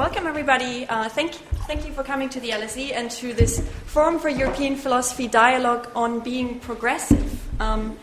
welcome 0.00 0.26
everybody. 0.26 0.86
Uh, 0.88 1.10
thank, 1.10 1.34
thank 1.66 1.84
you 1.84 1.92
for 1.92 2.02
coming 2.02 2.30
to 2.30 2.40
the 2.40 2.48
LSE 2.48 2.90
and 2.94 3.10
to 3.10 3.34
this 3.34 3.60
Forum 3.84 4.18
for 4.18 4.30
European 4.30 4.74
Philosophy 4.74 5.28
dialogue 5.28 5.90
on 5.94 6.20
being 6.20 6.58
progressive. 6.58 7.60
Um, 7.60 7.98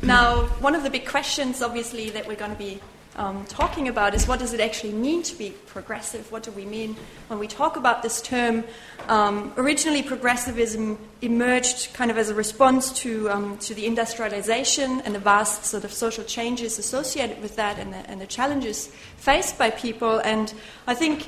now, 0.00 0.42
one 0.60 0.76
of 0.76 0.84
the 0.84 0.90
big 0.90 1.08
questions, 1.08 1.60
obviously, 1.60 2.08
that 2.10 2.28
we're 2.28 2.36
going 2.36 2.52
to 2.52 2.56
be 2.56 2.78
um, 3.16 3.44
talking 3.46 3.88
about 3.88 4.14
is 4.14 4.28
what 4.28 4.38
does 4.38 4.52
it 4.52 4.60
actually 4.60 4.92
mean 4.92 5.24
to 5.24 5.34
be 5.34 5.50
progressive? 5.66 6.30
What 6.30 6.44
do 6.44 6.52
we 6.52 6.64
mean 6.64 6.94
when 7.26 7.40
we 7.40 7.48
talk 7.48 7.74
about 7.74 8.04
this 8.04 8.22
term? 8.22 8.62
Um, 9.08 9.52
originally, 9.56 10.04
progressivism 10.04 10.98
emerged 11.20 11.92
kind 11.94 12.12
of 12.12 12.16
as 12.16 12.28
a 12.28 12.34
response 12.34 12.92
to, 13.00 13.28
um, 13.28 13.58
to 13.58 13.74
the 13.74 13.86
industrialization 13.86 15.00
and 15.00 15.16
the 15.16 15.18
vast 15.18 15.64
sort 15.64 15.82
of 15.82 15.92
social 15.92 16.22
changes 16.22 16.78
associated 16.78 17.42
with 17.42 17.56
that 17.56 17.80
and 17.80 17.92
the, 17.92 18.08
and 18.08 18.20
the 18.20 18.26
challenges 18.28 18.86
faced 19.16 19.58
by 19.58 19.70
people. 19.70 20.20
And 20.20 20.54
I 20.86 20.94
think 20.94 21.26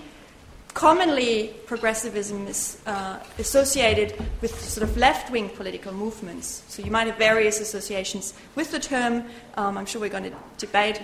commonly 0.74 1.54
progressivism 1.66 2.46
is 2.46 2.80
uh, 2.86 3.18
associated 3.38 4.14
with 4.40 4.58
sort 4.60 4.88
of 4.88 4.96
left 4.96 5.30
wing 5.30 5.48
political 5.50 5.92
movements. 5.92 6.64
So 6.68 6.82
you 6.82 6.90
might 6.90 7.06
have 7.06 7.16
various 7.16 7.60
associations 7.60 8.34
with 8.54 8.70
the 8.72 8.80
term. 8.80 9.24
Um, 9.56 9.76
I'm 9.76 9.86
sure 9.86 10.00
we're 10.00 10.08
going 10.08 10.30
to 10.30 10.36
debate 10.58 11.00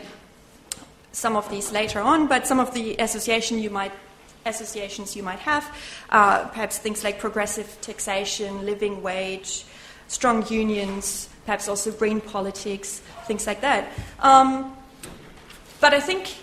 some 1.12 1.36
of 1.36 1.48
these 1.50 1.72
later 1.72 2.00
on, 2.00 2.26
but 2.28 2.46
some 2.46 2.60
of 2.60 2.72
the 2.74 2.96
association 2.96 3.58
you 3.58 3.70
might, 3.70 3.92
associations 4.46 5.16
you 5.16 5.22
might 5.22 5.40
have, 5.40 5.64
uh, 6.10 6.46
perhaps 6.48 6.78
things 6.78 7.04
like 7.04 7.18
progressive 7.18 7.78
taxation, 7.80 8.64
living 8.64 9.02
wage, 9.02 9.64
strong 10.06 10.46
unions, 10.48 11.28
perhaps 11.44 11.68
also 11.68 11.90
green 11.90 12.20
politics, 12.20 13.00
things 13.26 13.46
like 13.46 13.60
that. 13.60 13.88
Um, 14.20 14.76
but 15.80 15.92
I 15.92 16.00
think, 16.00 16.34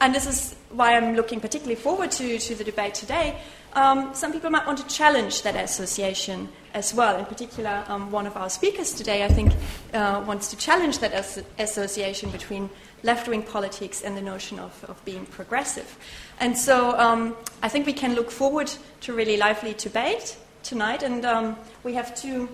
and 0.00 0.14
this 0.14 0.26
is 0.26 0.54
why 0.70 0.96
I'm 0.96 1.14
looking 1.14 1.40
particularly 1.40 1.80
forward 1.80 2.10
to, 2.12 2.38
to 2.38 2.54
the 2.54 2.64
debate 2.64 2.94
today, 2.94 3.38
um, 3.74 4.14
some 4.14 4.32
people 4.32 4.50
might 4.50 4.66
want 4.66 4.78
to 4.78 4.86
challenge 4.86 5.42
that 5.42 5.54
association 5.54 6.48
as 6.74 6.94
well. 6.94 7.18
In 7.18 7.26
particular, 7.26 7.84
um, 7.88 8.10
one 8.10 8.26
of 8.26 8.36
our 8.36 8.50
speakers 8.50 8.92
today, 8.92 9.24
I 9.24 9.28
think, 9.28 9.52
uh, 9.94 10.24
wants 10.26 10.50
to 10.50 10.56
challenge 10.56 10.98
that 10.98 11.12
as- 11.12 11.42
association 11.58 12.30
between 12.30 12.70
left 13.02 13.28
wing 13.28 13.42
politics 13.42 14.02
and 14.02 14.16
the 14.16 14.22
notion 14.22 14.58
of, 14.58 14.84
of 14.88 15.02
being 15.04 15.26
progressive. 15.26 15.96
And 16.40 16.56
so 16.56 16.98
um, 16.98 17.36
I 17.62 17.68
think 17.68 17.86
we 17.86 17.92
can 17.92 18.14
look 18.14 18.30
forward 18.30 18.72
to 19.02 19.12
really 19.12 19.36
lively 19.36 19.74
debate 19.74 20.36
tonight. 20.62 21.02
And 21.02 21.24
um, 21.24 21.56
we 21.84 21.94
have 21.94 22.14
two 22.14 22.48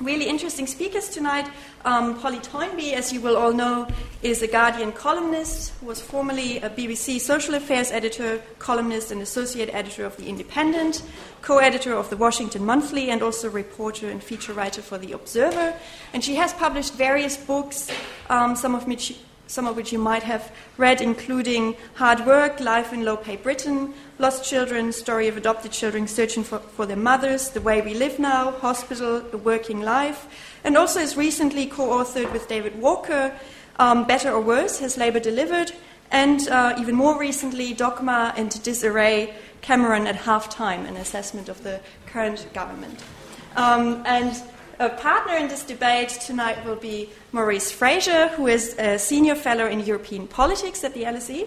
really 0.00 0.26
interesting 0.26 0.66
speakers 0.66 1.08
tonight. 1.08 1.48
Um, 1.84 2.18
Polly 2.18 2.38
Toynbee, 2.38 2.94
as 2.94 3.12
you 3.12 3.20
will 3.20 3.36
all 3.36 3.52
know, 3.52 3.86
is 4.22 4.42
a 4.42 4.46
Guardian 4.46 4.92
columnist, 4.92 5.72
who 5.80 5.86
was 5.86 6.00
formerly 6.00 6.58
a 6.58 6.70
BBC 6.70 7.20
social 7.20 7.54
affairs 7.54 7.90
editor, 7.90 8.42
columnist, 8.58 9.12
and 9.12 9.22
associate 9.22 9.68
editor 9.72 10.04
of 10.04 10.16
The 10.16 10.28
Independent, 10.28 11.02
co 11.42 11.58
editor 11.58 11.94
of 11.94 12.10
The 12.10 12.16
Washington 12.16 12.64
Monthly, 12.64 13.10
and 13.10 13.22
also 13.22 13.48
reporter 13.50 14.10
and 14.10 14.22
feature 14.22 14.52
writer 14.52 14.82
for 14.82 14.98
The 14.98 15.12
Observer. 15.12 15.74
And 16.12 16.24
she 16.24 16.34
has 16.36 16.52
published 16.54 16.94
various 16.94 17.36
books, 17.36 17.90
um, 18.28 18.56
some 18.56 18.74
of 18.74 18.86
which 18.86 19.18
some 19.50 19.66
of 19.66 19.74
which 19.74 19.92
you 19.92 19.98
might 19.98 20.22
have 20.22 20.52
read, 20.76 21.00
including 21.00 21.74
Hard 21.94 22.24
Work, 22.24 22.60
Life 22.60 22.92
in 22.92 23.04
Low 23.04 23.16
Pay 23.16 23.34
Britain, 23.34 23.92
Lost 24.20 24.48
Children, 24.48 24.92
Story 24.92 25.26
of 25.26 25.36
Adopted 25.36 25.72
Children 25.72 26.06
Searching 26.06 26.44
for, 26.44 26.60
for 26.60 26.86
Their 26.86 26.96
Mothers, 26.96 27.50
The 27.50 27.60
Way 27.60 27.80
We 27.80 27.94
Live 27.94 28.20
Now, 28.20 28.52
Hospital, 28.52 29.24
A 29.32 29.36
Working 29.36 29.80
Life, 29.80 30.28
and 30.62 30.76
also 30.76 31.00
has 31.00 31.16
recently 31.16 31.66
co 31.66 31.88
authored 31.88 32.32
with 32.32 32.46
David 32.46 32.80
Walker, 32.80 33.36
um, 33.80 34.06
Better 34.06 34.30
or 34.30 34.40
Worse 34.40 34.78
Has 34.78 34.96
Labour 34.96 35.20
Delivered, 35.20 35.72
and 36.12 36.48
uh, 36.48 36.76
even 36.78 36.94
more 36.94 37.18
recently, 37.18 37.74
Dogma 37.74 38.32
and 38.36 38.50
Disarray, 38.62 39.34
Cameron 39.62 40.06
at 40.06 40.14
Halftime, 40.14 40.86
an 40.86 40.96
assessment 40.96 41.48
of 41.48 41.62
the 41.64 41.80
current 42.06 42.52
government. 42.54 43.00
Um, 43.56 44.04
and 44.06 44.40
a 44.78 44.88
partner 44.88 45.34
in 45.34 45.48
this 45.48 45.62
debate 45.62 46.08
tonight 46.08 46.64
will 46.64 46.76
be 46.76 47.10
Maurice 47.32 47.70
Fraser, 47.70 48.28
who 48.28 48.48
is 48.48 48.74
a 48.78 48.98
senior 48.98 49.34
fellow 49.34 49.66
in 49.66 49.80
European 49.80 50.26
politics 50.26 50.82
at 50.82 50.94
the 50.94 51.04
LSE. 51.04 51.46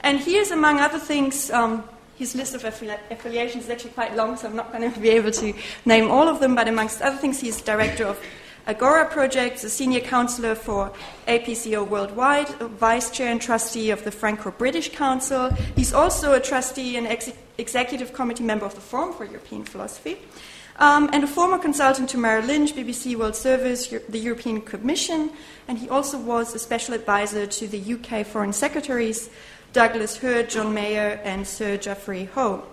And 0.00 0.18
he 0.18 0.36
is, 0.36 0.50
among 0.50 0.80
other 0.80 0.98
things, 0.98 1.50
um, 1.50 1.84
his 2.16 2.34
list 2.34 2.54
of 2.54 2.62
affili- 2.62 2.98
affiliations 3.10 3.64
is 3.64 3.70
actually 3.70 3.92
quite 3.92 4.16
long, 4.16 4.36
so 4.36 4.48
I'm 4.48 4.56
not 4.56 4.72
going 4.72 4.90
to 4.92 5.00
be 5.00 5.10
able 5.10 5.30
to 5.32 5.54
name 5.84 6.10
all 6.10 6.28
of 6.28 6.40
them, 6.40 6.54
but 6.54 6.68
amongst 6.68 7.00
other 7.00 7.16
things, 7.16 7.40
he's 7.40 7.60
director 7.60 8.06
of 8.06 8.18
Agora 8.66 9.06
Projects, 9.06 9.64
a 9.64 9.70
senior 9.70 10.00
counselor 10.00 10.54
for 10.54 10.92
APCO 11.26 11.88
Worldwide, 11.88 12.48
vice 12.48 13.10
chair 13.10 13.30
and 13.30 13.40
trustee 13.40 13.90
of 13.90 14.04
the 14.04 14.10
Franco 14.10 14.50
British 14.50 14.92
Council. 14.92 15.50
He's 15.76 15.92
also 15.92 16.34
a 16.34 16.40
trustee 16.40 16.96
and 16.96 17.06
ex- 17.06 17.32
executive 17.56 18.12
committee 18.12 18.44
member 18.44 18.66
of 18.66 18.74
the 18.74 18.80
Forum 18.80 19.12
for 19.12 19.24
European 19.24 19.64
Philosophy 19.64 20.18
um, 20.80 21.10
and 21.12 21.22
a 21.22 21.26
former 21.26 21.58
consultant 21.58 22.08
to 22.10 22.18
Merrill 22.18 22.46
Lynch, 22.46 22.74
BBC 22.74 23.14
World 23.14 23.36
Service, 23.36 23.88
the 24.08 24.18
European 24.18 24.62
Commission, 24.62 25.30
and 25.68 25.78
he 25.78 25.88
also 25.90 26.18
was 26.18 26.54
a 26.54 26.58
special 26.58 26.94
advisor 26.94 27.46
to 27.46 27.68
the 27.68 27.94
UK 27.94 28.26
Foreign 28.26 28.52
Secretaries 28.52 29.30
Douglas 29.72 30.16
Hurd, 30.16 30.50
John 30.50 30.74
Major, 30.74 31.20
and 31.22 31.46
Sir 31.46 31.76
Geoffrey 31.76 32.24
Howe. 32.34 32.64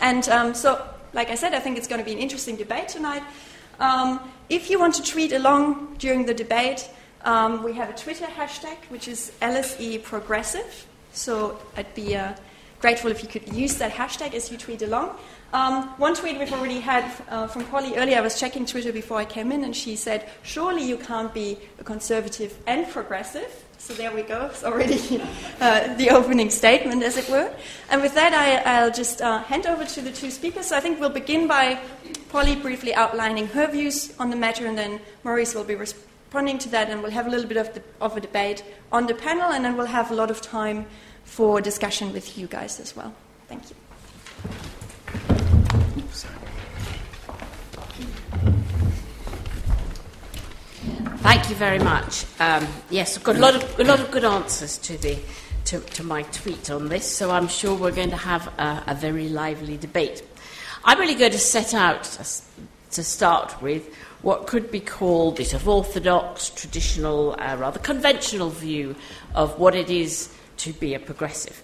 And 0.00 0.26
um, 0.30 0.54
so, 0.54 0.88
like 1.12 1.28
I 1.28 1.34
said, 1.34 1.52
I 1.54 1.60
think 1.60 1.76
it's 1.76 1.88
going 1.88 1.98
to 1.98 2.04
be 2.04 2.12
an 2.12 2.18
interesting 2.18 2.56
debate 2.56 2.88
tonight. 2.88 3.22
Um, 3.78 4.20
if 4.48 4.70
you 4.70 4.78
want 4.78 4.94
to 4.94 5.02
tweet 5.02 5.32
along 5.32 5.96
during 5.98 6.24
the 6.24 6.34
debate, 6.34 6.88
um, 7.24 7.62
we 7.62 7.72
have 7.74 7.90
a 7.90 7.94
Twitter 7.94 8.26
hashtag, 8.26 8.76
which 8.88 9.08
is 9.08 9.32
LSE 9.42 10.02
Progressive. 10.02 10.86
So 11.12 11.58
I'd 11.76 11.92
be 11.94 12.16
uh, 12.16 12.34
grateful 12.80 13.10
if 13.10 13.22
you 13.22 13.28
could 13.28 13.52
use 13.52 13.74
that 13.76 13.92
hashtag 13.92 14.34
as 14.34 14.50
you 14.52 14.58
tweet 14.58 14.82
along. 14.82 15.16
Um, 15.54 15.86
one 15.98 16.16
tweet 16.16 16.36
we've 16.40 16.52
already 16.52 16.80
had 16.80 17.04
uh, 17.28 17.46
from 17.46 17.64
Polly 17.66 17.94
earlier, 17.94 18.18
I 18.18 18.22
was 18.22 18.40
checking 18.40 18.66
Twitter 18.66 18.92
before 18.92 19.18
I 19.18 19.24
came 19.24 19.52
in, 19.52 19.62
and 19.62 19.74
she 19.74 19.94
said, 19.94 20.28
Surely 20.42 20.82
you 20.82 20.98
can't 20.98 21.32
be 21.32 21.58
a 21.78 21.84
conservative 21.84 22.58
and 22.66 22.88
progressive. 22.88 23.64
So 23.78 23.94
there 23.94 24.12
we 24.12 24.22
go. 24.22 24.46
It's 24.46 24.64
already 24.64 25.22
uh, 25.60 25.94
the 25.94 26.10
opening 26.10 26.50
statement, 26.50 27.04
as 27.04 27.16
it 27.16 27.30
were. 27.30 27.54
And 27.88 28.02
with 28.02 28.14
that, 28.14 28.34
I, 28.34 28.82
will 28.82 28.90
just 28.90 29.22
uh, 29.22 29.44
hand 29.44 29.66
over 29.66 29.84
to 29.84 30.02
the 30.02 30.10
two 30.10 30.32
speakers. 30.32 30.66
So 30.66 30.76
I 30.76 30.80
think 30.80 30.98
we'll 30.98 31.08
begin 31.08 31.46
by 31.46 31.78
Polly 32.30 32.56
briefly 32.56 32.92
outlining 32.92 33.46
her 33.46 33.70
views 33.70 34.12
on 34.18 34.30
the 34.30 34.36
matter, 34.36 34.66
and 34.66 34.76
then 34.76 34.98
Maurice 35.22 35.54
will 35.54 35.62
be 35.62 35.76
responding 35.76 36.58
to 36.58 36.68
that, 36.70 36.90
and 36.90 37.00
we'll 37.00 37.12
have 37.12 37.28
a 37.28 37.30
little 37.30 37.46
bit 37.46 37.58
of, 37.58 37.72
the, 37.74 37.82
of 38.00 38.16
a 38.16 38.20
debate 38.20 38.64
on 38.90 39.06
the 39.06 39.14
panel, 39.14 39.52
and 39.52 39.64
then 39.64 39.76
we'll 39.76 39.86
have 39.86 40.10
a 40.10 40.14
lot 40.16 40.32
of 40.32 40.42
time 40.42 40.86
for 41.22 41.60
discussion 41.60 42.12
with 42.12 42.36
you 42.36 42.48
guys 42.48 42.80
as 42.80 42.96
well. 42.96 43.14
Thank 43.46 43.70
you. 43.70 43.76
Thank 51.18 51.48
you 51.48 51.56
very 51.56 51.78
much. 51.78 52.24
Um, 52.38 52.66
yes, 52.90 53.16
I've 53.16 53.24
got 53.24 53.36
a 53.36 53.40
lot 53.40 53.56
of 53.56 53.80
a 53.80 53.84
lot 53.84 53.98
of 53.98 54.10
good 54.10 54.24
answers 54.24 54.78
to 54.78 54.96
the 54.96 55.18
to, 55.64 55.80
to 55.80 56.04
my 56.04 56.22
tweet 56.22 56.70
on 56.70 56.88
this, 56.88 57.04
so 57.04 57.30
I'm 57.30 57.48
sure 57.48 57.74
we're 57.74 57.90
going 57.90 58.10
to 58.10 58.16
have 58.16 58.46
a, 58.58 58.84
a 58.88 58.94
very 58.94 59.28
lively 59.28 59.76
debate. 59.76 60.22
I'm 60.84 60.98
really 61.00 61.14
going 61.14 61.32
to 61.32 61.38
set 61.38 61.74
out 61.74 62.04
to 62.90 63.02
start 63.02 63.60
with 63.60 63.92
what 64.22 64.46
could 64.46 64.70
be 64.70 64.80
called 64.80 65.38
the 65.38 65.44
sort 65.44 65.62
of 65.62 65.68
orthodox, 65.68 66.50
traditional, 66.50 67.34
uh, 67.40 67.56
rather 67.56 67.80
conventional 67.80 68.50
view 68.50 68.94
of 69.34 69.58
what 69.58 69.74
it 69.74 69.90
is 69.90 70.32
to 70.58 70.72
be 70.74 70.94
a 70.94 71.00
progressive. 71.00 71.63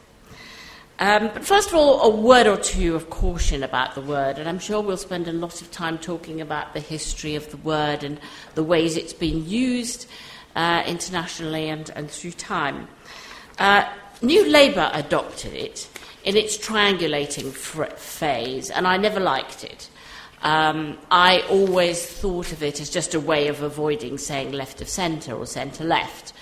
Um, 1.00 1.30
but 1.32 1.46
first 1.46 1.70
of 1.70 1.74
all, 1.74 2.02
a 2.02 2.10
word 2.14 2.46
or 2.46 2.58
two 2.58 2.94
of 2.94 3.08
caution 3.08 3.62
about 3.62 3.94
the 3.94 4.02
word, 4.02 4.38
and 4.38 4.46
I'm 4.46 4.58
sure 4.58 4.82
we'll 4.82 4.98
spend 4.98 5.28
a 5.28 5.32
lot 5.32 5.62
of 5.62 5.70
time 5.70 5.96
talking 5.96 6.42
about 6.42 6.74
the 6.74 6.80
history 6.80 7.36
of 7.36 7.50
the 7.50 7.56
word 7.56 8.04
and 8.04 8.20
the 8.54 8.62
ways 8.62 8.98
it's 8.98 9.14
been 9.14 9.48
used 9.48 10.06
uh, 10.54 10.82
internationally 10.86 11.70
and, 11.70 11.90
and, 11.96 12.10
through 12.10 12.32
time. 12.32 12.86
Uh, 13.58 13.90
New 14.20 14.46
Labour 14.46 14.90
adopted 14.92 15.54
it 15.54 15.88
in 16.22 16.36
its 16.36 16.58
triangulating 16.58 17.50
phase, 17.96 18.68
and 18.68 18.86
I 18.86 18.98
never 18.98 19.20
liked 19.20 19.64
it. 19.64 19.88
Um, 20.42 20.98
I 21.10 21.40
always 21.48 22.04
thought 22.04 22.52
of 22.52 22.62
it 22.62 22.78
as 22.78 22.90
just 22.90 23.14
a 23.14 23.20
way 23.20 23.48
of 23.48 23.62
avoiding 23.62 24.18
saying 24.18 24.52
left 24.52 24.82
of 24.82 24.88
centre 24.88 25.34
or 25.34 25.46
centre 25.46 25.84
left. 25.84 26.34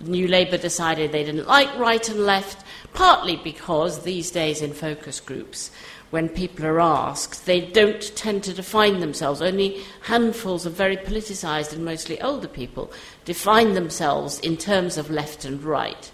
New 0.00 0.28
Labour 0.28 0.58
decided 0.58 1.12
they 1.12 1.24
didn't 1.24 1.46
like 1.46 1.74
right 1.78 2.08
and 2.08 2.20
left, 2.20 2.64
partly 2.92 3.36
because 3.36 4.02
these 4.02 4.30
days 4.30 4.62
in 4.62 4.72
focus 4.72 5.20
groups, 5.20 5.70
when 6.10 6.28
people 6.28 6.64
are 6.66 6.80
asked, 6.80 7.46
they 7.46 7.60
don't 7.60 8.14
tend 8.16 8.44
to 8.44 8.54
define 8.54 9.00
themselves. 9.00 9.42
Only 9.42 9.82
handfuls 10.02 10.66
of 10.66 10.72
very 10.72 10.96
politicised 10.96 11.72
and 11.72 11.84
mostly 11.84 12.20
older 12.20 12.48
people 12.48 12.92
define 13.24 13.74
themselves 13.74 14.38
in 14.40 14.56
terms 14.56 14.96
of 14.96 15.10
left 15.10 15.44
and 15.44 15.62
right. 15.62 16.12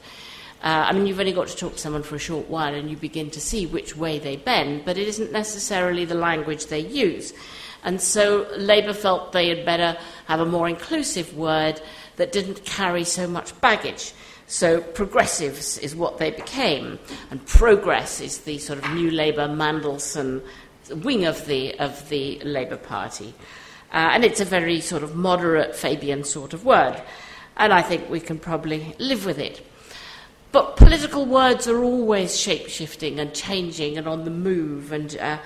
Uh, 0.63 0.87
I 0.89 0.93
mean, 0.93 1.07
you've 1.07 1.21
only 1.21 1.33
got 1.33 1.49
to 1.49 1.57
talk 1.57 1.73
to 1.73 1.79
someone 1.79 2.03
for 2.03 2.17
a 2.17 2.19
short 2.19 2.49
while 2.49 2.75
and 2.75 2.91
you 2.91 2.97
begin 2.97 3.31
to 3.31 3.41
see 3.41 3.67
which 3.67 3.97
way 3.97 4.19
they 4.19 4.37
bend, 4.37 4.85
but 4.85 4.99
it 4.99 5.09
isn't 5.09 5.33
necessarily 5.33 6.05
the 6.05 6.15
language 6.15 6.67
they 6.67 6.81
use. 6.81 7.33
And 7.83 8.01
so 8.01 8.47
Labour 8.57 8.93
felt 8.93 9.33
they 9.33 9.49
had 9.49 9.65
better 9.65 9.99
have 10.27 10.41
a 10.41 10.47
more 10.47 10.69
inclusive 10.69 11.35
word 11.37 11.81
that 12.21 12.33
didn't 12.33 12.67
carry 12.67 13.03
so 13.03 13.27
much 13.27 13.59
baggage. 13.63 14.13
So 14.47 14.83
progressives 14.83 15.79
is 15.79 15.97
what 15.97 16.19
they 16.19 16.31
became, 16.31 16.99
and 17.31 17.45
progress 17.47 18.21
is 18.21 18.41
the 18.41 18.59
sort 18.59 18.79
of 18.79 18.93
new 18.93 19.11
Labour 19.11 19.49
Mandelson 19.49 20.43
wing 20.91 21.25
of 21.25 21.47
the, 21.47 21.79
of 21.79 22.11
the 22.11 22.39
Labour 22.41 22.77
Party. 22.77 23.33
Uh, 23.91 24.13
and 24.13 24.23
it's 24.23 24.39
a 24.39 24.45
very 24.45 24.83
sort 24.83 25.03
of 25.03 25.17
moderate 25.17 25.75
Fabian 25.75 26.23
sort 26.23 26.53
of 26.53 26.63
word. 26.63 27.01
And 27.57 27.73
I 27.73 27.81
think 27.81 28.11
we 28.11 28.21
can 28.21 28.39
probably 28.39 28.95
live 28.99 29.25
with 29.25 29.39
it. 29.39 29.67
But 30.53 30.77
political 30.77 31.25
words 31.25 31.67
are 31.69 31.83
always 31.83 32.39
shape 32.39 32.69
shifting 32.69 33.19
and 33.19 33.33
changing 33.33 33.97
and 33.97 34.07
on 34.07 34.25
the 34.25 34.31
move, 34.31 34.93
and 34.93 35.17
uh, 35.17 35.39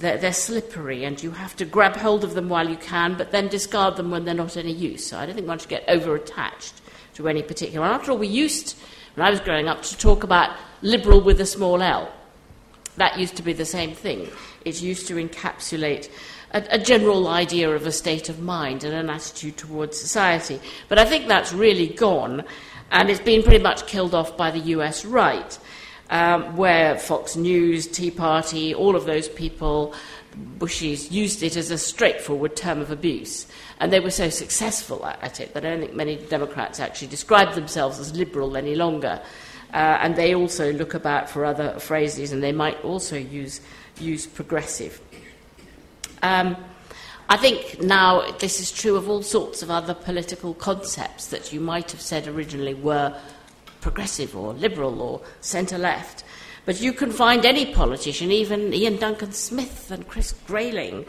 they're, 0.00 0.16
they're, 0.16 0.32
slippery, 0.32 1.04
and 1.04 1.22
you 1.22 1.30
have 1.30 1.54
to 1.56 1.64
grab 1.64 1.94
hold 1.94 2.24
of 2.24 2.34
them 2.34 2.48
while 2.48 2.68
you 2.68 2.76
can, 2.76 3.16
but 3.16 3.30
then 3.30 3.48
discard 3.48 3.96
them 3.96 4.10
when 4.10 4.24
they're 4.24 4.34
not 4.34 4.56
any 4.56 4.72
use. 4.72 5.06
So 5.06 5.18
I 5.18 5.26
don't 5.26 5.34
think 5.34 5.46
one 5.46 5.58
should 5.58 5.68
get 5.68 5.84
over 5.88 6.14
attached 6.14 6.80
to 7.14 7.28
any 7.28 7.42
particular 7.42 7.86
one. 7.86 7.94
After 7.94 8.12
all, 8.12 8.18
we 8.18 8.26
used, 8.26 8.78
when 9.14 9.26
I 9.26 9.30
was 9.30 9.40
growing 9.40 9.68
up, 9.68 9.82
to 9.82 9.96
talk 9.98 10.24
about 10.24 10.56
liberal 10.80 11.20
with 11.20 11.40
a 11.40 11.46
small 11.46 11.82
l. 11.82 12.10
That 12.96 13.18
used 13.18 13.36
to 13.36 13.42
be 13.42 13.52
the 13.52 13.66
same 13.66 13.92
thing. 13.92 14.28
It 14.64 14.80
used 14.80 15.06
to 15.08 15.14
encapsulate 15.14 16.10
a, 16.52 16.64
a, 16.70 16.78
general 16.78 17.28
idea 17.28 17.70
of 17.70 17.86
a 17.86 17.92
state 17.92 18.28
of 18.28 18.40
mind 18.40 18.84
and 18.84 18.94
an 18.94 19.10
attitude 19.10 19.56
towards 19.56 20.00
society. 20.00 20.60
But 20.88 20.98
I 20.98 21.04
think 21.04 21.28
that's 21.28 21.52
really 21.52 21.88
gone, 21.88 22.44
and 22.90 23.10
it's 23.10 23.20
been 23.20 23.42
pretty 23.42 23.62
much 23.62 23.86
killed 23.86 24.14
off 24.14 24.36
by 24.36 24.50
the 24.50 24.60
US 24.76 25.04
right, 25.04 25.58
um, 26.10 26.56
where 26.56 26.98
Fox 26.98 27.36
News, 27.36 27.86
Tea 27.86 28.10
Party, 28.10 28.74
all 28.74 28.96
of 28.96 29.06
those 29.06 29.28
people, 29.28 29.94
Bushies, 30.58 31.10
used 31.10 31.42
it 31.42 31.56
as 31.56 31.70
a 31.70 31.78
straightforward 31.78 32.56
term 32.56 32.80
of 32.80 32.90
abuse. 32.90 33.46
And 33.78 33.92
they 33.92 34.00
were 34.00 34.10
so 34.10 34.28
successful 34.28 35.06
at 35.06 35.40
it 35.40 35.54
that 35.54 35.64
I 35.64 35.70
don't 35.70 35.80
think 35.80 35.94
many 35.94 36.16
Democrats 36.16 36.80
actually 36.80 37.08
describe 37.08 37.54
themselves 37.54 37.98
as 37.98 38.14
liberal 38.14 38.56
any 38.56 38.74
longer. 38.74 39.22
Uh, 39.72 39.98
and 40.02 40.16
they 40.16 40.34
also 40.34 40.72
look 40.72 40.94
about 40.94 41.30
for 41.30 41.44
other 41.44 41.78
phrases, 41.78 42.32
and 42.32 42.42
they 42.42 42.52
might 42.52 42.84
also 42.84 43.16
use, 43.16 43.60
use 44.00 44.26
progressive. 44.26 45.00
Um, 46.22 46.56
I 47.28 47.36
think 47.36 47.80
now 47.80 48.32
this 48.38 48.58
is 48.58 48.72
true 48.72 48.96
of 48.96 49.08
all 49.08 49.22
sorts 49.22 49.62
of 49.62 49.70
other 49.70 49.94
political 49.94 50.52
concepts 50.54 51.28
that 51.28 51.52
you 51.52 51.60
might 51.60 51.92
have 51.92 52.00
said 52.00 52.26
originally 52.26 52.74
were 52.74 53.16
progressive 53.80 54.36
or 54.36 54.52
liberal 54.54 55.00
or 55.00 55.20
centre 55.40 55.78
left. 55.78 56.24
But 56.64 56.80
you 56.80 56.92
can 56.92 57.10
find 57.10 57.44
any 57.44 57.72
politician, 57.72 58.30
even 58.30 58.72
Iain 58.72 58.98
Duncan 58.98 59.32
Smith 59.32 59.90
and 59.90 60.06
Chris 60.06 60.32
Grayling, 60.46 61.06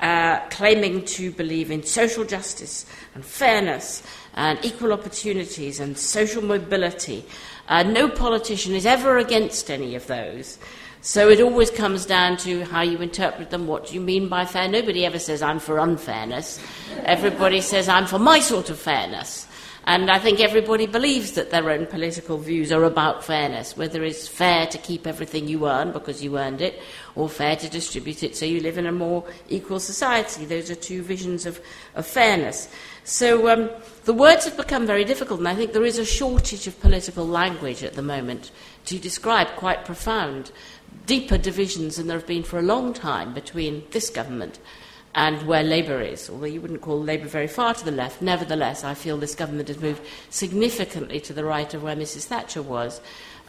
uh, 0.00 0.40
claiming 0.50 1.04
to 1.04 1.32
believe 1.32 1.70
in 1.70 1.82
social 1.82 2.24
justice 2.24 2.86
and 3.14 3.24
fairness 3.24 4.02
and 4.34 4.62
equal 4.64 4.92
opportunities 4.92 5.80
and 5.80 5.98
social 5.98 6.42
mobility. 6.42 7.24
Uh, 7.68 7.82
no 7.82 8.08
politician 8.08 8.74
is 8.74 8.86
ever 8.86 9.18
against 9.18 9.70
any 9.70 9.94
of 9.94 10.06
those. 10.06 10.58
So 11.00 11.28
it 11.28 11.40
always 11.40 11.70
comes 11.70 12.06
down 12.06 12.36
to 12.38 12.64
how 12.66 12.82
you 12.82 12.98
interpret 12.98 13.50
them. 13.50 13.66
What 13.66 13.86
do 13.86 13.94
you 13.94 14.00
mean 14.00 14.28
by 14.28 14.44
fair? 14.44 14.68
Nobody 14.68 15.06
ever 15.06 15.18
says, 15.18 15.42
I'm 15.42 15.58
for 15.58 15.78
unfairness. 15.78 16.60
Everybody 17.04 17.60
says, 17.60 17.88
I'm 17.88 18.06
for 18.06 18.18
my 18.18 18.38
sort 18.38 18.70
of 18.70 18.78
fairness. 18.78 19.47
And 19.88 20.10
I 20.10 20.18
think 20.18 20.38
everybody 20.38 20.86
believes 20.86 21.32
that 21.32 21.50
their 21.50 21.70
own 21.70 21.86
political 21.86 22.36
views 22.36 22.70
are 22.72 22.84
about 22.84 23.24
fairness, 23.24 23.74
whether 23.74 24.04
it's 24.04 24.28
fair 24.28 24.66
to 24.66 24.76
keep 24.76 25.06
everything 25.06 25.48
you 25.48 25.66
earn 25.66 25.92
because 25.92 26.22
you 26.22 26.36
earned 26.36 26.60
it, 26.60 26.82
or 27.14 27.26
fair 27.26 27.56
to 27.56 27.70
distribute 27.70 28.22
it 28.22 28.36
so 28.36 28.44
you 28.44 28.60
live 28.60 28.76
in 28.76 28.84
a 28.84 28.92
more 28.92 29.24
equal 29.48 29.80
society. 29.80 30.44
Those 30.44 30.70
are 30.70 30.74
two 30.74 31.00
visions 31.00 31.46
of, 31.46 31.58
of 31.94 32.06
fairness. 32.06 32.68
So 33.04 33.48
um, 33.48 33.70
the 34.04 34.12
words 34.12 34.44
have 34.44 34.58
become 34.58 34.86
very 34.86 35.06
difficult, 35.06 35.38
and 35.38 35.48
I 35.48 35.54
think 35.54 35.72
there 35.72 35.86
is 35.86 35.98
a 35.98 36.04
shortage 36.04 36.66
of 36.66 36.78
political 36.82 37.26
language 37.26 37.82
at 37.82 37.94
the 37.94 38.02
moment 38.02 38.50
to 38.84 38.98
describe 38.98 39.48
quite 39.56 39.86
profound, 39.86 40.52
deeper 41.06 41.38
divisions 41.38 41.96
than 41.96 42.08
there 42.08 42.18
have 42.18 42.26
been 42.26 42.42
for 42.42 42.58
a 42.58 42.62
long 42.62 42.92
time 42.92 43.32
between 43.32 43.84
this 43.92 44.10
government 44.10 44.58
and 45.14 45.46
where 45.46 45.62
Labour 45.62 46.00
is, 46.00 46.28
although 46.28 46.46
you 46.46 46.60
wouldn't 46.60 46.80
call 46.80 47.00
Labour 47.00 47.28
very 47.28 47.46
far 47.46 47.74
to 47.74 47.84
the 47.84 47.90
left. 47.90 48.20
Nevertheless, 48.20 48.84
I 48.84 48.94
feel 48.94 49.16
this 49.16 49.34
government 49.34 49.68
has 49.68 49.80
moved 49.80 50.02
significantly 50.30 51.20
to 51.20 51.32
the 51.32 51.44
right 51.44 51.72
of 51.74 51.82
where 51.82 51.96
Mrs. 51.96 52.24
Thatcher 52.24 52.62
was. 52.62 53.00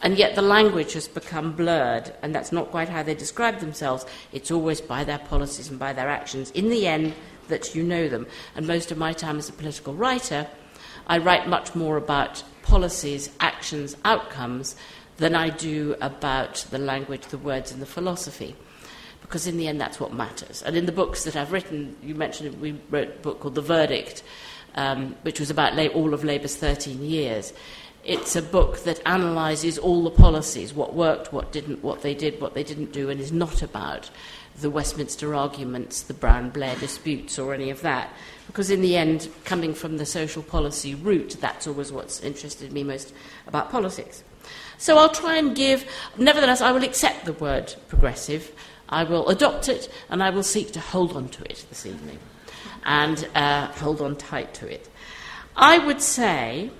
And 0.02 0.16
yet 0.16 0.34
the 0.34 0.42
language 0.42 0.94
has 0.94 1.06
become 1.06 1.52
blurred, 1.52 2.14
and 2.22 2.34
that's 2.34 2.52
not 2.52 2.70
quite 2.70 2.88
how 2.88 3.02
they 3.02 3.14
describe 3.14 3.60
themselves. 3.60 4.06
It's 4.32 4.50
always 4.50 4.80
by 4.80 5.04
their 5.04 5.18
policies 5.18 5.68
and 5.68 5.78
by 5.78 5.92
their 5.92 6.08
actions, 6.08 6.50
in 6.52 6.70
the 6.70 6.86
end, 6.86 7.14
that 7.48 7.74
you 7.74 7.82
know 7.82 8.08
them. 8.08 8.26
And 8.56 8.66
most 8.66 8.90
of 8.90 8.98
my 8.98 9.12
time 9.12 9.36
as 9.36 9.48
a 9.48 9.52
political 9.52 9.94
writer, 9.94 10.46
I 11.06 11.18
write 11.18 11.48
much 11.48 11.74
more 11.74 11.98
about 11.98 12.42
policies, 12.62 13.30
actions, 13.40 13.96
outcomes 14.04 14.76
than 15.18 15.34
I 15.34 15.50
do 15.50 15.94
about 16.00 16.66
the 16.70 16.78
language, 16.78 17.26
the 17.26 17.36
words, 17.38 17.70
and 17.70 17.82
the 17.82 17.86
philosophy 17.86 18.56
because 19.30 19.46
in 19.46 19.56
the 19.58 19.68
end 19.68 19.80
that's 19.80 20.00
what 20.00 20.12
matters. 20.12 20.60
And 20.60 20.76
in 20.76 20.86
the 20.86 20.92
books 20.92 21.22
that 21.22 21.36
I've 21.36 21.52
written, 21.52 21.96
you 22.02 22.16
mentioned 22.16 22.60
we 22.60 22.72
wrote 22.90 23.08
a 23.08 23.18
book 23.20 23.38
called 23.38 23.54
The 23.54 23.62
Verdict, 23.62 24.24
um, 24.74 25.14
which 25.22 25.38
was 25.38 25.50
about 25.50 25.78
all 25.94 26.12
of 26.12 26.24
Labour's 26.24 26.56
13 26.56 27.00
years. 27.00 27.52
It's 28.02 28.34
a 28.34 28.42
book 28.42 28.80
that 28.80 29.00
analyses 29.06 29.78
all 29.78 30.02
the 30.02 30.10
policies, 30.10 30.74
what 30.74 30.94
worked, 30.94 31.32
what 31.32 31.52
didn't, 31.52 31.84
what 31.84 32.02
they 32.02 32.12
did, 32.12 32.40
what 32.40 32.54
they 32.54 32.64
didn't 32.64 32.90
do, 32.92 33.08
and 33.08 33.20
is 33.20 33.30
not 33.30 33.62
about 33.62 34.10
the 34.60 34.68
Westminster 34.68 35.32
arguments, 35.32 36.02
the 36.02 36.14
Brown 36.14 36.50
Blair 36.50 36.74
disputes, 36.76 37.38
or 37.38 37.54
any 37.54 37.70
of 37.70 37.82
that. 37.82 38.12
Because 38.48 38.68
in 38.68 38.80
the 38.80 38.96
end, 38.96 39.28
coming 39.44 39.74
from 39.74 39.98
the 39.98 40.06
social 40.06 40.42
policy 40.42 40.96
route, 40.96 41.36
that's 41.40 41.68
always 41.68 41.92
what's 41.92 42.20
interested 42.20 42.72
me 42.72 42.82
most 42.82 43.14
about 43.46 43.70
politics. 43.70 44.24
So 44.76 44.98
I'll 44.98 45.08
try 45.08 45.36
and 45.36 45.54
give, 45.54 45.88
nevertheless, 46.16 46.60
I 46.60 46.72
will 46.72 46.82
accept 46.82 47.26
the 47.26 47.34
word 47.34 47.72
progressive 47.86 48.52
I 48.90 49.04
will 49.04 49.28
adopt 49.28 49.68
it 49.68 49.88
and 50.08 50.22
I 50.22 50.30
will 50.30 50.42
seek 50.42 50.72
to 50.72 50.80
hold 50.80 51.16
on 51.16 51.28
to 51.30 51.44
it 51.44 51.64
this 51.68 51.86
evening 51.86 52.18
and 52.84 53.28
uh, 53.34 53.68
hold 53.68 54.00
on 54.00 54.16
tight 54.16 54.52
to 54.54 54.66
it. 54.66 54.88
I 55.56 55.78
would 55.78 56.02
say 56.02 56.70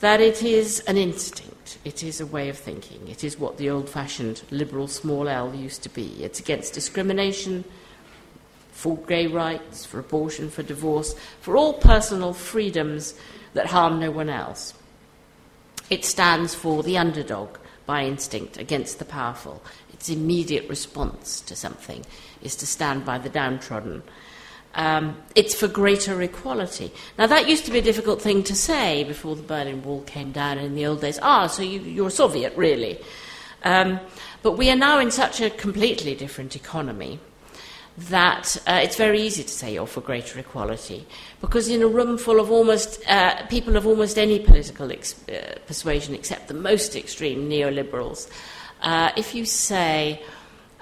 that 0.00 0.20
it 0.20 0.42
is 0.42 0.80
an 0.80 0.96
instinct, 0.96 1.78
it 1.84 2.02
is 2.02 2.20
a 2.20 2.26
way 2.26 2.48
of 2.48 2.58
thinking, 2.58 3.08
it 3.08 3.24
is 3.24 3.38
what 3.38 3.58
the 3.58 3.68
old 3.68 3.88
fashioned 3.88 4.42
liberal 4.50 4.88
small 4.88 5.28
l 5.28 5.54
used 5.54 5.82
to 5.82 5.88
be. 5.88 6.24
It's 6.24 6.40
against 6.40 6.72
discrimination, 6.72 7.64
for 8.80 8.96
gay 8.96 9.26
rights, 9.26 9.84
for 9.84 9.98
abortion, 9.98 10.48
for 10.48 10.62
divorce, 10.62 11.14
for 11.42 11.54
all 11.54 11.74
personal 11.74 12.32
freedoms 12.32 13.12
that 13.52 13.66
harm 13.66 14.00
no 14.00 14.10
one 14.10 14.30
else. 14.30 14.72
It 15.90 16.04
stands 16.06 16.54
for 16.54 16.82
the 16.82 16.96
underdog 16.96 17.58
by 17.84 18.04
instinct 18.04 18.56
against 18.56 18.98
the 18.98 19.04
powerful 19.04 19.62
its 20.00 20.08
immediate 20.08 20.66
response 20.66 21.42
to 21.42 21.54
something 21.54 22.02
is 22.40 22.56
to 22.56 22.66
stand 22.66 23.04
by 23.04 23.18
the 23.18 23.28
downtrodden. 23.28 24.02
Um, 24.74 25.18
it's 25.34 25.54
for 25.54 25.68
greater 25.68 26.22
equality. 26.22 26.90
Now, 27.18 27.26
that 27.26 27.50
used 27.50 27.66
to 27.66 27.70
be 27.70 27.80
a 27.80 27.82
difficult 27.82 28.22
thing 28.22 28.42
to 28.44 28.54
say 28.54 29.04
before 29.04 29.36
the 29.36 29.42
Berlin 29.42 29.82
Wall 29.82 30.00
came 30.02 30.32
down 30.32 30.56
in 30.56 30.74
the 30.74 30.86
old 30.86 31.02
days. 31.02 31.18
Ah, 31.20 31.48
so 31.48 31.62
you, 31.62 32.02
are 32.04 32.08
a 32.08 32.10
Soviet, 32.10 32.56
really. 32.56 32.98
Um, 33.62 34.00
but 34.40 34.52
we 34.52 34.70
are 34.70 34.76
now 34.76 35.00
in 35.00 35.10
such 35.10 35.42
a 35.42 35.50
completely 35.50 36.14
different 36.14 36.56
economy 36.56 37.20
that 37.98 38.56
uh, 38.66 38.80
it's 38.82 38.96
very 38.96 39.20
easy 39.20 39.42
to 39.42 39.50
say 39.50 39.74
you're 39.74 39.86
for 39.86 40.00
greater 40.00 40.38
equality 40.38 41.06
because 41.42 41.68
in 41.68 41.82
a 41.82 41.86
room 41.86 42.16
full 42.16 42.40
of 42.40 42.50
almost 42.50 43.02
uh, 43.06 43.44
people 43.48 43.76
of 43.76 43.86
almost 43.86 44.16
any 44.16 44.38
political 44.38 44.90
ex- 44.90 45.28
uh, 45.28 45.58
persuasion 45.66 46.14
except 46.14 46.48
the 46.48 46.54
most 46.54 46.96
extreme 46.96 47.50
neoliberals 47.50 48.30
uh, 48.82 49.12
if 49.16 49.34
you 49.34 49.44
say, 49.44 50.22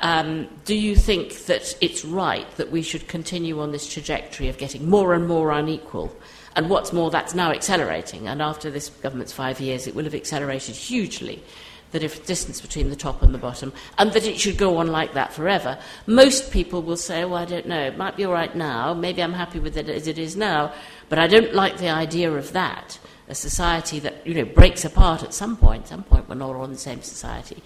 um, 0.00 0.49
do 0.64 0.75
you 0.75 0.95
think 0.95 1.47
that 1.47 1.76
it's 1.81 2.05
right 2.05 2.49
that 2.57 2.71
we 2.71 2.83
should 2.83 3.09
continue 3.09 3.61
on 3.61 3.73
this 3.73 3.93
trajectory 3.93 4.49
of 4.49 4.59
getting 4.59 4.88
more 4.88 5.14
and 5.14 5.26
more 5.26 5.50
unequal? 5.50 6.14
And 6.57 6.69
what's 6.71 6.93
more, 6.93 7.11
that's 7.11 7.35
now 7.35 7.52
accelerating. 7.52 8.26
And 8.28 8.43
after 8.43 8.71
this 8.71 8.88
government's 8.88 9.33
five 9.33 9.61
years, 9.61 9.87
it 9.87 9.95
will 9.95 10.05
have 10.05 10.14
accelerated 10.14 10.75
hugely 10.75 11.43
the 11.90 12.00
distance 12.00 12.61
between 12.61 12.90
the 12.90 12.97
top 12.97 13.23
and 13.23 13.33
the 13.33 13.38
bottom, 13.38 13.73
and 13.97 14.12
that 14.12 14.26
it 14.26 14.38
should 14.38 14.59
go 14.59 14.76
on 14.76 14.88
like 14.88 15.14
that 15.14 15.33
forever. 15.33 15.78
Most 16.07 16.52
people 16.52 16.83
will 16.83 16.99
say, 16.99 17.25
well, 17.25 17.37
I 17.37 17.45
don't 17.47 17.67
know, 17.67 17.87
it 17.87 17.97
might 17.97 18.17
be 18.17 18.25
all 18.25 18.33
right 18.33 18.55
now, 18.55 18.93
maybe 18.93 19.23
I'm 19.23 19.33
happy 19.33 19.59
with 19.59 19.76
it 19.76 19.88
as 19.88 20.07
it 20.07 20.19
is 20.19 20.37
now, 20.37 20.75
but 21.09 21.19
I 21.19 21.26
don't 21.26 21.55
like 21.55 21.78
the 21.78 21.88
idea 21.88 22.31
of 22.31 22.52
that, 22.52 22.99
a 23.28 23.35
society 23.35 23.99
that, 24.00 24.26
you 24.26 24.35
know, 24.35 24.44
breaks 24.44 24.85
apart 24.85 25.23
at 25.23 25.35
some 25.35 25.56
point. 25.56 25.85
At 25.85 25.88
some 25.88 26.02
point, 26.02 26.28
we're 26.28 26.35
not 26.35 26.54
all 26.54 26.64
in 26.64 26.73
the 26.73 26.78
same 26.78 27.02
society. 27.02 27.62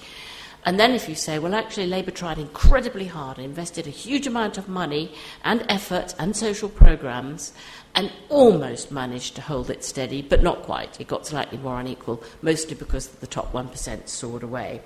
And 0.65 0.79
then 0.79 0.93
if 0.93 1.09
you 1.09 1.15
say, 1.15 1.39
well, 1.39 1.55
actually, 1.55 1.87
Labour 1.87 2.13
tried 2.13 2.39
incredibly 2.39 3.07
hard, 3.07 3.39
invested 3.39 3.87
a 3.87 3.91
huge 3.91 4.27
amount 4.27 4.59
of 4.59 4.69
money 4.69 5.13
and 5.45 5.65
effort 5.69 6.15
and 6.19 6.37
social 6.37 6.69
programmes, 6.69 7.53
and 7.95 8.13
almost 8.29 8.93
managed 8.93 9.35
to 9.35 9.41
hold 9.43 9.71
it 9.71 9.85
steady, 9.85 10.23
but 10.23 10.43
not 10.43 10.63
quite. 10.63 11.01
It 11.01 11.09
got 11.09 11.27
slightly 11.27 11.59
more 11.59 11.81
unequal, 11.81 12.23
mostly 12.43 12.77
because 12.77 13.09
the 13.09 13.27
top 13.27 13.53
1% 13.53 14.09
soared 14.09 14.45
away. 14.45 14.83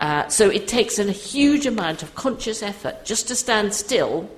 Uh, 0.00 0.28
so 0.28 0.48
it 0.48 0.68
takes 0.68 0.98
a 0.98 1.10
huge 1.10 1.66
amount 1.66 2.02
of 2.02 2.14
conscious 2.14 2.62
effort 2.62 3.04
just 3.04 3.28
to 3.28 3.34
stand 3.34 3.74
still. 3.74 4.30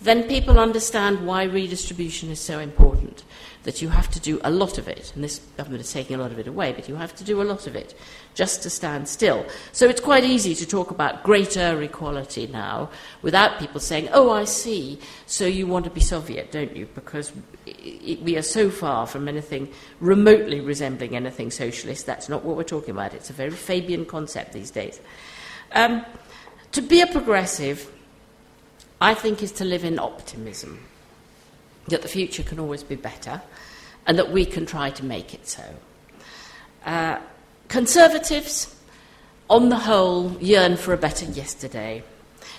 Then 0.00 0.24
people 0.24 0.58
understand 0.58 1.26
why 1.26 1.44
redistribution 1.44 2.30
is 2.30 2.40
so 2.40 2.58
important 2.58 2.92
important 3.12 3.31
that 3.64 3.80
you 3.80 3.88
have 3.88 4.10
to 4.10 4.20
do 4.20 4.40
a 4.42 4.50
lot 4.50 4.78
of 4.78 4.88
it, 4.88 5.12
and 5.14 5.22
this 5.22 5.38
government 5.56 5.82
is 5.82 5.92
taking 5.92 6.16
a 6.16 6.18
lot 6.18 6.32
of 6.32 6.38
it 6.38 6.46
away, 6.46 6.72
but 6.72 6.88
you 6.88 6.96
have 6.96 7.14
to 7.14 7.24
do 7.24 7.40
a 7.40 7.44
lot 7.44 7.66
of 7.66 7.76
it 7.76 7.94
just 8.34 8.62
to 8.62 8.70
stand 8.70 9.06
still. 9.08 9.46
So 9.70 9.86
it's 9.86 10.00
quite 10.00 10.24
easy 10.24 10.54
to 10.56 10.66
talk 10.66 10.90
about 10.90 11.22
greater 11.22 11.80
equality 11.82 12.48
now 12.48 12.90
without 13.22 13.60
people 13.60 13.80
saying, 13.80 14.08
oh, 14.12 14.30
I 14.30 14.44
see, 14.44 14.98
so 15.26 15.46
you 15.46 15.66
want 15.66 15.84
to 15.84 15.90
be 15.90 16.00
Soviet, 16.00 16.50
don't 16.50 16.74
you? 16.76 16.86
Because 16.94 17.32
we 17.66 18.36
are 18.36 18.42
so 18.42 18.68
far 18.68 19.06
from 19.06 19.28
anything 19.28 19.68
remotely 20.00 20.60
resembling 20.60 21.14
anything 21.14 21.50
socialist. 21.50 22.06
That's 22.06 22.28
not 22.28 22.44
what 22.44 22.56
we're 22.56 22.64
talking 22.64 22.90
about. 22.90 23.14
It's 23.14 23.30
a 23.30 23.34
very 23.34 23.50
Fabian 23.50 24.06
concept 24.06 24.52
these 24.52 24.70
days. 24.70 25.00
Um, 25.72 26.04
to 26.72 26.82
be 26.82 27.00
a 27.00 27.06
progressive, 27.06 27.92
I 29.00 29.14
think, 29.14 29.42
is 29.42 29.52
to 29.52 29.64
live 29.64 29.84
in 29.84 29.98
optimism 29.98 30.80
that 31.88 32.02
the 32.02 32.08
future 32.08 32.42
can 32.42 32.58
always 32.58 32.82
be 32.82 32.94
better 32.94 33.42
and 34.06 34.18
that 34.18 34.32
we 34.32 34.44
can 34.44 34.66
try 34.66 34.90
to 34.90 35.04
make 35.04 35.34
it 35.34 35.46
so. 35.46 35.64
Uh, 36.84 37.18
conservatives, 37.68 38.74
on 39.48 39.68
the 39.68 39.76
whole, 39.76 40.36
yearn 40.40 40.76
for 40.76 40.92
a 40.92 40.96
better 40.96 41.26
yesterday. 41.26 42.02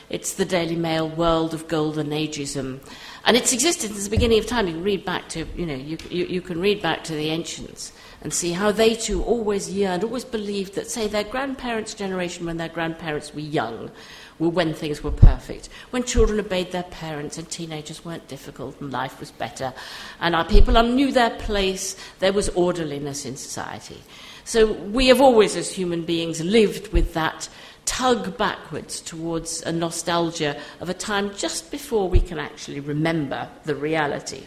It's 0.09 0.35
the 0.35 0.45
Daily 0.45 0.75
Mail 0.75 1.09
world 1.09 1.53
of 1.53 1.67
golden 1.67 2.09
ageism. 2.09 2.79
And 3.25 3.37
it's 3.37 3.53
existed 3.53 3.91
since 3.91 4.03
the 4.03 4.09
beginning 4.09 4.39
of 4.39 4.45
time. 4.45 4.67
You 4.67 4.73
can 4.73 4.83
read 4.83 5.05
back 5.05 5.29
to, 5.29 5.45
you 5.55 5.65
know, 5.65 5.75
you, 5.75 5.97
you, 6.09 6.25
you 6.25 6.41
can 6.41 6.59
read 6.59 6.81
back 6.81 7.03
to 7.05 7.13
the 7.13 7.29
ancients 7.29 7.93
and 8.21 8.33
see 8.33 8.51
how 8.51 8.71
they 8.71 8.95
too 8.95 9.23
always 9.23 9.71
yearned, 9.71 10.03
always 10.03 10.25
believed 10.25 10.75
that, 10.75 10.89
say, 10.89 11.07
their 11.07 11.23
grandparents' 11.23 11.93
generation, 11.93 12.45
when 12.45 12.57
their 12.57 12.69
grandparents 12.69 13.33
were 13.33 13.39
young, 13.39 13.91
were 14.39 14.49
when 14.49 14.73
things 14.73 15.03
were 15.03 15.11
perfect, 15.11 15.69
when 15.91 16.03
children 16.03 16.39
obeyed 16.39 16.71
their 16.71 16.83
parents 16.83 17.37
and 17.37 17.49
teenagers 17.49 18.03
weren't 18.03 18.27
difficult 18.27 18.79
and 18.81 18.91
life 18.91 19.19
was 19.19 19.31
better, 19.31 19.73
and 20.19 20.35
our 20.35 20.45
people 20.45 20.81
knew 20.83 21.11
their 21.11 21.31
place, 21.31 21.95
there 22.19 22.33
was 22.33 22.49
orderliness 22.49 23.25
in 23.25 23.35
society. 23.35 24.01
So 24.45 24.73
we 24.73 25.07
have 25.07 25.21
always, 25.21 25.55
as 25.55 25.71
human 25.71 26.03
beings, 26.03 26.43
lived 26.43 26.91
with 26.91 27.13
that 27.13 27.47
tug 27.85 28.37
backwards 28.37 29.01
towards 29.01 29.61
a 29.63 29.71
nostalgia 29.71 30.59
of 30.79 30.89
a 30.89 30.93
time 30.93 31.33
just 31.35 31.71
before 31.71 32.09
we 32.09 32.19
can 32.19 32.39
actually 32.39 32.79
remember 32.79 33.47
the 33.65 33.75
reality. 33.75 34.43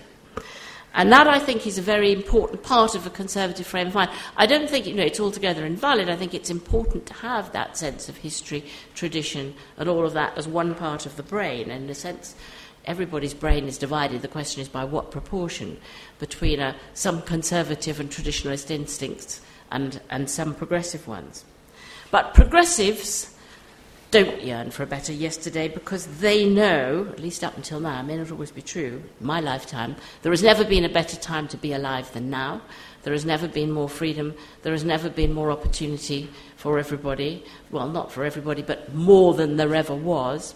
And 0.97 1.13
that, 1.13 1.29
I 1.29 1.39
think, 1.39 1.67
is 1.67 1.77
a 1.77 1.83
very 1.83 2.11
important 2.11 2.63
part 2.63 2.95
of 2.95 3.07
a 3.07 3.11
conservative 3.11 3.67
frame 3.67 3.89
of 3.89 3.95
mind. 3.95 4.11
I 4.39 4.47
don't 4.47 4.69
think 4.69 4.87
you 4.87 4.95
know, 4.95 5.03
it's 5.03 5.21
altogether 5.21 5.67
invalid. 5.67 6.09
I 6.09 6.17
think 6.17 6.33
it's 6.33 6.49
important 6.49 7.05
to 7.07 7.15
have 7.15 7.53
that 7.53 7.77
sense 7.77 8.09
of 8.09 8.17
history, 8.17 8.65
tradition, 8.95 9.55
and 9.77 9.91
all 9.91 10.07
of 10.07 10.15
that 10.15 10.39
as 10.39 10.49
one 10.49 10.75
part 10.75 11.05
of 11.05 11.17
the 11.17 11.23
brain. 11.23 11.71
And 11.71 11.85
in 11.85 11.91
a 11.91 11.95
sense, 11.95 12.35
everybody's 12.87 13.35
brain 13.35 13.67
is 13.67 13.77
divided. 13.77 14.23
The 14.23 14.29
question 14.29 14.63
is 14.63 14.71
by 14.71 14.85
what 14.85 15.11
proportion 15.11 15.77
between 16.19 16.61
uh, 16.61 16.75
some 16.95 17.21
conservative 17.21 18.01
and 18.01 18.11
traditionalist 18.11 18.71
instincts 18.71 19.43
and, 19.71 20.01
and 20.09 20.31
some 20.31 20.55
progressive 20.55 21.07
ones. 21.07 21.45
But 22.11 22.33
progressives 22.33 23.36
don't 24.25 24.43
yearn 24.43 24.71
for 24.71 24.83
a 24.83 24.87
better 24.87 25.13
yesterday 25.13 25.69
because 25.69 26.07
they 26.21 26.49
know, 26.49 27.07
at 27.11 27.21
least 27.21 27.45
up 27.45 27.55
until 27.55 27.81
now, 27.81 28.01
may 28.01 28.17
not 28.17 28.31
always 28.31 28.51
be 28.51 28.63
true, 28.63 29.03
my 29.21 29.41
lifetime, 29.41 29.95
there 30.23 30.33
has 30.33 30.43
never 30.43 30.65
been 30.65 30.87
a 30.87 30.89
better 30.89 31.19
time 31.19 31.47
to 31.49 31.59
be 31.59 31.75
alive 31.75 32.11
than 32.15 32.31
now. 32.31 32.63
There 33.03 33.13
has 33.13 33.27
never 33.27 33.47
been 33.47 33.71
more 33.71 33.91
freedom. 33.91 34.35
There 34.63 34.73
has 34.73 34.85
never 34.85 35.11
been 35.11 35.35
more 35.35 35.51
opportunity 35.51 36.31
for 36.57 36.79
everybody. 36.79 37.45
Well, 37.71 37.89
not 37.91 38.11
for 38.11 38.25
everybody, 38.25 38.63
but 38.63 38.95
more 38.95 39.35
than 39.35 39.57
there 39.57 39.75
ever 39.75 39.95
was. 39.95 40.55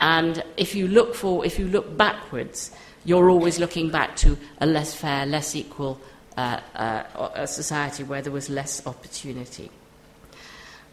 And 0.00 0.42
if 0.56 0.74
you 0.74 0.88
look 0.88 1.14
for, 1.14 1.46
if 1.46 1.60
you 1.60 1.68
look 1.68 1.96
backwards, 1.96 2.72
you're 3.04 3.30
always 3.30 3.60
looking 3.60 3.90
back 3.90 4.16
to 4.16 4.36
a 4.60 4.66
less 4.66 4.94
fair, 4.96 5.26
less 5.26 5.54
equal 5.54 6.00
uh, 6.36 6.60
uh, 6.74 7.30
a 7.34 7.46
society 7.46 8.02
where 8.02 8.20
there 8.20 8.32
was 8.32 8.50
less 8.50 8.84
opportunity. 8.84 9.70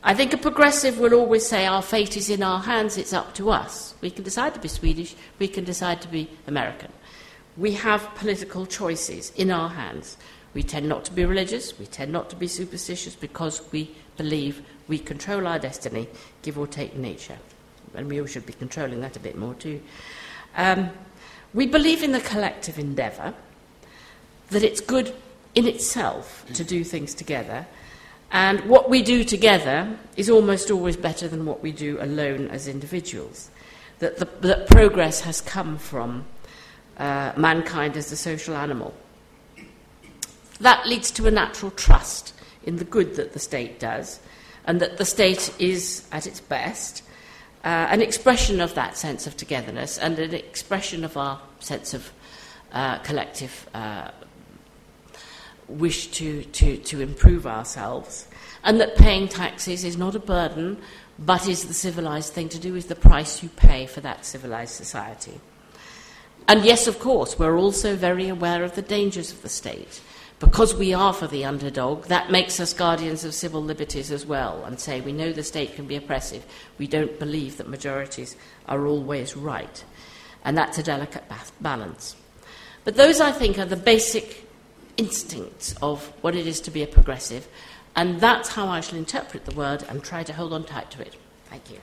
I 0.07 0.13
think 0.13 0.31
a 0.31 0.37
progressive 0.37 0.99
will 0.99 1.13
always 1.13 1.45
say 1.45 1.65
our 1.65 1.81
fate 1.81 2.15
is 2.15 2.29
in 2.29 2.41
our 2.41 2.61
hands, 2.61 2.97
it's 2.97 3.11
up 3.11 3.33
to 3.33 3.49
us. 3.49 3.93
We 3.99 4.09
can 4.09 4.23
decide 4.23 4.53
to 4.53 4.59
be 4.61 4.69
Swedish, 4.69 5.13
we 5.37 5.49
can 5.49 5.65
decide 5.65 6.01
to 6.01 6.07
be 6.07 6.29
American. 6.47 6.93
We 7.57 7.73
have 7.73 8.15
political 8.15 8.65
choices 8.65 9.33
in 9.35 9.51
our 9.51 9.67
hands. 9.67 10.15
We 10.53 10.63
tend 10.63 10.87
not 10.87 11.03
to 11.05 11.11
be 11.11 11.25
religious, 11.25 11.77
we 11.77 11.87
tend 11.87 12.13
not 12.13 12.29
to 12.29 12.37
be 12.37 12.47
superstitious 12.47 13.17
because 13.17 13.61
we 13.73 13.93
believe 14.15 14.61
we 14.87 14.97
control 14.97 15.45
our 15.45 15.59
destiny, 15.59 16.07
give 16.41 16.57
or 16.57 16.67
take 16.67 16.95
nature. 16.95 17.37
And 17.93 18.07
we 18.07 18.21
all 18.21 18.27
should 18.27 18.45
be 18.45 18.53
controlling 18.53 19.01
that 19.01 19.17
a 19.17 19.19
bit 19.19 19.37
more 19.37 19.55
too. 19.55 19.81
Um, 20.55 20.89
we 21.53 21.67
believe 21.67 22.01
in 22.01 22.13
the 22.13 22.21
collective 22.21 22.79
endeavour, 22.79 23.33
that 24.51 24.63
it's 24.63 24.79
good 24.79 25.13
in 25.53 25.67
itself 25.67 26.45
to 26.53 26.63
do 26.63 26.85
things 26.85 27.13
together 27.13 27.67
and 28.31 28.61
what 28.61 28.89
we 28.89 29.01
do 29.01 29.23
together 29.23 29.97
is 30.17 30.29
almost 30.29 30.69
always 30.69 30.97
better 30.97 31.27
than 31.27 31.45
what 31.45 31.61
we 31.61 31.71
do 31.71 31.97
alone 32.01 32.47
as 32.49 32.67
individuals. 32.67 33.49
That, 33.99 34.17
the, 34.17 34.25
that 34.41 34.67
progress 34.67 35.21
has 35.21 35.41
come 35.41 35.77
from 35.77 36.25
uh, 36.97 37.33
mankind 37.37 37.95
as 37.95 38.11
a 38.11 38.17
social 38.17 38.55
animal. 38.55 38.93
That 40.59 40.87
leads 40.87 41.11
to 41.11 41.27
a 41.27 41.31
natural 41.31 41.71
trust 41.71 42.33
in 42.63 42.77
the 42.77 42.83
good 42.83 43.15
that 43.15 43.33
the 43.33 43.39
state 43.39 43.79
does, 43.79 44.19
and 44.65 44.81
that 44.81 44.97
the 44.97 45.05
state 45.05 45.53
is, 45.57 46.05
at 46.11 46.27
its 46.27 46.41
best, 46.41 47.03
uh, 47.63 47.87
an 47.89 48.01
expression 48.01 48.59
of 48.59 48.73
that 48.75 48.97
sense 48.97 49.25
of 49.25 49.37
togetherness 49.37 49.97
and 49.97 50.19
an 50.19 50.33
expression 50.33 51.03
of 51.03 51.15
our 51.15 51.39
sense 51.59 51.93
of 51.93 52.11
uh, 52.73 52.97
collective 52.99 53.67
uh, 53.73 54.11
wish 55.67 56.07
to, 56.07 56.43
to, 56.43 56.77
to 56.77 57.01
improve 57.01 57.45
ourselves, 57.45 58.27
and 58.63 58.79
that 58.79 58.97
paying 58.97 59.27
taxes 59.27 59.83
is 59.83 59.97
not 59.97 60.15
a 60.15 60.19
burden, 60.19 60.77
but 61.19 61.47
is 61.47 61.65
the 61.65 61.73
civilized 61.73 62.33
thing 62.33 62.49
to 62.49 62.59
do, 62.59 62.75
is 62.75 62.85
the 62.85 62.95
price 62.95 63.41
you 63.41 63.49
pay 63.49 63.85
for 63.85 64.01
that 64.01 64.25
civilized 64.25 64.73
society. 64.73 65.39
And 66.47 66.63
yes, 66.63 66.87
of 66.87 66.99
course, 66.99 67.37
we're 67.37 67.57
also 67.57 67.95
very 67.95 68.29
aware 68.29 68.63
of 68.63 68.75
the 68.75 68.81
dangers 68.81 69.31
of 69.31 69.41
the 69.41 69.49
state. 69.49 70.01
Because 70.39 70.75
we 70.75 70.93
are 70.93 71.13
for 71.13 71.25
the 71.25 71.45
underdog, 71.45 72.05
that 72.05 72.29
makes 72.29 72.59
us 72.59 72.71
guardians 72.71 73.23
of 73.23 73.33
civil 73.33 73.63
liberties 73.63 74.11
as 74.11 74.25
well, 74.25 74.63
and 74.65 74.79
say 74.79 75.01
we 75.01 75.11
know 75.11 75.33
the 75.33 75.43
state 75.43 75.75
can 75.75 75.87
be 75.87 75.95
oppressive. 75.95 76.45
We 76.77 76.87
don't 76.87 77.17
believe 77.17 77.57
that 77.57 77.67
majorities 77.67 78.37
are 78.67 78.85
always 78.85 79.35
right. 79.35 79.83
And 80.45 80.55
that's 80.55 80.77
a 80.77 80.83
delicate 80.83 81.23
balance. 81.59 82.15
But 82.83 82.95
those, 82.95 83.19
I 83.19 83.31
think, 83.31 83.57
are 83.57 83.65
the 83.65 83.75
basic 83.75 84.46
instincts 84.97 85.75
of 85.81 86.07
what 86.21 86.35
it 86.35 86.47
is 86.47 86.59
to 86.61 86.71
be 86.71 86.83
a 86.83 86.87
progressive, 86.87 87.47
and 87.95 88.19
that's 88.19 88.49
how 88.49 88.67
I 88.67 88.81
shall 88.81 88.97
interpret 88.97 89.45
the 89.45 89.55
word 89.55 89.83
and 89.89 90.03
try 90.03 90.23
to 90.23 90.33
hold 90.33 90.53
on 90.53 90.63
tight 90.63 90.91
to 90.91 91.01
it. 91.01 91.15
Thank 91.49 91.71
you. 91.71 91.79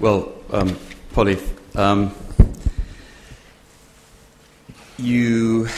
Well, 0.00 0.34
um, 0.50 0.76
Polly, 1.12 1.38
um, 1.76 2.14
you 4.98 5.68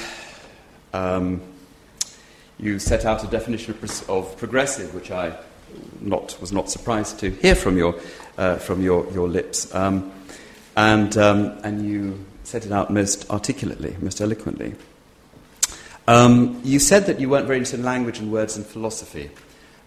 um, 0.92 1.40
you 2.58 2.78
set 2.78 3.04
out 3.04 3.22
a 3.22 3.26
definition 3.28 3.74
of, 3.74 4.10
of 4.10 4.36
progressive, 4.36 4.94
which 4.94 5.10
I 5.10 5.38
not, 6.00 6.36
was 6.40 6.52
not 6.52 6.70
surprised 6.70 7.18
to 7.20 7.30
hear 7.30 7.54
from 7.54 7.76
your, 7.76 7.98
uh, 8.38 8.56
from 8.56 8.82
your, 8.82 9.10
your 9.12 9.28
lips. 9.28 9.74
Um, 9.74 10.12
and, 10.76 11.16
um, 11.16 11.58
and 11.64 11.86
you 11.86 12.24
set 12.44 12.66
it 12.66 12.72
out 12.72 12.90
most 12.90 13.28
articulately, 13.30 13.96
most 14.00 14.20
eloquently. 14.20 14.74
Um, 16.08 16.60
you 16.62 16.78
said 16.78 17.06
that 17.06 17.18
you 17.18 17.28
weren't 17.28 17.46
very 17.46 17.58
interested 17.58 17.80
in 17.80 17.86
language 17.86 18.18
and 18.18 18.30
words 18.30 18.56
and 18.56 18.64
philosophy, 18.64 19.30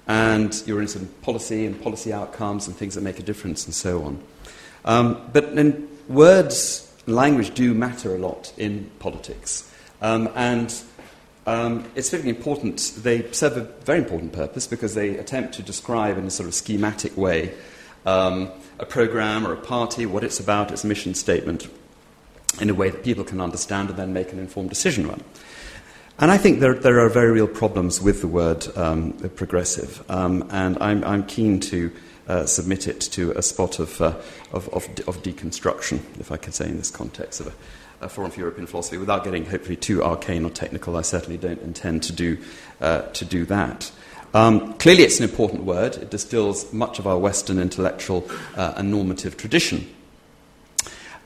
and 0.07 0.62
you 0.65 0.74
were 0.75 0.81
interested 0.81 1.03
in 1.03 1.07
policy 1.21 1.65
and 1.65 1.81
policy 1.81 2.12
outcomes 2.12 2.67
and 2.67 2.75
things 2.75 2.95
that 2.95 3.01
make 3.01 3.19
a 3.19 3.24
difference 3.24 3.65
and 3.65 3.74
so 3.74 4.03
on. 4.03 4.24
Um, 4.83 5.29
but 5.31 5.53
words 6.09 6.91
and 7.05 7.15
language 7.15 7.53
do 7.53 7.74
matter 7.74 8.15
a 8.15 8.17
lot 8.17 8.51
in 8.57 8.89
politics. 9.00 9.71
Um, 10.01 10.29
and 10.36 10.74
um, 11.50 11.84
it's 11.96 12.12
very 12.12 12.29
important. 12.29 12.94
They 12.98 13.32
serve 13.32 13.58
a 13.58 13.62
very 13.84 13.98
important 13.98 14.34
purpose 14.34 14.68
because 14.68 14.94
they 14.94 15.18
attempt 15.18 15.56
to 15.56 15.63
describe 15.63 16.18
in 16.18 16.25
a 16.25 16.29
sort 16.29 16.48
of 16.48 16.53
schematic 16.53 17.18
way 17.18 17.53
um, 18.06 18.51
a 18.77 18.86
program 18.86 19.48
or 19.48 19.53
a 19.53 19.58
party, 19.58 20.06
what 20.06 20.24
it's 20.24 20.39
about, 20.39 20.72
its 20.72 20.84
mission 20.84 21.15
statement, 21.15 21.68
in 22.62 22.70
a 22.70 22.74
way 22.75 22.91
that 22.91 23.03
people 23.03 23.24
can 23.24 23.41
understand 23.41 23.89
and 23.89 23.98
then 23.98 24.13
make 24.13 24.32
an 24.32 24.38
informed 24.38 24.70
decision 24.70 25.10
on. 25.10 25.24
And 26.20 26.29
I 26.29 26.38
think 26.38 26.60
there, 26.60 26.75
there 26.75 27.00
are 27.00 27.10
very 27.10 27.32
real 27.32 27.48
problems 27.48 28.00
with 28.00 28.22
the 28.22 28.27
word 28.27 28.68
um, 28.77 29.13
progressive, 29.36 30.03
um, 30.10 30.48
and 30.51 30.77
I'm, 30.79 31.03
I'm, 31.03 31.25
keen 31.25 31.60
to 31.62 31.91
uh, 32.27 32.46
submit 32.46 32.88
it 32.88 33.00
to 33.01 33.32
a 33.32 33.41
spot 33.41 33.79
of, 33.79 34.00
uh, 34.01 34.13
of, 34.51 34.70
of, 34.70 34.88
of, 35.08 35.24
deconstruction, 35.24 36.00
if 36.20 36.32
I 36.32 36.38
can 36.38 36.51
say 36.51 36.68
in 36.68 36.77
this 36.77 36.91
context 36.91 37.39
of 37.39 37.48
a 37.48 37.53
uh, 38.01 38.08
Forum 38.08 38.32
for 38.32 38.39
European 38.39 38.68
Philosophy 38.68 38.98
without 38.98 39.24
getting 39.24 39.46
hopefully 39.46 39.75
too 39.75 40.03
arcane 40.03 40.46
or 40.46 40.50
technical. 40.50 40.98
I 40.98 41.01
certainly 41.01 41.38
don't 41.38 41.62
intend 41.62 42.03
to 42.03 42.13
do, 42.13 42.38
uh, 42.82 43.01
to 43.01 43.25
do 43.25 43.46
that. 43.46 43.91
Um, 44.34 44.74
clearly, 44.75 45.03
it's 45.03 45.20
an 45.20 45.29
important 45.29 45.63
word. 45.63 45.96
It 45.96 46.12
distills 46.12 46.72
much 46.72 47.00
of 47.00 47.08
our 47.08 47.18
Western 47.18 47.60
intellectual 47.60 48.29
uh, 48.56 48.74
and 48.77 48.91
normative 48.91 49.38
tradition. 49.38 49.88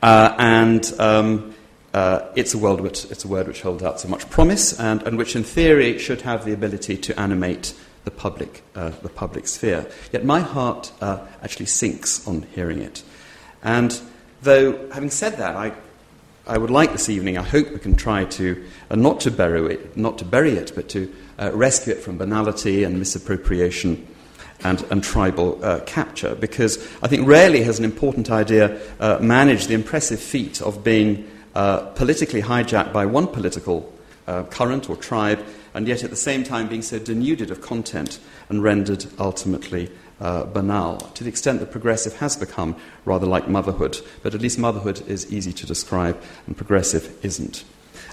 And 0.02 0.92
um, 1.00 1.54
uh, 1.94 2.28
it's, 2.36 2.54
a 2.54 2.58
which, 2.58 3.06
it's 3.12 3.24
a 3.24 3.28
word 3.28 3.48
which 3.48 3.62
holds 3.62 3.84
out 3.84 4.00
so 4.00 4.08
much 4.08 4.30
promise 4.30 4.80
and, 4.80 5.04
and 5.04 5.18
which, 5.18 5.36
in 5.36 5.44
theory, 5.44 6.00
should 6.00 6.22
have 6.22 6.44
the 6.44 6.54
ability 6.54 6.98
to 6.98 7.20
animate 7.20 7.74
the 8.04 8.12
public, 8.12 8.64
uh, 8.76 8.90
the 9.02 9.10
public 9.10 9.48
sphere. 9.48 9.86
Yet 10.12 10.26
my 10.26 10.40
heart 10.40 10.92
uh, 11.02 11.20
actually 11.42 11.68
sinks 11.68 12.28
on 12.28 12.44
hearing 12.54 12.80
it. 12.82 13.04
And 13.64 13.98
though, 14.42 14.90
having 14.90 15.10
said 15.10 15.38
that, 15.38 15.56
I, 15.56 15.74
I 16.46 16.58
would 16.58 16.72
like 16.72 16.92
this 16.92 17.08
evening, 17.08 17.38
I 17.38 17.42
hope 17.42 17.72
we 17.72 17.80
can 17.80 17.96
try 17.96 18.26
to, 18.26 18.66
uh, 18.92 18.96
not 18.96 19.22
to 19.22 19.32
bury 19.32 19.76
it, 19.76 19.96
not 19.96 20.18
to 20.18 20.26
bury 20.26 20.52
it, 20.52 20.74
but 20.76 20.90
to 20.90 21.10
uh, 21.40 21.52
rescue 21.54 21.94
it 21.94 22.02
from 22.02 22.18
banality 22.18 22.84
and 22.84 23.00
misappropriation 23.00 24.06
and, 24.62 24.82
and 24.92 25.02
tribal 25.02 25.64
uh, 25.64 25.80
capture, 25.86 26.36
because 26.36 26.86
I 27.02 27.08
think 27.08 27.26
rarely 27.26 27.64
has 27.64 27.80
an 27.80 27.86
important 27.86 28.30
idea 28.30 28.78
uh, 29.00 29.20
managed 29.22 29.70
the 29.70 29.74
impressive 29.74 30.20
feat 30.20 30.62
of 30.62 30.84
being 30.84 31.32
uh, 31.56 31.86
politically 31.92 32.42
hijacked 32.42 32.92
by 32.92 33.06
one 33.06 33.28
political 33.28 33.94
uh, 34.28 34.44
current 34.44 34.90
or 34.90 34.98
tribe, 34.98 35.42
and 35.74 35.88
yet 35.88 36.04
at 36.04 36.10
the 36.10 36.18
same 36.18 36.44
time 36.44 36.68
being 36.68 36.82
so 36.82 37.00
denuded 37.00 37.52
of 37.52 37.62
content 37.62 38.20
and 38.50 38.62
rendered 38.62 39.06
ultimately 39.18 39.90
uh, 40.24 40.46
banal, 40.46 40.98
to 41.16 41.24
the 41.24 41.30
extent 41.30 41.60
that 41.60 41.70
progressive 41.70 42.16
has 42.16 42.38
become 42.38 42.76
rather 43.06 43.28
like 43.28 43.48
motherhood. 43.50 44.00
But 44.24 44.34
at 44.34 44.42
least 44.42 44.58
motherhood 44.58 45.06
is 45.08 45.32
easy 45.32 45.52
to 45.54 45.66
describe, 45.68 46.20
and 46.48 46.58
progressive 46.58 47.14
isn't. 47.24 47.66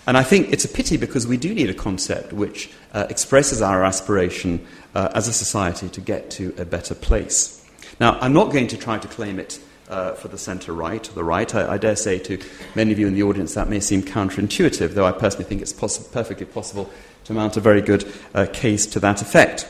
And 0.06 0.16
I 0.16 0.24
think 0.24 0.52
it's 0.52 0.64
a 0.64 0.68
pity 0.68 0.96
because 0.96 1.26
we 1.26 1.36
do 1.36 1.54
need 1.54 1.70
a 1.70 1.74
concept 1.74 2.32
which 2.32 2.70
uh, 2.92 3.06
expresses 3.08 3.62
our 3.62 3.84
aspiration 3.84 4.66
uh, 4.94 5.10
as 5.14 5.28
a 5.28 5.32
society 5.32 5.88
to 5.88 6.00
get 6.00 6.30
to 6.32 6.52
a 6.58 6.64
better 6.64 6.96
place. 6.96 7.64
Now, 8.00 8.18
I'm 8.20 8.32
not 8.32 8.50
going 8.50 8.66
to 8.68 8.76
try 8.76 8.98
to 8.98 9.06
claim 9.06 9.38
it 9.38 9.60
uh, 9.88 10.14
for 10.14 10.28
the 10.28 10.38
centre 10.38 10.72
right 10.72 11.08
or 11.08 11.12
the 11.12 11.24
right. 11.24 11.54
I, 11.54 11.74
I, 11.74 11.78
dare 11.78 11.96
say 11.96 12.18
to 12.20 12.38
many 12.74 12.92
of 12.92 12.98
you 12.98 13.06
in 13.08 13.14
the 13.14 13.24
audience 13.24 13.54
that 13.54 13.68
may 13.68 13.80
seem 13.80 14.02
counterintuitive, 14.02 14.94
though 14.94 15.06
I 15.06 15.12
personally 15.12 15.44
think 15.44 15.62
it's 15.62 15.72
poss- 15.72 16.06
perfectly 16.08 16.46
possible 16.46 16.90
to 17.24 17.32
mount 17.32 17.56
a 17.56 17.60
very 17.60 17.82
good 17.82 18.10
uh, 18.34 18.46
case 18.52 18.86
to 18.86 19.00
that 19.00 19.20
effect. 19.20 19.68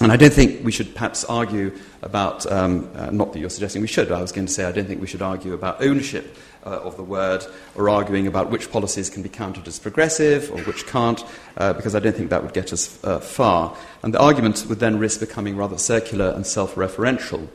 And 0.00 0.10
I 0.10 0.16
don't 0.16 0.32
think 0.32 0.64
we 0.64 0.72
should 0.72 0.94
perhaps 0.94 1.24
argue 1.24 1.78
about, 2.02 2.50
um, 2.50 2.90
uh, 2.94 3.10
not 3.10 3.32
that 3.32 3.38
you're 3.38 3.50
suggesting 3.50 3.82
we 3.82 3.88
should, 3.88 4.10
I 4.10 4.20
was 4.20 4.32
going 4.32 4.46
to 4.46 4.52
say 4.52 4.64
I 4.64 4.72
don't 4.72 4.86
think 4.86 5.00
we 5.00 5.06
should 5.06 5.22
argue 5.22 5.52
about 5.54 5.80
ownership 5.82 6.36
uh, 6.64 6.70
of 6.80 6.96
the 6.96 7.02
word 7.02 7.44
or 7.74 7.88
arguing 7.88 8.26
about 8.26 8.50
which 8.50 8.70
policies 8.70 9.10
can 9.10 9.22
be 9.22 9.28
counted 9.28 9.68
as 9.68 9.78
progressive 9.78 10.50
or 10.50 10.58
which 10.62 10.86
can't, 10.86 11.24
uh, 11.56 11.72
because 11.74 11.94
I 11.94 12.00
don't 12.00 12.16
think 12.16 12.30
that 12.30 12.42
would 12.42 12.54
get 12.54 12.72
us 12.72 12.98
uh, 13.04 13.20
far. 13.20 13.76
And 14.02 14.12
the 14.12 14.20
argument 14.20 14.64
would 14.68 14.80
then 14.80 14.98
risk 14.98 15.20
becoming 15.20 15.56
rather 15.56 15.78
circular 15.78 16.30
and 16.30 16.46
self 16.46 16.74
referential. 16.74 17.48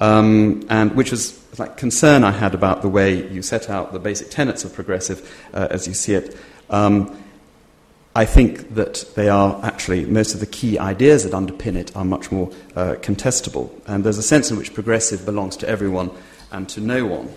Um, 0.00 0.66
and 0.70 0.94
which 0.96 1.10
was 1.10 1.38
like 1.58 1.76
concern 1.76 2.24
I 2.24 2.30
had 2.30 2.54
about 2.54 2.80
the 2.80 2.88
way 2.88 3.28
you 3.30 3.42
set 3.42 3.68
out 3.68 3.92
the 3.92 3.98
basic 3.98 4.30
tenets 4.30 4.64
of 4.64 4.72
progressive 4.72 5.48
uh, 5.52 5.68
as 5.70 5.86
you 5.86 5.94
see 5.94 6.14
it. 6.14 6.36
Um, 6.70 7.22
I 8.14 8.24
think 8.24 8.74
that 8.74 9.04
they 9.14 9.28
are 9.28 9.60
actually, 9.64 10.04
most 10.04 10.34
of 10.34 10.40
the 10.40 10.46
key 10.46 10.78
ideas 10.78 11.22
that 11.22 11.32
underpin 11.32 11.76
it 11.76 11.94
are 11.96 12.04
much 12.04 12.32
more 12.32 12.50
uh, 12.74 12.96
contestable. 13.00 13.70
And 13.86 14.02
there's 14.02 14.18
a 14.18 14.22
sense 14.22 14.50
in 14.50 14.56
which 14.56 14.74
progressive 14.74 15.24
belongs 15.24 15.56
to 15.58 15.68
everyone 15.68 16.10
and 16.50 16.68
to 16.70 16.80
no 16.80 17.06
one. 17.06 17.32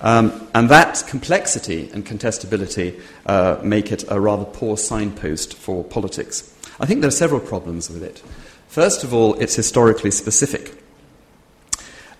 Um, 0.00 0.46
and 0.54 0.68
that 0.68 1.02
complexity 1.08 1.90
and 1.92 2.06
contestability 2.06 3.00
uh, 3.24 3.58
make 3.64 3.90
it 3.90 4.04
a 4.08 4.20
rather 4.20 4.44
poor 4.44 4.76
signpost 4.76 5.54
for 5.54 5.82
politics. 5.82 6.54
I 6.78 6.86
think 6.86 7.00
there 7.00 7.08
are 7.08 7.10
several 7.10 7.40
problems 7.40 7.90
with 7.90 8.02
it. 8.02 8.22
First 8.68 9.02
of 9.02 9.12
all, 9.14 9.34
it's 9.34 9.54
historically 9.54 10.10
specific. 10.10 10.82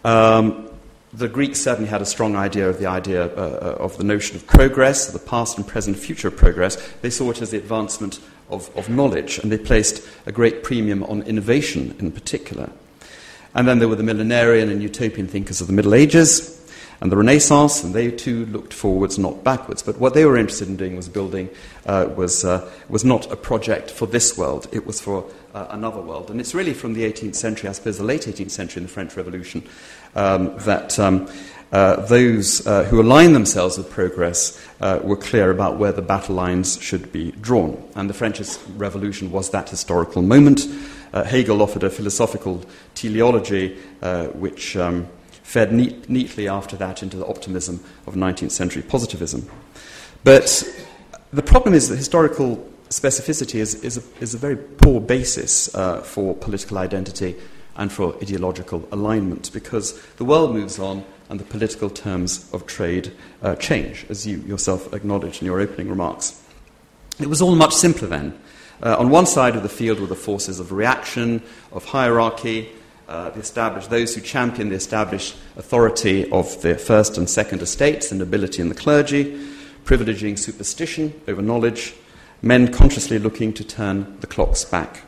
Um, 0.05 0.71
the 1.13 1.29
Greeks 1.29 1.61
certainly 1.61 1.89
had 1.89 2.03
a 2.03 2.07
strong 2.07 2.37
idea 2.37 2.69
of 2.69 2.79
the 2.79 2.87
idea 2.87 3.27
uh, 3.27 3.77
uh, 3.81 3.83
of 3.83 3.97
the 3.97 4.05
notion 4.05 4.37
of 4.37 4.47
progress, 4.47 5.07
the 5.07 5.19
past 5.19 5.57
and 5.57 5.67
present 5.67 5.97
future 5.97 6.31
progress. 6.31 6.77
They 7.03 7.11
saw 7.11 7.31
it 7.31 7.41
as 7.41 7.51
the 7.51 7.59
advancement 7.59 8.21
of, 8.51 8.75
of 8.77 8.89
knowledge, 8.89 9.39
and 9.39 9.51
they 9.51 9.59
placed 9.59 10.07
a 10.27 10.33
great 10.33 10.63
premium 10.63 11.03
on 11.05 11.23
innovation 11.23 11.95
in 11.99 12.13
particular. 12.13 12.71
And 13.55 13.67
then 13.67 13.79
there 13.79 13.89
were 13.89 13.97
the 13.97 14.03
millenarian 14.03 14.71
and 14.71 14.83
utopian 14.83 15.27
thinkers 15.29 15.61
of 15.61 15.67
the 15.67 15.73
Middle 15.73 15.95
Ages, 15.95 16.57
and 17.01 17.13
the 17.13 17.17
Renaissance, 17.17 17.85
and 17.85 17.95
they 17.95 18.11
too 18.11 18.47
looked 18.47 18.73
forwards, 18.73 19.19
not 19.19 19.45
backwards. 19.45 19.83
But 19.83 19.99
what 19.99 20.15
they 20.15 20.25
were 20.25 20.37
interested 20.37 20.69
in 20.69 20.77
doing 20.77 20.97
was 20.97 21.09
building, 21.09 21.51
uh, 21.85 22.09
was, 22.17 22.45
uh, 22.45 22.71
was 22.89 23.05
not 23.05 23.31
a 23.31 23.37
project 23.37 23.91
for 23.91 24.07
this 24.07 24.39
world, 24.39 24.67
it 24.73 24.87
was 24.87 25.01
for 25.01 25.31
uh, 25.55 25.67
another 25.71 26.01
world. 26.01 26.31
And 26.31 26.41
it's 26.41 26.55
really 26.55 26.73
from 26.73 26.95
the 26.95 27.11
18th 27.11 27.35
century, 27.35 27.69
I 27.69 27.73
suppose 27.73 27.99
the 27.99 28.05
late 28.05 28.23
18th 28.23 28.51
century 28.51 28.81
in 28.81 28.87
the 28.87 28.93
French 28.93 29.17
Revolution, 29.17 29.63
um, 30.17 30.57
that 30.59 30.99
um, 30.99 31.29
uh, 31.73 31.97
those 32.07 32.67
uh, 32.67 32.85
who 32.85 33.01
aligned 33.01 33.35
themselves 33.35 33.79
with 33.79 33.91
progress 33.91 34.61
uh, 34.81 34.99
were 35.03 35.17
clear 35.17 35.51
about 35.51 35.79
where 35.79 35.93
the 35.93 36.03
battle 36.03 36.35
lines 36.35 36.81
should 36.81 37.13
be 37.13 37.33
drawn. 37.33 37.83
And 37.95 38.11
the 38.11 38.15
French 38.15 38.41
Revolution 38.77 39.31
was 39.31 39.51
that 39.51 39.69
historical 39.69 40.23
moment. 40.23 40.67
Hegel 41.13 41.63
offered 41.63 41.83
a 41.83 41.91
philosophical 41.91 42.65
teleology 42.95 43.79
which. 44.35 44.77
Um, 44.77 45.09
fed 45.47 45.73
neat, 45.73 46.11
neatly 46.11 46.49
after 46.49 46.77
that 46.77 47.05
into 47.05 47.17
the 47.17 47.25
optimism 47.25 47.79
of 48.09 48.15
19th 48.15 48.51
century 48.51 48.83
positivism. 48.83 49.49
But 50.25 50.65
the 51.33 51.43
problem 51.43 51.73
is 51.73 51.89
that 51.89 51.97
historical 51.97 52.69
specificity 52.89 53.61
is, 53.61 53.77
is, 53.85 53.97
a, 53.97 54.03
is 54.21 54.35
a 54.35 54.39
very 54.39 54.57
poor 54.57 55.01
basis 55.01 55.73
uh, 55.73 56.01
for 56.01 56.35
political 56.35 56.79
identity 56.79 57.37
and 57.77 57.93
for 57.93 58.15
ideological 58.17 58.87
alignment 58.91 59.51
because 59.53 60.01
the 60.17 60.25
world 60.25 60.55
moves 60.55 60.79
on 60.79 61.05
and 61.29 61.41
the 61.41 61.45
political 61.45 61.91
terms 61.91 62.49
of 62.53 62.67
trade 62.67 63.13
uh, 63.43 63.57
change, 63.57 64.07
as 64.09 64.27
you 64.27 64.39
yourself 64.39 64.93
acknowledged 64.93 65.43
in 65.43 65.47
your 65.47 65.61
opening 65.61 65.89
remarks. 65.89 66.43
It 67.21 67.29
was 67.29 67.43
all 67.43 67.55
much 67.55 67.75
simpler 67.75 68.09
then. 68.09 68.39
Uh, 68.83 68.97
on 68.99 69.11
one 69.11 69.27
side 69.27 69.57
of 69.57 69.63
the 69.63 69.69
field 69.69 70.01
were 70.01 70.07
the 70.07 70.15
forces 70.15 70.61
of 70.61 70.71
reaction, 70.71 71.43
of 71.73 71.85
hierarchy, 71.87 72.69
uh, 73.09 73.31
the 73.31 73.41
established, 73.41 73.89
those 73.89 74.15
who 74.15 74.21
champion 74.21 74.69
the 74.69 74.75
established 74.75 75.37
authority 75.57 76.31
of 76.31 76.61
the 76.63 76.77
first 76.77 77.17
and 77.17 77.31
second 77.31 77.63
estates, 77.63 78.11
the 78.11 78.17
nobility 78.17 78.61
and 78.61 78.71
the 78.71 78.75
clergy, 78.75 79.39
privileging 79.85 80.39
superstition 80.39 81.19
over 81.27 81.41
knowledge, 81.41 81.95
men 82.43 82.71
consciously 82.73 83.19
looking 83.19 83.53
to 83.53 83.65
turn 83.65 84.19
the 84.21 84.27
clocks 84.27 84.65
back, 84.65 85.03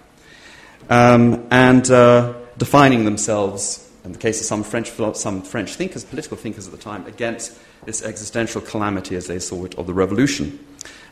um, 0.89 1.47
and 1.51 1.91
uh, 1.91 2.33
defining 2.59 3.05
themselves, 3.05 3.91
in 4.05 4.13
the 4.13 4.19
case 4.19 4.41
of 4.41 4.47
some 4.47 4.63
French, 4.63 4.91
some 5.17 5.43
French 5.43 5.75
thinkers, 5.75 6.05
political 6.05 6.37
thinkers 6.37 6.67
at 6.67 6.73
the 6.73 6.79
time, 6.79 7.07
against 7.07 7.59
this 7.85 8.03
existential 8.03 8.61
calamity 8.61 9.17
as 9.17 9.27
they 9.27 9.39
saw 9.39 9.65
it 9.65 9.75
of 9.77 9.87
the 9.87 9.95
revolution. 9.95 10.59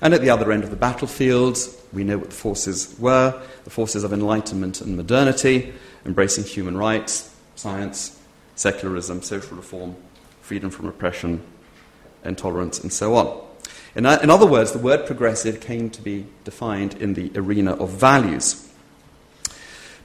And 0.01 0.13
at 0.13 0.21
the 0.21 0.31
other 0.31 0.53
end 0.53 0.65
of 0.65 0.71
the 0.71 0.77
battlefield, 0.77 1.59
we 1.93 2.05
know 2.05 2.19
what 2.19 2.31
the 2.31 2.37
forces 2.37 2.95
were 2.99 3.41
the 3.65 3.71
forces 3.71 4.05
of 4.05 4.13
enlightenment 4.13 4.81
and 4.81 4.97
modernity, 4.97 5.73
embracing 6.05 6.45
human 6.45 6.77
rights, 6.77 7.35
science, 7.55 8.21
secularism, 8.55 9.23
social 9.23 9.57
reform, 9.57 9.97
freedom 10.41 10.71
from 10.71 10.87
oppression, 10.87 11.43
intolerance, 12.25 12.81
and 12.81 12.93
so 12.93 13.15
on. 13.15 13.43
In, 13.95 14.05
in 14.05 14.31
other 14.31 14.47
words, 14.47 14.73
the 14.73 14.79
word 14.79 15.07
progressive 15.07 15.61
came 15.61 15.91
to 15.91 16.03
be 16.03 16.27
defined 16.45 16.95
in 16.95 17.15
the 17.15 17.33
arena 17.35 17.73
of 17.73 17.91
values. 17.91 18.66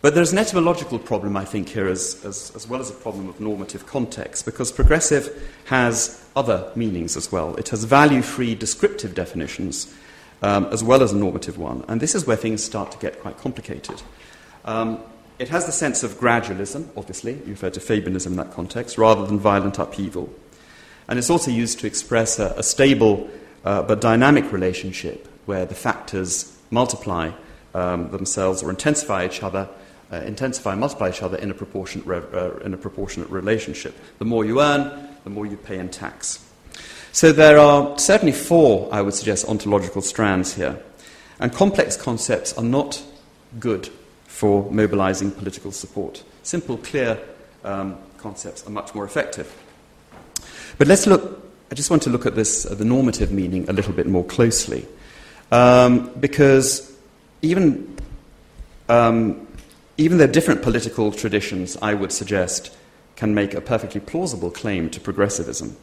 But 0.01 0.15
there's 0.15 0.31
an 0.31 0.39
etymological 0.39 0.97
problem, 0.97 1.37
I 1.37 1.45
think, 1.45 1.69
here, 1.69 1.87
as, 1.87 2.23
as, 2.25 2.51
as, 2.55 2.67
well 2.67 2.81
as 2.81 2.89
a 2.89 2.93
problem 2.93 3.29
of 3.29 3.39
normative 3.39 3.85
context, 3.85 4.45
because 4.45 4.71
progressive 4.71 5.29
has 5.65 6.25
other 6.35 6.71
meanings 6.75 7.15
as 7.15 7.31
well. 7.31 7.55
It 7.55 7.69
has 7.69 7.83
value 7.83 8.23
free 8.23 8.55
descriptive 8.55 9.13
definitions, 9.13 9.93
um, 10.41 10.65
as 10.71 10.83
well 10.83 11.03
as 11.03 11.13
a 11.13 11.17
normative 11.17 11.59
one. 11.59 11.85
And 11.87 12.01
this 12.01 12.15
is 12.15 12.25
where 12.25 12.35
things 12.35 12.63
start 12.63 12.91
to 12.93 12.97
get 12.97 13.21
quite 13.21 13.37
complicated. 13.37 14.01
Um, 14.65 14.99
it 15.37 15.49
has 15.49 15.67
the 15.67 15.71
sense 15.71 16.01
of 16.01 16.19
gradualism, 16.19 16.87
obviously, 16.97 17.33
you 17.33 17.51
refer 17.51 17.69
to 17.69 17.79
Fabianism 17.79 18.27
in 18.27 18.35
that 18.37 18.51
context, 18.51 18.97
rather 18.97 19.27
than 19.27 19.37
violent 19.39 19.77
upheaval. 19.77 20.33
And 21.07 21.19
it's 21.19 21.29
also 21.29 21.51
used 21.51 21.79
to 21.79 21.87
express 21.87 22.39
a, 22.39 22.55
a 22.57 22.63
stable 22.63 23.29
uh, 23.65 23.83
but 23.83 24.01
dynamic 24.01 24.51
relationship 24.51 25.27
where 25.45 25.65
the 25.65 25.75
factors 25.75 26.57
multiply 26.71 27.31
um, 27.75 28.09
themselves 28.09 28.63
or 28.63 28.69
intensify 28.71 29.25
each 29.25 29.43
other, 29.43 29.69
uh, 30.11 30.17
intensify 30.17 30.71
and 30.71 30.79
multiply 30.79 31.09
each 31.09 31.21
other 31.21 31.37
in 31.37 31.51
a, 31.51 31.53
proportionate 31.53 32.07
uh, 32.33 32.57
in 32.59 32.73
a 32.73 32.77
proportionate 32.77 33.29
relationship. 33.29 33.95
The 34.19 34.25
more 34.25 34.45
you 34.45 34.61
earn, 34.61 35.09
the 35.23 35.29
more 35.29 35.45
you 35.45 35.57
pay 35.57 35.79
in 35.79 35.89
tax. 35.89 36.45
So 37.13 37.31
there 37.31 37.59
are 37.59 37.97
certainly 37.99 38.31
four, 38.31 38.89
I 38.91 39.01
would 39.01 39.13
suggest, 39.13 39.45
ontological 39.47 40.01
strands 40.01 40.53
here. 40.53 40.81
And 41.39 41.51
complex 41.53 41.97
concepts 41.97 42.53
are 42.57 42.63
not 42.63 43.01
good 43.59 43.89
for 44.27 44.71
mobilizing 44.71 45.31
political 45.31 45.71
support. 45.71 46.23
Simple, 46.43 46.77
clear 46.77 47.19
um, 47.63 47.97
concepts 48.17 48.65
are 48.65 48.69
much 48.69 48.95
more 48.95 49.05
effective. 49.05 49.53
But 50.77 50.87
let's 50.87 51.05
look, 51.05 51.51
I 51.71 51.75
just 51.75 51.89
want 51.89 52.03
to 52.03 52.09
look 52.09 52.25
at 52.25 52.35
this, 52.35 52.65
uh, 52.65 52.75
the 52.75 52.85
normative 52.85 53.31
meaning, 53.31 53.69
a 53.69 53.73
little 53.73 53.93
bit 53.93 54.07
more 54.07 54.23
closely. 54.23 54.87
Um, 55.51 56.11
because 56.19 56.95
even 57.41 57.97
um, 58.87 59.47
even 60.01 60.17
though 60.17 60.27
different 60.27 60.61
political 60.61 61.11
traditions, 61.11 61.77
I 61.81 61.93
would 61.93 62.11
suggest, 62.11 62.75
can 63.15 63.33
make 63.35 63.53
a 63.53 63.61
perfectly 63.61 64.01
plausible 64.01 64.51
claim 64.51 64.89
to 64.89 64.99
progressivism. 64.99 65.77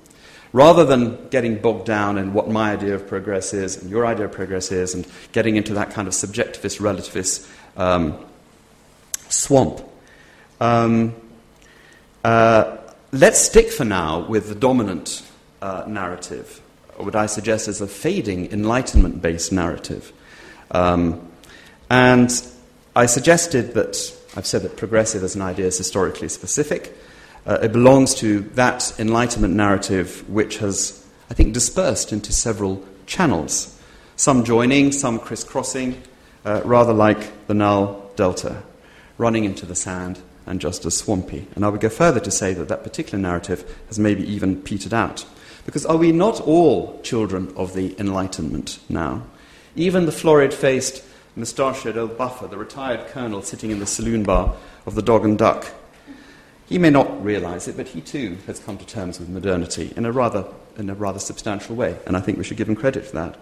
Rather 0.52 0.84
than 0.84 1.28
getting 1.28 1.58
bogged 1.58 1.86
down 1.86 2.18
in 2.18 2.32
what 2.32 2.48
my 2.48 2.72
idea 2.72 2.94
of 2.94 3.06
progress 3.06 3.52
is 3.52 3.76
and 3.76 3.90
your 3.90 4.06
idea 4.06 4.24
of 4.24 4.32
progress 4.32 4.72
is 4.72 4.94
and 4.94 5.06
getting 5.32 5.56
into 5.56 5.74
that 5.74 5.90
kind 5.90 6.08
of 6.08 6.14
subjectivist, 6.14 6.80
relativist 6.80 7.48
um, 7.76 8.18
swamp, 9.28 9.82
um, 10.60 11.14
uh, 12.24 12.78
let's 13.12 13.38
stick 13.38 13.70
for 13.70 13.84
now 13.84 14.26
with 14.26 14.48
the 14.48 14.54
dominant 14.54 15.22
uh, 15.60 15.84
narrative, 15.86 16.60
what 16.96 17.14
I 17.14 17.26
suggest 17.26 17.68
is 17.68 17.80
a 17.80 17.86
fading 17.86 18.50
enlightenment 18.52 19.22
based 19.22 19.52
narrative. 19.52 20.12
Um, 20.70 21.30
and 21.90 22.30
I 22.98 23.06
suggested 23.06 23.74
that, 23.74 23.96
I've 24.34 24.44
said 24.44 24.62
that 24.62 24.76
progressive 24.76 25.22
as 25.22 25.36
an 25.36 25.42
idea 25.42 25.66
is 25.66 25.78
historically 25.78 26.28
specific. 26.28 26.98
Uh, 27.46 27.60
it 27.62 27.70
belongs 27.70 28.12
to 28.16 28.40
that 28.54 28.92
Enlightenment 28.98 29.54
narrative 29.54 30.28
which 30.28 30.58
has, 30.58 31.06
I 31.30 31.34
think, 31.34 31.54
dispersed 31.54 32.12
into 32.12 32.32
several 32.32 32.84
channels, 33.06 33.80
some 34.16 34.42
joining, 34.42 34.90
some 34.90 35.20
crisscrossing, 35.20 36.02
uh, 36.44 36.62
rather 36.64 36.92
like 36.92 37.46
the 37.46 37.54
Nile 37.54 38.10
Delta, 38.16 38.64
running 39.16 39.44
into 39.44 39.64
the 39.64 39.76
sand 39.76 40.18
and 40.44 40.60
just 40.60 40.84
as 40.84 40.96
swampy. 40.96 41.46
And 41.54 41.64
I 41.64 41.68
would 41.68 41.80
go 41.80 41.90
further 41.90 42.18
to 42.18 42.32
say 42.32 42.52
that 42.52 42.66
that 42.66 42.82
particular 42.82 43.22
narrative 43.22 43.78
has 43.86 44.00
maybe 44.00 44.24
even 44.28 44.60
petered 44.60 44.92
out. 44.92 45.24
Because 45.66 45.86
are 45.86 45.96
we 45.96 46.10
not 46.10 46.40
all 46.40 47.00
children 47.02 47.52
of 47.54 47.74
the 47.74 47.94
Enlightenment 48.00 48.80
now? 48.88 49.22
Even 49.76 50.04
the 50.04 50.10
florid 50.10 50.52
faced, 50.52 51.04
moustachioed 51.38 51.96
old 51.96 52.18
buffer, 52.18 52.46
the 52.46 52.58
retired 52.58 53.06
colonel 53.08 53.42
sitting 53.42 53.70
in 53.70 53.78
the 53.78 53.86
saloon 53.86 54.24
bar 54.24 54.54
of 54.86 54.94
the 54.94 55.02
Dog 55.02 55.24
and 55.24 55.38
Duck, 55.38 55.66
he 56.68 56.78
may 56.78 56.90
not 56.90 57.24
realize 57.24 57.66
it, 57.66 57.76
but 57.76 57.88
he 57.88 58.00
too 58.00 58.36
has 58.46 58.58
come 58.60 58.76
to 58.76 58.86
terms 58.86 59.18
with 59.18 59.28
modernity 59.28 59.92
in 59.96 60.04
a 60.04 60.12
rather, 60.12 60.44
in 60.76 60.90
a 60.90 60.94
rather 60.94 61.18
substantial 61.18 61.74
way, 61.74 61.96
and 62.06 62.16
I 62.16 62.20
think 62.20 62.36
we 62.36 62.44
should 62.44 62.58
give 62.58 62.68
him 62.68 62.76
credit 62.76 63.06
for 63.06 63.16
that. 63.16 63.38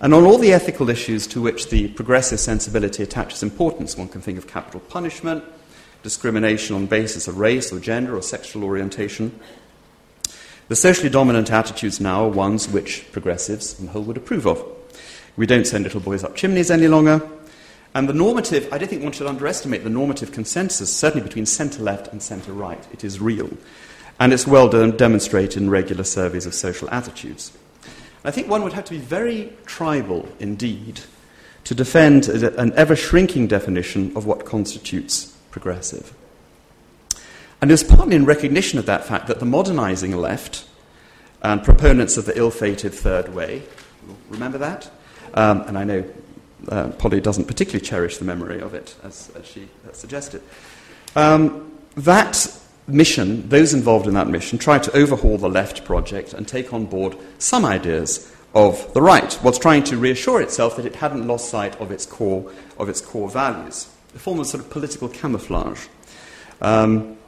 And 0.00 0.14
on 0.14 0.24
all 0.24 0.38
the 0.38 0.52
ethical 0.52 0.90
issues 0.90 1.26
to 1.28 1.42
which 1.42 1.70
the 1.70 1.88
progressive 1.88 2.40
sensibility 2.40 3.02
attaches 3.02 3.42
importance, 3.42 3.96
one 3.96 4.08
can 4.08 4.20
think 4.20 4.38
of 4.38 4.46
capital 4.46 4.80
punishment, 4.80 5.44
discrimination 6.02 6.76
on 6.76 6.86
basis 6.86 7.26
of 7.28 7.38
race 7.38 7.72
or 7.72 7.80
gender 7.80 8.16
or 8.16 8.22
sexual 8.22 8.64
orientation. 8.64 9.38
The 10.68 10.76
socially 10.76 11.08
dominant 11.08 11.50
attitudes 11.50 12.00
now 12.00 12.24
are 12.24 12.30
ones 12.30 12.68
which 12.68 13.10
progressives 13.10 13.78
on 13.78 13.86
the 13.86 13.92
whole 13.92 14.02
would 14.02 14.16
approve 14.16 14.46
of. 14.46 14.77
We 15.38 15.46
don't 15.46 15.68
send 15.68 15.84
little 15.84 16.00
boys 16.00 16.24
up 16.24 16.34
chimneys 16.34 16.68
any 16.68 16.88
longer. 16.88 17.22
And 17.94 18.08
the 18.08 18.12
normative, 18.12 18.70
I 18.72 18.76
don't 18.76 18.88
think 18.88 19.04
one 19.04 19.12
should 19.12 19.28
underestimate 19.28 19.84
the 19.84 19.88
normative 19.88 20.32
consensus, 20.32 20.94
certainly 20.94 21.24
between 21.24 21.46
centre 21.46 21.80
left 21.80 22.08
and 22.08 22.20
centre 22.20 22.52
right. 22.52 22.84
It 22.92 23.04
is 23.04 23.20
real. 23.20 23.48
And 24.18 24.32
it's 24.32 24.48
well 24.48 24.68
de- 24.68 24.90
demonstrated 24.90 25.62
in 25.62 25.70
regular 25.70 26.02
surveys 26.02 26.44
of 26.44 26.54
social 26.54 26.90
attitudes. 26.90 27.52
I 28.24 28.32
think 28.32 28.48
one 28.48 28.64
would 28.64 28.72
have 28.72 28.86
to 28.86 28.94
be 28.94 28.98
very 28.98 29.52
tribal 29.64 30.28
indeed 30.40 31.02
to 31.62 31.74
defend 31.74 32.28
an 32.28 32.72
ever 32.74 32.96
shrinking 32.96 33.46
definition 33.46 34.16
of 34.16 34.26
what 34.26 34.44
constitutes 34.44 35.36
progressive. 35.52 36.12
And 37.60 37.70
it 37.70 37.74
was 37.74 37.84
partly 37.84 38.16
in 38.16 38.24
recognition 38.24 38.80
of 38.80 38.86
that 38.86 39.04
fact 39.04 39.28
that 39.28 39.38
the 39.38 39.46
modernizing 39.46 40.16
left 40.16 40.64
and 41.42 41.62
proponents 41.62 42.16
of 42.16 42.26
the 42.26 42.36
ill 42.36 42.50
fated 42.50 42.92
third 42.92 43.32
way, 43.32 43.62
remember 44.28 44.58
that? 44.58 44.90
Um, 45.34 45.62
and 45.62 45.78
I 45.78 45.84
know 45.84 46.04
uh, 46.68 46.88
Polly 46.90 47.20
doesn't 47.20 47.46
particularly 47.46 47.84
cherish 47.84 48.18
the 48.18 48.24
memory 48.24 48.60
of 48.60 48.74
it, 48.74 48.94
as, 49.02 49.30
as 49.36 49.46
she 49.46 49.68
suggested. 49.92 50.42
Um, 51.16 51.72
that 51.96 52.48
mission, 52.86 53.48
those 53.48 53.74
involved 53.74 54.06
in 54.06 54.14
that 54.14 54.28
mission, 54.28 54.58
tried 54.58 54.82
to 54.84 54.96
overhaul 54.96 55.38
the 55.38 55.48
left 55.48 55.84
project 55.84 56.32
and 56.32 56.46
take 56.46 56.72
on 56.72 56.86
board 56.86 57.16
some 57.38 57.64
ideas 57.64 58.34
of 58.54 58.92
the 58.94 59.02
right, 59.02 59.38
whilst 59.42 59.62
trying 59.62 59.84
to 59.84 59.96
reassure 59.96 60.40
itself 60.40 60.76
that 60.76 60.86
it 60.86 60.96
hadn't 60.96 61.26
lost 61.26 61.50
sight 61.50 61.78
of 61.80 61.90
its 61.90 62.06
core, 62.06 62.50
of 62.78 62.88
its 62.88 63.00
core 63.00 63.28
values. 63.28 63.88
A 64.14 64.18
form 64.18 64.40
of 64.40 64.46
sort 64.46 64.64
of 64.64 64.70
political 64.70 65.08
camouflage. 65.08 65.86
Um, 66.60 67.18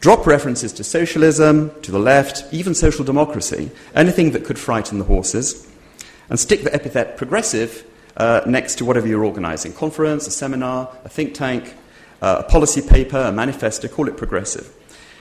drop 0.00 0.26
references 0.26 0.72
to 0.74 0.84
socialism, 0.84 1.72
to 1.82 1.90
the 1.90 1.98
left, 1.98 2.44
even 2.52 2.74
social 2.74 3.04
democracy, 3.04 3.70
anything 3.94 4.30
that 4.30 4.44
could 4.44 4.58
frighten 4.58 4.98
the 4.98 5.04
horses, 5.04 5.67
and 6.30 6.38
stick 6.38 6.62
the 6.62 6.74
epithet 6.74 7.16
progressive 7.16 7.84
uh, 8.16 8.42
next 8.46 8.76
to 8.76 8.84
whatever 8.84 9.06
you're 9.06 9.24
organizing 9.24 9.72
conference, 9.72 10.26
a 10.26 10.30
seminar, 10.30 10.94
a 11.04 11.08
think 11.08 11.34
tank, 11.34 11.74
uh, 12.20 12.42
a 12.44 12.50
policy 12.50 12.82
paper, 12.82 13.18
a 13.18 13.32
manifesto, 13.32 13.88
call 13.88 14.08
it 14.08 14.16
progressive. 14.16 14.74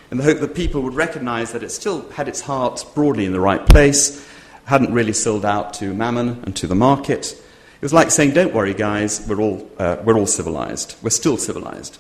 In 0.10 0.18
the 0.18 0.24
hope 0.24 0.40
that 0.40 0.56
people 0.56 0.82
would 0.82 0.96
recognize 0.96 1.52
that 1.52 1.64
it 1.64 1.70
still 1.70 2.10
had 2.12 2.28
its 2.28 2.42
heart 2.42 2.86
broadly 2.96 3.26
in 3.26 3.34
the 3.34 3.40
right 3.40 3.66
place, 3.66 4.26
hadn't 4.66 4.94
really 4.94 5.14
sold 5.14 5.46
out 5.46 5.74
to 5.76 5.94
mammon 5.94 6.42
and 6.44 6.56
to 6.56 6.68
the 6.68 6.76
market. 6.76 7.34
It 7.34 7.82
was 7.82 7.94
like 7.94 8.12
saying, 8.12 8.32
Don't 8.32 8.54
worry, 8.54 8.74
guys, 8.74 9.26
we're 9.28 9.40
all, 9.40 9.70
uh, 9.78 9.98
we're 10.04 10.18
all 10.18 10.26
civilized. 10.26 10.96
We're 11.02 11.10
still 11.10 11.38
civilized. 11.38 11.98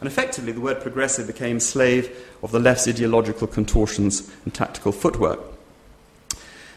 And 0.00 0.06
effectively, 0.06 0.52
the 0.52 0.60
word 0.60 0.80
progressive 0.80 1.26
became 1.26 1.58
slave 1.58 2.14
of 2.42 2.52
the 2.52 2.60
left's 2.60 2.86
ideological 2.86 3.46
contortions 3.46 4.30
and 4.44 4.52
tactical 4.52 4.92
footwork. 4.92 5.40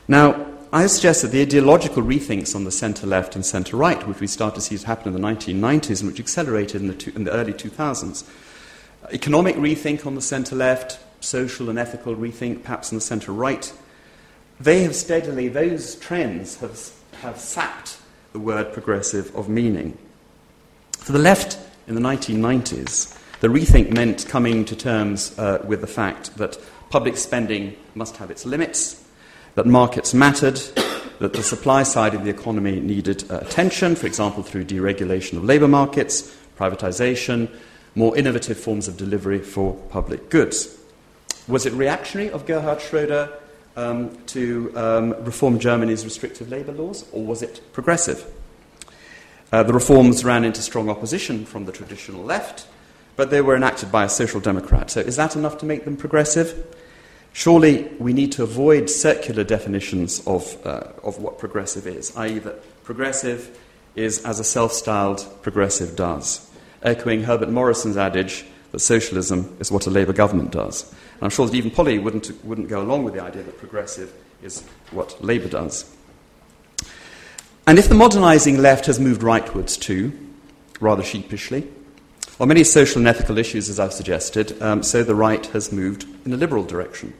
Now, 0.07 0.47
I 0.71 0.85
suggest 0.85 1.23
that 1.23 1.31
the 1.31 1.41
ideological 1.41 2.03
rethinks 2.03 2.55
on 2.55 2.63
the 2.63 2.71
centre 2.71 3.07
left 3.07 3.35
and 3.35 3.43
centre 3.43 3.75
right, 3.75 4.07
which 4.07 4.19
we 4.19 4.27
start 4.27 4.53
to 4.53 4.61
see 4.61 4.77
happen 4.77 5.07
in 5.07 5.19
the 5.19 5.27
1990s 5.27 6.01
and 6.01 6.11
which 6.11 6.19
accelerated 6.19 6.81
in 6.81 6.87
the, 6.87 6.93
two, 6.93 7.11
in 7.15 7.23
the 7.23 7.31
early 7.31 7.53
2000s, 7.53 8.23
economic 9.11 9.55
rethink 9.55 10.05
on 10.05 10.13
the 10.13 10.21
centre 10.21 10.55
left, 10.55 10.99
social 11.21 11.71
and 11.71 11.79
ethical 11.79 12.15
rethink 12.15 12.61
perhaps 12.61 12.91
on 12.91 12.97
the 12.97 13.01
centre 13.01 13.31
right, 13.31 13.73
they 14.59 14.83
have 14.83 14.95
steadily, 14.95 15.47
those 15.47 15.95
trends 15.95 16.57
have, 16.57 16.91
have 17.21 17.39
sapped 17.39 17.97
the 18.33 18.39
word 18.39 18.71
progressive 18.71 19.35
of 19.35 19.49
meaning. 19.49 19.97
For 20.91 21.13
the 21.13 21.19
left 21.19 21.57
in 21.87 21.95
the 21.95 22.01
1990s, 22.01 23.17
the 23.39 23.47
rethink 23.47 23.89
meant 23.91 24.27
coming 24.27 24.65
to 24.65 24.75
terms 24.75 25.37
uh, 25.39 25.63
with 25.65 25.81
the 25.81 25.87
fact 25.87 26.37
that 26.37 26.59
public 26.91 27.17
spending 27.17 27.75
must 27.95 28.17
have 28.17 28.29
its 28.29 28.45
limits, 28.45 29.03
that 29.55 29.65
markets 29.65 30.13
mattered, 30.13 30.59
that 31.19 31.33
the 31.33 31.43
supply 31.43 31.83
side 31.83 32.13
of 32.13 32.23
the 32.23 32.29
economy 32.29 32.79
needed 32.79 33.29
uh, 33.29 33.39
attention, 33.39 33.95
for 33.95 34.07
example, 34.07 34.43
through 34.43 34.65
deregulation 34.65 35.37
of 35.37 35.43
labour 35.43 35.67
markets, 35.67 36.35
privatisation, 36.57 37.49
more 37.95 38.15
innovative 38.17 38.57
forms 38.57 38.87
of 38.87 38.97
delivery 38.97 39.39
for 39.39 39.73
public 39.89 40.29
goods. 40.29 40.77
Was 41.47 41.65
it 41.65 41.73
reactionary 41.73 42.29
of 42.31 42.45
Gerhard 42.45 42.79
Schroeder 42.81 43.31
um, 43.75 44.15
to 44.27 44.71
um, 44.75 45.23
reform 45.23 45.59
Germany's 45.59 46.05
restrictive 46.05 46.49
labour 46.49 46.71
laws, 46.71 47.05
or 47.11 47.25
was 47.25 47.41
it 47.41 47.61
progressive? 47.73 48.25
Uh, 49.51 49.63
the 49.63 49.73
reforms 49.73 50.23
ran 50.23 50.43
into 50.43 50.61
strong 50.61 50.89
opposition 50.89 51.45
from 51.45 51.65
the 51.65 51.71
traditional 51.71 52.23
left, 52.23 52.67
but 53.15 53.31
they 53.31 53.41
were 53.41 53.55
enacted 53.55 53.91
by 53.91 54.05
a 54.05 54.09
social 54.09 54.39
democrat. 54.39 54.91
So, 54.91 55.01
is 55.01 55.15
that 55.15 55.35
enough 55.35 55.57
to 55.59 55.65
make 55.65 55.85
them 55.85 55.97
progressive? 55.97 56.75
Surely 57.33 57.83
we 57.99 58.13
need 58.13 58.31
to 58.33 58.43
avoid 58.43 58.89
circular 58.89 59.43
definitions 59.43 60.25
of, 60.25 60.57
uh, 60.65 60.87
of 61.03 61.19
what 61.19 61.39
progressive 61.39 61.87
is, 61.87 62.15
i.e., 62.17 62.39
that 62.39 62.83
progressive 62.83 63.57
is 63.95 64.23
as 64.25 64.39
a 64.39 64.43
self 64.43 64.71
styled 64.71 65.25
progressive 65.41 65.95
does, 65.95 66.49
echoing 66.83 67.23
Herbert 67.23 67.49
Morrison's 67.49 67.97
adage 67.97 68.45
that 68.71 68.79
socialism 68.79 69.55
is 69.59 69.71
what 69.71 69.87
a 69.87 69.89
Labour 69.89 70.13
government 70.13 70.51
does. 70.51 70.89
And 70.91 71.23
I'm 71.23 71.29
sure 71.29 71.45
that 71.45 71.55
even 71.55 71.71
Polly 71.71 71.99
wouldn't, 71.99 72.43
wouldn't 72.45 72.67
go 72.67 72.81
along 72.81 73.03
with 73.03 73.13
the 73.13 73.23
idea 73.23 73.43
that 73.43 73.57
progressive 73.57 74.13
is 74.41 74.63
what 74.91 75.23
Labour 75.23 75.49
does. 75.49 75.95
And 77.67 77.77
if 77.77 77.89
the 77.89 77.95
modernising 77.95 78.57
left 78.57 78.85
has 78.87 78.99
moved 78.99 79.21
rightwards 79.21 79.79
too, 79.79 80.11
rather 80.79 81.03
sheepishly, 81.03 81.67
on 82.39 82.47
many 82.47 82.63
social 82.63 82.99
and 82.99 83.07
ethical 83.07 83.37
issues, 83.37 83.69
as 83.69 83.79
I've 83.79 83.91
suggested, 83.91 84.61
um, 84.61 84.81
so 84.81 85.03
the 85.03 85.15
right 85.15 85.45
has 85.47 85.71
moved 85.73 86.05
in 86.25 86.31
a 86.31 86.37
liberal 86.37 86.63
direction. 86.63 87.13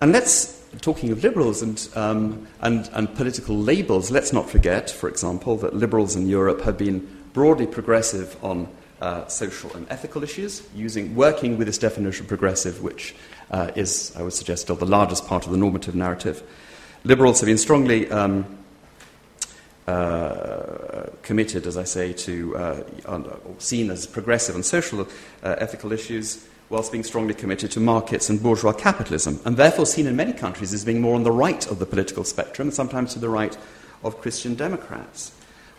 And 0.00 0.12
let's, 0.12 0.64
talking 0.80 1.10
of 1.10 1.24
liberals 1.24 1.60
and, 1.60 1.88
um, 1.96 2.46
and, 2.60 2.88
and 2.92 3.12
political 3.16 3.56
labels, 3.56 4.12
let's 4.12 4.32
not 4.32 4.48
forget, 4.48 4.90
for 4.90 5.08
example, 5.08 5.56
that 5.58 5.74
liberals 5.74 6.14
in 6.14 6.28
Europe 6.28 6.60
have 6.62 6.78
been 6.78 7.06
broadly 7.32 7.66
progressive 7.66 8.36
on 8.44 8.68
uh, 9.00 9.26
social 9.26 9.74
and 9.74 9.86
ethical 9.90 10.22
issues, 10.22 10.62
using, 10.72 11.16
working 11.16 11.58
with 11.58 11.66
this 11.66 11.78
definition 11.78 12.24
of 12.24 12.28
progressive, 12.28 12.82
which 12.82 13.14
uh, 13.50 13.72
is, 13.74 14.12
I 14.16 14.22
would 14.22 14.34
suggest, 14.34 14.62
still 14.62 14.76
the 14.76 14.86
largest 14.86 15.26
part 15.26 15.46
of 15.46 15.52
the 15.52 15.58
normative 15.58 15.96
narrative. 15.96 16.44
Liberals 17.02 17.40
have 17.40 17.48
been 17.48 17.58
strongly 17.58 18.08
um, 18.10 18.58
uh, 19.90 21.10
committed, 21.22 21.66
as 21.66 21.76
I 21.76 21.84
say, 21.84 22.12
to 22.12 22.56
uh, 22.56 23.36
seen 23.58 23.90
as 23.90 24.06
progressive 24.06 24.54
and 24.54 24.64
social 24.64 25.00
uh, 25.02 25.06
ethical 25.58 25.92
issues, 25.92 26.46
whilst 26.68 26.92
being 26.92 27.04
strongly 27.04 27.34
committed 27.34 27.70
to 27.72 27.80
markets 27.80 28.30
and 28.30 28.42
bourgeois 28.42 28.72
capitalism, 28.72 29.40
and 29.44 29.56
therefore 29.56 29.86
seen 29.86 30.06
in 30.06 30.16
many 30.16 30.32
countries 30.32 30.72
as 30.72 30.84
being 30.84 31.00
more 31.00 31.14
on 31.14 31.24
the 31.24 31.32
right 31.32 31.66
of 31.66 31.78
the 31.78 31.86
political 31.86 32.24
spectrum, 32.24 32.68
and 32.68 32.74
sometimes 32.74 33.12
to 33.12 33.18
the 33.18 33.28
right 33.28 33.56
of 34.02 34.20
Christian 34.20 34.54
Democrats. 34.54 35.32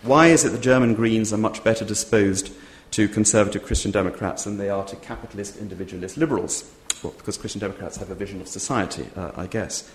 Why 0.04 0.28
is 0.28 0.43
it 0.43 0.50
the 0.50 0.60
German 0.60 0.95
Greens 0.95 1.32
are 1.32 1.38
much 1.38 1.63
better 1.63 1.86
disposed 1.86 2.52
to 2.91 3.08
conservative 3.08 3.63
Christian 3.63 3.91
Democrats 3.91 4.43
than 4.43 4.58
they 4.58 4.69
are 4.69 4.86
to 4.86 4.95
capitalist 4.97 5.58
individualist 5.58 6.17
liberals. 6.17 6.69
Well, 7.02 7.13
because 7.17 7.38
Christian 7.38 7.60
Democrats 7.60 7.97
have 7.97 8.12
a 8.12 8.15
vision 8.15 8.41
of 8.41 8.47
society, 8.47 9.08
uh, 9.15 9.32
I 9.36 9.47
guess. 9.47 9.89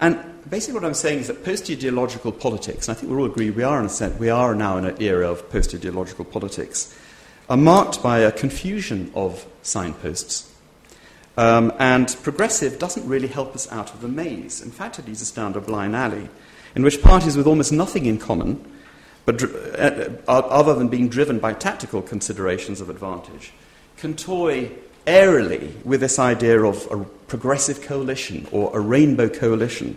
And 0.00 0.18
basically, 0.48 0.74
what 0.74 0.84
I'm 0.84 0.94
saying 0.94 1.20
is 1.20 1.26
that 1.28 1.44
post 1.44 1.70
ideological 1.70 2.32
politics, 2.32 2.88
and 2.88 2.96
I 2.96 3.00
think 3.00 3.12
we 3.12 3.18
all 3.18 3.26
agree 3.26 3.50
we 3.50 3.62
are, 3.62 3.78
in 3.78 3.86
a 3.86 3.88
sense, 3.88 4.18
we 4.18 4.30
are 4.30 4.54
now 4.54 4.76
in 4.78 4.84
an 4.84 5.00
era 5.00 5.30
of 5.30 5.48
post 5.50 5.74
ideological 5.74 6.24
politics, 6.24 6.96
are 7.48 7.56
marked 7.56 8.02
by 8.02 8.20
a 8.20 8.32
confusion 8.32 9.10
of 9.14 9.46
signposts. 9.62 10.52
Um, 11.36 11.72
and 11.78 12.14
progressive 12.22 12.78
doesn't 12.78 13.08
really 13.08 13.28
help 13.28 13.54
us 13.54 13.70
out 13.72 13.94
of 13.94 14.02
the 14.02 14.08
maze. 14.08 14.60
In 14.60 14.70
fact, 14.70 14.98
it 14.98 15.06
leads 15.06 15.22
us 15.22 15.30
down 15.30 15.54
a 15.54 15.60
blind 15.60 15.96
alley 15.96 16.28
in 16.74 16.82
which 16.82 17.02
parties 17.02 17.36
with 17.36 17.46
almost 17.46 17.72
nothing 17.72 18.06
in 18.06 18.18
common, 18.18 18.62
but 19.24 19.42
uh, 19.42 19.46
uh, 19.46 20.10
other 20.28 20.74
than 20.74 20.88
being 20.88 21.08
driven 21.08 21.38
by 21.38 21.52
tactical 21.52 22.02
considerations 22.02 22.80
of 22.80 22.90
advantage, 22.90 23.52
can 23.96 24.14
toy 24.14 24.70
airily 25.06 25.74
with 25.84 26.00
this 26.00 26.18
idea 26.18 26.62
of 26.62 26.86
a 26.90 27.04
progressive 27.26 27.82
coalition 27.82 28.46
or 28.52 28.76
a 28.76 28.80
rainbow 28.80 29.28
coalition, 29.28 29.96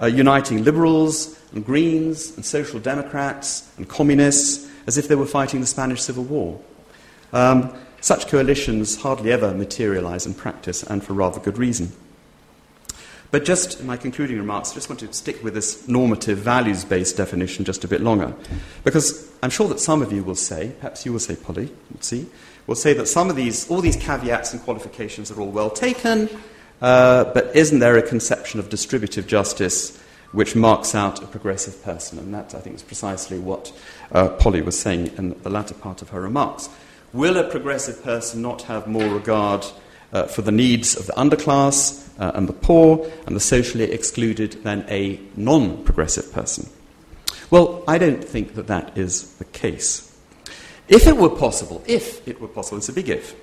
uh, 0.00 0.06
uniting 0.06 0.64
liberals 0.64 1.38
and 1.52 1.64
Greens 1.64 2.34
and 2.36 2.44
Social 2.44 2.80
Democrats 2.80 3.70
and 3.76 3.88
Communists 3.88 4.68
as 4.86 4.98
if 4.98 5.08
they 5.08 5.14
were 5.14 5.26
fighting 5.26 5.60
the 5.60 5.66
Spanish 5.66 6.02
Civil 6.02 6.24
War. 6.24 6.60
Um, 7.32 7.74
such 8.00 8.28
coalitions 8.28 9.00
hardly 9.00 9.32
ever 9.32 9.54
materialize 9.54 10.26
in 10.26 10.34
practice, 10.34 10.82
and 10.82 11.02
for 11.02 11.14
rather 11.14 11.40
good 11.40 11.56
reason. 11.56 11.90
But 13.30 13.44
just 13.44 13.80
in 13.80 13.86
my 13.86 13.96
concluding 13.96 14.36
remarks, 14.36 14.70
I 14.70 14.74
just 14.74 14.88
want 14.88 15.00
to 15.00 15.12
stick 15.12 15.42
with 15.42 15.54
this 15.54 15.88
normative, 15.88 16.38
values 16.38 16.84
based 16.84 17.16
definition 17.16 17.64
just 17.64 17.82
a 17.82 17.88
bit 17.88 18.00
longer. 18.00 18.34
Because 18.84 19.28
I'm 19.42 19.50
sure 19.50 19.66
that 19.68 19.80
some 19.80 20.02
of 20.02 20.12
you 20.12 20.22
will 20.22 20.36
say, 20.36 20.72
perhaps 20.78 21.04
you 21.04 21.12
will 21.12 21.18
say, 21.18 21.34
Polly, 21.34 21.72
let's 21.92 22.06
see, 22.06 22.26
will 22.66 22.74
say 22.74 22.92
that 22.94 23.06
some 23.06 23.30
of 23.30 23.36
these, 23.36 23.70
all 23.70 23.80
these 23.80 23.96
caveats 23.96 24.52
and 24.52 24.62
qualifications 24.62 25.30
are 25.30 25.40
all 25.40 25.50
well 25.50 25.70
taken, 25.70 26.28
uh, 26.80 27.24
but 27.32 27.54
isn't 27.54 27.78
there 27.78 27.96
a 27.96 28.02
conception 28.02 28.60
of 28.60 28.68
distributive 28.68 29.26
justice 29.26 29.98
which 30.32 30.56
marks 30.56 30.94
out 30.94 31.22
a 31.22 31.26
progressive 31.26 31.82
person? 31.82 32.18
And 32.18 32.34
that, 32.34 32.54
I 32.54 32.60
think, 32.60 32.76
is 32.76 32.82
precisely 32.82 33.38
what 33.38 33.72
uh, 34.12 34.28
Polly 34.28 34.62
was 34.62 34.78
saying 34.78 35.08
in 35.16 35.40
the 35.42 35.50
latter 35.50 35.74
part 35.74 36.02
of 36.02 36.10
her 36.10 36.20
remarks. 36.20 36.68
Will 37.12 37.36
a 37.36 37.48
progressive 37.48 38.02
person 38.02 38.42
not 38.42 38.62
have 38.62 38.86
more 38.86 39.08
regard 39.08 39.64
uh, 40.12 40.24
for 40.24 40.42
the 40.42 40.52
needs 40.52 40.96
of 40.96 41.06
the 41.06 41.12
underclass 41.12 42.08
uh, 42.18 42.32
and 42.34 42.48
the 42.48 42.52
poor 42.52 43.08
and 43.26 43.36
the 43.36 43.40
socially 43.40 43.84
excluded 43.84 44.64
than 44.64 44.84
a 44.88 45.20
non 45.36 45.84
progressive 45.84 46.32
person? 46.32 46.68
Well, 47.50 47.84
I 47.86 47.98
don't 47.98 48.24
think 48.24 48.54
that 48.54 48.66
that 48.66 48.98
is 48.98 49.34
the 49.34 49.44
case. 49.44 50.03
If 50.88 51.06
it 51.06 51.16
were 51.16 51.30
possible, 51.30 51.82
if 51.86 52.26
it 52.28 52.40
were 52.40 52.48
possible, 52.48 52.78
it's 52.78 52.88
a 52.88 52.92
big 52.92 53.08
if, 53.08 53.34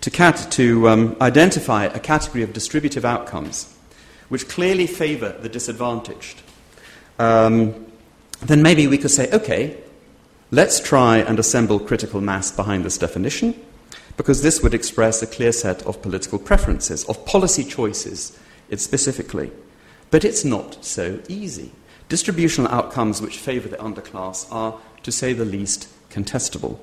to, 0.00 0.10
cat- 0.10 0.48
to 0.52 0.88
um, 0.88 1.16
identify 1.20 1.84
a 1.84 2.00
category 2.00 2.42
of 2.42 2.52
distributive 2.52 3.04
outcomes 3.04 3.74
which 4.28 4.48
clearly 4.48 4.86
favour 4.86 5.36
the 5.40 5.48
disadvantaged, 5.48 6.42
um, 7.18 7.86
then 8.40 8.62
maybe 8.62 8.86
we 8.86 8.98
could 8.98 9.10
say, 9.10 9.30
okay, 9.32 9.76
let's 10.50 10.80
try 10.80 11.18
and 11.18 11.38
assemble 11.38 11.80
critical 11.80 12.20
mass 12.20 12.50
behind 12.50 12.84
this 12.84 12.98
definition, 12.98 13.54
because 14.16 14.42
this 14.42 14.62
would 14.62 14.74
express 14.74 15.22
a 15.22 15.26
clear 15.26 15.52
set 15.52 15.82
of 15.86 16.02
political 16.02 16.38
preferences, 16.38 17.04
of 17.04 17.24
policy 17.24 17.64
choices 17.64 18.38
specifically. 18.76 19.50
But 20.10 20.24
it's 20.24 20.44
not 20.44 20.84
so 20.84 21.20
easy. 21.28 21.72
Distributional 22.08 22.70
outcomes 22.70 23.22
which 23.22 23.38
favour 23.38 23.68
the 23.68 23.76
underclass 23.76 24.50
are, 24.52 24.78
to 25.02 25.12
say 25.12 25.32
the 25.32 25.44
least, 25.44 25.88
contestable. 26.10 26.78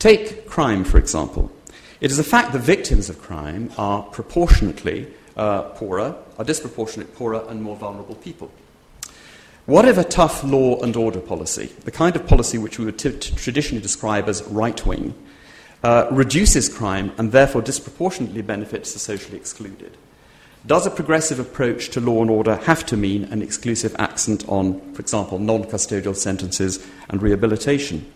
Take 0.00 0.46
crime, 0.46 0.84
for 0.84 0.96
example. 0.96 1.52
It 2.00 2.10
is 2.10 2.18
a 2.18 2.24
fact 2.24 2.54
that 2.54 2.60
victims 2.60 3.10
of 3.10 3.20
crime 3.20 3.70
are 3.76 4.02
proportionately 4.02 5.06
uh, 5.36 5.64
poorer, 5.74 6.16
are 6.38 6.44
disproportionately 6.44 7.14
poorer 7.14 7.44
and 7.50 7.62
more 7.62 7.76
vulnerable 7.76 8.14
people. 8.14 8.50
What 9.66 9.84
if 9.84 9.98
a 9.98 10.04
tough 10.04 10.42
law 10.42 10.80
and 10.80 10.96
order 10.96 11.20
policy, 11.20 11.66
the 11.84 11.90
kind 11.90 12.16
of 12.16 12.26
policy 12.26 12.56
which 12.56 12.78
we 12.78 12.86
would 12.86 12.98
t- 12.98 13.12
traditionally 13.12 13.82
describe 13.82 14.26
as 14.26 14.42
right 14.44 14.84
wing, 14.86 15.12
uh, 15.84 16.06
reduces 16.10 16.70
crime 16.70 17.12
and 17.18 17.30
therefore 17.30 17.60
disproportionately 17.60 18.40
benefits 18.40 18.94
the 18.94 18.98
socially 18.98 19.36
excluded? 19.36 19.98
Does 20.66 20.86
a 20.86 20.90
progressive 20.90 21.38
approach 21.38 21.90
to 21.90 22.00
law 22.00 22.22
and 22.22 22.30
order 22.30 22.56
have 22.56 22.86
to 22.86 22.96
mean 22.96 23.24
an 23.24 23.42
exclusive 23.42 23.94
accent 23.98 24.48
on, 24.48 24.80
for 24.94 25.02
example, 25.02 25.38
non 25.38 25.64
custodial 25.64 26.16
sentences 26.16 26.82
and 27.10 27.20
rehabilitation? 27.20 28.10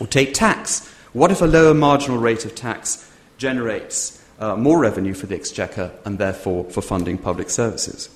Or 0.00 0.06
take 0.06 0.34
tax. 0.34 0.88
What 1.12 1.30
if 1.30 1.42
a 1.42 1.46
lower 1.46 1.74
marginal 1.74 2.18
rate 2.18 2.44
of 2.44 2.54
tax 2.54 3.10
generates 3.38 4.24
uh, 4.38 4.56
more 4.56 4.78
revenue 4.78 5.14
for 5.14 5.26
the 5.26 5.34
exchequer 5.34 5.92
and 6.04 6.18
therefore 6.18 6.64
for 6.64 6.80
funding 6.80 7.18
public 7.18 7.50
services? 7.50 8.08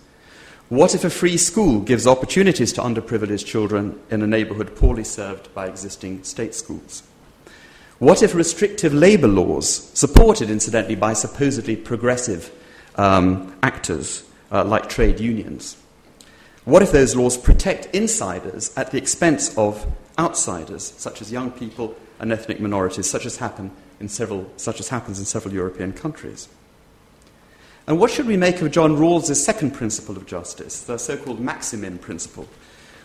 What 0.68 0.96
if 0.96 1.04
a 1.04 1.10
free 1.10 1.36
school 1.36 1.80
gives 1.80 2.08
opportunities 2.08 2.72
to 2.72 2.80
underprivileged 2.80 3.46
children 3.46 4.00
in 4.10 4.22
a 4.22 4.26
neighbourhood 4.26 4.74
poorly 4.74 5.04
served 5.04 5.54
by 5.54 5.66
existing 5.66 6.24
state 6.24 6.56
schools? 6.56 7.04
What 7.98 8.22
if 8.22 8.34
restrictive 8.34 8.92
labour 8.92 9.28
laws, 9.28 9.68
supported 9.94 10.50
incidentally 10.50 10.96
by 10.96 11.12
supposedly 11.12 11.76
progressive 11.76 12.52
um, 12.96 13.54
actors 13.62 14.24
uh, 14.50 14.64
like 14.64 14.88
trade 14.88 15.20
unions, 15.20 15.76
what 16.64 16.82
if 16.82 16.90
those 16.90 17.14
laws 17.14 17.38
protect 17.38 17.94
insiders 17.94 18.76
at 18.76 18.90
the 18.90 18.98
expense 18.98 19.56
of 19.56 19.86
outsiders, 20.18 20.94
such 20.96 21.20
as 21.20 21.32
young 21.32 21.50
people 21.50 21.94
and 22.18 22.32
ethnic 22.32 22.60
minorities, 22.60 23.08
such 23.08 23.26
as, 23.26 23.36
happen 23.36 23.70
in 24.00 24.08
several, 24.08 24.50
such 24.56 24.80
as 24.80 24.88
happens 24.88 25.18
in 25.18 25.24
several 25.24 25.54
European 25.54 25.92
countries. 25.92 26.48
And 27.86 28.00
what 28.00 28.10
should 28.10 28.26
we 28.26 28.36
make 28.36 28.60
of 28.60 28.72
John 28.72 28.96
Rawls' 28.96 29.34
second 29.36 29.72
principle 29.72 30.16
of 30.16 30.26
justice, 30.26 30.82
the 30.82 30.98
so 30.98 31.16
called 31.16 31.40
Maximin 31.40 31.98
principle, 31.98 32.48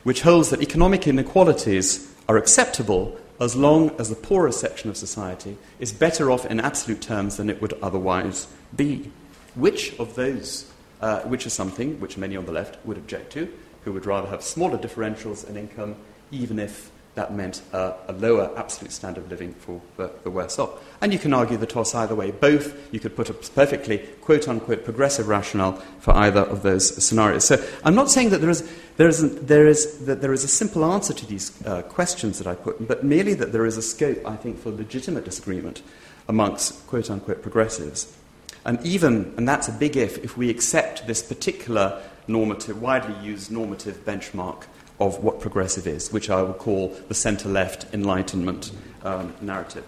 which 0.04 0.21
holds 0.21 0.50
that 0.50 0.62
economic 0.62 1.08
inequalities 1.08 2.12
are 2.28 2.38
acceptable 2.38 3.17
as 3.39 3.56
long 3.56 3.89
as 4.00 4.10
the 4.10 4.15
poorer 4.15 4.52
section 4.52 4.89
of 4.89 4.97
society 4.97 5.58
is 5.80 5.91
better 5.91 6.32
off 6.32 6.45
in 6.45 6.60
absolute 6.60 7.02
terms 7.02 7.38
than 7.38 7.50
it 7.50 7.62
would 7.62 7.74
otherwise 7.82 8.47
be? 8.76 9.12
Which 9.56 9.97
of 10.00 10.15
those, 10.15 10.71
uh, 11.02 11.21
which 11.21 11.45
is 11.45 11.54
something 11.54 12.00
which 12.00 12.17
many 12.17 12.38
on 12.38 12.45
the 12.45 12.52
left 12.52 12.84
would 12.86 12.97
object 12.97 13.34
to, 13.34 13.52
who 13.84 13.93
would 13.93 14.06
rather 14.06 14.30
have 14.30 14.43
smaller 14.43 14.78
differentials 14.78 15.47
in 15.47 15.58
income, 15.58 15.95
even 16.32 16.60
if 16.60 16.90
that 17.15 17.34
meant 17.34 17.62
a 17.74 18.13
lower 18.17 18.52
absolute 18.58 18.91
standard 18.91 19.26
of 19.26 19.30
living 19.30 19.54
for 19.54 19.82
the, 19.97 20.10
the 20.24 20.30
worse 20.30 20.58
off. 20.58 20.82
And 21.02 21.12
you 21.12 21.19
can 21.19 21.34
argue 21.34 21.58
the 21.58 21.65
toss 21.65 21.93
either 21.93 22.15
way. 22.15 22.32
Both, 22.32 22.93
you 22.93 23.02
could 23.02 23.15
put 23.15 23.30
a 23.30 23.34
perfectly 23.34 23.97
quote 24.21 24.47
unquote 24.47 24.86
progressive 24.86 25.28
rationale 25.28 25.74
for 26.00 26.15
either 26.15 26.41
of 26.41 26.63
those 26.63 27.04
scenarios. 27.04 27.45
So 27.45 27.63
I'm 27.84 27.95
not 27.95 28.10
saying 28.10 28.30
that 28.30 28.39
there 28.39 28.50
is, 28.50 28.69
there 28.95 29.10
is, 29.10 29.24
a, 29.24 29.28
there 29.28 29.67
is, 29.67 30.06
that 30.06 30.21
there 30.21 30.32
is 30.32 30.45
a 30.45 30.47
simple 30.47 30.86
answer 30.86 31.13
to 31.13 31.26
these 31.26 31.65
uh, 31.65 31.82
questions 31.84 32.38
that 32.38 32.47
I 32.47 32.56
put, 32.56 32.88
but 32.88 33.04
merely 33.04 33.34
that 33.34 33.52
there 33.52 33.65
is 33.65 33.76
a 33.76 33.82
scope, 33.82 34.26
I 34.26 34.38
think, 34.38 34.60
for 34.60 34.71
legitimate 34.71 35.26
disagreement 35.26 35.82
amongst 36.30 36.88
quote 36.88 37.10
unquote 37.10 37.41
progressives. 37.41 38.15
And 38.63 38.84
even, 38.86 39.34
and 39.38 39.47
that's 39.50 39.67
a 39.67 39.71
big 39.74 39.97
if, 39.97 40.24
if 40.24 40.38
we 40.38 40.50
accept 40.50 41.08
this 41.08 41.21
particular 41.21 42.02
normative, 42.28 42.82
widely 42.82 43.15
used 43.26 43.52
normative 43.52 44.06
benchmark 44.06 44.63
of 45.02 45.24
what 45.24 45.42
progressive 45.42 45.88
is, 45.88 46.14
which 46.14 46.30
I 46.30 46.44
would 46.44 46.60
call 46.60 46.90
the 47.08 47.16
centre 47.16 47.50
left 47.50 47.92
Enlightenment 47.92 48.72
um, 49.04 49.34
narrative. 49.42 49.84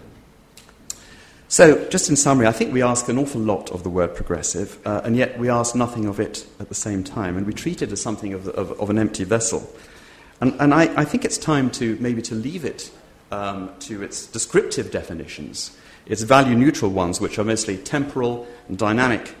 So, 1.46 1.88
just 1.88 2.10
in 2.10 2.16
summary, 2.16 2.48
I 2.48 2.52
think 2.52 2.72
we 2.72 2.82
ask 2.82 3.08
an 3.08 3.16
awful 3.16 3.40
lot 3.40 3.70
of 3.70 3.84
the 3.84 3.90
word 3.90 4.16
progressive, 4.16 4.84
uh, 4.84 5.02
and 5.04 5.16
yet 5.16 5.38
we 5.38 5.48
ask 5.48 5.76
nothing 5.76 6.06
of 6.06 6.18
it 6.18 6.44
at 6.58 6.68
the 6.68 6.74
same 6.74 7.04
time, 7.04 7.36
and 7.36 7.46
we 7.46 7.52
treat 7.52 7.80
it 7.80 7.92
as 7.92 8.02
something 8.02 8.32
of, 8.32 8.48
of, 8.48 8.72
of 8.80 8.90
an 8.90 8.98
empty 8.98 9.22
vessel. 9.22 9.72
And, 10.40 10.60
and 10.60 10.74
I, 10.74 10.92
I, 11.00 11.04
think 11.04 11.24
it's 11.24 11.38
time 11.38 11.70
to 11.72 11.96
maybe 12.00 12.20
to 12.22 12.34
leave 12.34 12.64
it 12.64 12.90
um, 13.30 13.70
to 13.80 14.02
its 14.02 14.26
descriptive 14.26 14.90
definitions, 14.90 15.76
its 16.06 16.22
value 16.22 16.56
neutral 16.56 16.90
ones, 16.90 17.20
which 17.20 17.38
are 17.38 17.44
mostly 17.44 17.76
temporal 17.76 18.48
and 18.66 18.76
dynamic. 18.76 19.36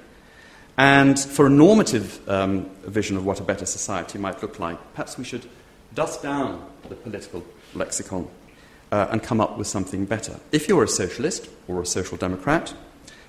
And 0.76 1.18
for 1.18 1.46
a 1.46 1.50
normative 1.50 2.28
um, 2.28 2.70
vision 2.84 3.16
of 3.16 3.26
what 3.26 3.40
a 3.40 3.44
better 3.44 3.66
society 3.66 4.18
might 4.18 4.40
look 4.40 4.60
like, 4.60 4.78
perhaps 4.94 5.18
we 5.18 5.24
should 5.24 5.48
dust 5.94 6.22
down 6.22 6.66
the 6.88 6.94
political 6.94 7.44
lexicon 7.74 8.28
uh, 8.92 9.08
and 9.10 9.22
come 9.22 9.40
up 9.40 9.58
with 9.58 9.66
something 9.66 10.04
better. 10.04 10.38
If 10.52 10.68
you're 10.68 10.84
a 10.84 10.88
socialist 10.88 11.48
or 11.68 11.82
a 11.82 11.86
social 11.86 12.16
democrat, 12.16 12.74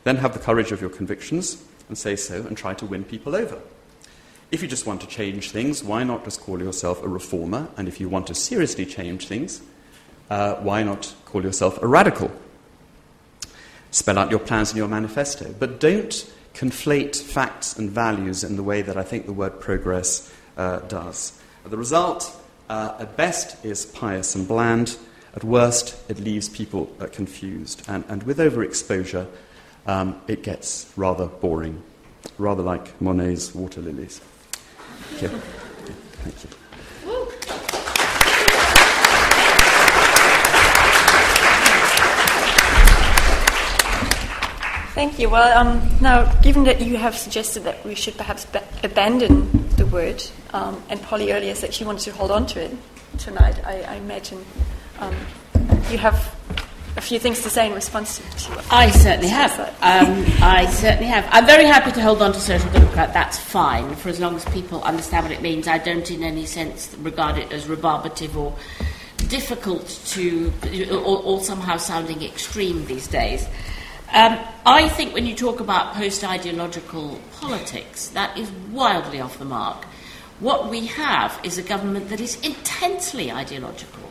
then 0.04 0.17
have 0.17 0.34
the 0.34 0.39
courage 0.39 0.71
of 0.71 0.82
your 0.82 0.89
convictions 0.89 1.63
and 1.88 1.97
say 1.97 2.15
so 2.15 2.45
and 2.45 2.58
try 2.58 2.73
to 2.75 2.86
win 2.86 3.04
people 3.04 3.36
over. 3.36 3.60
If 4.51 4.62
you 4.62 4.67
just 4.67 4.86
want 4.86 5.01
to 5.01 5.08
change 5.08 5.51
things, 5.51 5.84
why 5.84 6.04
not 6.04 6.23
just 6.23 6.41
call 6.41 6.60
yourself 6.60 7.04
a 7.04 7.08
reformer? 7.08 7.67
And 7.78 7.88
if 7.88 7.99
you 7.99 8.08
want 8.10 8.28
to 8.28 8.36
seriously 8.36 8.86
change 8.86 9.28
things, 9.28 9.62
uh, 10.30 10.56
why 10.56 10.84
not 10.84 11.13
call 11.25 11.43
yourself 11.43 11.82
a 11.82 11.88
radical? 11.88 12.32
Spell 13.91 14.19
out 14.19 14.30
your 14.30 14.39
plans 14.39 14.71
in 14.71 14.78
your 14.78 14.88
manifesto. 14.88 15.54
But 15.58 15.80
don't 15.80 16.32
conflate 16.54 17.19
facts 17.19 17.78
and 17.78 17.89
values 17.89 18.43
in 18.43 18.56
the 18.56 18.63
way 18.63 18.82
that 18.82 18.97
I 18.97 19.04
think 19.04 19.25
the 19.25 19.34
word 19.34 19.60
progress 19.60 20.32
uh, 20.58 20.80
does. 20.80 21.39
The 21.65 21.78
result 21.78 22.32
uh, 22.69 22.95
at 22.99 23.15
best 23.17 23.63
is 23.65 23.86
pious 23.86 24.36
and 24.36 24.47
bland, 24.47 24.97
At 25.36 25.43
worst, 25.43 25.97
it 26.10 26.17
leaves 26.17 26.47
people 26.47 26.89
uh, 26.99 27.08
confused. 27.08 27.84
And, 27.89 28.06
and 28.08 28.23
with 28.23 28.38
overexposure, 28.38 29.28
um, 29.86 30.21
it 30.28 30.43
gets 30.43 30.91
rather 30.95 31.25
boring, 31.25 31.84
rather 32.38 32.63
like 32.63 32.99
Monet's 33.01 33.54
water 33.54 33.82
lilies. 33.82 34.21
Okay. 35.15 35.28
Thank 35.28 36.43
you. 36.43 36.49
Thank 44.95 45.19
you. 45.19 45.30
Well, 45.30 45.58
um, 45.58 45.82
now, 46.01 46.34
given 46.41 46.63
that 46.63 46.80
you 46.80 46.95
have 46.95 47.17
suggested 47.17 47.65
that 47.65 47.86
we 47.86 47.93
should 47.93 48.15
perhaps 48.15 48.45
ba- 48.45 48.63
abandon 48.82 49.64
word, 49.95 50.21
um, 50.53 50.84
and 50.89 51.01
Polly 51.01 51.31
earlier 51.31 51.55
said 51.55 51.73
she 51.73 51.86
wanted 51.86 52.03
to 52.03 52.12
hold 52.12 52.29
on 52.29 52.45
to 52.47 52.60
it 52.65 52.71
tonight, 53.17 53.58
I, 53.65 53.81
I 53.84 53.95
imagine 53.95 54.43
um, 54.99 55.15
you 55.89 55.97
have 55.97 56.36
a 56.97 57.01
few 57.01 57.17
things 57.17 57.41
to 57.43 57.49
say 57.49 57.67
in 57.67 57.73
response 57.73 58.17
to 58.17 58.51
what 58.51 58.65
I 58.71 58.89
certainly 58.91 59.29
have. 59.29 59.58
Um, 59.81 60.25
I 60.41 60.65
certainly 60.67 61.08
have. 61.08 61.25
I'm 61.31 61.45
very 61.45 61.65
happy 61.65 61.91
to 61.93 62.01
hold 62.01 62.21
on 62.21 62.34
to 62.34 62.39
Social 62.39 62.69
Democrat. 62.71 63.13
That's 63.13 63.39
fine, 63.39 63.95
for 63.95 64.10
as 64.10 64.19
long 64.19 64.36
as 64.36 64.45
people 64.45 64.84
understand 64.84 65.25
what 65.25 65.31
it 65.31 65.41
means. 65.41 65.67
I 65.67 65.77
don't, 65.77 66.10
in 66.12 66.23
any 66.23 66.45
sense, 66.45 66.93
regard 66.99 67.38
it 67.38 67.51
as 67.51 67.65
rebarbative 67.65 68.36
or 68.36 68.53
difficult 69.29 69.88
to, 70.08 70.53
or, 70.91 71.23
or 71.23 71.41
somehow 71.41 71.77
sounding 71.77 72.21
extreme 72.21 72.86
these 72.86 73.08
days. 73.08 73.47
Um, 74.15 74.39
I 74.65 74.88
think 74.88 75.13
when 75.13 75.25
you 75.25 75.36
talk 75.36 75.60
about 75.60 75.93
post 75.93 76.23
ideological 76.23 77.19
politics, 77.34 78.08
that 78.10 78.38
is 78.38 78.49
wildly 78.71 79.19
off 79.19 79.39
the 79.39 79.43
mark. 79.43 79.84
What 80.39 80.69
we 80.69 80.86
have 80.86 81.38
is 81.43 81.58
a 81.58 81.62
government 81.62 82.08
that 82.08 82.21
is 82.21 82.39
intensely 82.39 83.30
ideological, 83.30 84.10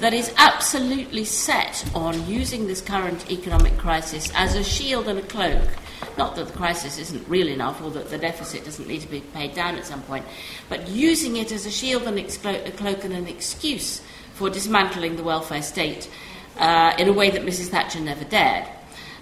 that 0.00 0.12
is 0.12 0.34
absolutely 0.36 1.24
set 1.24 1.82
on 1.94 2.28
using 2.28 2.66
this 2.66 2.82
current 2.82 3.30
economic 3.30 3.78
crisis 3.78 4.30
as 4.34 4.54
a 4.54 4.62
shield 4.62 5.08
and 5.08 5.18
a 5.18 5.22
cloak. 5.22 5.66
Not 6.18 6.36
that 6.36 6.48
the 6.48 6.52
crisis 6.52 6.98
isn't 6.98 7.26
real 7.26 7.48
enough 7.48 7.80
or 7.80 7.90
that 7.92 8.10
the 8.10 8.18
deficit 8.18 8.66
doesn't 8.66 8.86
need 8.86 9.00
to 9.00 9.08
be 9.08 9.20
paid 9.20 9.54
down 9.54 9.76
at 9.76 9.86
some 9.86 10.02
point, 10.02 10.26
but 10.68 10.88
using 10.88 11.36
it 11.38 11.52
as 11.52 11.64
a 11.64 11.70
shield 11.70 12.02
and 12.02 12.18
a 12.18 12.72
cloak 12.72 13.02
and 13.02 13.14
an 13.14 13.26
excuse 13.26 14.02
for 14.34 14.50
dismantling 14.50 15.16
the 15.16 15.22
welfare 15.22 15.62
state 15.62 16.10
uh, 16.58 16.92
in 16.98 17.08
a 17.08 17.14
way 17.14 17.30
that 17.30 17.46
Mrs. 17.46 17.68
Thatcher 17.68 18.00
never 18.00 18.24
dared 18.24 18.68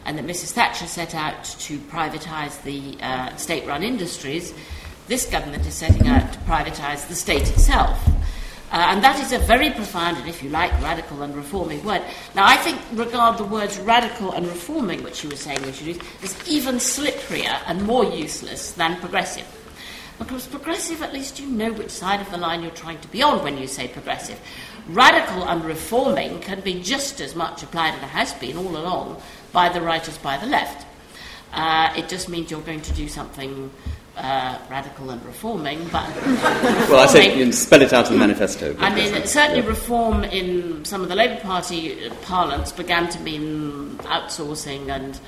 and 0.07 0.17
that 0.17 0.25
Mrs. 0.25 0.53
Thatcher 0.53 0.87
set 0.87 1.15
out 1.15 1.45
to 1.45 1.79
privatise 1.79 2.63
the 2.63 2.97
uh, 3.05 3.37
state 3.37 3.67
run 3.67 3.83
industries, 3.83 4.55
this 5.09 5.27
government 5.27 5.67
is 5.67 5.75
setting 5.75 6.07
out 6.07 6.33
to 6.33 6.39
privatise 6.41 7.07
the 7.09 7.15
state 7.15 7.51
itself. 7.51 8.09
Uh, 8.71 8.87
and 8.91 9.03
that 9.03 9.21
is 9.21 9.33
a 9.33 9.39
very 9.39 9.71
profound 9.71 10.17
and, 10.17 10.29
if 10.29 10.43
you 10.43 10.51
like, 10.51 10.73
radical 10.83 11.23
and 11.23 11.37
reforming 11.37 11.85
word. 11.85 12.03
Now, 12.35 12.47
I 12.47 12.57
think 12.57 12.81
regard 12.93 13.39
the 13.39 13.45
words 13.45 13.79
radical 13.79 14.33
and 14.33 14.47
reforming, 14.47 15.03
which 15.05 15.23
you 15.23 15.31
were 15.31 15.37
saying, 15.37 15.63
Richard, 15.63 16.03
as 16.23 16.49
even 16.49 16.77
slipperier 16.77 17.61
and 17.67 17.83
more 17.83 18.05
useless 18.05 18.73
than 18.73 18.97
progressive. 19.01 19.47
Because 20.19 20.47
progressive, 20.47 21.03
at 21.03 21.13
least 21.13 21.39
you 21.39 21.47
know 21.47 21.73
which 21.73 21.91
side 21.91 22.21
of 22.21 22.31
the 22.31 22.39
line 22.39 22.63
you're 22.63 22.71
trying 22.71 23.01
to 23.01 23.09
be 23.09 23.23
on 23.23 23.45
when 23.45 23.59
you 23.59 23.67
say 23.67 23.87
progressive. 23.87 24.41
Radical 24.89 25.45
and 25.45 25.65
reforming 25.65 26.41
can 26.41 26.61
be 26.61 26.81
just 26.81 27.21
as 27.21 27.37
much 27.37 27.63
applied, 27.63 27.95
and 27.95 28.03
has 28.03 28.33
been 28.35 28.57
all 28.57 28.77
along, 28.77 29.21
by 29.57 29.71
the 29.71 29.81
right 29.81 30.07
as 30.07 30.19
by 30.19 30.37
the 30.37 30.45
left. 30.45 30.87
Uh, 31.51 31.91
it 31.97 32.11
just 32.11 32.29
means 32.29 32.51
you're 32.51 32.61
going 32.61 32.83
to 32.83 32.93
do 32.93 33.09
something 33.09 33.71
uh, 34.19 34.59
radical 34.69 35.09
and 35.09 35.25
reforming, 35.25 35.83
but. 35.91 36.15
well, 36.91 37.01
I 37.01 37.07
say 37.07 37.35
you 37.35 37.45
can 37.45 37.53
spell 37.55 37.81
it 37.81 37.91
out 37.95 38.07
in 38.09 38.13
the 38.13 38.19
manifesto. 38.19 38.77
I 38.79 38.95
mean, 38.95 39.27
certainly 39.27 39.63
yeah. 39.63 39.69
reform 39.69 40.25
in 40.25 40.85
some 40.85 41.01
of 41.01 41.09
the 41.09 41.15
Labour 41.15 41.41
Party 41.41 42.11
parlance 42.21 42.71
began 42.71 43.09
to 43.09 43.21
mean 43.21 43.97
outsourcing 44.01 44.91
and 44.91 45.19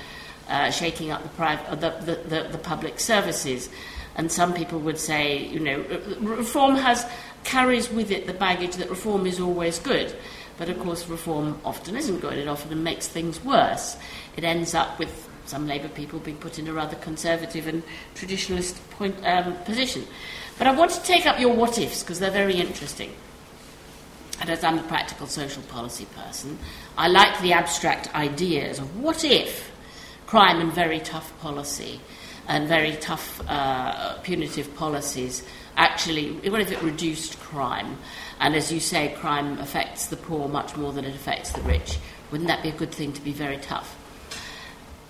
uh, 0.47 0.69
shaking 0.69 1.09
up 1.09 1.23
the, 1.23 1.29
private, 1.29 1.81
the, 1.81 1.89
the, 2.05 2.15
the, 2.29 2.49
the 2.49 2.57
public 2.59 2.99
services. 2.99 3.67
And 4.15 4.31
some 4.31 4.53
people 4.53 4.79
would 4.81 4.99
say, 4.99 5.43
you 5.43 5.59
know, 5.59 5.83
reform 6.19 6.75
has 6.75 7.03
carries 7.45 7.89
with 7.89 8.11
it 8.11 8.27
the 8.27 8.33
baggage 8.33 8.75
that 8.75 8.91
reform 8.91 9.25
is 9.25 9.39
always 9.39 9.79
good. 9.79 10.15
But 10.59 10.69
of 10.69 10.77
course, 10.77 11.07
reform 11.07 11.57
often 11.63 11.95
isn't 11.95 12.19
good. 12.19 12.37
It 12.37 12.49
often 12.49 12.83
makes 12.83 13.07
things 13.07 13.41
worse. 13.43 13.95
It 14.35 14.43
ends 14.43 14.75
up 14.75 14.99
with 14.99 15.29
some 15.45 15.65
Labour 15.65 15.87
people 15.87 16.19
being 16.19 16.35
put 16.35 16.59
in 16.59 16.67
a 16.67 16.73
rather 16.73 16.97
conservative 16.97 17.65
and 17.65 17.81
traditionalist 18.13 18.77
point, 18.91 19.15
um, 19.25 19.55
position. 19.63 20.05
But 20.57 20.67
I 20.67 20.75
want 20.75 20.91
to 20.91 21.01
take 21.03 21.25
up 21.25 21.39
your 21.39 21.55
what 21.55 21.77
ifs 21.79 22.03
because 22.03 22.19
they're 22.19 22.29
very 22.29 22.57
interesting. 22.57 23.13
And 24.41 24.49
as 24.49 24.61
I'm 24.63 24.77
a 24.77 24.83
practical 24.83 25.27
social 25.27 25.63
policy 25.63 26.05
person, 26.13 26.59
I 26.97 27.07
like 27.07 27.39
the 27.39 27.53
abstract 27.53 28.13
ideas 28.13 28.79
of 28.79 28.99
what 28.99 29.23
if 29.23 29.71
crime 30.27 30.59
and 30.59 30.73
very 30.73 30.99
tough 30.99 31.37
policy 31.39 32.01
and 32.49 32.67
very 32.67 32.97
tough 32.97 33.41
uh, 33.47 34.17
punitive 34.23 34.75
policies 34.75 35.43
actually, 35.79 36.33
what 36.49 36.61
if 36.61 36.71
it 36.71 36.81
reduced 36.83 37.39
crime? 37.39 37.97
And 38.39 38.55
as 38.55 38.71
you 38.71 38.79
say, 38.79 39.15
crime 39.19 39.59
affects 39.59 40.07
the 40.07 40.15
poor 40.15 40.47
much 40.47 40.75
more 40.77 40.93
than 40.93 41.05
it 41.05 41.15
affects 41.15 41.51
the 41.51 41.61
rich. 41.61 41.97
Wouldn't 42.31 42.47
that 42.47 42.63
be 42.63 42.69
a 42.69 42.73
good 42.73 42.91
thing 42.91 43.11
to 43.13 43.21
be 43.21 43.33
very 43.33 43.57
tough? 43.57 43.95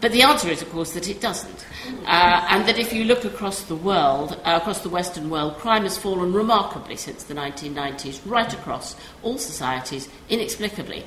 But 0.01 0.13
the 0.13 0.21
answer 0.21 0.47
is, 0.47 0.61
of 0.61 0.71
course, 0.71 0.93
that 0.93 1.09
it 1.09 1.19
doesn't. 1.19 1.65
Uh, 2.05 2.45
and 2.49 2.65
that 2.67 2.79
if 2.79 2.93
you 2.93 3.03
look 3.03 3.25
across 3.25 3.63
the 3.63 3.75
world, 3.75 4.39
uh, 4.45 4.57
across 4.59 4.81
the 4.81 4.89
Western 4.89 5.29
world, 5.29 5.57
crime 5.57 5.83
has 5.83 5.97
fallen 5.97 6.31
remarkably 6.31 6.95
since 6.95 7.23
the 7.23 7.33
1990s, 7.33 8.21
right 8.25 8.51
across 8.53 8.95
all 9.23 9.37
societies, 9.37 10.07
inexplicably. 10.29 11.03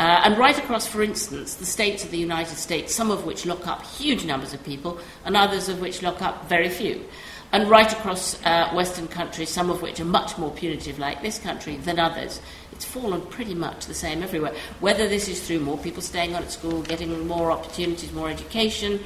Uh, 0.00 0.22
and 0.24 0.38
right 0.38 0.58
across, 0.58 0.86
for 0.86 1.02
instance, 1.02 1.54
the 1.54 1.66
states 1.66 2.04
of 2.04 2.10
the 2.10 2.18
United 2.18 2.56
States, 2.56 2.92
some 2.92 3.12
of 3.12 3.24
which 3.24 3.46
lock 3.46 3.66
up 3.68 3.84
huge 3.84 4.24
numbers 4.24 4.52
of 4.52 4.64
people, 4.64 4.98
and 5.24 5.36
others 5.36 5.68
of 5.68 5.80
which 5.80 6.02
lock 6.02 6.20
up 6.20 6.48
very 6.48 6.68
few 6.68 7.04
and 7.52 7.68
right 7.68 7.92
across 7.92 8.42
uh, 8.44 8.70
Western 8.72 9.06
countries, 9.06 9.50
some 9.50 9.68
of 9.68 9.82
which 9.82 10.00
are 10.00 10.06
much 10.06 10.38
more 10.38 10.50
punitive, 10.50 10.98
like 10.98 11.22
this 11.22 11.38
country, 11.38 11.76
than 11.76 11.98
others. 11.98 12.40
It's 12.72 12.84
fallen 12.84 13.20
pretty 13.20 13.54
much 13.54 13.86
the 13.86 13.94
same 13.94 14.22
everywhere. 14.22 14.54
Whether 14.80 15.06
this 15.06 15.28
is 15.28 15.46
through 15.46 15.60
more 15.60 15.76
people 15.76 16.02
staying 16.02 16.34
on 16.34 16.42
at 16.42 16.50
school, 16.50 16.82
getting 16.82 17.26
more 17.28 17.52
opportunities, 17.52 18.10
more 18.12 18.30
education, 18.30 19.00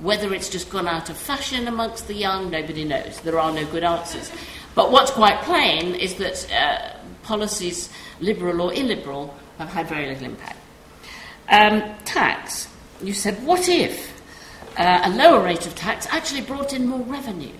whether 0.00 0.34
it's 0.34 0.50
just 0.50 0.68
gone 0.68 0.86
out 0.86 1.08
of 1.08 1.16
fashion 1.16 1.68
amongst 1.68 2.06
the 2.06 2.14
young, 2.14 2.50
nobody 2.50 2.84
knows. 2.84 3.20
There 3.20 3.38
are 3.38 3.50
no 3.50 3.64
good 3.66 3.82
answers. 3.82 4.30
But 4.74 4.92
what's 4.92 5.10
quite 5.10 5.40
plain 5.42 5.94
is 5.94 6.16
that 6.16 6.52
uh, 6.52 6.98
policies, 7.22 7.88
liberal 8.20 8.60
or 8.60 8.74
illiberal, 8.74 9.34
have 9.56 9.70
had 9.70 9.88
very 9.88 10.08
little 10.08 10.26
impact. 10.26 10.58
Um, 11.48 11.82
tax. 12.04 12.68
You 13.02 13.14
said, 13.14 13.42
what 13.42 13.70
if 13.70 14.20
uh, 14.76 15.00
a 15.04 15.10
lower 15.10 15.42
rate 15.42 15.66
of 15.66 15.74
tax 15.74 16.06
actually 16.10 16.42
brought 16.42 16.74
in 16.74 16.86
more 16.86 17.00
revenue? 17.00 17.54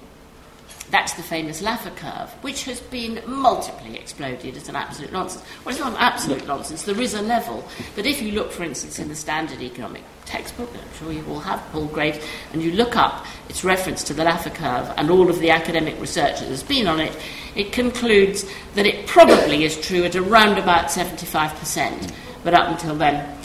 That's 0.97 1.13
the 1.13 1.23
famous 1.23 1.61
Laffer 1.61 1.95
curve, 1.95 2.33
which 2.43 2.65
has 2.65 2.81
been 2.81 3.21
multiply 3.27 3.91
exploded 3.91 4.57
as 4.57 4.71
an 4.71 4.77
absolute 4.77 5.13
nonsense. 5.13 5.45
Well, 5.63 5.75
it's 5.75 5.79
not 5.79 5.93
an 5.93 5.99
absolute 5.99 6.47
nonsense. 6.47 6.85
There 6.85 6.99
is 6.99 7.13
a 7.13 7.21
level. 7.21 7.69
But 7.95 8.07
if 8.07 8.23
you 8.23 8.33
look, 8.33 8.51
for 8.51 8.65
instance, 8.65 8.99
in 8.99 9.09
the 9.09 9.15
standard 9.15 9.61
economic 9.61 10.05
textbook, 10.25 10.71
I'm 10.73 10.99
sure 10.99 11.13
you 11.13 11.23
all 11.29 11.41
have 11.41 11.61
Paul 11.71 11.85
Graves, 11.89 12.25
and 12.55 12.63
you 12.63 12.73
look 12.73 12.97
up 12.97 13.27
its 13.51 13.63
reference 13.63 14.05
to 14.05 14.15
the 14.15 14.25
Laffer 14.25 14.55
curve 14.55 14.91
and 14.97 15.11
all 15.11 15.29
of 15.29 15.39
the 15.41 15.51
academic 15.51 16.01
research 16.01 16.41
that 16.41 16.49
has 16.49 16.63
been 16.63 16.87
on 16.87 16.99
it, 16.99 17.15
it 17.55 17.73
concludes 17.73 18.47
that 18.75 18.87
it 18.87 19.07
probably 19.07 19.65
is 19.65 19.79
true 19.79 20.05
at 20.05 20.17
around 20.17 20.57
about 20.57 20.87
75%. 20.87 22.11
But 22.43 22.55
up 22.55 22.71
until 22.71 22.95
then, 22.95 23.39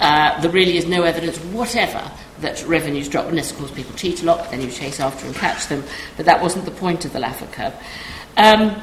uh, 0.00 0.40
there 0.40 0.50
really 0.50 0.76
is 0.76 0.86
no 0.86 1.04
evidence 1.04 1.38
whatever 1.38 2.10
that 2.40 2.64
revenues 2.66 3.08
drop. 3.08 3.26
Unless, 3.26 3.52
of 3.52 3.58
course, 3.58 3.70
people 3.70 3.94
cheat 3.94 4.22
a 4.22 4.26
lot, 4.26 4.50
then 4.50 4.60
you 4.60 4.70
chase 4.70 5.00
after 5.00 5.26
and 5.26 5.34
catch 5.34 5.66
them. 5.68 5.82
But 6.16 6.26
that 6.26 6.42
wasn't 6.42 6.64
the 6.64 6.70
point 6.70 7.04
of 7.04 7.12
the 7.12 7.18
Laffer 7.18 7.50
curve. 7.52 7.74
Um, 8.36 8.82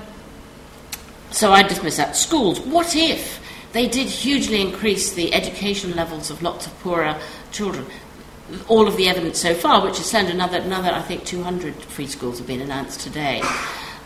so 1.31 1.51
I 1.51 1.63
dismiss 1.63 1.97
that. 1.97 2.15
Schools, 2.15 2.59
what 2.61 2.95
if 2.95 3.39
they 3.73 3.87
did 3.87 4.07
hugely 4.07 4.61
increase 4.61 5.13
the 5.13 5.33
education 5.33 5.95
levels 5.95 6.29
of 6.29 6.41
lots 6.41 6.67
of 6.67 6.79
poorer 6.79 7.19
children? 7.51 7.85
All 8.67 8.87
of 8.87 8.97
the 8.97 9.07
evidence 9.07 9.39
so 9.39 9.53
far, 9.53 9.83
which 9.83 9.97
has 9.97 10.05
sent 10.05 10.29
another, 10.29 10.57
another 10.59 10.91
I 10.91 11.01
think, 11.01 11.25
200 11.25 11.75
free 11.75 12.07
schools 12.07 12.37
have 12.37 12.47
been 12.47 12.61
announced 12.61 12.99
today, 12.99 13.41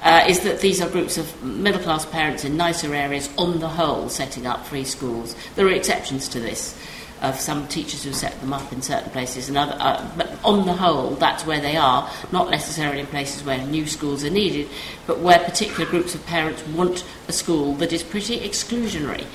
uh, 0.03 0.23
is 0.27 0.41
that 0.41 0.61
these 0.61 0.79
are 0.79 0.89
groups 0.89 1.17
of 1.17 1.43
middle 1.43 1.81
class 1.81 2.05
parents 2.05 2.45
in 2.45 2.55
nicer 2.55 2.93
areas 2.93 3.29
on 3.37 3.59
the 3.59 3.67
whole 3.67 4.09
setting 4.09 4.45
up 4.45 4.65
free 4.65 4.85
schools. 4.85 5.35
There 5.55 5.65
are 5.65 5.71
exceptions 5.71 6.29
to 6.29 6.39
this 6.39 6.79
of 7.21 7.39
some 7.39 7.67
teachers 7.67 8.03
who 8.03 8.13
set 8.13 8.39
them 8.41 8.53
up 8.53 8.71
in 8.71 8.81
certain 8.81 9.09
places 9.11 9.49
and 9.49 9.57
other, 9.57 9.75
uh, 9.79 10.09
but 10.17 10.37
on 10.43 10.65
the 10.65 10.73
whole, 10.73 11.11
that's 11.15 11.45
where 11.45 11.59
they 11.59 11.75
are, 11.75 12.09
not 12.31 12.49
necessarily 12.49 12.99
in 12.99 13.07
places 13.07 13.43
where 13.43 13.57
new 13.65 13.85
schools 13.85 14.23
are 14.23 14.29
needed, 14.29 14.67
but 15.05 15.19
where 15.19 15.39
particular 15.39 15.89
groups 15.89 16.15
of 16.15 16.25
parents 16.25 16.65
want 16.67 17.03
a 17.27 17.31
school 17.31 17.73
that 17.75 17.91
is 17.91 18.03
pretty 18.03 18.39
exclusionary. 18.39 19.25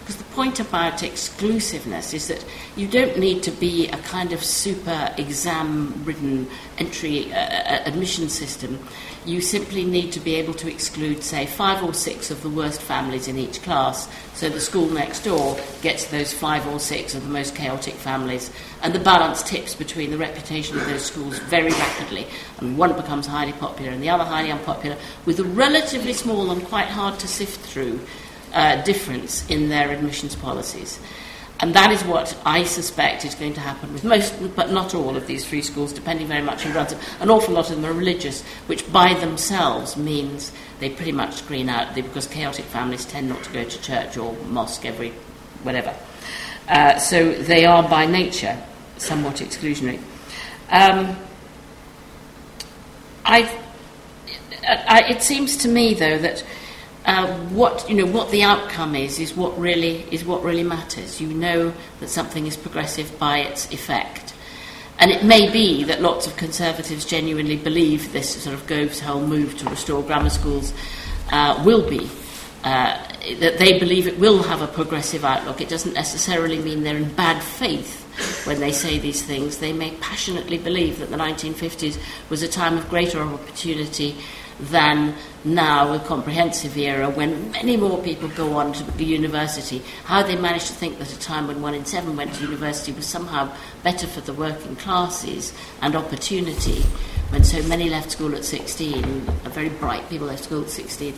Because 0.00 0.16
the 0.16 0.34
point 0.34 0.58
about 0.58 1.02
exclusiveness 1.02 2.12
is 2.14 2.26
that 2.28 2.44
you 2.74 2.88
don't 2.88 3.16
need 3.18 3.44
to 3.44 3.50
be 3.52 3.86
a 3.88 3.98
kind 3.98 4.32
of 4.32 4.42
super 4.42 5.14
exam 5.16 6.02
ridden 6.04 6.48
entry 6.78 7.32
uh, 7.32 7.36
uh, 7.36 7.82
admission 7.86 8.28
system. 8.28 8.78
You 9.26 9.40
simply 9.40 9.84
need 9.84 10.12
to 10.12 10.20
be 10.20 10.34
able 10.36 10.54
to 10.54 10.70
exclude, 10.70 11.22
say, 11.22 11.46
five 11.46 11.82
or 11.84 11.92
six 11.92 12.30
of 12.30 12.42
the 12.42 12.48
worst 12.48 12.80
families 12.80 13.28
in 13.28 13.36
each 13.36 13.62
class. 13.62 14.08
So 14.34 14.48
the 14.48 14.60
school 14.60 14.88
next 14.88 15.24
door 15.24 15.58
gets 15.82 16.06
those 16.06 16.32
five 16.32 16.66
or 16.66 16.80
six 16.80 17.14
of 17.14 17.22
the 17.22 17.28
most 17.28 17.54
chaotic 17.54 17.94
families, 17.94 18.50
and 18.82 18.94
the 18.94 18.98
balance 18.98 19.42
tips 19.42 19.74
between 19.74 20.10
the 20.10 20.18
reputation 20.18 20.78
of 20.78 20.86
those 20.86 21.04
schools 21.04 21.38
very 21.38 21.70
rapidly. 21.70 22.26
And 22.58 22.78
one 22.78 22.94
becomes 22.94 23.26
highly 23.26 23.52
popular 23.52 23.92
and 23.92 24.02
the 24.02 24.10
other 24.10 24.24
highly 24.24 24.50
unpopular, 24.50 24.96
with 25.26 25.38
a 25.38 25.44
relatively 25.44 26.14
small 26.14 26.50
and 26.50 26.64
quite 26.64 26.88
hard 26.88 27.18
to 27.20 27.28
sift 27.28 27.60
through 27.60 28.00
uh, 28.54 28.82
difference 28.82 29.48
in 29.50 29.68
their 29.68 29.90
admissions 29.90 30.34
policies. 30.34 30.98
And 31.62 31.74
that 31.74 31.92
is 31.92 32.02
what 32.04 32.36
I 32.46 32.64
suspect 32.64 33.24
is 33.24 33.34
going 33.34 33.52
to 33.54 33.60
happen 33.60 33.92
with 33.92 34.02
most, 34.02 34.34
but 34.56 34.70
not 34.72 34.94
all, 34.94 35.14
of 35.14 35.26
these 35.26 35.44
free 35.44 35.60
schools, 35.60 35.92
depending 35.92 36.26
very 36.26 36.42
much 36.42 36.62
who 36.62 36.72
runs 36.72 36.90
them. 36.90 37.00
An 37.20 37.28
awful 37.28 37.52
lot 37.52 37.68
of 37.68 37.76
them 37.76 37.84
are 37.84 37.92
religious, 37.92 38.42
which 38.66 38.90
by 38.90 39.12
themselves 39.14 39.96
means 39.96 40.52
they 40.78 40.88
pretty 40.88 41.12
much 41.12 41.34
screen 41.34 41.68
out, 41.68 41.94
because 41.94 42.26
chaotic 42.26 42.64
families 42.64 43.04
tend 43.04 43.28
not 43.28 43.42
to 43.44 43.52
go 43.52 43.64
to 43.64 43.82
church 43.82 44.16
or 44.16 44.32
mosque 44.46 44.86
every 44.86 45.12
whatever. 45.62 45.94
Uh, 46.66 46.98
so 46.98 47.32
they 47.32 47.66
are 47.66 47.86
by 47.86 48.06
nature 48.06 48.56
somewhat 48.96 49.36
exclusionary. 49.36 50.00
Um, 50.70 51.16
I, 53.24 53.60
I, 54.66 55.04
it 55.10 55.22
seems 55.22 55.58
to 55.58 55.68
me, 55.68 55.94
though, 55.94 56.18
that 56.18 56.42
uh, 57.10 57.26
what 57.48 57.90
you 57.90 57.96
know 57.96 58.06
what 58.06 58.30
the 58.30 58.44
outcome 58.44 58.94
is 58.94 59.18
is 59.18 59.34
what 59.34 59.58
really 59.58 60.06
is 60.12 60.24
what 60.24 60.44
really 60.44 60.62
matters. 60.62 61.20
You 61.20 61.26
know 61.26 61.74
that 61.98 62.08
something 62.08 62.46
is 62.46 62.56
progressive 62.56 63.18
by 63.18 63.38
its 63.38 63.68
effect, 63.72 64.32
and 65.00 65.10
it 65.10 65.24
may 65.24 65.50
be 65.50 65.82
that 65.84 66.00
lots 66.00 66.28
of 66.28 66.36
conservatives 66.36 67.04
genuinely 67.04 67.56
believe 67.56 68.12
this 68.12 68.40
sort 68.40 68.54
of 68.54 68.64
Gove's 68.68 69.00
whole 69.00 69.26
move 69.26 69.58
to 69.58 69.68
restore 69.68 70.04
grammar 70.04 70.30
schools 70.30 70.72
uh, 71.32 71.60
will 71.66 71.88
be. 71.88 72.08
Uh, 72.62 72.96
that 73.38 73.58
they 73.58 73.78
believe 73.78 74.06
it 74.06 74.18
will 74.18 74.42
have 74.42 74.62
a 74.62 74.68
progressive 74.68 75.24
outlook. 75.24 75.60
It 75.60 75.68
doesn't 75.68 75.94
necessarily 75.94 76.58
mean 76.58 76.84
they're 76.84 76.96
in 76.96 77.12
bad 77.14 77.42
faith 77.42 78.46
when 78.46 78.60
they 78.60 78.70
say 78.70 78.98
these 78.98 79.22
things. 79.22 79.58
They 79.58 79.72
may 79.72 79.92
passionately 79.96 80.58
believe 80.58 80.98
that 81.00 81.10
the 81.10 81.16
1950s 81.16 81.98
was 82.28 82.42
a 82.42 82.48
time 82.48 82.76
of 82.76 82.88
greater 82.88 83.20
opportunity 83.20 84.16
than 84.60 85.14
now, 85.42 85.94
a 85.94 85.98
comprehensive 86.00 86.76
era, 86.76 87.08
when 87.08 87.50
many 87.52 87.76
more 87.76 88.02
people 88.02 88.28
go 88.28 88.52
on 88.58 88.72
to 88.74 89.04
university. 89.04 89.82
How 90.04 90.22
they 90.22 90.36
managed 90.36 90.66
to 90.66 90.74
think 90.74 90.98
that 90.98 91.12
a 91.12 91.18
time 91.18 91.46
when 91.46 91.62
one 91.62 91.74
in 91.74 91.86
seven 91.86 92.16
went 92.16 92.34
to 92.34 92.44
university 92.44 92.92
was 92.92 93.06
somehow 93.06 93.50
better 93.82 94.06
for 94.06 94.20
the 94.20 94.34
working 94.34 94.76
classes 94.76 95.54
and 95.80 95.96
opportunity, 95.96 96.82
when 97.30 97.42
so 97.42 97.62
many 97.68 97.88
left 97.88 98.10
school 98.10 98.34
at 98.34 98.44
16, 98.44 99.02
very 99.50 99.70
bright 99.70 100.08
people 100.10 100.26
left 100.26 100.44
school 100.44 100.62
at 100.62 100.70
16. 100.70 101.14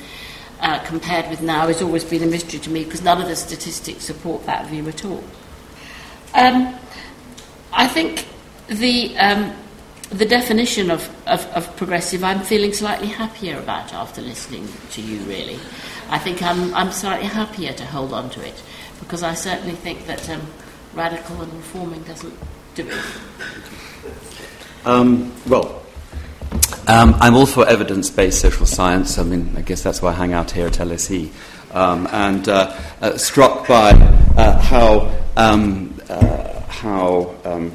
Uh, 0.61 0.79
compared 0.85 1.29
with 1.29 1.43
now 1.43 1.67
has 1.67 1.83
always 1.83 2.05
been 2.05 2.23
a 2.23 2.27
mystery 2.27 2.61
to 2.61 2.71
me 2.71 2.85
because 2.85 3.03
none 3.03 3.21
of 3.21 3.27
the 3.27 3.35
statistics 3.35 4.05
support 4.05 4.47
that 4.47 4.67
view 4.67 4.87
at 4.89 5.05
all. 5.05 5.25
Um, 6.35 6.77
I 7.73 7.89
think 7.89 8.29
the 8.69 9.19
um, 9.19 9.53
the 10.13 10.27
definition 10.27 10.91
of, 10.91 11.09
of, 11.27 11.47
of, 11.49 11.77
progressive 11.77 12.23
I'm 12.23 12.41
feeling 12.41 12.73
slightly 12.73 13.09
happier 13.09 13.59
about 13.59 13.95
after 13.95 14.21
listening 14.21 14.69
to 14.91 15.01
you, 15.01 15.19
really. 15.21 15.59
I 16.11 16.19
think 16.19 16.43
I'm, 16.43 16.75
I'm 16.75 16.93
slightly 16.93 17.27
happier 17.27 17.73
to 17.73 17.87
hold 17.87 18.13
on 18.13 18.29
to 18.31 18.47
it 18.47 18.63
because 19.01 19.23
I 19.23 19.35
certainly 19.35 19.75
think 19.75 20.07
that 20.07 20.29
um, 20.29 20.43
radical 20.93 21.41
and 21.41 21.53
reforming 21.55 22.03
doesn't 22.03 22.35
do 22.75 22.87
it. 22.89 23.05
Um, 24.85 25.33
well, 25.47 25.83
um, 26.89 27.15
I'm 27.21 27.35
all 27.35 27.47
for 27.47 27.67
evidence 27.67 28.11
based 28.11 28.41
social 28.41 28.67
science. 28.67 29.19
I 29.19 29.23
mean, 29.23 29.55
I 29.57 29.63
guess 29.63 29.83
that's 29.83 30.03
why 30.03 30.11
I 30.11 30.15
hang 30.15 30.35
out 30.35 30.51
here 30.51 30.67
at 30.67 30.75
LSE. 30.75 31.31
Um, 31.73 32.07
and 32.13 32.47
uh, 32.49 32.79
uh, 33.01 33.17
struck 33.17 33.67
by 33.67 33.93
uh, 33.93 34.61
how, 34.61 35.11
um, 35.39 35.99
uh, 36.11 36.61
how 36.63 37.35
um, 37.45 37.73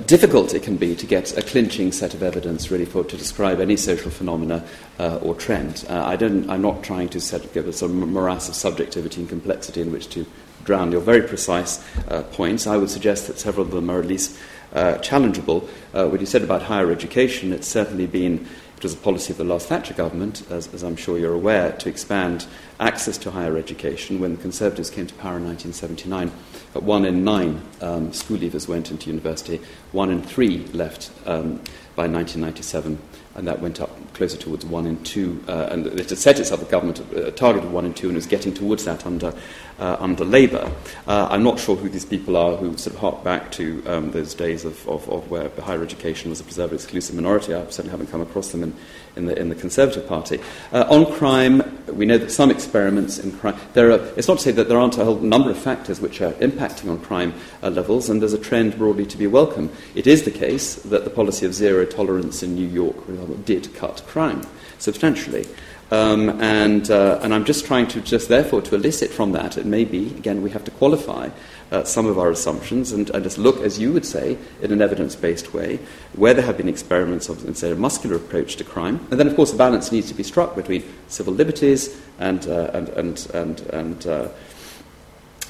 difficult 0.00 0.54
it 0.54 0.62
can 0.62 0.76
be 0.76 0.94
to 0.94 1.06
get 1.06 1.36
a 1.36 1.42
clinching 1.42 1.92
set 1.92 2.14
of 2.14 2.22
evidence 2.22 2.70
really 2.70 2.84
for 2.84 3.04
to 3.04 3.16
describe 3.16 3.60
any 3.60 3.76
social 3.76 4.10
phenomena 4.10 4.64
uh, 4.98 5.16
or 5.22 5.34
trend. 5.34 5.84
Uh, 5.88 6.04
I 6.04 6.16
don't, 6.16 6.48
I'm 6.50 6.62
not 6.62 6.82
trying 6.82 7.08
to 7.10 7.20
set, 7.20 7.52
give 7.52 7.66
a 7.66 7.88
morass 7.88 8.48
of 8.48 8.54
subjectivity 8.54 9.20
and 9.20 9.28
complexity 9.28 9.80
in 9.80 9.92
which 9.92 10.08
to 10.10 10.26
drown 10.64 10.92
your 10.92 11.00
very 11.00 11.22
precise 11.22 11.84
uh, 12.08 12.22
points. 12.22 12.66
I 12.66 12.76
would 12.76 12.90
suggest 12.90 13.26
that 13.28 13.38
several 13.38 13.66
of 13.66 13.72
them 13.72 13.88
are 13.88 14.00
at 14.00 14.06
least 14.06 14.38
uh, 14.74 14.94
challengeable. 14.94 15.68
Uh, 15.94 16.08
what 16.08 16.20
you 16.20 16.26
said 16.26 16.42
about 16.42 16.62
higher 16.62 16.90
education, 16.90 17.52
it's 17.52 17.68
certainly 17.68 18.06
been 18.06 18.46
it 18.78 18.84
was 18.84 18.94
a 18.94 18.98
policy 18.98 19.32
of 19.32 19.38
the 19.38 19.44
last 19.44 19.66
Thatcher 19.66 19.94
government, 19.94 20.48
as, 20.50 20.72
as, 20.72 20.84
I'm 20.84 20.94
sure 20.94 21.18
you're 21.18 21.34
aware, 21.34 21.72
to 21.72 21.88
expand 21.88 22.46
access 22.78 23.18
to 23.18 23.32
higher 23.32 23.56
education. 23.56 24.20
When 24.20 24.36
the 24.36 24.40
Conservatives 24.40 24.88
came 24.88 25.08
to 25.08 25.14
power 25.14 25.36
in 25.36 25.44
1979, 25.46 26.30
one 26.74 27.04
in 27.04 27.24
nine 27.24 27.62
um, 27.80 28.12
school 28.12 28.38
leavers 28.38 28.68
went 28.68 28.90
into 28.90 29.08
university, 29.08 29.60
one 29.92 30.10
in 30.10 30.22
three 30.22 30.64
left 30.68 31.10
um, 31.26 31.56
by 31.96 32.06
1997, 32.06 32.98
and 33.34 33.48
that 33.48 33.60
went 33.60 33.80
up 33.80 33.90
closer 34.14 34.36
towards 34.36 34.64
one 34.64 34.86
in 34.86 35.02
two. 35.02 35.42
Uh, 35.48 35.68
and 35.70 35.86
it 35.86 36.08
had 36.08 36.18
set 36.18 36.38
itself 36.38 36.62
a 36.62 36.64
government 36.66 37.00
a 37.14 37.30
target 37.30 37.64
of 37.64 37.72
one 37.72 37.84
in 37.84 37.94
two 37.94 38.08
and 38.08 38.16
was 38.16 38.26
getting 38.26 38.52
towards 38.52 38.84
that 38.84 39.06
under, 39.06 39.32
uh, 39.78 39.96
under 40.00 40.24
Labour. 40.24 40.70
Uh, 41.06 41.28
I'm 41.30 41.42
not 41.42 41.58
sure 41.58 41.76
who 41.76 41.88
these 41.88 42.04
people 42.04 42.36
are 42.36 42.56
who 42.56 42.76
sort 42.76 42.94
of 42.94 43.00
hark 43.00 43.24
back 43.24 43.52
to 43.52 43.82
um, 43.86 44.10
those 44.10 44.34
days 44.34 44.64
of, 44.64 44.86
of, 44.88 45.08
of, 45.08 45.30
where 45.30 45.48
higher 45.60 45.82
education 45.82 46.30
was 46.30 46.40
a 46.40 46.44
preserved 46.44 46.72
exclusive 46.72 47.14
minority. 47.14 47.54
I 47.54 47.64
certainly 47.66 47.90
haven't 47.90 48.08
come 48.08 48.20
across 48.20 48.50
them 48.50 48.62
in, 48.62 48.74
in, 49.16 49.26
the, 49.26 49.38
in 49.38 49.48
the 49.48 49.54
Conservative 49.54 50.06
Party. 50.06 50.40
Uh, 50.72 50.84
on 50.88 51.12
crime, 51.14 51.62
we 51.92 52.06
know 52.06 52.18
that 52.18 52.30
some 52.30 52.50
experiments 52.50 53.18
in 53.18 53.32
crime, 53.32 53.56
there 53.74 53.92
are, 53.92 54.00
it's 54.16 54.28
not 54.28 54.38
to 54.38 54.44
say 54.44 54.52
that 54.52 54.68
there 54.68 54.78
aren't 54.78 54.98
a 54.98 55.04
whole 55.04 55.18
number 55.20 55.50
of 55.50 55.58
factors 55.58 56.00
which 56.00 56.20
are 56.20 56.32
impacting 56.34 56.90
on 56.90 57.00
crime 57.00 57.34
uh, 57.62 57.70
levels, 57.70 58.08
and 58.08 58.20
there's 58.20 58.32
a 58.32 58.38
trend 58.38 58.76
broadly 58.78 59.06
to 59.06 59.16
be 59.16 59.26
welcome. 59.26 59.70
It 59.94 60.06
is 60.06 60.24
the 60.24 60.30
case 60.30 60.76
that 60.76 61.04
the 61.04 61.10
policy 61.10 61.46
of 61.46 61.54
zero 61.54 61.84
tolerance 61.84 62.42
in 62.42 62.54
New 62.54 62.66
York 62.66 62.96
did 63.44 63.74
cut 63.74 64.02
crime 64.06 64.42
substantially. 64.78 65.46
Um, 65.90 66.28
and, 66.42 66.90
uh, 66.90 67.18
and 67.22 67.32
I'm 67.32 67.46
just 67.46 67.64
trying 67.64 67.88
to, 67.88 68.00
just 68.00 68.28
therefore, 68.28 68.60
to 68.62 68.74
elicit 68.74 69.10
from 69.10 69.32
that, 69.32 69.56
it 69.56 69.64
may 69.64 69.84
be, 69.84 70.08
again, 70.08 70.42
we 70.42 70.50
have 70.50 70.64
to 70.64 70.70
qualify 70.72 71.30
uh, 71.72 71.84
some 71.84 72.06
of 72.06 72.18
our 72.18 72.30
assumptions 72.30 72.92
and, 72.92 73.08
and, 73.10 73.24
just 73.24 73.38
look, 73.38 73.60
as 73.60 73.78
you 73.78 73.92
would 73.92 74.04
say, 74.04 74.36
in 74.60 74.70
an 74.70 74.82
evidence 74.82 75.16
based 75.16 75.54
way, 75.54 75.78
where 76.14 76.34
there 76.34 76.44
have 76.44 76.58
been 76.58 76.68
experiments 76.68 77.28
of, 77.28 77.56
say, 77.56 77.70
a 77.70 77.74
muscular 77.74 78.16
approach 78.16 78.56
to 78.56 78.64
crime. 78.64 79.06
And 79.10 79.18
then, 79.18 79.28
of 79.28 79.36
course, 79.36 79.52
a 79.52 79.56
balance 79.56 79.90
needs 79.90 80.08
to 80.08 80.14
be 80.14 80.22
struck 80.22 80.54
between 80.54 80.84
civil 81.08 81.32
liberties 81.32 81.98
and, 82.18 82.46
uh, 82.46 82.70
and, 82.74 82.88
and, 82.90 83.30
and, 83.32 83.60
and, 83.60 84.06
uh, 84.06 84.28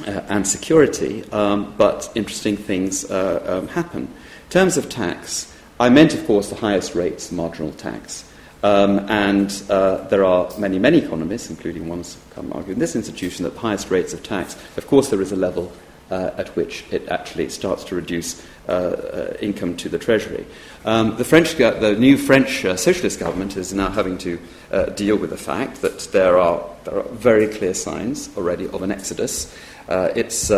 uh, 0.06 0.10
and 0.28 0.46
security. 0.46 1.24
Um, 1.32 1.74
but 1.76 2.10
interesting 2.14 2.56
things 2.56 3.10
uh, 3.10 3.60
um, 3.60 3.68
happen. 3.68 4.02
In 4.02 4.50
terms 4.50 4.76
of 4.76 4.88
tax, 4.88 5.52
I 5.80 5.88
meant, 5.88 6.14
of 6.14 6.24
course, 6.26 6.48
the 6.48 6.56
highest 6.56 6.94
rates 6.94 7.32
marginal 7.32 7.72
tax. 7.72 8.24
Um, 8.62 8.98
and 9.08 9.50
uh, 9.70 10.08
there 10.08 10.24
are 10.24 10.48
many, 10.58 10.78
many 10.78 10.98
economists, 10.98 11.48
including 11.50 11.88
ones 11.88 12.18
come 12.30 12.52
argue 12.52 12.72
in 12.72 12.78
this 12.78 12.96
institution, 12.96 13.44
that 13.44 13.54
the 13.54 13.60
highest 13.60 13.90
rates 13.90 14.12
of 14.12 14.22
tax, 14.22 14.56
of 14.76 14.86
course, 14.86 15.10
there 15.10 15.22
is 15.22 15.32
a 15.32 15.36
level 15.36 15.72
uh, 16.10 16.30
at 16.38 16.48
which 16.56 16.84
it 16.90 17.06
actually 17.08 17.48
starts 17.50 17.84
to 17.84 17.94
reduce 17.94 18.44
uh, 18.68 18.72
uh 18.72 19.36
income 19.40 19.76
to 19.76 19.88
the 19.88 19.98
Treasury. 19.98 20.46
Um, 20.84 21.16
the, 21.16 21.24
French, 21.24 21.54
the 21.56 21.96
new 21.98 22.16
French 22.16 22.64
uh, 22.64 22.76
socialist 22.76 23.20
government 23.20 23.56
is 23.56 23.72
now 23.72 23.90
having 23.90 24.18
to 24.18 24.38
uh, 24.72 24.86
deal 24.86 25.16
with 25.16 25.30
the 25.30 25.36
fact 25.36 25.82
that 25.82 26.00
there 26.12 26.38
are, 26.38 26.66
there 26.84 26.98
are 26.98 27.08
very 27.10 27.46
clear 27.46 27.74
signs 27.74 28.34
already 28.36 28.66
of 28.68 28.82
an 28.82 28.90
exodus. 28.90 29.54
it's 29.88 30.50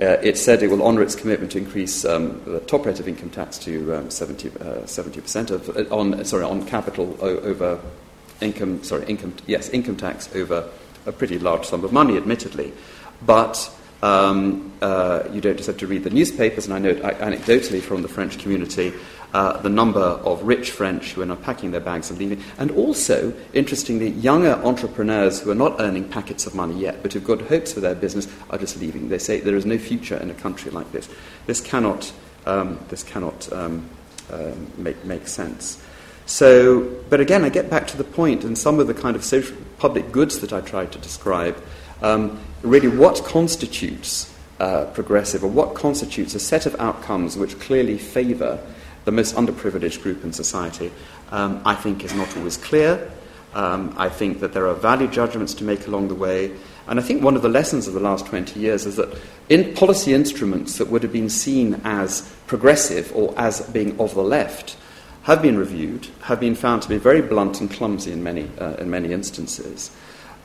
uh, 0.00 0.18
it 0.22 0.38
said 0.38 0.62
it 0.62 0.68
will 0.68 0.82
honour 0.82 1.02
its 1.02 1.14
commitment 1.14 1.52
to 1.52 1.58
increase 1.58 2.04
um, 2.04 2.40
the 2.44 2.60
top 2.60 2.86
rate 2.86 3.00
of 3.00 3.08
income 3.08 3.30
tax 3.30 3.58
to 3.58 3.94
um, 3.96 4.10
70, 4.10 4.48
uh, 4.60 5.20
percent 5.20 5.50
of 5.50 5.68
uh, 5.76 5.84
on 5.94 6.24
sorry 6.24 6.44
on 6.44 6.64
capital 6.66 7.16
o- 7.20 7.38
over 7.40 7.80
income 8.40 8.82
sorry 8.82 9.04
income 9.06 9.34
yes 9.46 9.68
income 9.68 9.96
tax 9.96 10.34
over 10.34 10.70
a 11.06 11.12
pretty 11.12 11.38
large 11.38 11.66
sum 11.66 11.84
of 11.84 11.92
money, 11.92 12.16
admittedly, 12.16 12.72
but 13.24 13.74
um, 14.02 14.72
uh, 14.80 15.24
you 15.32 15.40
don't 15.40 15.56
just 15.56 15.66
have 15.66 15.78
to 15.78 15.86
read 15.86 16.04
the 16.04 16.10
newspapers, 16.10 16.66
and 16.66 16.74
I 16.74 16.78
know 16.78 16.94
anecdotally 16.94 17.82
from 17.82 18.02
the 18.02 18.08
French 18.08 18.38
community 18.38 18.92
uh, 19.32 19.56
the 19.58 19.68
number 19.68 20.00
of 20.00 20.42
rich 20.42 20.70
French 20.70 21.12
who 21.12 21.22
are 21.22 21.26
now 21.26 21.36
packing 21.36 21.70
their 21.70 21.80
bags 21.80 22.10
and 22.10 22.18
leaving, 22.18 22.42
and 22.58 22.70
also, 22.72 23.32
interestingly, 23.52 24.10
younger 24.10 24.54
entrepreneurs 24.64 25.40
who 25.40 25.50
are 25.50 25.54
not 25.56 25.80
earning 25.80 26.08
packets 26.08 26.46
of 26.46 26.54
money 26.54 26.78
yet, 26.78 27.02
but 27.02 27.12
who've 27.12 27.24
got 27.24 27.40
hopes 27.42 27.72
for 27.72 27.80
their 27.80 27.94
business, 27.94 28.26
are 28.50 28.58
just 28.58 28.80
leaving. 28.80 29.08
They 29.08 29.18
say 29.18 29.40
there 29.40 29.56
is 29.56 29.66
no 29.66 29.78
future 29.78 30.16
in 30.16 30.30
a 30.30 30.34
country 30.34 30.70
like 30.70 30.90
this. 30.92 31.08
This 31.46 31.60
cannot, 31.60 32.12
um, 32.46 32.78
this 32.88 33.02
cannot 33.02 33.52
um, 33.52 33.88
uh, 34.30 34.52
make, 34.76 35.04
make 35.04 35.28
sense. 35.28 35.82
So, 36.26 36.80
but 37.08 37.20
again, 37.20 37.44
I 37.44 37.48
get 37.48 37.70
back 37.70 37.86
to 37.88 37.96
the 37.96 38.04
point, 38.04 38.44
and 38.44 38.56
some 38.56 38.78
of 38.80 38.86
the 38.86 38.94
kind 38.94 39.16
of 39.16 39.24
social, 39.24 39.56
public 39.78 40.12
goods 40.12 40.40
that 40.40 40.52
I 40.52 40.60
tried 40.60 40.92
to 40.92 40.98
describe. 40.98 41.56
Um, 42.02 42.38
really, 42.62 42.88
what 42.88 43.24
constitutes 43.24 44.32
uh, 44.58 44.86
progressive, 44.86 45.42
or 45.42 45.48
what 45.48 45.74
constitutes 45.74 46.34
a 46.34 46.40
set 46.40 46.66
of 46.66 46.78
outcomes 46.78 47.36
which 47.36 47.58
clearly 47.58 47.98
favour 47.98 48.60
the 49.04 49.12
most 49.12 49.34
underprivileged 49.34 50.02
group 50.02 50.22
in 50.24 50.32
society, 50.32 50.92
um, 51.30 51.62
I 51.64 51.74
think 51.74 52.04
is 52.04 52.14
not 52.14 52.36
always 52.36 52.56
clear. 52.56 53.10
Um, 53.54 53.94
I 53.96 54.08
think 54.08 54.40
that 54.40 54.52
there 54.52 54.68
are 54.68 54.74
value 54.74 55.08
judgments 55.08 55.54
to 55.54 55.64
make 55.64 55.86
along 55.86 56.08
the 56.08 56.14
way. 56.14 56.54
And 56.86 57.00
I 57.00 57.02
think 57.02 57.22
one 57.22 57.36
of 57.36 57.42
the 57.42 57.48
lessons 57.48 57.88
of 57.88 57.94
the 57.94 58.00
last 58.00 58.26
20 58.26 58.60
years 58.60 58.86
is 58.86 58.96
that 58.96 59.16
in 59.48 59.74
policy 59.74 60.12
instruments 60.12 60.78
that 60.78 60.88
would 60.88 61.02
have 61.02 61.12
been 61.12 61.30
seen 61.30 61.80
as 61.84 62.32
progressive 62.46 63.12
or 63.14 63.34
as 63.38 63.60
being 63.70 63.98
of 64.00 64.14
the 64.14 64.22
left 64.22 64.76
have 65.22 65.42
been 65.42 65.58
reviewed, 65.58 66.08
have 66.22 66.40
been 66.40 66.54
found 66.54 66.82
to 66.82 66.88
be 66.88 66.96
very 66.96 67.20
blunt 67.20 67.60
and 67.60 67.70
clumsy 67.70 68.12
in 68.12 68.22
many, 68.22 68.50
uh, 68.58 68.74
in 68.74 68.90
many 68.90 69.12
instances. 69.12 69.90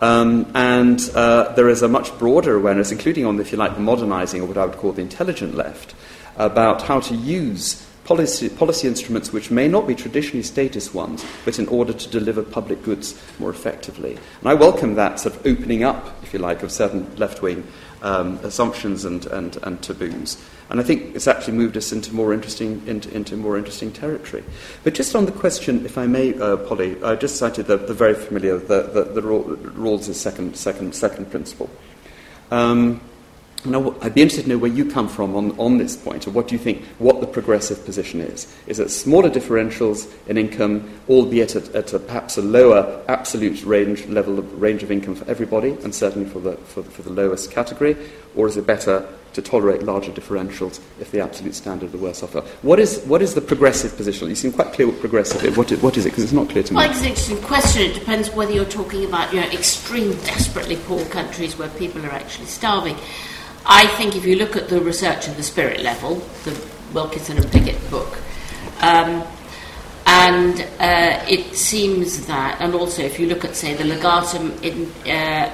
Um, 0.01 0.51
and 0.53 0.99
uh, 1.15 1.53
there 1.53 1.69
is 1.69 1.81
a 1.81 1.87
much 1.87 2.17
broader 2.17 2.55
awareness, 2.55 2.91
including 2.91 3.25
on, 3.25 3.39
if 3.39 3.51
you 3.51 3.57
like, 3.57 3.75
the 3.75 3.81
modernising 3.81 4.41
or 4.41 4.45
what 4.45 4.57
I 4.57 4.65
would 4.65 4.77
call 4.77 4.91
the 4.91 5.01
intelligent 5.01 5.55
left, 5.55 5.95
about 6.37 6.81
how 6.81 6.99
to 6.99 7.15
use 7.15 7.85
policy, 8.03 8.49
policy 8.49 8.87
instruments 8.87 9.33
which 9.33 9.51
may 9.51 9.67
not 9.67 9.87
be 9.87 9.95
traditionally 9.95 10.43
status 10.43 10.93
ones, 10.93 11.25
but 11.43 11.59
in 11.59 11.67
order 11.67 11.93
to 11.93 12.09
deliver 12.09 12.43
public 12.43 12.83
goods 12.83 13.19
more 13.39 13.49
effectively. 13.49 14.17
And 14.39 14.49
I 14.49 14.53
welcome 14.53 14.95
that 14.95 15.19
sort 15.19 15.35
of 15.35 15.45
opening 15.45 15.83
up, 15.83 16.15
if 16.23 16.33
you 16.33 16.39
like, 16.39 16.63
of 16.63 16.71
certain 16.71 17.13
left 17.15 17.41
wing 17.41 17.65
um, 18.01 18.37
assumptions 18.43 19.05
and, 19.05 19.25
and, 19.27 19.57
and 19.63 19.81
taboos. 19.81 20.37
And 20.69 20.79
I 20.79 20.83
think 20.83 21.15
it's 21.15 21.27
actually 21.27 21.57
moved 21.57 21.77
us 21.77 21.91
into 21.91 22.13
more 22.13 22.33
interesting, 22.33 22.81
into, 22.87 23.13
into 23.15 23.37
more 23.37 23.57
interesting 23.57 23.91
territory. 23.91 24.43
But 24.83 24.95
just 24.95 25.15
on 25.15 25.25
the 25.25 25.31
question, 25.31 25.85
if 25.85 25.97
I 25.97 26.07
may, 26.07 26.33
uh, 26.33 26.57
Polly, 26.57 27.01
I 27.03 27.15
just 27.15 27.37
cited 27.37 27.67
the, 27.67 27.77
the 27.77 27.93
very 27.93 28.15
familiar, 28.15 28.57
the, 28.57 28.81
the, 28.83 29.03
the 29.03 29.21
Rawls' 29.21 30.13
second, 30.15 30.57
second, 30.57 30.95
second 30.95 31.29
principle. 31.29 31.69
Um, 32.49 32.99
now, 33.65 33.95
I'd 34.01 34.13
be 34.13 34.21
interested 34.21 34.43
to 34.43 34.49
know 34.49 34.57
where 34.59 34.71
you 34.71 34.85
come 34.85 35.07
from 35.07 35.35
on, 35.35 35.57
on 35.59 35.77
this 35.79 35.95
point, 35.95 36.27
or 36.27 36.31
what 36.31 36.47
do 36.47 36.53
you 36.53 36.59
think, 36.59 36.83
what 36.99 37.19
the 37.19 37.27
progressive 37.27 37.83
position 37.83 38.21
is? 38.21 38.53
Is 38.67 38.79
it 38.79 38.89
smaller 38.89 39.29
differentials 39.29 40.11
in 40.27 40.37
income, 40.37 40.99
albeit 41.09 41.55
at, 41.55 41.73
at 41.73 41.93
a, 41.93 41.99
perhaps 41.99 42.37
a 42.37 42.43
lower 42.43 43.03
absolute 43.07 43.63
range, 43.63 44.05
level 44.05 44.37
of 44.37 44.61
range 44.61 44.83
of 44.83 44.91
income 44.91 45.15
for 45.15 45.27
everybody, 45.29 45.71
and 45.83 45.95
certainly 45.95 46.29
for 46.29 46.39
the, 46.39 46.57
for, 46.57 46.83
for 46.83 47.01
the 47.01 47.09
lowest 47.09 47.51
category? 47.51 47.97
Or 48.35 48.47
is 48.47 48.55
it 48.55 48.67
better 48.67 49.07
to 49.35 49.41
tolerate 49.41 49.83
larger 49.83 50.11
differentials 50.11 50.79
if 50.99 51.11
the 51.11 51.19
absolute 51.19 51.53
standard 51.53 51.87
of 51.87 51.91
the 51.91 51.97
worse 51.97 52.23
off 52.23 52.33
What 52.63 52.79
is, 52.79 53.03
what 53.05 53.21
is 53.21 53.35
the 53.35 53.41
progressive 53.41 53.95
position? 53.95 54.29
You 54.29 54.35
seem 54.35 54.51
quite 54.51 54.73
clear 54.73 54.87
what 54.87 54.99
progressive 54.99 55.43
is. 55.43 55.57
What 55.57 55.69
what 55.81 55.97
is 55.97 56.05
it? 56.05 56.09
Because 56.09 56.23
it's 56.23 56.33
not 56.33 56.49
clear 56.49 56.63
to 56.63 56.73
me. 56.73 56.77
Well, 56.77 56.89
it's 56.89 57.01
an 57.01 57.07
interesting 57.07 57.41
question. 57.41 57.81
It 57.83 57.93
depends 57.93 58.31
whether 58.31 58.51
you're 58.51 58.65
talking 58.65 59.05
about 59.05 59.33
you 59.33 59.41
know, 59.41 59.47
extreme, 59.47 60.11
desperately 60.23 60.77
poor 60.85 61.03
countries 61.05 61.57
where 61.57 61.69
people 61.69 62.05
are 62.05 62.11
actually 62.11 62.47
starving. 62.47 62.95
I 63.65 63.87
think 63.97 64.15
if 64.15 64.25
you 64.25 64.37
look 64.37 64.55
at 64.55 64.69
the 64.69 64.79
research 64.79 65.27
at 65.27 65.35
the 65.37 65.43
spirit 65.43 65.81
level, 65.81 66.15
the 66.43 66.59
Wilkinson 66.93 67.37
and 67.37 67.51
Pickett 67.51 67.89
book, 67.89 68.17
um, 68.81 69.23
and 70.05 70.61
uh, 70.79 71.25
it 71.27 71.55
seems 71.55 72.27
that, 72.27 72.61
and 72.61 72.73
also 72.75 73.01
if 73.01 73.19
you 73.19 73.27
look 73.27 73.43
at, 73.43 73.55
say, 73.55 73.73
the 73.73 73.83
Legatum 73.83 74.61
in, 74.61 75.11
uh, 75.11 75.49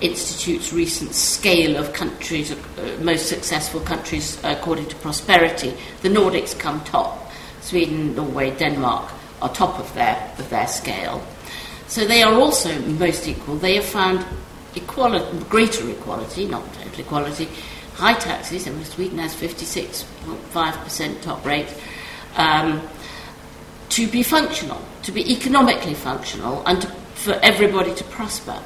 Institute's 0.00 0.72
recent 0.72 1.14
scale 1.14 1.76
of 1.76 1.92
countries, 1.92 2.52
uh, 2.52 2.98
most 3.00 3.28
successful 3.28 3.80
countries 3.80 4.38
according 4.44 4.86
to 4.86 4.96
prosperity, 4.96 5.74
the 6.02 6.08
Nordics 6.08 6.58
come 6.58 6.82
top. 6.84 7.30
Sweden, 7.60 8.14
Norway, 8.14 8.56
Denmark 8.56 9.10
are 9.42 9.52
top 9.52 9.78
of 9.78 9.92
their, 9.94 10.32
of 10.38 10.48
their 10.50 10.66
scale. 10.66 11.22
So 11.88 12.04
they 12.06 12.22
are 12.22 12.34
also 12.34 12.78
most 12.80 13.26
equal. 13.26 13.56
They 13.56 13.76
have 13.76 13.84
found 13.84 14.24
equality, 14.74 15.38
greater 15.48 15.88
equality, 15.90 16.46
not 16.46 16.62
total 16.74 17.00
equality, 17.00 17.48
high 17.94 18.14
taxes, 18.14 18.66
and 18.66 18.84
Sweden 18.86 19.18
has 19.18 19.34
56.5% 19.34 21.22
top 21.22 21.44
rate, 21.44 21.72
um, 22.36 22.86
to 23.88 24.06
be 24.08 24.22
functional, 24.22 24.80
to 25.02 25.12
be 25.12 25.32
economically 25.32 25.94
functional, 25.94 26.62
and 26.66 26.82
to, 26.82 26.88
for 27.14 27.32
everybody 27.42 27.94
to 27.94 28.04
prosper. 28.04 28.60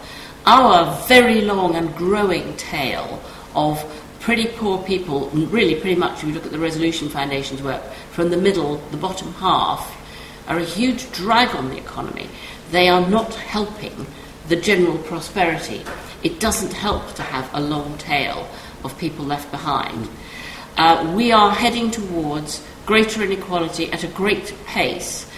Our 0.47 0.97
very 1.07 1.43
long 1.43 1.77
and 1.77 1.95
growing 1.97 2.57
tail 2.57 3.23
of 3.55 3.83
pretty 4.21 4.47
poor 4.47 4.83
people, 4.85 5.29
really 5.31 5.75
pretty 5.75 5.97
much 5.97 6.19
if 6.19 6.29
you 6.29 6.35
look 6.35 6.47
at 6.47 6.53
the 6.53 6.59
Resolution 6.59 7.09
Foundation's 7.09 7.63
work, 7.63 7.83
from 8.13 8.31
the 8.31 8.37
middle, 8.37 8.77
the 8.91 8.97
bottom 8.97 9.33
half, 9.35 9.97
are 10.47 10.59
a 10.59 10.65
huge 10.65 11.11
drag 11.13 11.55
on 11.55 11.71
the 11.71 11.79
economy. 11.79 12.29
They 12.71 12.89
are 12.89 13.07
not 13.09 13.35
helping 13.35 14.07
the 14.49 14.57
general 14.57 14.99
prosperity. 14.99 15.83
It 16.23 16.41
doesn't 16.41 16.73
help 16.73 17.15
to 17.15 17.23
have 17.23 17.49
a 17.55 17.61
long 17.61 17.97
tail 17.99 18.49
of 18.85 18.97
people 18.99 19.25
left 19.25 19.51
behind. 19.51 20.09
Uh, 20.77 21.13
we 21.17 21.33
are 21.33 21.51
heading 21.51 21.91
towards 21.91 22.65
greater 22.87 23.23
inequality 23.23 23.93
at 23.93 24.05
a 24.05 24.09
great 24.09 24.55
pace. 24.67 25.31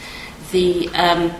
The 0.50 0.88
um, 0.90 1.32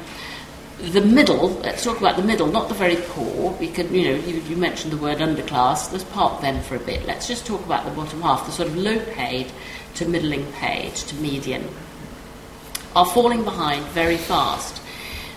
the 0.91 1.01
middle, 1.01 1.51
let's 1.61 1.85
talk 1.85 1.99
about 1.99 2.17
the 2.17 2.23
middle, 2.23 2.49
not 2.49 2.69
the 2.69 2.75
very 2.75 2.97
poor. 2.97 3.53
We 3.53 3.69
could, 3.69 3.91
you 3.91 4.05
know, 4.05 4.27
you, 4.27 4.41
you, 4.41 4.57
mentioned 4.57 4.93
the 4.93 4.97
word 4.97 5.19
underclass. 5.19 5.93
Let's 5.93 6.05
park 6.05 6.41
them 6.41 6.61
for 6.61 6.75
a 6.75 6.81
bit. 6.81 7.07
Let's 7.07 7.29
just 7.29 7.47
talk 7.47 7.65
about 7.65 7.85
the 7.85 7.93
bottom 7.93 8.21
half, 8.23 8.47
the 8.47 8.53
sort 8.53 8.69
of 8.69 8.77
low 8.77 8.99
paid 9.13 9.53
to 9.95 10.09
middling 10.09 10.51
paid 10.55 10.95
to 10.97 11.15
median, 11.17 11.69
are 12.97 13.07
falling 13.07 13.45
behind 13.45 13.85
very 13.87 14.17
fast. 14.17 14.83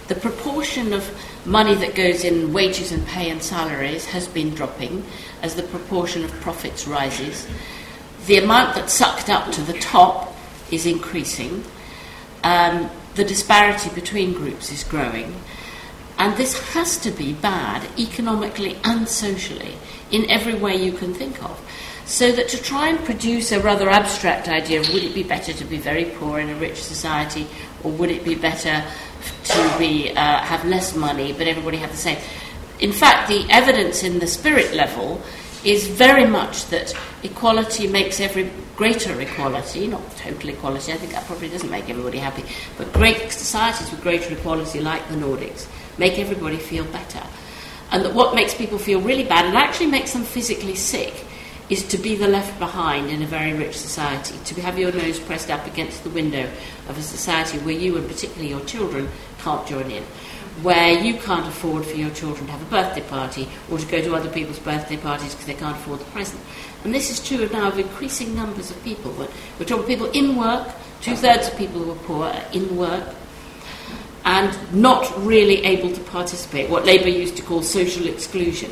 The 0.07 0.15
proportion 0.15 0.93
of 0.93 1.07
money 1.45 1.75
that 1.75 1.93
goes 1.93 2.23
in 2.23 2.51
wages 2.51 2.91
and 2.91 3.05
pay 3.05 3.29
and 3.29 3.41
salaries 3.41 4.05
has 4.05 4.27
been 4.27 4.53
dropping 4.55 5.03
as 5.43 5.55
the 5.55 5.63
proportion 5.63 6.23
of 6.23 6.31
profits 6.41 6.87
rises. 6.87 7.47
The 8.25 8.37
amount 8.37 8.75
that's 8.75 8.93
sucked 8.93 9.29
up 9.29 9.51
to 9.51 9.61
the 9.61 9.73
top 9.73 10.35
is 10.71 10.87
increasing. 10.87 11.63
Um, 12.43 12.89
the 13.15 13.23
disparity 13.23 13.89
between 13.89 14.33
groups 14.33 14.71
is 14.71 14.83
growing. 14.83 15.33
And 16.17 16.35
this 16.37 16.57
has 16.73 16.97
to 16.99 17.11
be 17.11 17.33
bad 17.33 17.87
economically 17.99 18.77
and 18.83 19.07
socially 19.07 19.75
in 20.11 20.29
every 20.29 20.55
way 20.55 20.75
you 20.75 20.93
can 20.93 21.13
think 21.13 21.43
of. 21.43 21.59
So 22.05 22.31
that 22.31 22.49
to 22.49 22.61
try 22.61 22.89
and 22.89 23.03
produce 23.03 23.51
a 23.51 23.59
rather 23.59 23.89
abstract 23.89 24.47
idea 24.47 24.79
of 24.79 24.93
would 24.93 25.03
it 25.03 25.15
be 25.15 25.23
better 25.23 25.53
to 25.53 25.65
be 25.65 25.77
very 25.77 26.05
poor 26.05 26.39
in 26.39 26.49
a 26.49 26.55
rich 26.55 26.77
society 26.77 27.47
or 27.83 27.91
would 27.91 28.11
it 28.11 28.23
be 28.23 28.35
better 28.35 28.83
to 29.45 29.75
be 29.79 30.11
uh, 30.11 30.37
have 30.39 30.63
less 30.65 30.95
money 30.95 31.33
but 31.33 31.47
everybody 31.47 31.77
have 31.77 31.91
the 31.91 31.97
same? 31.97 32.19
In 32.79 32.91
fact, 32.91 33.27
the 33.27 33.45
evidence 33.49 34.03
in 34.03 34.19
the 34.19 34.27
spirit 34.27 34.73
level 34.73 35.21
is 35.63 35.87
very 35.87 36.27
much 36.27 36.67
that 36.67 36.93
equality 37.23 37.87
makes 37.87 38.19
every 38.19 38.51
greater 38.75 39.19
equality, 39.21 39.87
not 39.87 40.01
total 40.17 40.49
equality, 40.49 40.91
I 40.91 40.97
think 40.97 41.11
that 41.13 41.25
probably 41.25 41.49
doesn't 41.49 41.69
make 41.69 41.89
everybody 41.89 42.17
happy, 42.17 42.43
but 42.77 42.91
great 42.93 43.31
societies 43.31 43.89
with 43.91 44.01
greater 44.01 44.33
equality, 44.33 44.81
like 44.81 45.07
the 45.09 45.15
Nordics, 45.15 45.67
make 45.97 46.19
everybody 46.19 46.57
feel 46.57 46.83
better. 46.85 47.21
And 47.91 48.03
that 48.03 48.13
what 48.13 48.35
makes 48.35 48.53
people 48.53 48.77
feel 48.77 48.99
really 48.99 49.23
bad 49.23 49.45
and 49.45 49.55
actually 49.55 49.87
makes 49.87 50.13
them 50.13 50.23
physically 50.23 50.75
sick 50.75 51.25
is 51.69 51.87
to 51.87 51.97
be 51.97 52.15
the 52.15 52.27
left 52.27 52.59
behind 52.59 53.09
in 53.09 53.23
a 53.23 53.25
very 53.25 53.53
rich 53.53 53.77
society, 53.77 54.35
to 54.45 54.61
have 54.61 54.77
your 54.77 54.91
nose 54.91 55.19
pressed 55.19 55.49
up 55.49 55.65
against 55.65 56.03
the 56.03 56.09
window 56.11 56.47
of 56.89 56.97
a 56.97 57.01
society 57.01 57.57
where 57.59 57.73
you 57.73 57.97
and 57.97 58.07
particularly 58.07 58.49
your 58.49 58.63
children 58.65 59.09
can't 59.39 59.65
join 59.67 59.89
in 59.89 60.03
where 60.61 60.91
you 60.91 61.15
can't 61.15 61.45
afford 61.47 61.85
for 61.85 61.97
your 61.97 62.09
children 62.11 62.45
to 62.45 62.51
have 62.53 62.61
a 62.61 62.65
birthday 62.65 63.01
party 63.01 63.47
or 63.69 63.77
to 63.77 63.85
go 63.87 64.01
to 64.01 64.15
other 64.15 64.29
people's 64.29 64.59
birthday 64.59 64.95
parties 64.95 65.33
because 65.33 65.47
they 65.47 65.53
can't 65.53 65.75
afford 65.75 65.99
the 65.99 66.05
present. 66.05 66.41
And 66.83 66.93
this 66.93 67.09
is 67.09 67.25
true 67.25 67.47
now 67.49 67.67
of 67.67 67.79
increasing 67.79 68.35
numbers 68.35 68.71
of 68.71 68.81
people. 68.83 69.11
We're, 69.11 69.27
we're 69.59 69.65
talking 69.65 69.85
people 69.85 70.09
in 70.11 70.35
work, 70.37 70.67
two 71.01 71.15
thirds 71.15 71.49
of 71.49 71.57
people 71.57 71.81
who 71.83 71.91
are 71.91 72.03
poor 72.05 72.25
are 72.27 72.45
in 72.53 72.77
work 72.77 73.15
and 74.23 74.57
not 74.73 75.11
really 75.23 75.63
able 75.63 75.93
to 75.93 76.01
participate, 76.01 76.69
what 76.69 76.85
Labour 76.85 77.09
used 77.09 77.37
to 77.37 77.43
call 77.43 77.61
social 77.61 78.07
exclusion. 78.07 78.71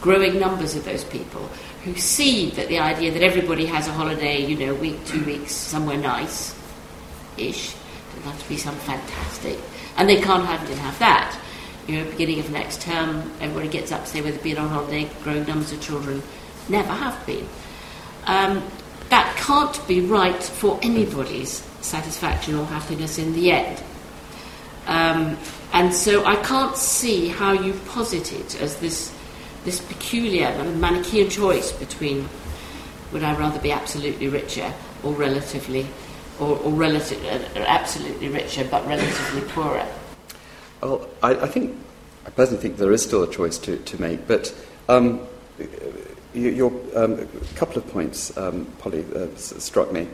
Growing 0.00 0.38
numbers 0.38 0.76
of 0.76 0.84
those 0.84 1.02
people 1.04 1.48
who 1.82 1.94
see 1.96 2.50
that 2.50 2.68
the 2.68 2.78
idea 2.78 3.10
that 3.10 3.22
everybody 3.22 3.66
has 3.66 3.88
a 3.88 3.92
holiday, 3.92 4.44
you 4.44 4.56
know, 4.56 4.74
week, 4.74 5.04
two 5.06 5.24
weeks, 5.24 5.52
somewhere 5.52 5.96
nice 5.96 6.54
ish, 7.36 7.74
doesn't 8.14 8.30
have 8.30 8.42
to 8.42 8.48
be 8.48 8.56
some 8.56 8.76
fantastic 8.76 9.58
and 9.96 10.08
they 10.08 10.20
can't 10.20 10.44
have, 10.44 10.60
didn't 10.66 10.80
have 10.80 10.98
that. 10.98 11.38
You 11.86 11.98
know, 11.98 12.10
beginning 12.10 12.40
of 12.40 12.50
next 12.50 12.82
term, 12.82 13.30
everybody 13.40 13.68
gets 13.68 13.92
up 13.92 14.04
to 14.04 14.06
say 14.06 14.20
whether 14.20 14.38
been 14.38 14.58
on 14.58 14.68
holiday, 14.68 15.08
growing 15.22 15.46
numbers 15.46 15.72
of 15.72 15.80
children 15.80 16.22
never 16.68 16.92
have 16.92 17.24
been. 17.26 17.46
Um, 18.24 18.62
that 19.08 19.36
can't 19.36 19.86
be 19.86 20.00
right 20.00 20.42
for 20.42 20.78
anybody's 20.82 21.62
satisfaction 21.80 22.56
or 22.56 22.66
happiness 22.66 23.18
in 23.18 23.32
the 23.34 23.52
end. 23.52 23.82
Um, 24.86 25.38
and 25.72 25.92
so 25.92 26.24
I 26.24 26.36
can't 26.36 26.76
see 26.76 27.28
how 27.28 27.52
you 27.52 27.74
posit 27.86 28.32
it 28.32 28.60
as 28.60 28.76
this, 28.78 29.14
this 29.64 29.80
peculiar 29.80 30.64
Manichaean 30.64 31.30
choice 31.30 31.72
between 31.72 32.28
would 33.12 33.22
I 33.22 33.36
rather 33.36 33.60
be 33.60 33.70
absolutely 33.72 34.28
richer 34.28 34.72
or 35.02 35.12
relatively 35.12 35.86
or, 36.40 36.58
or 36.58 36.72
relative, 36.72 37.24
uh, 37.24 37.60
absolutely 37.60 38.28
richer 38.28 38.64
but 38.70 38.86
relatively 38.86 39.42
poorer? 39.52 39.86
Well, 40.80 41.08
I, 41.22 41.30
I, 41.34 41.46
think, 41.46 41.76
I 42.26 42.30
personally 42.30 42.62
think 42.62 42.76
there 42.76 42.92
is 42.92 43.02
still 43.02 43.22
a 43.22 43.30
choice 43.30 43.58
to, 43.58 43.76
to 43.76 44.00
make, 44.00 44.26
but 44.26 44.54
um, 44.88 45.26
your 46.34 46.72
um, 46.94 47.14
a 47.20 47.54
couple 47.54 47.78
of 47.78 47.88
points, 47.88 48.36
um, 48.36 48.66
Polly, 48.78 49.04
uh, 49.14 49.26
struck 49.36 49.92
me. 49.92 50.08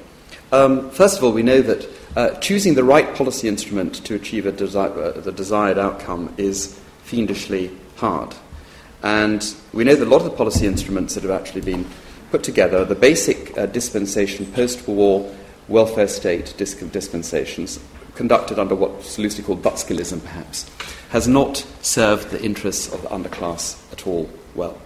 Um, 0.52 0.90
first 0.90 1.18
of 1.18 1.24
all, 1.24 1.32
we 1.32 1.42
know 1.42 1.62
that 1.62 1.88
uh, 2.16 2.30
choosing 2.40 2.74
the 2.74 2.84
right 2.84 3.14
policy 3.14 3.48
instrument 3.48 4.04
to 4.04 4.14
achieve 4.14 4.44
desi- 4.44 4.76
uh, 4.76 5.20
the 5.20 5.32
desired 5.32 5.78
outcome 5.78 6.32
is 6.36 6.78
fiendishly 7.04 7.70
hard. 7.96 8.34
And 9.02 9.54
we 9.72 9.84
know 9.84 9.96
that 9.96 10.06
a 10.06 10.10
lot 10.10 10.18
of 10.18 10.24
the 10.24 10.36
policy 10.36 10.66
instruments 10.66 11.14
that 11.14 11.24
have 11.24 11.32
actually 11.32 11.62
been 11.62 11.86
put 12.30 12.42
together, 12.42 12.84
the 12.84 12.94
basic 12.94 13.56
uh, 13.58 13.66
dispensation, 13.66 14.46
post 14.52 14.86
war 14.86 15.34
welfare 15.72 16.06
state 16.06 16.54
dispensations, 16.56 17.80
conducted 18.14 18.58
under 18.58 18.74
what's 18.74 19.18
loosely 19.18 19.42
called 19.42 19.62
Butskellism, 19.62 20.22
perhaps, 20.22 20.70
has 21.08 21.26
not 21.26 21.56
served 21.80 22.30
the 22.30 22.42
interests 22.44 22.92
of 22.92 23.02
the 23.02 23.08
underclass 23.08 23.82
at 23.92 24.06
all 24.06 24.30
well. 24.54 24.80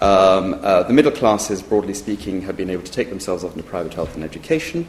Um, 0.00 0.54
uh, 0.62 0.84
the 0.84 0.92
middle 0.92 1.10
classes, 1.10 1.62
broadly 1.62 1.94
speaking, 1.94 2.42
have 2.42 2.56
been 2.56 2.70
able 2.70 2.84
to 2.84 2.92
take 2.92 3.08
themselves 3.08 3.42
off 3.42 3.56
into 3.56 3.68
private 3.68 3.94
health 3.94 4.14
and 4.14 4.22
education. 4.22 4.86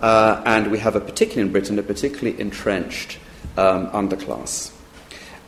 Uh, 0.00 0.42
and 0.46 0.70
we 0.70 0.78
have, 0.78 0.94
a 0.94 1.00
particularly 1.00 1.46
in 1.46 1.52
Britain, 1.52 1.78
a 1.78 1.82
particularly 1.82 2.38
entrenched 2.40 3.18
um, 3.56 3.88
underclass. 3.88 4.72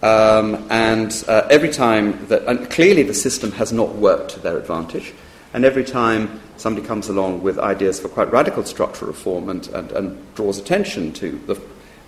Um, 0.03 0.67
and 0.71 1.13
uh, 1.29 1.47
every 1.51 1.71
time 1.71 2.27
that, 2.27 2.45
and 2.47 2.71
clearly 2.71 3.03
the 3.03 3.15
system 3.15 3.53
has 3.53 3.73
not 3.73 3.97
worked 3.97 4.33
to 4.33 4.41
their 4.41 4.57
advantage, 4.57 5.13
and 5.55 5.65
every 5.65 5.85
time 5.85 6.41
somebody 6.57 6.87
comes 6.87 7.09
along 7.09 7.43
with 7.43 7.59
ideas 7.59 8.01
for 8.01 8.09
quite 8.09 8.31
radical 8.31 8.65
structural 8.65 9.11
reform 9.11 9.49
and, 9.49 9.67
and, 9.69 9.93
and 9.93 10.35
draws 10.35 10.59
attention 10.59 11.13
to 11.15 11.39
the, 11.47 11.61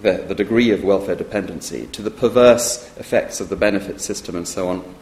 the, 0.02 0.24
the, 0.28 0.34
degree 0.34 0.70
of 0.70 0.84
welfare 0.84 1.16
dependency, 1.16 1.86
to 1.88 2.02
the 2.02 2.10
perverse 2.10 2.96
effects 2.98 3.40
of 3.40 3.48
the 3.48 3.56
benefit 3.56 4.00
system 4.00 4.36
and 4.36 4.46
so 4.46 4.68
on, 4.68 4.94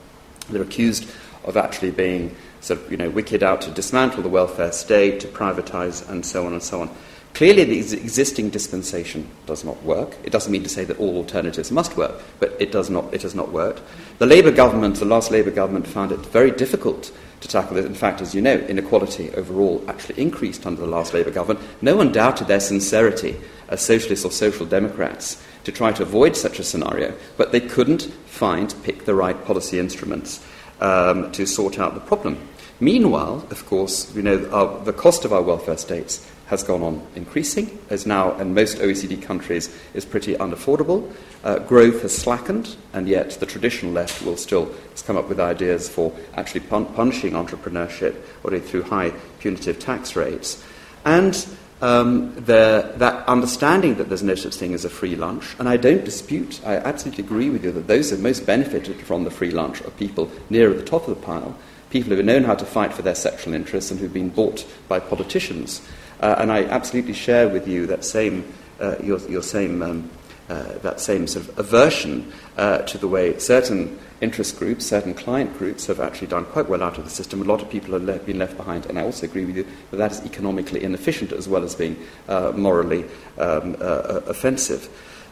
they're 0.51 0.63
accused 0.63 1.09
of 1.45 1.57
actually 1.57 1.91
being 1.91 2.35
sort 2.61 2.81
of, 2.81 2.91
you 2.91 2.97
know, 2.97 3.11
wicked 3.11 3.43
out 3.43 3.61
to 3.63 3.71
dismantle 3.71 4.23
the 4.23 4.29
welfare 4.29 4.73
state, 4.73 5.21
to 5.21 5.29
privatize, 5.29 6.09
and 6.09 6.25
so 6.25 6.47
on 6.47 6.53
and 6.53 6.63
so 6.63 6.83
on. 6.83 6.91
Clearly, 7.35 7.65
the 7.65 7.97
existing 7.97 8.51
dispensation 8.51 9.29
does 9.47 9.65
not 9.65 9.81
work. 9.85 10.17
It 10.25 10.33
doesn't 10.33 10.51
mean 10.51 10.65
to 10.65 10.69
say 10.69 10.85
that 10.85 10.99
all 10.99 11.17
alternatives 11.17 11.71
must 11.71 11.97
work, 11.97 12.21
but 12.41 12.57
it, 12.59 12.73
does 12.73 12.91
not, 12.91 13.15
it 13.15 13.23
has 13.23 13.35
not 13.35 13.53
worked. 13.53 13.81
The 14.19 14.27
Labour 14.27 14.51
government, 14.51 14.97
the 14.97 15.05
last 15.05 15.31
Labour 15.31 15.53
government, 15.53 15.87
found 15.87 16.11
it 16.11 16.19
very 16.19 16.51
difficult 16.51 17.13
to 17.41 17.49
tackle 17.49 17.77
it. 17.77 17.85
In 17.85 17.95
fact, 17.95 18.21
as 18.21 18.35
you 18.35 18.41
know, 18.41 18.57
inequality 18.57 19.31
overall 19.35 19.85
actually 19.89 20.21
increased 20.21 20.67
under 20.67 20.81
the 20.81 20.89
last 20.89 21.15
Labour 21.15 21.31
government. 21.31 21.65
No 21.81 21.97
one 21.97 22.11
doubted 22.11 22.49
their 22.49 22.61
sincerity 22.61 23.37
as 23.69 23.81
socialists 23.83 24.25
or 24.25 24.33
social 24.33 24.67
democrats 24.67 25.41
to 25.65 25.73
try 25.73 25.93
to 25.93 26.03
avoid 26.03 26.37
such 26.37 26.59
a 26.59 26.65
scenario, 26.65 27.15
but 27.37 27.53
they 27.53 27.61
couldn't 27.61 28.03
find, 28.27 28.75
pick 28.83 29.05
the 29.05 29.15
right 29.15 29.45
policy 29.45 29.79
instruments 29.79 30.45
um, 30.81 31.31
to 31.33 31.47
sort 31.47 31.79
out 31.79 31.95
the 31.95 32.01
problem. 32.01 32.49
Meanwhile, 32.81 33.47
of 33.51 33.67
course, 33.67 34.13
we 34.15 34.23
know 34.23 34.49
our, 34.51 34.85
the 34.85 34.93
cost 34.93 35.25
of 35.25 35.33
our 35.33 35.43
welfare 35.43 35.77
states 35.77 36.25
has 36.47 36.63
gone 36.63 36.83
on 36.83 37.07
increasing, 37.15 37.79
as 37.91 38.07
now 38.07 38.39
in 38.39 38.55
most 38.55 38.79
OECD 38.79 39.21
countries 39.21 39.75
is 39.95 40.05
pretty 40.05 40.35
unaffordable. 40.37 41.13
Uh, 41.45 41.59
growth 41.59 42.03
has 42.03 42.17
slackened, 42.17 42.77
and 42.93 43.09
yet 43.09 43.31
the 43.33 43.47
traditional 43.47 43.93
left 43.93 44.23
will 44.25 44.37
still 44.37 44.73
come 45.05 45.17
up 45.17 45.29
with 45.29 45.41
ideas 45.41 45.89
for 45.89 46.13
actually 46.35 46.61
pun- 46.61 46.87
punishing 46.95 47.33
entrepreneurship 47.33 48.17
or 48.43 48.59
through 48.61 48.83
high 48.83 49.11
punitive 49.41 49.79
tax 49.79 50.17
rates. 50.17 50.65
And 51.05 51.47
um, 51.83 52.35
the, 52.35 52.93
that 52.97 53.27
understanding 53.29 53.97
that 53.97 54.09
there's 54.09 54.23
no 54.23 54.35
such 54.35 54.55
thing 54.55 54.73
as 54.73 54.85
a 54.85 54.91
free 54.91 55.17
lunch, 55.17 55.55
and 55.59 55.69
I 55.69 55.77
don't 55.77 56.05
dispute, 56.05 56.61
I 56.65 56.77
absolutely 56.77 57.25
agree 57.25 57.51
with 57.51 57.65
you 57.65 57.73
that 57.73 57.87
those 57.89 58.11
who 58.11 58.19
most 58.19 58.47
benefited 58.47 58.97
from 59.03 59.25
the 59.25 59.31
free 59.31 59.51
lunch 59.51 59.83
are 59.83 59.91
people 59.91 60.31
near 60.49 60.71
at 60.71 60.79
the 60.79 60.85
top 60.85 61.07
of 61.07 61.15
the 61.15 61.27
pile, 61.27 61.57
people 61.91 62.11
who 62.11 62.17
have 62.17 62.25
known 62.25 62.45
how 62.45 62.55
to 62.55 62.65
fight 62.65 62.93
for 62.93 63.03
their 63.03 63.15
sexual 63.15 63.55
interests 63.55 63.91
and 63.91 63.99
who've 63.99 64.13
been 64.13 64.29
bought 64.29 64.67
by 64.89 65.01
politicians. 65.01 65.87
Uh, 66.21 66.37
and 66.39 66.53
I 66.53 66.65
absolutely 66.65 67.15
share 67.15 67.49
with 67.49 67.69
you 67.69 67.87
that 67.87 68.05
same, 68.05 68.53
uh, 68.81 68.97
your, 69.03 69.19
your, 69.29 69.43
same, 69.43 69.83
um, 69.83 70.11
uh, 70.49 70.79
that 70.79 71.01
same 71.01 71.27
sort 71.27 71.49
of 71.49 71.59
aversion 71.59 72.33
uh, 72.57 72.79
to 72.79 72.99
the 72.99 73.09
way 73.09 73.39
certain 73.39 73.99
interest 74.21 74.59
groups, 74.59 74.85
certain 74.85 75.15
client 75.15 75.57
groups 75.59 75.87
have 75.87 76.01
actually 76.01 76.27
done 76.27 76.45
quite 76.47 76.69
well 76.69 76.83
out 76.83 76.99
of 76.99 77.05
the 77.05 77.11
system. 77.11 77.41
A 77.41 77.45
lot 77.45 77.63
of 77.63 77.71
people 77.71 77.93
have 77.93 78.03
le- 78.03 78.19
been 78.19 78.39
left 78.39 78.57
behind, 78.57 78.87
and 78.87 78.99
I 78.99 79.03
also 79.03 79.27
agree 79.27 79.45
with 79.45 79.57
you 79.57 79.67
that 79.91 79.97
that 79.99 80.11
is 80.11 80.25
economically 80.25 80.83
inefficient 80.83 81.33
as 81.33 81.49
well 81.49 81.63
as 81.63 81.77
being 81.77 81.97
uh, 82.29 82.53
morally 82.57 83.05
um, 83.39 83.77
uh, 83.81 84.21
offensive. 84.27 84.89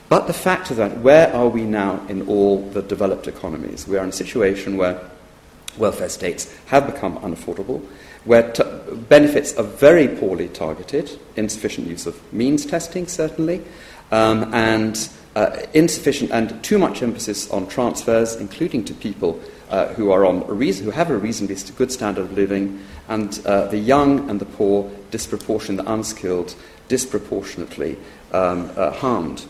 But 0.08 0.28
the 0.28 0.32
fact 0.32 0.70
of 0.70 0.76
that, 0.76 0.98
where 0.98 1.34
are 1.34 1.48
we 1.48 1.62
now 1.62 2.06
in 2.08 2.28
all 2.28 2.62
the 2.70 2.82
developed 2.82 3.26
economies? 3.26 3.88
We 3.88 3.98
are 3.98 4.04
in 4.04 4.10
a 4.10 4.12
situation 4.12 4.76
where 4.76 5.00
welfare 5.78 6.08
states 6.08 6.52
have 6.66 6.86
become 6.86 7.18
unaffordable 7.18 7.86
where 8.26 8.50
t- 8.52 8.62
benefits 9.08 9.56
are 9.56 9.62
very 9.62 10.08
poorly 10.08 10.48
targeted, 10.48 11.18
insufficient 11.36 11.86
use 11.86 12.06
of 12.06 12.32
means 12.32 12.66
testing, 12.66 13.06
certainly, 13.06 13.62
um, 14.10 14.52
and 14.52 15.08
uh, 15.36 15.56
insufficient 15.74 16.30
and 16.32 16.62
too 16.62 16.76
much 16.76 17.02
emphasis 17.02 17.48
on 17.50 17.66
transfers, 17.68 18.34
including 18.36 18.84
to 18.84 18.92
people 18.94 19.40
uh, 19.70 19.86
who 19.94 20.10
are 20.10 20.26
on 20.26 20.44
reason, 20.48 20.84
who 20.84 20.90
have 20.90 21.10
a 21.10 21.16
reasonably 21.16 21.56
good 21.76 21.92
standard 21.92 22.24
of 22.24 22.32
living, 22.32 22.82
and 23.08 23.40
uh, 23.46 23.66
the 23.68 23.78
young 23.78 24.28
and 24.28 24.40
the 24.40 24.44
poor, 24.44 24.90
disproportionately, 25.12 25.84
the 25.84 25.92
unskilled, 25.92 26.54
disproportionately 26.88 27.96
um, 28.32 28.70
uh, 28.76 28.90
harmed. 28.90 29.44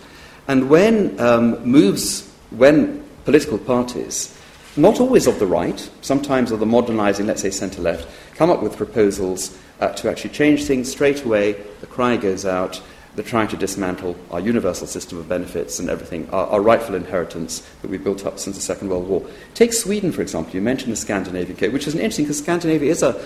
And 0.49 0.69
when 0.69 1.19
um, 1.19 1.65
moves, 1.65 2.31
when 2.51 3.05
political 3.25 3.59
parties 3.59 4.36
not 4.77 5.01
always 5.01 5.27
of 5.27 5.39
the 5.39 5.47
right, 5.47 5.91
sometimes 6.03 6.53
of 6.53 6.61
the 6.61 6.67
modernising, 6.67 7.27
let's 7.27 7.43
say 7.43 7.51
centre 7.51 7.81
left, 7.81 8.09
come 8.35 8.51
up 8.51 8.63
with 8.63 8.77
proposals 8.77 9.57
uh, 9.81 9.89
to 9.95 10.11
actually 10.11 10.31
change 10.31 10.65
things 10.65 10.91
straight 10.91 11.25
away. 11.25 11.53
The 11.81 11.87
cry 11.87 12.17
goes 12.17 12.45
out. 12.45 12.81
They're 13.15 13.25
trying 13.25 13.49
to 13.49 13.57
dismantle 13.57 14.15
our 14.31 14.41
universal 14.41 14.87
system 14.87 15.19
of 15.19 15.29
benefits 15.29 15.79
and 15.79 15.89
everything, 15.89 16.29
our, 16.31 16.47
our, 16.49 16.61
rightful 16.61 16.95
inheritance 16.95 17.61
that 17.81 17.91
we 17.91 17.97
built 17.97 18.27
up 18.27 18.39
since 18.39 18.57
the 18.57 18.63
Second 18.63 18.91
World 18.91 19.09
War. 19.09 19.27
Take 19.55 19.73
Sweden, 19.73 20.13
for 20.13 20.21
example. 20.21 20.55
You 20.55 20.61
mentioned 20.61 20.93
the 20.93 20.97
Scandinavian 20.97 21.57
case, 21.57 21.73
which 21.73 21.87
is 21.87 21.95
an 21.95 22.01
interesting 22.01 22.27
because 22.27 22.39
Scandinavia 22.39 22.91
is 22.91 23.03
a 23.03 23.19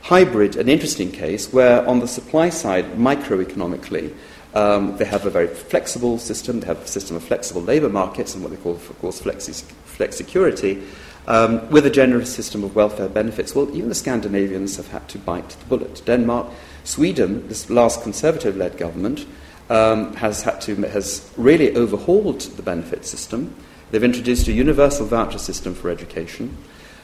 hybrid, 0.00 0.56
an 0.56 0.70
interesting 0.70 1.12
case 1.12 1.52
where, 1.52 1.86
on 1.86 2.00
the 2.00 2.08
supply 2.08 2.48
side, 2.48 2.86
microeconomically, 2.94 4.14
um, 4.54 4.96
they 4.96 5.04
have 5.04 5.26
a 5.26 5.30
very 5.30 5.48
flexible 5.48 6.18
system. 6.18 6.60
They 6.60 6.66
have 6.66 6.82
a 6.82 6.86
system 6.86 7.16
of 7.16 7.24
flexible 7.24 7.60
labour 7.60 7.88
markets 7.90 8.34
and 8.34 8.42
what 8.42 8.50
they 8.50 8.56
call, 8.56 8.72
of 8.72 8.98
course, 9.00 9.20
flexi- 9.20 9.70
flexicurity, 9.94 10.82
um, 11.26 11.68
with 11.70 11.86
a 11.86 11.90
generous 11.90 12.34
system 12.34 12.64
of 12.64 12.76
welfare 12.76 13.08
benefits. 13.08 13.54
Well, 13.54 13.74
even 13.74 13.88
the 13.88 13.94
Scandinavians 13.94 14.76
have 14.76 14.88
had 14.88 15.08
to 15.08 15.18
bite 15.18 15.50
the 15.50 15.64
bullet. 15.66 16.02
Denmark, 16.04 16.48
Sweden, 16.84 17.48
this 17.48 17.70
last 17.70 18.02
conservative 18.02 18.56
led 18.56 18.76
government, 18.76 19.26
um, 19.70 20.14
has, 20.16 20.42
had 20.42 20.60
to, 20.62 20.74
has 20.88 21.30
really 21.36 21.74
overhauled 21.74 22.40
the 22.40 22.62
benefit 22.62 23.06
system. 23.06 23.54
They've 23.90 24.04
introduced 24.04 24.48
a 24.48 24.52
universal 24.52 25.06
voucher 25.06 25.38
system 25.38 25.74
for 25.74 25.90
education. 25.90 26.56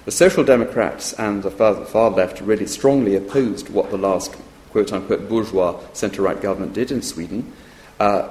The 0.05 0.11
Social 0.11 0.45
Democrats 0.45 1.13
and 1.15 1.43
the 1.43 1.51
far, 1.51 1.85
far 1.85 2.11
left 2.11 2.41
really 2.41 2.67
strongly 2.67 3.17
opposed 3.17 3.69
what 3.69 3.91
the 3.91 3.99
last 3.99 4.35
quote 4.73 4.93
unquote 4.93 5.29
bourgeois 5.29 5.81
centre 5.93 6.23
right 6.23 6.41
government 6.41 6.73
did 6.73 6.91
in 6.91 7.03
Sweden. 7.03 7.53
Uh, 7.99 8.29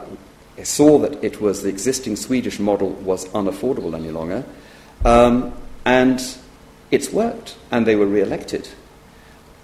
saw 0.64 0.97
that 0.99 1.24
it 1.24 1.41
was 1.41 1.64
the 1.64 1.70
existing 1.70 2.16
Swedish 2.16 2.60
model 2.60 2.89
was 2.89 3.28
unaffordable 3.30 3.93
any 3.93 4.12
longer, 4.12 4.43
um, 5.05 5.53
and 5.86 6.22
it's 6.91 7.12
worked, 7.12 7.57
and 7.72 7.86
they 7.86 7.95
were 7.95 8.07
re-elected. 8.07 8.68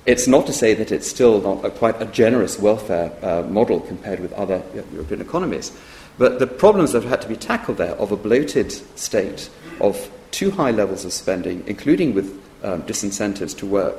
It's 0.06 0.28
not 0.28 0.46
to 0.46 0.54
say 0.54 0.76
that 0.76 0.92
it's 0.92 1.08
still 1.08 1.42
not 1.42 1.66
a, 1.66 1.72
quite 1.72 2.00
a 2.02 2.06
generous 2.06 2.60
welfare 2.60 3.12
uh, 3.24 3.42
model 3.50 3.80
compared 3.80 4.20
with 4.20 4.32
other 4.34 4.62
European 4.94 5.22
economies, 5.22 5.72
but 6.18 6.40
the 6.40 6.48
problems 6.48 6.92
that 6.92 7.02
have 7.02 7.10
had 7.10 7.22
to 7.22 7.28
be 7.28 7.36
tackled 7.36 7.78
there 7.78 7.96
of 7.96 8.12
a 8.12 8.18
bloated 8.18 8.72
state, 8.98 9.50
of 9.82 10.10
too 10.32 10.52
high 10.52 10.72
levels 10.72 11.06
of 11.06 11.14
spending, 11.14 11.64
including 11.66 12.14
with 12.14 12.40
um, 12.64 12.84
disincentives 12.84 13.58
to 13.58 13.66
work, 13.66 13.98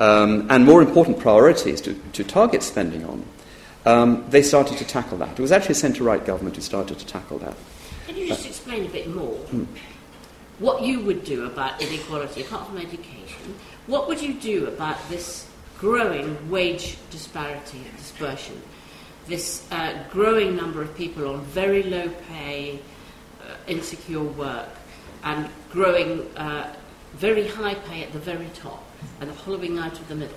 um, 0.00 0.46
and 0.50 0.64
more 0.64 0.82
important 0.82 1.18
priorities 1.18 1.80
to, 1.80 1.94
to 2.12 2.24
target 2.24 2.62
spending 2.62 3.04
on, 3.04 3.24
um, 3.88 4.24
they 4.28 4.42
started 4.42 4.76
to 4.78 4.84
tackle 4.84 5.16
that. 5.18 5.38
It 5.38 5.40
was 5.40 5.50
actually 5.50 5.72
a 5.72 5.76
centre 5.76 6.04
right 6.04 6.24
government 6.24 6.56
who 6.56 6.62
started 6.62 6.98
to 6.98 7.06
tackle 7.06 7.38
that. 7.38 7.54
Can 8.06 8.16
you 8.16 8.28
just 8.28 8.44
uh, 8.44 8.48
explain 8.48 8.84
a 8.84 8.88
bit 8.88 9.08
more 9.08 9.34
hmm. 9.34 9.64
what 10.58 10.82
you 10.82 11.00
would 11.00 11.24
do 11.24 11.46
about 11.46 11.80
inequality, 11.80 12.42
apart 12.42 12.66
from 12.66 12.76
education? 12.76 13.54
What 13.86 14.06
would 14.06 14.20
you 14.20 14.34
do 14.34 14.66
about 14.66 14.96
this 15.08 15.48
growing 15.78 16.50
wage 16.50 16.98
disparity 17.10 17.78
and 17.78 17.96
dispersion? 17.96 18.60
This 19.26 19.66
uh, 19.72 20.04
growing 20.10 20.54
number 20.54 20.82
of 20.82 20.94
people 20.94 21.26
on 21.28 21.40
very 21.44 21.82
low 21.82 22.10
pay, 22.28 22.80
uh, 23.42 23.54
insecure 23.66 24.22
work, 24.22 24.68
and 25.24 25.48
growing 25.72 26.20
uh, 26.36 26.74
very 27.14 27.48
high 27.48 27.74
pay 27.74 28.02
at 28.02 28.12
the 28.12 28.18
very 28.18 28.48
top, 28.54 28.84
and 29.20 29.30
the 29.30 29.34
hollowing 29.34 29.78
out 29.78 29.98
of 29.98 30.08
the 30.08 30.14
middle? 30.14 30.36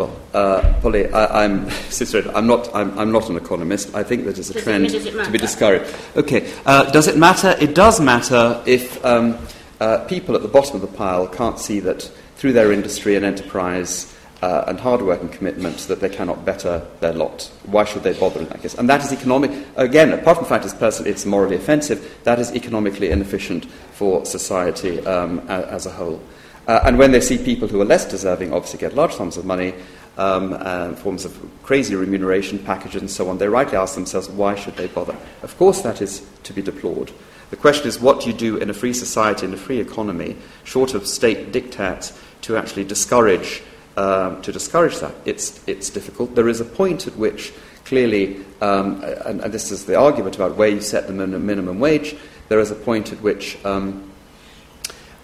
Well, 0.00 0.16
uh, 0.32 0.80
Polly, 0.80 1.12
I, 1.12 1.44
am 1.44 1.68
I'm 2.34 2.46
not, 2.46 2.74
I'm, 2.74 2.98
I'm, 2.98 3.12
not 3.12 3.28
an 3.28 3.36
economist. 3.36 3.94
I 3.94 4.02
think 4.02 4.24
that 4.24 4.38
is 4.38 4.48
a 4.48 4.54
does 4.54 4.62
trend 4.62 4.88
to 4.88 5.30
be 5.30 5.36
discouraged. 5.36 5.94
Okay, 6.16 6.50
uh, 6.64 6.90
does 6.90 7.06
it 7.06 7.18
matter? 7.18 7.54
It 7.60 7.74
does 7.74 8.00
matter 8.00 8.62
if 8.64 9.04
um, 9.04 9.36
uh, 9.78 9.98
people 10.06 10.34
at 10.34 10.40
the 10.40 10.48
bottom 10.48 10.76
of 10.76 10.80
the 10.80 10.96
pile 10.96 11.28
can't 11.28 11.58
see 11.58 11.80
that 11.80 12.10
through 12.36 12.54
their 12.54 12.72
industry 12.72 13.14
and 13.14 13.26
enterprise, 13.26 14.16
uh, 14.40 14.64
and 14.68 14.80
hard 14.80 15.02
work 15.02 15.20
and 15.20 15.30
commitment 15.30 15.76
that 15.80 16.00
they 16.00 16.08
cannot 16.08 16.46
better 16.46 16.86
their 17.00 17.12
lot. 17.12 17.52
Why 17.66 17.84
should 17.84 18.02
they 18.02 18.14
bother 18.14 18.40
in 18.40 18.48
that 18.48 18.62
case? 18.62 18.72
And 18.72 18.88
that 18.88 19.04
is 19.04 19.12
economic, 19.12 19.50
again, 19.76 20.14
apart 20.14 20.38
from 20.38 20.44
the 20.44 20.48
fact 20.48 20.64
it's, 20.64 20.72
personally 20.72 21.10
it's 21.10 21.26
morally 21.26 21.56
offensive, 21.56 22.20
that 22.24 22.38
is 22.38 22.52
economically 22.52 23.10
inefficient 23.10 23.66
for 23.92 24.24
society 24.24 25.04
um, 25.04 25.40
as 25.40 25.84
a 25.84 25.90
whole. 25.90 26.22
Uh, 26.66 26.80
and 26.84 26.98
when 26.98 27.12
they 27.12 27.20
see 27.20 27.38
people 27.38 27.66
who 27.66 27.80
are 27.80 27.84
less 27.84 28.04
deserving 28.04 28.52
obviously 28.52 28.78
get 28.78 28.94
large 28.94 29.14
sums 29.14 29.36
of 29.36 29.44
money, 29.44 29.74
um, 30.18 30.94
forms 30.96 31.24
of 31.24 31.38
crazy 31.62 31.94
remuneration 31.94 32.58
packages 32.58 33.00
and 33.00 33.10
so 33.10 33.28
on, 33.28 33.38
they 33.38 33.48
rightly 33.48 33.76
ask 33.76 33.94
themselves, 33.94 34.28
why 34.28 34.54
should 34.54 34.76
they 34.76 34.86
bother? 34.88 35.16
Of 35.42 35.56
course, 35.56 35.80
that 35.82 36.02
is 36.02 36.26
to 36.42 36.52
be 36.52 36.62
deplored. 36.62 37.10
The 37.50 37.56
question 37.56 37.88
is, 37.88 37.98
what 37.98 38.20
do 38.20 38.28
you 38.28 38.36
do 38.36 38.56
in 38.58 38.70
a 38.70 38.74
free 38.74 38.92
society, 38.92 39.46
in 39.46 39.54
a 39.54 39.56
free 39.56 39.80
economy, 39.80 40.36
short 40.64 40.94
of 40.94 41.06
state 41.06 41.52
diktats, 41.52 42.16
to 42.42 42.56
actually 42.56 42.84
discourage 42.84 43.62
um, 43.96 44.40
to 44.42 44.52
discourage 44.52 44.98
that. 45.00 45.14
It's, 45.24 45.66
it's 45.66 45.90
difficult. 45.90 46.34
There 46.34 46.48
is 46.48 46.60
a 46.60 46.64
point 46.64 47.06
at 47.06 47.16
which 47.16 47.52
clearly, 47.84 48.44
um, 48.60 49.02
and, 49.02 49.40
and, 49.40 49.52
this 49.52 49.70
is 49.70 49.84
the 49.84 49.96
argument 49.96 50.36
about 50.36 50.56
where 50.56 50.68
you 50.68 50.80
set 50.80 51.06
the 51.06 51.12
minimum 51.12 51.80
wage, 51.80 52.16
there 52.48 52.60
is 52.60 52.70
a 52.70 52.76
point 52.76 53.12
at 53.12 53.20
which, 53.20 53.62
um, 53.64 54.09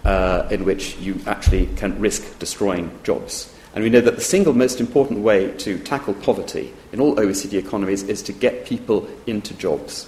uh, 0.07 0.47
in 0.49 0.63
which 0.63 0.97
you 0.97 1.19
actually 1.27 1.67
can 1.75 1.99
risk 1.99 2.39
destroying 2.39 2.89
jobs. 3.03 3.53
And 3.75 3.83
we 3.83 3.89
know 3.89 4.01
that 4.01 4.15
the 4.15 4.21
single 4.21 4.53
most 4.53 4.79
important 4.79 5.19
way 5.19 5.51
to 5.57 5.77
tackle 5.79 6.13
poverty 6.15 6.73
in 6.91 6.99
all 6.99 7.15
OECD 7.17 7.59
economies 7.59 8.03
is 8.03 8.23
to 8.23 8.33
get 8.33 8.65
people 8.65 9.07
into 9.27 9.53
jobs, 9.53 10.07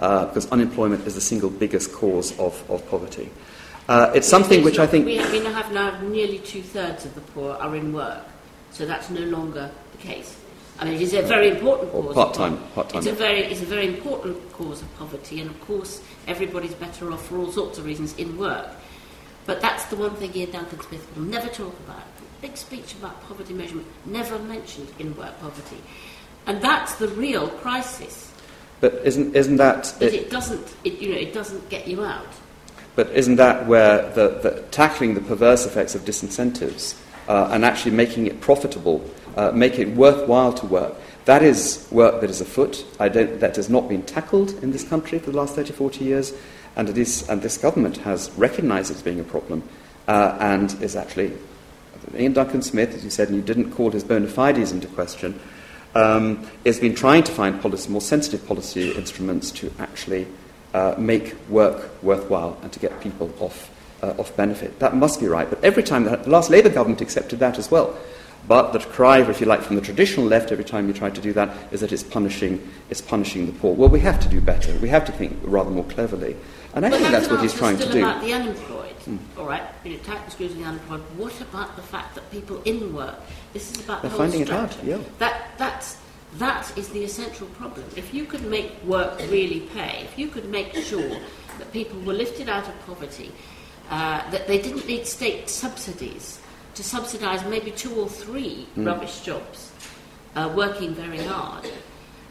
uh, 0.00 0.26
because 0.26 0.50
unemployment 0.50 1.06
is 1.06 1.14
the 1.14 1.20
single 1.20 1.48
biggest 1.48 1.92
cause 1.92 2.38
of, 2.38 2.68
of 2.68 2.86
poverty. 2.90 3.30
Uh, 3.88 4.10
it's 4.14 4.26
something 4.26 4.64
which 4.64 4.80
I 4.80 4.86
think. 4.86 5.06
We 5.06 5.16
have, 5.16 5.30
we 5.30 5.38
have 5.38 5.72
now 5.72 5.98
nearly 6.02 6.40
two 6.40 6.62
thirds 6.62 7.04
of 7.04 7.14
the 7.14 7.20
poor 7.20 7.54
are 7.54 7.74
in 7.76 7.92
work, 7.92 8.24
so 8.72 8.84
that's 8.84 9.10
no 9.10 9.20
longer 9.20 9.70
the 9.92 9.98
case. 9.98 10.36
I 10.78 10.84
mean, 10.84 10.94
it 10.94 11.02
is 11.02 11.14
a 11.14 11.22
very 11.22 11.50
important 11.50 11.92
cause. 11.92 12.14
Part-time, 12.14 12.58
part-time. 12.74 12.98
It's 12.98 13.06
a 13.06 13.12
very, 13.12 13.44
it's 13.44 13.62
a 13.62 13.66
very 13.66 13.86
important 13.86 14.52
cause 14.52 14.82
of 14.82 14.94
poverty, 14.98 15.40
and 15.40 15.48
of 15.48 15.58
course, 15.62 16.02
everybody's 16.26 16.74
better 16.74 17.12
off 17.12 17.26
for 17.28 17.38
all 17.38 17.52
sorts 17.52 17.78
of 17.78 17.86
reasons 17.86 18.14
in 18.18 18.36
work. 18.36 18.68
But 19.46 19.60
that's 19.60 19.84
the 19.86 19.96
one 19.96 20.14
thing 20.16 20.32
Iain 20.34 20.50
Duncan 20.50 20.80
Smith 20.80 21.06
will 21.14 21.22
never 21.22 21.48
talk 21.48 21.74
about. 21.86 22.02
Big 22.42 22.56
speech 22.56 22.94
about 22.94 23.22
poverty 23.22 23.54
measurement, 23.54 23.86
never 24.04 24.38
mentioned 24.38 24.88
in 24.98 25.16
work 25.16 25.40
poverty, 25.40 25.78
and 26.46 26.60
that's 26.60 26.96
the 26.96 27.08
real 27.08 27.48
crisis. 27.48 28.30
But 28.80 28.94
isn't 29.04 29.34
isn't 29.34 29.56
that? 29.56 29.94
But 29.98 30.12
it, 30.12 30.14
it 30.14 30.30
doesn't. 30.30 30.74
It, 30.84 30.98
you 31.00 31.10
know, 31.10 31.18
it 31.18 31.32
doesn't 31.32 31.68
get 31.70 31.88
you 31.88 32.04
out. 32.04 32.26
But 32.94 33.10
isn't 33.10 33.36
that 33.36 33.66
where 33.66 34.10
the, 34.12 34.40
the 34.42 34.64
tackling 34.70 35.14
the 35.14 35.20
perverse 35.20 35.66
effects 35.66 35.94
of 35.94 36.02
disincentives 36.04 36.98
uh, 37.28 37.48
and 37.52 37.64
actually 37.64 37.92
making 37.92 38.26
it 38.26 38.40
profitable, 38.40 39.08
uh, 39.36 39.52
making 39.52 39.90
it 39.90 39.96
worthwhile 39.96 40.52
to 40.54 40.66
work, 40.66 40.94
that 41.26 41.42
is 41.42 41.86
work 41.90 42.20
that 42.20 42.30
is 42.30 42.40
afoot. 42.40 42.84
I 42.98 43.08
don't, 43.08 43.40
that 43.40 43.56
has 43.56 43.68
not 43.68 43.88
been 43.88 44.02
tackled 44.02 44.62
in 44.62 44.72
this 44.72 44.84
country 44.88 45.18
for 45.18 45.30
the 45.30 45.36
last 45.36 45.54
30, 45.54 45.72
40 45.72 46.04
years, 46.04 46.32
and, 46.76 46.88
it 46.88 46.98
is, 46.98 47.28
and 47.28 47.42
this 47.42 47.58
government 47.58 47.96
has 47.98 48.30
recognised 48.36 48.90
it 48.90 48.96
as 48.96 49.02
being 49.02 49.20
a 49.20 49.24
problem 49.24 49.62
uh, 50.08 50.36
and 50.40 50.80
is 50.82 50.96
actually. 50.96 51.32
Iain 52.14 52.34
Duncan 52.34 52.62
Smith, 52.62 52.94
as 52.94 53.02
you 53.02 53.10
said, 53.10 53.28
and 53.28 53.36
you 53.36 53.42
didn't 53.42 53.72
call 53.72 53.90
his 53.90 54.04
bona 54.04 54.28
fides 54.28 54.70
into 54.70 54.86
question, 54.88 55.38
um, 55.94 56.46
has 56.64 56.78
been 56.78 56.94
trying 56.94 57.24
to 57.24 57.32
find 57.32 57.60
policy, 57.60 57.90
more 57.90 58.00
sensitive 58.00 58.46
policy 58.46 58.92
instruments 58.92 59.50
to 59.50 59.72
actually 59.78 60.26
uh, 60.74 60.94
make 60.98 61.34
work 61.48 61.90
worthwhile 62.02 62.58
and 62.62 62.70
to 62.72 62.78
get 62.78 63.00
people 63.00 63.32
off, 63.40 63.70
uh, 64.02 64.14
off 64.18 64.36
benefit. 64.36 64.78
That 64.78 64.94
must 64.94 65.20
be 65.20 65.26
right. 65.26 65.48
But 65.48 65.64
every 65.64 65.82
time, 65.82 66.04
the 66.04 66.18
last 66.28 66.50
Labour 66.50 66.68
government 66.68 67.00
accepted 67.00 67.38
that 67.40 67.58
as 67.58 67.70
well. 67.70 67.98
But 68.48 68.72
the 68.72 68.78
cry, 68.78 69.18
if 69.28 69.40
you 69.40 69.46
like, 69.46 69.62
from 69.62 69.76
the 69.76 69.82
traditional 69.82 70.26
left 70.26 70.52
every 70.52 70.64
time 70.64 70.86
you 70.86 70.94
try 70.94 71.10
to 71.10 71.20
do 71.20 71.32
that 71.32 71.72
is 71.72 71.80
that 71.80 71.92
it's 71.92 72.04
punishing, 72.04 72.66
it's 72.90 73.00
punishing 73.00 73.46
the 73.46 73.52
poor. 73.52 73.74
Well, 73.74 73.88
we 73.88 74.00
have 74.00 74.20
to 74.20 74.28
do 74.28 74.40
better. 74.40 74.76
We 74.78 74.88
have 74.88 75.04
to 75.06 75.12
think 75.12 75.38
rather 75.42 75.70
more 75.70 75.84
cleverly. 75.84 76.36
And 76.74 76.86
I 76.86 76.90
but 76.90 77.00
think 77.00 77.10
that's 77.10 77.28
what 77.28 77.40
he's 77.40 77.54
trying 77.54 77.78
to 77.78 77.90
do. 77.90 77.98
about 77.98 78.22
the 78.22 78.32
unemployed. 78.32 78.94
Mm. 79.06 79.18
All 79.38 79.46
right, 79.46 79.62
you 79.84 79.92
know, 79.92 79.98
tax 79.98 80.26
excluding 80.26 80.58
the 80.60 80.64
unemployed. 80.64 81.00
What 81.16 81.40
about 81.40 81.74
the 81.76 81.82
fact 81.82 82.14
that 82.14 82.30
people 82.30 82.62
in 82.62 82.94
work? 82.94 83.16
This 83.52 83.70
is 83.72 83.84
about 83.84 84.02
They're 84.02 84.10
the 84.10 84.16
whole 84.16 84.26
finding 84.26 84.44
structure. 84.44 84.78
it 84.80 84.90
hard. 84.90 85.00
Yeah. 85.02 85.08
That 85.18 85.50
that's 85.58 85.98
that 86.34 86.76
is 86.76 86.88
the 86.90 87.02
essential 87.04 87.46
problem. 87.48 87.86
If 87.96 88.12
you 88.12 88.24
could 88.26 88.44
make 88.44 88.82
work 88.84 89.18
really 89.30 89.60
pay, 89.74 90.02
if 90.02 90.18
you 90.18 90.28
could 90.28 90.50
make 90.50 90.74
sure 90.74 91.08
that 91.58 91.72
people 91.72 91.98
were 92.00 92.12
lifted 92.12 92.48
out 92.48 92.68
of 92.68 92.78
poverty, 92.86 93.32
uh, 93.88 94.28
that 94.30 94.46
they 94.46 94.60
didn't 94.60 94.86
need 94.86 95.06
state 95.06 95.48
subsidies 95.48 96.40
to 96.76 96.84
subsidise 96.84 97.44
maybe 97.46 97.70
two 97.70 97.94
or 97.94 98.08
three 98.08 98.68
mm. 98.76 98.86
rubbish 98.86 99.20
jobs, 99.20 99.72
uh, 100.36 100.52
working 100.54 100.94
very 100.94 101.18
hard. 101.18 101.66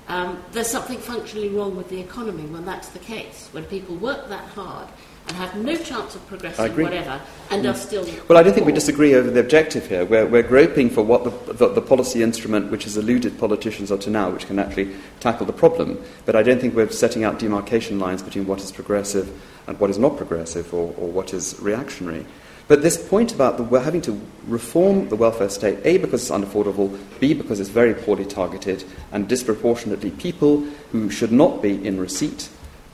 Um, 0.07 0.41
there's 0.51 0.67
something 0.67 0.99
functionally 0.99 1.49
wrong 1.49 1.75
with 1.75 1.89
the 1.89 1.99
economy 1.99 2.43
when 2.43 2.63
that's 2.63 2.89
the 2.89 2.99
case. 2.99 3.49
When 3.51 3.65
people 3.65 3.95
work 3.95 4.29
that 4.29 4.45
hard 4.49 4.87
and 5.27 5.35
have 5.37 5.55
no 5.55 5.75
chance 5.75 6.13
of 6.13 6.25
progressing, 6.27 6.77
whatever, 6.77 7.19
and 7.49 7.65
mm. 7.65 7.71
are 7.71 7.75
still. 7.75 8.05
Well, 8.27 8.37
I 8.37 8.43
don't 8.43 8.53
think 8.53 8.67
we 8.67 8.71
disagree 8.71 9.15
over 9.15 9.31
the 9.31 9.39
objective 9.39 9.87
here. 9.87 10.05
We're, 10.05 10.27
we're 10.27 10.43
groping 10.43 10.91
for 10.91 11.01
what 11.01 11.23
the, 11.23 11.53
the, 11.53 11.67
the, 11.69 11.81
policy 11.81 12.21
instrument 12.21 12.69
which 12.69 12.83
has 12.83 12.97
eluded 12.97 13.39
politicians 13.39 13.91
up 13.91 14.01
to 14.01 14.11
now, 14.11 14.29
which 14.29 14.45
can 14.45 14.59
actually 14.59 14.95
tackle 15.21 15.47
the 15.47 15.53
problem. 15.53 15.99
But 16.27 16.35
I 16.35 16.43
don't 16.43 16.61
think 16.61 16.75
we're 16.75 16.91
setting 16.91 17.23
out 17.23 17.39
demarcation 17.39 17.97
lines 17.97 18.21
between 18.21 18.45
what 18.45 18.61
is 18.61 18.71
progressive 18.71 19.41
and 19.65 19.79
what 19.79 19.89
is 19.89 19.97
not 19.97 20.17
progressive 20.17 20.71
or, 20.71 20.93
or 20.97 21.09
what 21.09 21.33
is 21.33 21.59
reactionary. 21.59 22.27
But 22.67 22.81
this 22.81 22.97
point 22.97 23.31
about 23.33 23.57
the, 23.57 23.63
we're 23.63 23.83
having 23.83 24.01
to 24.01 24.19
reform 24.47 25.09
the 25.09 25.15
welfare 25.15 25.49
state, 25.49 25.79
A, 25.83 25.97
because 25.97 26.23
it's 26.23 26.31
unaffordable, 26.31 26.97
B, 27.19 27.33
because 27.33 27.59
it's 27.59 27.69
very 27.69 27.93
poorly 27.93 28.25
targeted, 28.25 28.83
and 29.11 29.27
disproportionately 29.27 30.11
people 30.11 30.61
who 30.91 31.09
should 31.11 31.31
not 31.31 31.61
be 31.61 31.85
in 31.85 31.99
receipt 31.99 32.49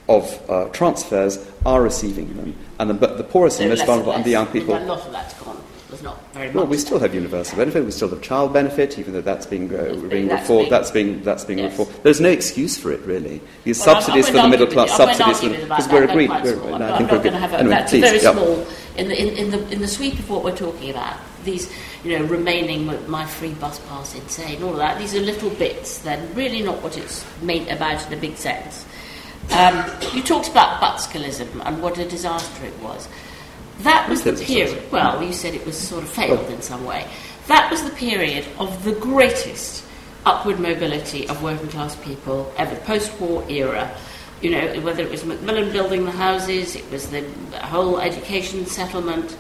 of 0.10 0.50
uh, 0.50 0.68
transfers 0.70 1.48
are 1.66 1.82
receiving 1.82 2.36
them. 2.36 2.56
And 2.80 2.90
the, 2.90 3.08
the 3.08 3.24
poorest 3.24 3.58
so 3.58 3.64
and 3.64 3.70
most 3.70 3.86
vulnerable 3.86 4.12
and 4.12 4.26
the 4.26 4.32
young 4.32 4.48
people. 4.48 4.76
A 4.76 4.80
lot 4.80 5.00
of 5.06 5.12
that's 5.12 5.34
gone. 5.36 5.64
There's 5.88 6.04
not 6.04 6.34
very 6.34 6.48
much. 6.48 6.56
Well, 6.56 6.68
we 6.68 6.78
still 6.78 7.00
have 7.00 7.14
universal 7.14 7.58
benefit. 7.58 7.84
We 7.84 7.92
still 7.92 8.08
have 8.10 8.22
child 8.22 8.54
benefit, 8.54 8.98
even 8.98 9.12
though 9.12 9.22
that's 9.22 9.46
being, 9.46 9.74
uh, 9.76 9.94
being 10.10 10.30
reformed. 10.30 10.72
That's 10.72 10.90
being 10.90 11.22
that's 11.22 11.44
being 11.44 11.60
yes. 11.60 11.78
reformed. 11.78 12.04
There's 12.04 12.22
no 12.22 12.30
excuse 12.30 12.78
for 12.78 12.94
it, 12.94 13.02
really. 13.02 13.42
These 13.66 13.86
well, 13.86 14.02
subsidies 14.02 14.28
for 14.28 14.38
the 14.38 14.48
middle 14.48 14.68
class, 14.68 14.96
subsidies 14.96 15.42
because 15.42 15.90
we're 15.90 16.06
agreed. 16.06 16.30
We're, 16.30 16.58
we're, 16.58 16.76
I 16.76 16.98
think 16.98 17.12
we're 17.12 17.24
going 17.24 17.34
to 17.34 17.40
have 17.40 17.54
a, 17.54 17.58
anyway, 17.58 17.76
that's 17.76 17.92
please, 17.92 18.02
very 18.02 18.20
small 18.20 18.66
in 19.02 19.10
the, 19.10 19.20
in, 19.20 19.38
in, 19.38 19.52
the 19.52 19.70
in 19.72 19.82
the 19.82 19.88
sweep 19.88 20.14
of 20.20 20.30
what 20.30 20.44
we're 20.44 20.56
talking 20.56 20.90
about. 20.90 21.18
These, 21.44 21.74
you 22.04 22.18
know, 22.18 22.26
remaining 22.26 22.86
my 23.10 23.26
free 23.26 23.54
bus 23.54 23.80
pass 23.88 24.14
insane, 24.14 24.62
all 24.62 24.72
of 24.72 24.78
that. 24.78 25.00
These 25.00 25.16
are 25.16 25.20
little 25.20 25.50
bits. 25.50 26.00
They're 26.00 26.24
really 26.34 26.62
not 26.62 26.82
what 26.84 26.98
it's 26.98 27.26
made 27.42 27.68
about 27.68 28.06
in 28.08 28.14
a 28.14 28.22
big 28.22 28.38
sense. 28.38 28.86
Um, 29.50 29.84
you 30.14 30.22
talked 30.22 30.50
about 30.50 30.80
Butskellism 30.80 31.66
and 31.66 31.82
what 31.82 31.98
a 31.98 32.08
disaster 32.08 32.66
it 32.66 32.78
was. 32.80 33.10
That 33.80 34.08
was 34.08 34.24
the 34.24 34.34
period, 34.34 34.92
well, 34.92 35.24
you 35.24 35.34
said 35.34 35.56
it 35.56 35.66
was 35.66 35.76
sort 35.76 36.04
of 36.04 36.10
failed 36.10 36.48
in 36.52 36.62
some 36.62 36.86
way. 36.86 37.08
That 37.48 37.72
was 37.72 37.84
the 37.84 37.90
period 37.90 38.46
of 38.60 38.84
the 38.84 38.94
greatest 38.94 39.84
upward 40.26 40.60
mobility 40.60 41.28
of 41.28 41.42
working 41.42 41.68
class 41.70 41.96
people 41.96 42.54
ever, 42.58 42.76
post 42.86 43.20
war 43.20 43.44
era. 43.50 43.92
You 44.42 44.50
know, 44.50 44.82
whether 44.82 45.04
it 45.04 45.12
was 45.12 45.24
Macmillan 45.24 45.72
building 45.72 46.06
the 46.06 46.12
houses, 46.12 46.76
it 46.76 46.90
was 46.92 47.10
the 47.10 47.22
whole 47.62 48.00
education 48.00 48.66
settlement, 48.66 49.38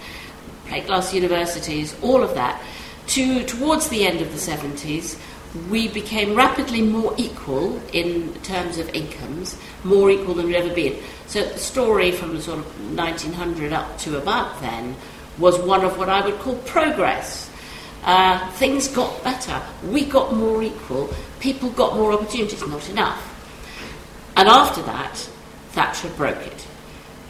plate 0.68 0.86
glass 0.86 1.14
universities, 1.14 1.96
all 2.02 2.24
of 2.24 2.36
that. 2.36 2.62
To, 3.08 3.44
towards 3.46 3.90
the 3.90 4.06
end 4.06 4.22
of 4.22 4.32
the 4.32 4.38
70s, 4.38 5.20
we 5.70 5.88
became 5.88 6.36
rapidly 6.36 6.82
more 6.82 7.14
equal 7.18 7.82
in 7.92 8.34
terms 8.42 8.78
of 8.78 8.88
incomes, 8.96 9.58
more 9.84 10.10
equal 10.10 10.34
than 10.34 10.46
we'd 10.46 10.56
ever 10.56 10.74
been. 10.74 11.02
So 11.28 11.44
the 11.44 11.58
story 11.58 12.12
from 12.12 12.40
sort 12.40 12.60
of 12.60 12.98
1900 12.98 13.74
up 13.74 13.98
to 14.00 14.18
about 14.18 14.62
then 14.62 14.96
was 15.38 15.60
one 15.60 15.84
of 15.84 15.98
what 15.98 16.10
I 16.10 16.24
would 16.26 16.40
call 16.40 16.56
progress. 16.60 17.50
Uh, 18.04 18.50
things 18.54 18.88
got 18.88 19.24
better. 19.24 19.62
We 19.84 20.06
got 20.06 20.34
more 20.34 20.64
equal. 20.64 21.14
People 21.40 21.70
got 21.72 21.96
more 21.96 22.14
opportunities. 22.14 22.66
Not 22.66 22.90
enough. 22.90 23.31
And 24.36 24.48
after 24.48 24.82
that, 24.84 25.16
Thatcher 25.72 26.10
broke 26.10 26.46
it. 26.46 26.68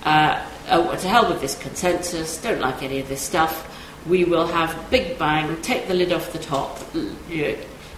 Uh, 0.03 0.45
oh, 0.69 0.95
to 0.95 1.07
hell 1.07 1.29
with 1.29 1.41
this 1.41 1.57
consensus. 1.57 2.41
Don't 2.41 2.59
like 2.59 2.81
any 2.83 2.99
of 2.99 3.07
this 3.07 3.21
stuff. 3.21 3.67
We 4.07 4.23
will 4.23 4.47
have 4.47 4.89
big 4.89 5.19
bang, 5.19 5.61
take 5.61 5.87
the 5.87 5.93
lid 5.93 6.11
off 6.11 6.33
the 6.33 6.39
top, 6.39 6.79
you 7.29 7.43
know, 7.43 7.55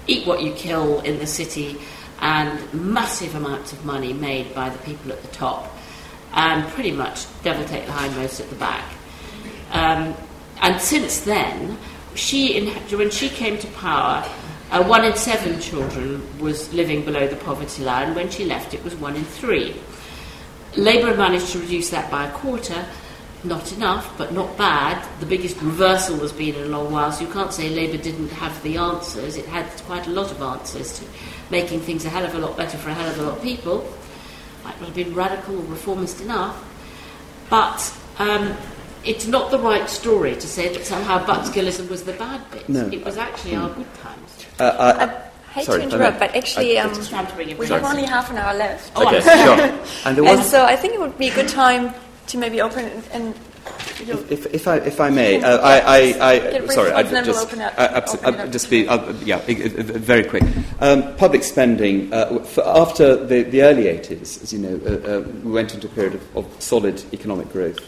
eat 0.08 0.28
what 0.28 0.42
you 0.44 0.52
kill 0.54 1.00
in 1.02 1.18
the 1.20 1.28
city, 1.28 1.80
and 2.20 2.74
massive 2.74 3.36
amounts 3.36 3.72
of 3.72 3.86
money 3.86 4.12
made 4.12 4.54
by 4.54 4.70
the 4.70 4.78
people 4.80 5.14
at 5.14 5.22
the 5.22 5.30
top, 5.30 5.72
and 6.34 6.68
pretty 6.74 6.92
much 6.92 7.26
devil 7.44 7.66
take 7.66 7.86
the 7.86 7.92
hindmost 7.94 8.42
at 8.42 8.50
the 8.50 8.56
back. 8.56 8.84
Um, 9.72 10.14
and 10.62 10.80
since 10.82 11.22
then, 11.22 11.78
she 12.16 12.70
when 12.92 13.10
she 13.10 13.30
came 13.30 13.58
to 13.60 13.68
power, 13.68 14.28
uh, 14.74 14.84
one 14.84 15.06
in 15.06 15.16
seven 15.16 15.60
children 15.62 16.22
was 16.40 16.74
living 16.74 17.06
below 17.06 17.28
the 17.28 17.36
poverty 17.36 17.84
line. 17.84 18.16
When 18.16 18.30
she 18.30 18.44
left, 18.46 18.74
it 18.74 18.84
was 18.84 18.96
one 18.96 19.16
in 19.16 19.24
three. 19.24 19.76
Labour 20.76 21.16
managed 21.16 21.52
to 21.52 21.60
reduce 21.60 21.92
that 21.92 22.10
by 22.10 22.28
a 22.28 22.32
quarter. 22.32 22.84
not 23.44 23.72
enough, 23.74 24.18
but 24.18 24.34
not 24.34 24.58
bad. 24.58 25.06
The 25.20 25.26
biggest 25.26 25.62
reversal 25.62 26.18
has 26.20 26.32
been 26.32 26.56
in 26.56 26.64
a 26.64 26.68
long 26.68 26.92
while, 26.92 27.12
so 27.12 27.26
you 27.26 27.32
can't 27.32 27.54
say 27.54 27.70
Labour 27.70 28.02
didn't 28.02 28.30
have 28.30 28.62
the 28.64 28.78
answers. 28.78 29.36
It 29.36 29.46
had 29.46 29.66
quite 29.84 30.08
a 30.08 30.12
lot 30.12 30.32
of 30.32 30.42
answers 30.42 31.00
to 31.00 31.06
making 31.52 31.82
things 31.82 32.06
a 32.06 32.10
hell 32.10 32.24
of 32.26 32.34
a 32.36 32.40
lot 32.40 32.56
better 32.56 32.78
for 32.78 32.90
a 32.90 32.94
hell 32.94 33.10
of 33.10 33.20
a 33.20 33.24
lot 33.24 33.38
of 33.38 33.44
people. 33.44 33.94
Might 34.64 34.80
not 34.80 34.88
have 34.88 34.96
been 34.96 35.14
radical 35.14 35.58
or 35.60 35.64
reformist 35.64 36.22
enough, 36.22 36.58
but 37.50 37.94
um, 38.18 38.56
it's 39.04 39.28
not 39.28 39.52
the 39.52 39.60
right 39.60 39.90
story 39.90 40.36
to 40.36 40.48
say 40.48 40.74
that 40.74 40.86
somehow 40.86 41.26
Butskellism 41.26 41.90
was 41.90 42.04
the 42.04 42.14
bad 42.14 42.50
bit. 42.52 42.70
No. 42.70 42.88
It 42.88 43.04
was 43.04 43.18
actually 43.18 43.56
our 43.56 43.70
good 43.70 43.94
times. 43.96 44.23
Uh, 44.60 44.64
I, 44.64 45.04
I 45.06 45.54
hate 45.54 45.66
sorry, 45.66 45.80
to 45.80 45.84
interrupt, 45.86 46.20
but 46.20 46.36
actually, 46.36 46.80
I- 46.80 46.84
um, 46.84 46.94
Just 46.96 47.10
trying 47.10 47.28
to 47.28 47.34
bring 47.36 47.50
it 47.50 47.58
we 47.58 47.68
have 47.68 47.84
only 47.84 48.04
half 48.06 48.30
an 48.32 48.38
hour 48.38 48.54
left. 48.56 48.92
Oh, 48.96 49.08
okay, 49.08 49.20
sure. 49.46 49.80
And 50.06 50.20
And 50.20 50.44
so 50.44 50.66
I 50.66 50.76
think 50.76 50.94
it 50.94 51.00
would 51.00 51.18
be 51.18 51.30
a 51.30 51.34
good 51.36 51.48
time 51.50 51.94
to 52.28 52.38
maybe 52.38 52.62
open 52.62 52.86
it 52.86 53.04
and. 53.12 53.36
you'll- 54.06 54.20
if, 54.32 54.46
if, 54.54 54.68
I, 54.68 54.78
if 54.78 55.00
I 55.00 55.10
may, 55.10 55.42
uh, 55.42 55.58
I, 55.60 55.80
I, 55.80 55.98
I, 56.32 56.40
Get 56.40 56.72
sorry, 56.72 56.92
I 56.92 57.02
response, 57.02 57.12
we'll 57.12 57.26
just, 57.36 57.46
open 57.48 57.62
it- 57.62 57.74
uh, 57.80 58.02
abso- 58.02 58.18
open 58.26 58.40
uh, 58.40 58.44
up 58.44 58.52
just 58.52 58.70
be, 58.70 58.88
uh, 58.88 59.14
yeah, 59.26 59.40
very 59.46 60.24
quick. 60.24 60.44
Um, 60.80 61.16
public 61.16 61.44
spending, 61.44 62.12
uh, 62.14 62.40
f- 62.42 62.58
after 62.60 63.16
the, 63.16 63.44
the 63.44 63.62
early 63.64 63.84
80s, 63.84 64.44
as 64.44 64.52
you 64.54 64.60
know, 64.60 64.80
uh, 64.86 65.18
uh, 65.20 65.22
we 65.44 65.52
went 65.52 65.74
into 65.74 65.88
a 65.88 65.90
period 65.92 66.16
of, 66.16 66.38
of 66.38 66.62
solid 66.62 67.02
economic 67.14 67.52
growth 67.52 67.80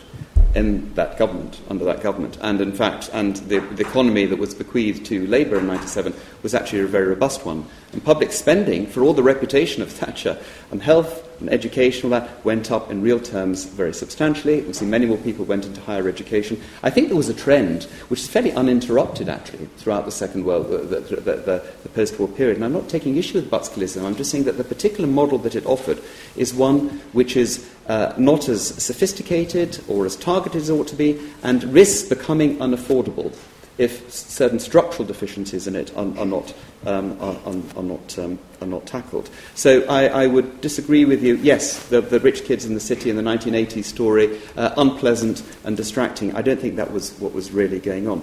in 0.55 0.93
that 0.93 1.17
government, 1.17 1.59
under 1.69 1.83
that 1.85 2.01
government. 2.01 2.37
And 2.41 2.61
in 2.61 2.71
fact, 2.71 3.09
and 3.13 3.35
the, 3.35 3.59
the 3.59 3.81
economy 3.81 4.25
that 4.25 4.39
was 4.39 4.53
bequeathed 4.55 5.05
to 5.07 5.27
Labour 5.27 5.59
in 5.59 5.67
97 5.67 6.13
was 6.41 6.55
actually 6.55 6.79
a 6.79 6.87
very 6.87 7.07
robust 7.07 7.45
one. 7.45 7.65
And 7.95 8.03
public 8.03 8.33
spending, 8.33 8.87
for 8.87 9.03
all 9.03 9.13
the 9.13 9.23
reputation 9.23 9.81
of 9.81 9.89
Thatcher 9.89 10.37
on 10.69 10.81
health 10.81 11.25
and 11.39 11.49
education, 11.49 12.03
all 12.03 12.19
that 12.19 12.43
went 12.43 12.69
up 12.69 12.91
in 12.91 13.01
real 13.01 13.21
terms 13.21 13.63
very 13.63 13.93
substantially. 13.93 14.59
We 14.63 14.73
see 14.73 14.85
many 14.85 15.05
more 15.05 15.17
people 15.17 15.45
went 15.45 15.65
into 15.65 15.79
higher 15.79 16.09
education. 16.09 16.61
I 16.83 16.89
think 16.89 17.07
there 17.07 17.15
was 17.15 17.29
a 17.29 17.33
trend, 17.33 17.83
which 18.09 18.19
is 18.19 18.27
fairly 18.27 18.51
uninterrupted 18.51 19.29
actually, 19.29 19.67
throughout 19.77 20.03
the 20.03 20.11
Second 20.11 20.43
World, 20.43 20.69
the, 20.69 20.99
the, 20.99 21.15
the, 21.15 21.63
the, 21.83 21.89
post-war 21.93 22.27
period. 22.27 22.57
And 22.57 22.65
I'm 22.65 22.73
not 22.73 22.89
taking 22.89 23.15
issue 23.15 23.35
with 23.35 23.49
Butskellism. 23.49 24.03
I'm 24.03 24.17
just 24.17 24.29
saying 24.29 24.43
that 24.43 24.57
the 24.57 24.65
particular 24.65 25.07
model 25.07 25.37
that 25.37 25.55
it 25.55 25.65
offered 25.65 26.01
is 26.35 26.53
one 26.53 26.99
which 27.13 27.37
is 27.37 27.65
uh, 27.87 28.13
not 28.17 28.49
as 28.49 28.67
sophisticated 28.83 29.81
or 29.87 30.05
as 30.05 30.17
targeted 30.17 30.63
as 30.63 30.69
it 30.69 30.73
ought 30.73 30.89
to 30.89 30.97
be, 30.97 31.17
and 31.43 31.63
risks 31.63 32.09
becoming 32.09 32.57
unaffordable 32.57 33.33
if 33.77 34.11
certain 34.11 34.59
structural 34.59 35.05
deficiencies 35.05 35.67
in 35.67 35.75
it 35.75 35.95
are, 35.97 36.07
are 36.17 36.25
not, 36.25 36.53
um, 36.85 37.17
are, 37.21 37.35
are, 37.75 37.83
not, 37.83 38.19
um, 38.19 38.39
are 38.61 38.67
not 38.67 38.85
tackled. 38.85 39.29
So 39.53 39.81
I, 39.83 40.07
I 40.07 40.27
would 40.27 40.61
disagree 40.61 41.05
with 41.05 41.23
you. 41.23 41.35
Yes, 41.37 41.87
the, 41.87 42.01
the 42.01 42.19
rich 42.19 42.45
kids 42.45 42.65
in 42.65 42.73
the 42.73 42.79
city 42.79 43.09
in 43.09 43.15
the 43.15 43.21
1980s 43.21 43.83
story, 43.83 44.39
uh, 44.55 44.73
unpleasant 44.77 45.43
and 45.63 45.75
distracting. 45.75 46.35
I 46.35 46.41
don't 46.41 46.59
think 46.59 46.77
that 46.77 46.91
was 46.91 47.13
what 47.19 47.33
was 47.33 47.51
really 47.51 47.79
going 47.79 48.07
on. 48.07 48.21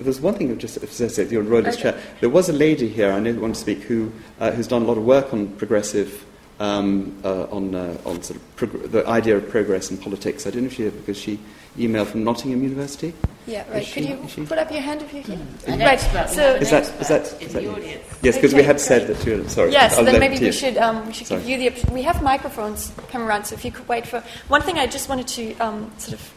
There's 0.00 0.20
one 0.20 0.34
thing 0.34 0.50
I've 0.50 0.58
just 0.58 0.80
said, 0.88 1.30
your 1.30 1.42
royalist 1.42 1.78
Okay. 1.80 1.90
chair. 1.90 2.02
There 2.20 2.30
was 2.30 2.48
a 2.48 2.54
lady 2.54 2.88
here, 2.88 3.12
I 3.12 3.20
know 3.20 3.32
who 3.32 3.40
want 3.40 3.54
to 3.54 3.60
speak, 3.60 3.82
who, 3.82 4.10
uh, 4.40 4.50
who's 4.50 4.66
done 4.66 4.82
a 4.82 4.86
lot 4.86 4.96
of 4.96 5.04
work 5.04 5.32
on 5.34 5.48
progressive, 5.56 6.24
um, 6.58 7.18
uh, 7.22 7.44
on, 7.44 7.74
uh, 7.74 7.98
on 8.06 8.22
sort 8.22 8.38
of 8.38 8.56
prog- 8.56 8.90
the 8.90 9.06
idea 9.06 9.36
of 9.36 9.48
progress 9.50 9.90
in 9.90 9.98
politics. 9.98 10.46
I 10.46 10.50
don't 10.50 10.62
know 10.62 10.66
if 10.68 10.74
she 10.74 10.88
because 10.88 11.18
she 11.18 11.38
emailed 11.78 12.06
from 12.08 12.24
Nottingham 12.24 12.62
University. 12.62 13.14
Yeah, 13.46 13.64
right. 13.70 13.82
Is 13.82 13.92
Could 13.92 14.04
she- 14.30 14.40
you 14.40 14.46
put 14.46 14.58
up 14.58 14.70
your 14.70 14.80
hand 14.82 15.02
if 15.02 15.12
you 15.14 15.22
can? 15.22 15.40
An 15.66 15.78
Right. 15.78 15.92
expert, 15.92 16.28
we 16.28 16.34
So 16.34 16.54
Is 16.56 16.70
that- 16.70 16.82
expert 16.84 17.00
is 17.00 17.08
that- 17.08 17.40
in 17.40 17.46
is 17.46 17.52
that 17.52 17.58
the 17.58 17.62
you? 17.62 17.70
audience. 17.72 18.04
Yes, 18.22 18.34
because 18.36 18.52
we 18.52 18.58
Okay, 18.60 18.66
had 18.66 18.80
said 18.80 19.06
great. 19.06 19.16
that 19.18 19.26
you. 19.26 19.48
Sorry. 19.48 19.72
Yes, 19.72 19.96
I'll 19.98 20.04
then 20.04 20.20
maybe 20.20 20.38
we 20.38 20.52
should 20.52 20.76
um, 20.76 21.06
we 21.06 21.12
should 21.12 21.26
Sorry. 21.26 21.40
give 21.42 21.60
you 21.60 21.70
the. 21.70 21.80
op- 21.80 21.90
We 21.92 22.02
have 22.02 22.22
microphones 22.22 22.92
come 23.10 23.22
around, 23.22 23.44
so 23.46 23.54
if 23.54 23.64
you 23.64 23.72
could 23.72 23.88
wait 23.88 24.06
for 24.06 24.22
one 24.48 24.62
thing. 24.62 24.78
I 24.78 24.86
just 24.86 25.08
wanted 25.08 25.26
to 25.28 25.56
um, 25.58 25.90
sort 25.98 26.14
of 26.14 26.30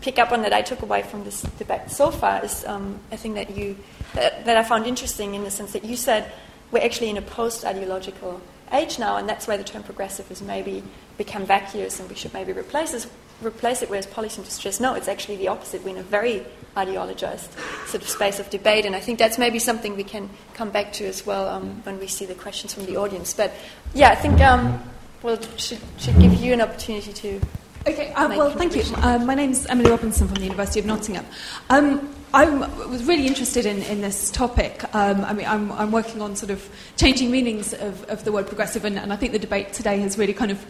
pick 0.00 0.18
up 0.18 0.30
on 0.32 0.42
that 0.42 0.52
I 0.52 0.62
took 0.62 0.82
away 0.82 1.02
from 1.02 1.24
this 1.24 1.42
debate 1.58 1.90
so 1.90 2.10
far 2.10 2.44
is 2.44 2.64
um, 2.66 3.00
a 3.10 3.16
thing 3.16 3.34
that 3.34 3.56
you 3.56 3.76
that, 4.14 4.44
that 4.44 4.56
I 4.56 4.62
found 4.62 4.86
interesting 4.86 5.34
in 5.34 5.42
the 5.44 5.50
sense 5.50 5.72
that 5.72 5.84
you 5.84 5.96
said 5.96 6.30
we're 6.70 6.84
actually 6.84 7.08
in 7.10 7.16
a 7.16 7.22
post-ideological 7.22 8.40
age 8.72 8.98
now, 8.98 9.16
and 9.16 9.26
that's 9.28 9.46
why 9.48 9.56
the 9.56 9.64
term 9.64 9.82
progressive 9.82 10.28
has 10.28 10.42
maybe 10.42 10.82
become 11.16 11.44
vacuous, 11.46 11.98
and 11.98 12.08
we 12.10 12.14
should 12.14 12.32
maybe 12.34 12.52
replace 12.52 12.90
this, 12.92 13.06
replace 13.42 13.82
it. 13.82 13.90
Whereas 13.90 14.06
policy 14.06 14.42
distress. 14.42 14.80
no, 14.80 14.94
it's 14.94 15.08
actually 15.08 15.36
the 15.36 15.48
opposite. 15.48 15.84
We're 15.84 15.90
in 15.90 15.98
a 15.98 16.02
very 16.02 16.44
ideologized 16.76 17.50
sort 17.86 18.02
of 18.02 18.08
space 18.08 18.38
of 18.38 18.50
debate, 18.50 18.84
and 18.84 18.94
I 18.94 19.00
think 19.00 19.18
that's 19.18 19.38
maybe 19.38 19.58
something 19.58 19.96
we 19.96 20.04
can 20.04 20.30
come 20.54 20.70
back 20.70 20.92
to 20.94 21.06
as 21.06 21.26
well 21.26 21.48
um, 21.48 21.82
when 21.84 21.98
we 21.98 22.06
see 22.06 22.26
the 22.26 22.34
questions 22.34 22.74
from 22.74 22.86
the 22.86 22.96
audience. 22.96 23.34
But 23.34 23.52
yeah, 23.94 24.10
I 24.10 24.14
think 24.14 24.40
um, 24.40 24.82
we'll 25.22 25.40
should 25.56 25.80
should 25.98 26.18
give 26.18 26.34
you 26.34 26.52
an 26.52 26.60
opportunity 26.60 27.12
to. 27.12 27.40
Okay, 27.86 28.12
uh, 28.12 28.28
well, 28.28 28.50
thank 28.50 28.76
you. 28.76 28.82
Uh, 28.96 29.18
my 29.18 29.34
name's 29.34 29.64
Emily 29.66 29.90
Robinson 29.90 30.26
from 30.26 30.36
the 30.36 30.44
University 30.44 30.80
of 30.80 30.86
Nottingham. 30.86 31.24
Um, 31.70 32.14
I 32.34 32.44
was 32.44 33.04
really 33.04 33.26
interested 33.26 33.64
in, 33.64 33.82
in 33.84 34.02
this 34.02 34.30
topic. 34.30 34.84
Um, 34.94 35.24
I 35.24 35.32
mean, 35.32 35.46
I'm, 35.46 35.72
I'm 35.72 35.90
working 35.90 36.20
on 36.20 36.36
sort 36.36 36.50
of 36.50 36.68
changing 36.98 37.30
meanings 37.30 37.72
of, 37.72 38.04
of 38.10 38.24
the 38.24 38.32
word 38.32 38.46
progressive, 38.46 38.84
and, 38.84 38.98
and 38.98 39.12
I 39.12 39.16
think 39.16 39.32
the 39.32 39.38
debate 39.38 39.72
today 39.72 39.98
has 40.00 40.18
really 40.18 40.34
kind 40.34 40.50
of, 40.50 40.66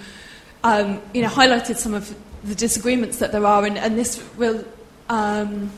um, 0.63 1.03
you 1.13 1.23
know, 1.23 1.29
highlighted 1.29 1.77
some 1.77 1.95
of 1.95 2.15
the 2.45 2.55
disagreements 2.55 3.19
that 3.19 3.33
there 3.33 3.45
are, 3.45 3.65
and, 3.65 3.79
and 3.79 3.99
this 3.99 4.23
will, 4.37 4.65
um, 5.09 5.71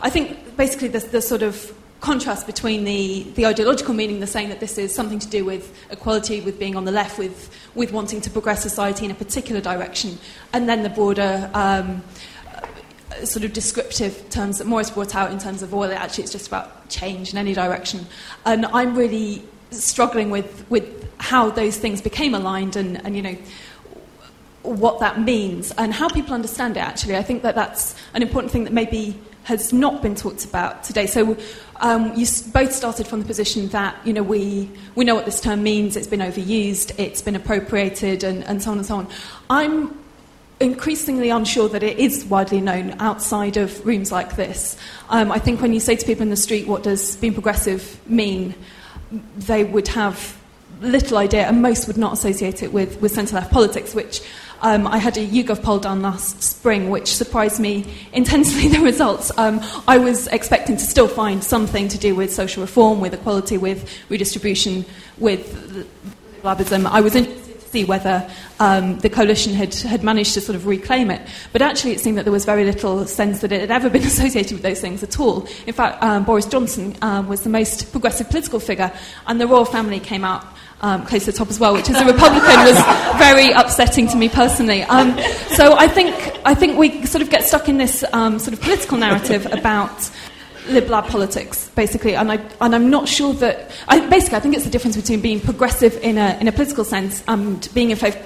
I 0.00 0.10
think, 0.10 0.56
basically 0.56 0.88
the, 0.88 1.00
the 1.00 1.22
sort 1.22 1.42
of 1.42 1.72
contrast 2.00 2.46
between 2.46 2.84
the, 2.84 3.22
the 3.34 3.46
ideological 3.46 3.94
meaning, 3.94 4.20
the 4.20 4.26
saying 4.26 4.50
that 4.50 4.60
this 4.60 4.76
is 4.76 4.94
something 4.94 5.18
to 5.18 5.28
do 5.28 5.44
with 5.44 5.74
equality, 5.90 6.40
with 6.42 6.58
being 6.58 6.76
on 6.76 6.84
the 6.84 6.92
left, 6.92 7.18
with, 7.18 7.50
with 7.74 7.92
wanting 7.92 8.20
to 8.20 8.30
progress 8.30 8.62
society 8.62 9.06
in 9.06 9.10
a 9.10 9.14
particular 9.14 9.60
direction, 9.60 10.18
and 10.52 10.68
then 10.68 10.82
the 10.82 10.90
broader 10.90 11.50
um, 11.54 12.02
sort 13.24 13.44
of 13.44 13.52
descriptive 13.52 14.28
terms 14.28 14.58
that 14.58 14.66
Morris 14.66 14.90
brought 14.90 15.14
out 15.14 15.30
in 15.30 15.38
terms 15.38 15.62
of, 15.62 15.72
well, 15.72 15.90
actually 15.92 16.24
it's 16.24 16.32
just 16.32 16.48
about 16.48 16.88
change 16.88 17.32
in 17.32 17.38
any 17.38 17.54
direction. 17.54 18.06
And 18.44 18.66
I'm 18.66 18.94
really 18.94 19.42
struggling 19.70 20.30
with, 20.30 20.66
with 20.68 21.08
how 21.18 21.50
those 21.50 21.78
things 21.78 22.02
became 22.02 22.34
aligned 22.34 22.76
and, 22.76 23.04
and 23.04 23.16
you 23.16 23.22
know, 23.22 23.36
what 24.64 24.98
that 25.00 25.20
means 25.20 25.72
and 25.72 25.92
how 25.92 26.08
people 26.08 26.34
understand 26.34 26.76
it 26.76 26.80
actually. 26.80 27.16
I 27.16 27.22
think 27.22 27.42
that 27.42 27.54
that's 27.54 27.94
an 28.14 28.22
important 28.22 28.50
thing 28.50 28.64
that 28.64 28.72
maybe 28.72 29.18
has 29.44 29.74
not 29.74 30.00
been 30.00 30.14
talked 30.14 30.44
about 30.44 30.82
today. 30.82 31.06
So 31.06 31.36
um, 31.76 32.14
you 32.14 32.26
both 32.52 32.72
started 32.72 33.06
from 33.06 33.20
the 33.20 33.26
position 33.26 33.68
that 33.68 33.94
you 34.06 34.12
know 34.12 34.22
we 34.22 34.70
we 34.94 35.04
know 35.04 35.14
what 35.14 35.26
this 35.26 35.40
term 35.40 35.62
means. 35.62 35.96
It's 35.96 36.06
been 36.06 36.20
overused. 36.20 36.98
It's 36.98 37.20
been 37.20 37.36
appropriated, 37.36 38.24
and, 38.24 38.42
and 38.44 38.62
so 38.62 38.70
on 38.70 38.78
and 38.78 38.86
so 38.86 38.96
on. 38.96 39.08
I'm 39.50 39.98
increasingly 40.60 41.28
unsure 41.28 41.68
that 41.68 41.82
it 41.82 41.98
is 41.98 42.24
widely 42.24 42.60
known 42.60 42.94
outside 43.00 43.58
of 43.58 43.84
rooms 43.84 44.10
like 44.10 44.36
this. 44.36 44.78
Um, 45.10 45.30
I 45.30 45.38
think 45.38 45.60
when 45.60 45.74
you 45.74 45.80
say 45.80 45.96
to 45.96 46.06
people 46.06 46.22
in 46.22 46.30
the 46.30 46.36
street, 46.36 46.66
"What 46.66 46.82
does 46.82 47.16
being 47.16 47.34
progressive 47.34 48.00
mean?" 48.08 48.54
they 49.36 49.62
would 49.62 49.88
have 49.88 50.36
little 50.80 51.18
idea, 51.18 51.46
and 51.46 51.62
most 51.62 51.86
would 51.86 51.96
not 51.96 52.12
associate 52.12 52.62
it 52.62 52.72
with, 52.72 53.00
with 53.00 53.12
centre 53.12 53.36
left 53.36 53.52
politics, 53.52 53.94
which 53.94 54.22
um, 54.64 54.86
I 54.86 54.96
had 54.96 55.18
a 55.18 55.26
YouGov 55.26 55.62
poll 55.62 55.78
done 55.78 56.00
last 56.00 56.42
spring, 56.42 56.88
which 56.88 57.14
surprised 57.14 57.60
me 57.60 57.84
intensely, 58.14 58.68
the 58.76 58.80
results. 58.80 59.30
Um, 59.36 59.60
I 59.86 59.98
was 59.98 60.26
expecting 60.28 60.78
to 60.78 60.82
still 60.82 61.06
find 61.06 61.44
something 61.44 61.86
to 61.88 61.98
do 61.98 62.14
with 62.14 62.32
social 62.32 62.62
reform, 62.62 62.98
with 62.98 63.12
equality, 63.12 63.58
with 63.58 63.86
redistribution, 64.08 64.86
with 65.18 65.86
liberalism. 66.36 66.86
I 66.86 67.02
was 67.02 67.14
interested 67.14 67.60
to 67.60 67.68
see 67.68 67.84
whether 67.84 68.30
um, 68.58 68.98
the 69.00 69.10
coalition 69.10 69.52
had, 69.52 69.74
had 69.74 70.02
managed 70.02 70.32
to 70.32 70.40
sort 70.40 70.56
of 70.56 70.66
reclaim 70.66 71.10
it. 71.10 71.20
But 71.52 71.60
actually, 71.60 71.92
it 71.92 72.00
seemed 72.00 72.16
that 72.16 72.22
there 72.22 72.32
was 72.32 72.46
very 72.46 72.64
little 72.64 73.06
sense 73.06 73.42
that 73.42 73.52
it 73.52 73.60
had 73.60 73.70
ever 73.70 73.90
been 73.90 74.02
associated 74.06 74.52
with 74.52 74.62
those 74.62 74.80
things 74.80 75.02
at 75.02 75.20
all. 75.20 75.46
In 75.66 75.74
fact, 75.74 76.02
um, 76.02 76.24
Boris 76.24 76.46
Johnson 76.46 76.96
um, 77.02 77.28
was 77.28 77.42
the 77.42 77.50
most 77.50 77.92
progressive 77.92 78.30
political 78.30 78.60
figure, 78.60 78.90
and 79.26 79.38
the 79.38 79.46
royal 79.46 79.66
family 79.66 80.00
came 80.00 80.24
out 80.24 80.46
um, 80.84 81.06
close 81.06 81.24
to 81.24 81.32
the 81.32 81.38
top 81.38 81.48
as 81.48 81.58
well, 81.58 81.72
which 81.72 81.88
as 81.88 81.98
a 82.00 82.04
Republican 82.04 82.58
was 82.68 82.78
very 83.18 83.50
upsetting 83.52 84.06
to 84.08 84.16
me 84.16 84.28
personally. 84.28 84.82
Um, 84.82 85.18
so 85.56 85.74
I 85.76 85.88
think, 85.88 86.14
I 86.44 86.54
think 86.54 86.76
we 86.76 87.06
sort 87.06 87.22
of 87.22 87.30
get 87.30 87.42
stuck 87.42 87.70
in 87.70 87.78
this 87.78 88.04
um, 88.12 88.38
sort 88.38 88.52
of 88.52 88.60
political 88.60 88.98
narrative 88.98 89.46
about 89.50 90.10
liberal 90.68 91.00
politics, 91.00 91.70
basically, 91.70 92.14
and, 92.14 92.30
I, 92.30 92.36
and 92.60 92.74
I'm 92.74 92.90
not 92.90 93.08
sure 93.08 93.32
that. 93.34 93.70
I, 93.88 94.06
basically, 94.08 94.36
I 94.36 94.40
think 94.40 94.54
it's 94.56 94.64
the 94.64 94.70
difference 94.70 94.96
between 94.96 95.22
being 95.22 95.40
progressive 95.40 95.96
in 96.02 96.18
a, 96.18 96.36
in 96.38 96.48
a 96.48 96.52
political 96.52 96.84
sense 96.84 97.24
and 97.26 97.66
being 97.74 97.90
in 97.90 97.96
favour 97.96 98.22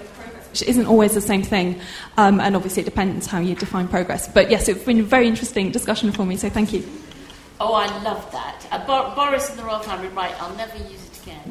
which 0.50 0.62
isn't 0.62 0.86
always 0.86 1.14
the 1.14 1.20
same 1.20 1.42
thing, 1.42 1.78
um, 2.16 2.40
and 2.40 2.56
obviously 2.56 2.80
it 2.80 2.86
depends 2.86 3.26
how 3.26 3.38
you 3.38 3.54
define 3.54 3.86
progress. 3.86 4.26
But 4.26 4.50
yes, 4.50 4.66
it's 4.66 4.82
been 4.82 5.00
a 5.00 5.02
very 5.02 5.28
interesting 5.28 5.70
discussion 5.70 6.10
for 6.10 6.24
me, 6.24 6.36
so 6.36 6.48
thank 6.48 6.72
you. 6.72 6.82
Oh, 7.60 7.74
I 7.74 7.86
love 8.02 8.32
that. 8.32 8.66
Uh, 8.70 8.84
Bor- 8.86 9.14
Boris 9.14 9.50
and 9.50 9.58
the 9.58 9.62
royal 9.62 9.80
family, 9.80 10.08
right, 10.08 10.34
I'll 10.40 10.56
never 10.56 10.76
use 10.78 11.07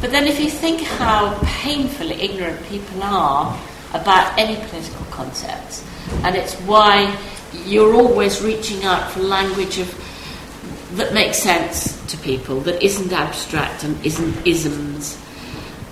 but 0.00 0.10
then 0.10 0.26
if 0.26 0.40
you 0.40 0.48
think 0.50 0.80
how 0.80 1.38
painfully 1.42 2.14
ignorant 2.14 2.62
people 2.66 3.02
are 3.02 3.58
about 3.94 4.38
any 4.38 4.56
political 4.68 5.04
concepts, 5.06 5.84
and 6.24 6.36
it's 6.36 6.54
why 6.60 7.16
you're 7.66 7.94
always 7.94 8.42
reaching 8.42 8.84
out 8.84 9.10
for 9.12 9.20
language 9.20 9.78
of 9.78 9.88
that 10.96 11.14
makes 11.14 11.38
sense 11.38 12.00
to 12.06 12.16
people, 12.18 12.60
that 12.60 12.82
isn't 12.82 13.12
abstract 13.12 13.84
and 13.84 14.04
isn't 14.04 14.46
isms, 14.46 15.18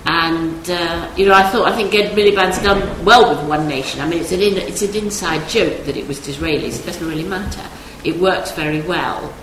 And 0.05 0.69
uh, 0.69 1.11
you 1.15 1.25
know, 1.27 1.33
I 1.33 1.43
thought 1.49 1.71
I 1.71 1.75
think 1.75 1.93
Ed 1.93 2.15
Miliband's 2.15 2.61
done 2.61 3.05
well 3.05 3.29
with 3.29 3.47
One 3.47 3.67
Nation. 3.67 4.01
I 4.01 4.07
mean, 4.07 4.21
it's 4.21 4.31
an 4.31 4.41
in, 4.41 4.57
it's 4.57 4.81
an 4.81 4.95
inside 4.95 5.47
joke 5.47 5.85
that 5.85 5.95
it 5.95 6.07
was 6.07 6.19
Disraelis. 6.19 6.79
It 6.79 6.85
doesn't 6.85 7.07
really 7.07 7.23
matter. 7.23 7.61
It 8.03 8.19
works 8.19 8.51
very 8.51 8.81
well. 8.81 9.33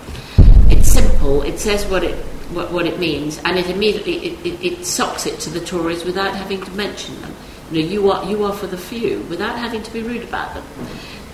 It's 0.69 0.91
simple. 0.91 1.41
It 1.43 1.59
says 1.59 1.85
what 1.85 2.03
it 2.03 2.15
what, 2.51 2.71
what 2.71 2.85
it 2.85 2.99
means, 2.99 3.37
and 3.45 3.57
it 3.57 3.69
immediately 3.69 4.17
it, 4.27 4.45
it, 4.45 4.63
it 4.63 4.85
socks 4.85 5.25
it 5.25 5.39
to 5.41 5.49
the 5.49 5.59
Tories 5.59 6.03
without 6.03 6.35
having 6.35 6.61
to 6.61 6.71
mention 6.71 7.19
them. 7.21 7.35
You 7.71 7.83
know, 7.83 7.89
you 7.89 8.11
are 8.11 8.29
you 8.29 8.43
are 8.43 8.53
for 8.53 8.67
the 8.67 8.77
few 8.77 9.19
without 9.29 9.57
having 9.57 9.83
to 9.83 9.93
be 9.93 10.01
rude 10.01 10.23
about 10.23 10.53
them. 10.53 10.63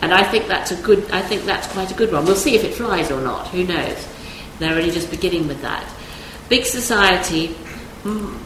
And 0.02 0.14
I 0.14 0.24
think 0.24 0.48
that's 0.48 0.72
a 0.72 0.82
good. 0.82 1.10
I 1.12 1.22
think 1.22 1.46
that's 1.46 1.68
quite 1.68 1.92
a 1.92 1.96
good 1.96 2.12
one. 2.12 2.26
We'll 2.26 2.36
see 2.36 2.56
if 2.56 2.64
it 2.64 2.74
flies 2.74 3.12
or 3.12 3.22
not. 3.22 3.48
Who 3.48 3.64
knows? 3.64 4.08
They're 4.60 4.76
only 4.76 4.92
just 4.92 5.10
beginning 5.10 5.48
with 5.48 5.62
that. 5.62 5.86
Big 6.50 6.66
society. 6.66 7.56
Mm, 8.04 8.38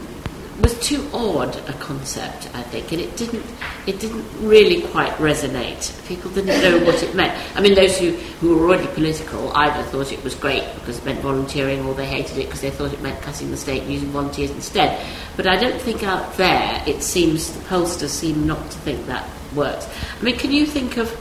was 0.60 0.78
too 0.80 1.08
odd 1.12 1.56
a 1.68 1.72
concept, 1.74 2.48
I 2.54 2.62
think, 2.62 2.92
and 2.92 3.00
it 3.00 3.16
didn't 3.16 3.44
it 3.86 3.98
didn't 4.00 4.24
really 4.40 4.82
quite 4.88 5.12
resonate. 5.14 5.90
People 6.06 6.30
didn't 6.30 6.60
know 6.60 6.84
what 6.84 7.02
it 7.02 7.14
meant. 7.14 7.38
I 7.56 7.60
mean, 7.60 7.74
those 7.74 7.98
who, 7.98 8.10
who 8.10 8.56
were 8.56 8.66
already 8.66 8.86
political 8.88 9.52
either 9.54 9.82
thought 9.84 10.12
it 10.12 10.22
was 10.22 10.34
great 10.34 10.64
because 10.74 10.98
it 10.98 11.04
meant 11.04 11.20
volunteering, 11.20 11.84
or 11.86 11.94
they 11.94 12.06
hated 12.06 12.38
it 12.38 12.46
because 12.46 12.60
they 12.60 12.70
thought 12.70 12.92
it 12.92 13.00
meant 13.00 13.20
cutting 13.22 13.50
the 13.50 13.56
state 13.56 13.82
and 13.82 13.92
using 13.92 14.10
volunteers 14.10 14.50
instead. 14.50 15.04
But 15.36 15.46
I 15.46 15.56
don't 15.56 15.80
think 15.80 16.02
out 16.02 16.34
there 16.36 16.82
it 16.86 17.02
seems 17.02 17.52
the 17.52 17.60
pollsters 17.60 18.10
seem 18.10 18.46
not 18.46 18.70
to 18.70 18.78
think 18.78 19.06
that 19.06 19.28
works. 19.54 19.88
I 20.20 20.22
mean, 20.22 20.36
can 20.36 20.52
you 20.52 20.66
think 20.66 20.96
of 20.96 21.16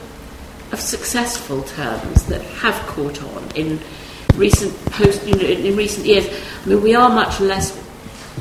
of 0.71 0.79
successful 0.79 1.63
terms 1.63 2.25
that 2.27 2.41
have 2.41 2.75
caught 2.87 3.23
on 3.23 3.51
in 3.55 3.79
recent 4.35 4.73
post 4.91 5.25
you 5.25 5.35
know, 5.35 5.45
in 5.45 5.75
recent 5.75 6.05
years? 6.05 6.27
I 6.63 6.69
mean, 6.69 6.81
we 6.81 6.93
are 6.93 7.09
much 7.09 7.39
less 7.39 7.71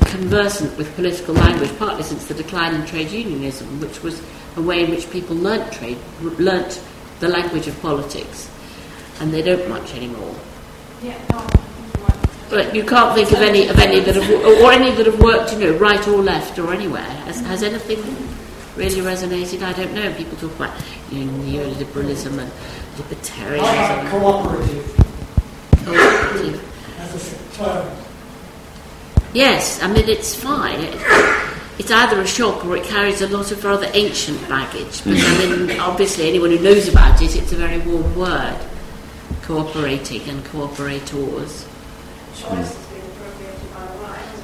conversant 0.09 0.77
with 0.77 0.93
political 0.95 1.33
language, 1.33 1.71
partly 1.77 2.03
since 2.03 2.25
the 2.27 2.33
decline 2.33 2.75
in 2.75 2.85
trade 2.85 3.11
unionism, 3.11 3.79
which 3.79 4.01
was 4.03 4.21
a 4.55 4.61
way 4.61 4.83
in 4.83 4.89
which 4.89 5.09
people 5.09 5.35
learnt 5.35 5.71
trade, 5.71 5.97
learnt 6.21 6.81
the 7.19 7.27
language 7.27 7.67
of 7.67 7.79
politics, 7.81 8.49
and 9.19 9.33
they 9.33 9.41
don't 9.41 9.67
much 9.69 9.93
anymore. 9.93 10.35
Yeah, 11.01 11.17
no, 11.31 11.47
but 12.49 12.75
you 12.75 12.83
can't 12.83 13.13
think 13.13 13.31
of 13.31 13.41
any 13.41 13.67
of 13.67 13.77
any 13.77 13.99
that 13.99 14.15
have 14.15 14.29
or 14.29 14.71
any 14.71 14.91
that 14.95 15.05
have 15.05 15.19
worked, 15.21 15.53
you 15.53 15.59
know, 15.59 15.77
right 15.77 16.05
or 16.07 16.21
left 16.21 16.57
or 16.57 16.73
anywhere. 16.73 17.01
Has, 17.01 17.39
has 17.41 17.63
anything 17.63 17.99
really 18.75 19.01
resonated? 19.01 19.61
I 19.61 19.73
don't 19.73 19.93
know. 19.93 20.11
People 20.15 20.37
talk 20.37 20.55
about 20.55 20.83
you 21.11 21.25
know, 21.25 21.31
neoliberalism 21.43 22.39
and 22.39 22.51
libertarianism. 22.97 24.09
cooperative. 24.09 24.95
Cooperative. 25.85 26.99
As 26.99 27.33
a 27.33 27.57
term. 27.57 28.08
Yes, 29.33 29.81
I 29.81 29.87
mean, 29.87 30.09
it's 30.09 30.35
fine. 30.35 30.79
It, 30.79 30.95
it's 31.77 31.91
either 31.91 32.19
a 32.19 32.27
shock 32.27 32.65
or 32.65 32.75
it 32.75 32.83
carries 32.83 33.21
a 33.21 33.27
lot 33.27 33.51
of 33.51 33.63
rather 33.63 33.89
ancient 33.93 34.47
baggage. 34.49 35.03
But 35.03 35.13
I 35.13 35.37
mean, 35.37 35.67
mm. 35.67 35.79
obviously, 35.79 36.27
anyone 36.27 36.51
who 36.51 36.59
knows 36.59 36.87
about 36.87 37.21
it, 37.21 37.35
it's 37.35 37.51
a 37.51 37.55
very 37.55 37.77
warm 37.79 38.15
word. 38.15 38.59
Cooperating 39.43 40.27
and 40.29 40.43
cooperators. 40.45 41.65
Choice 42.35 42.89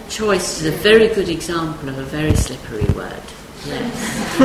Choice 0.09 0.61
is 0.61 0.67
a 0.67 0.77
very 0.77 1.07
good 1.09 1.29
example 1.29 1.89
of 1.89 1.97
a 1.97 2.03
very 2.03 2.35
slippery 2.35 2.85
word. 2.93 3.21
Yes. 3.65 4.35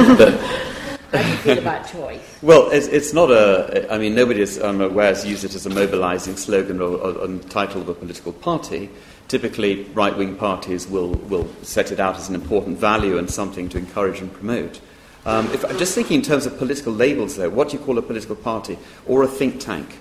How 1.13 1.23
do 1.23 1.29
you 1.29 1.37
feel 1.37 1.59
about 1.59 1.87
choice? 1.89 2.39
Well, 2.41 2.71
it's, 2.71 2.87
it's 2.87 3.13
not 3.13 3.31
a. 3.31 3.93
I 3.93 3.99
mean, 3.99 4.15
nobody 4.15 4.41
is, 4.41 4.59
I'm 4.59 4.81
aware, 4.81 5.09
has 5.09 5.27
used 5.27 5.45
it 5.45 5.55
as 5.55 5.67
a 5.67 5.71
mobilising 5.71 6.37
slogan 6.37 6.81
or, 6.81 6.97
or, 6.97 7.13
or 7.13 7.39
title 7.51 7.83
of 7.83 7.89
a 7.89 7.95
political 7.95 8.33
party 8.33 8.89
typically 9.31 9.85
right 9.95 10.19
wing 10.19 10.35
parties 10.35 10.89
will, 10.89 11.13
will 11.31 11.49
set 11.63 11.93
it 11.93 12.01
out 12.01 12.17
as 12.17 12.29
an 12.29 12.35
important 12.35 12.77
value 12.77 13.17
and 13.17 13.31
something 13.31 13.69
to 13.69 13.79
encourage 13.79 14.21
and 14.21 14.33
promote. 14.33 14.81
Um, 15.25 15.47
if, 15.53 15.63
just 15.79 15.95
thinking 15.95 16.17
in 16.17 16.23
terms 16.23 16.47
of 16.47 16.59
political 16.59 16.93
labels, 16.93 17.37
though, 17.37 17.49
what 17.49 17.69
do 17.69 17.77
you 17.79 17.85
call 17.85 17.97
a 17.97 18.03
political 18.03 18.35
party? 18.35 18.77
Or 19.07 19.23
a 19.23 19.29
think 19.29 19.61
tank? 19.61 19.99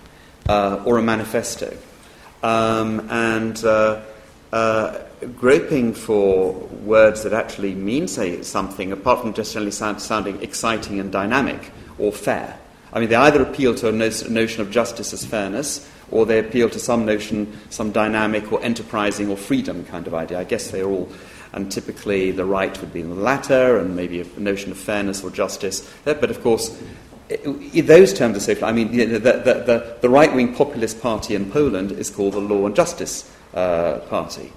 Uh, 0.48 0.82
or 0.84 0.98
a 0.98 1.04
manifesto? 1.04 1.78
Um, 2.42 3.08
and 3.12 3.64
uh, 3.64 4.02
uh, 4.52 4.98
groping 5.38 5.94
for 5.94 6.54
words 6.54 7.22
that 7.22 7.34
actually 7.34 7.76
mean 7.76 8.08
say 8.08 8.42
something, 8.42 8.92
apart 8.92 9.22
from 9.22 9.34
just 9.36 9.54
generally 9.54 9.72
sound, 9.72 10.02
sounding 10.02 10.42
exciting 10.42 11.00
and 11.00 11.12
dynamic 11.12 11.72
or 12.00 12.12
fair. 12.12 12.58
I 12.92 13.00
mean, 13.00 13.10
they 13.10 13.16
either 13.16 13.44
appeal 13.44 13.76
to 13.76 13.90
a 13.90 13.92
no- 13.92 14.10
notion 14.30 14.62
of 14.62 14.72
justice 14.72 15.14
as 15.14 15.24
fairness, 15.24 15.88
or 16.12 16.26
they 16.26 16.40
appeal 16.40 16.70
to 16.70 16.80
some 16.80 17.06
notion, 17.06 17.58
some 17.70 17.92
dynamic 17.92 18.52
or 18.52 18.62
enterprising 18.64 19.30
or 19.30 19.38
freedom 19.38 19.86
kind 19.86 20.08
of 20.08 20.14
idea. 20.14 20.40
I 20.40 20.44
guess 20.44 20.72
they're 20.72 20.86
all, 20.86 21.10
and 21.54 21.72
typically 21.72 22.32
the 22.32 22.46
right 22.46 22.80
would 22.82 22.94
be 22.94 23.02
the 23.02 23.14
latter, 23.14 23.78
and 23.78 23.96
maybe 23.96 24.22
a 24.22 24.40
notion 24.40 24.72
of 24.72 24.78
fairness 24.78 25.24
or 25.24 25.32
justice. 25.32 25.90
But 26.04 26.30
of 26.30 26.42
course, 26.42 26.78
those 27.74 28.14
terms 28.14 28.38
are 28.38 28.56
so. 28.56 28.66
I 28.66 28.72
mean, 28.72 28.96
the, 28.96 29.06
the, 29.06 29.20
the, 29.20 29.98
the 30.02 30.10
right 30.10 30.34
wing 30.34 30.56
populist 30.56 31.02
party 31.02 31.36
in 31.36 31.52
Poland 31.52 31.92
is 31.92 32.10
called 32.10 32.34
the 32.34 32.40
Law 32.40 32.66
and 32.66 32.76
Justice 32.76 33.32
uh, 33.54 34.00
Party. 34.10 34.52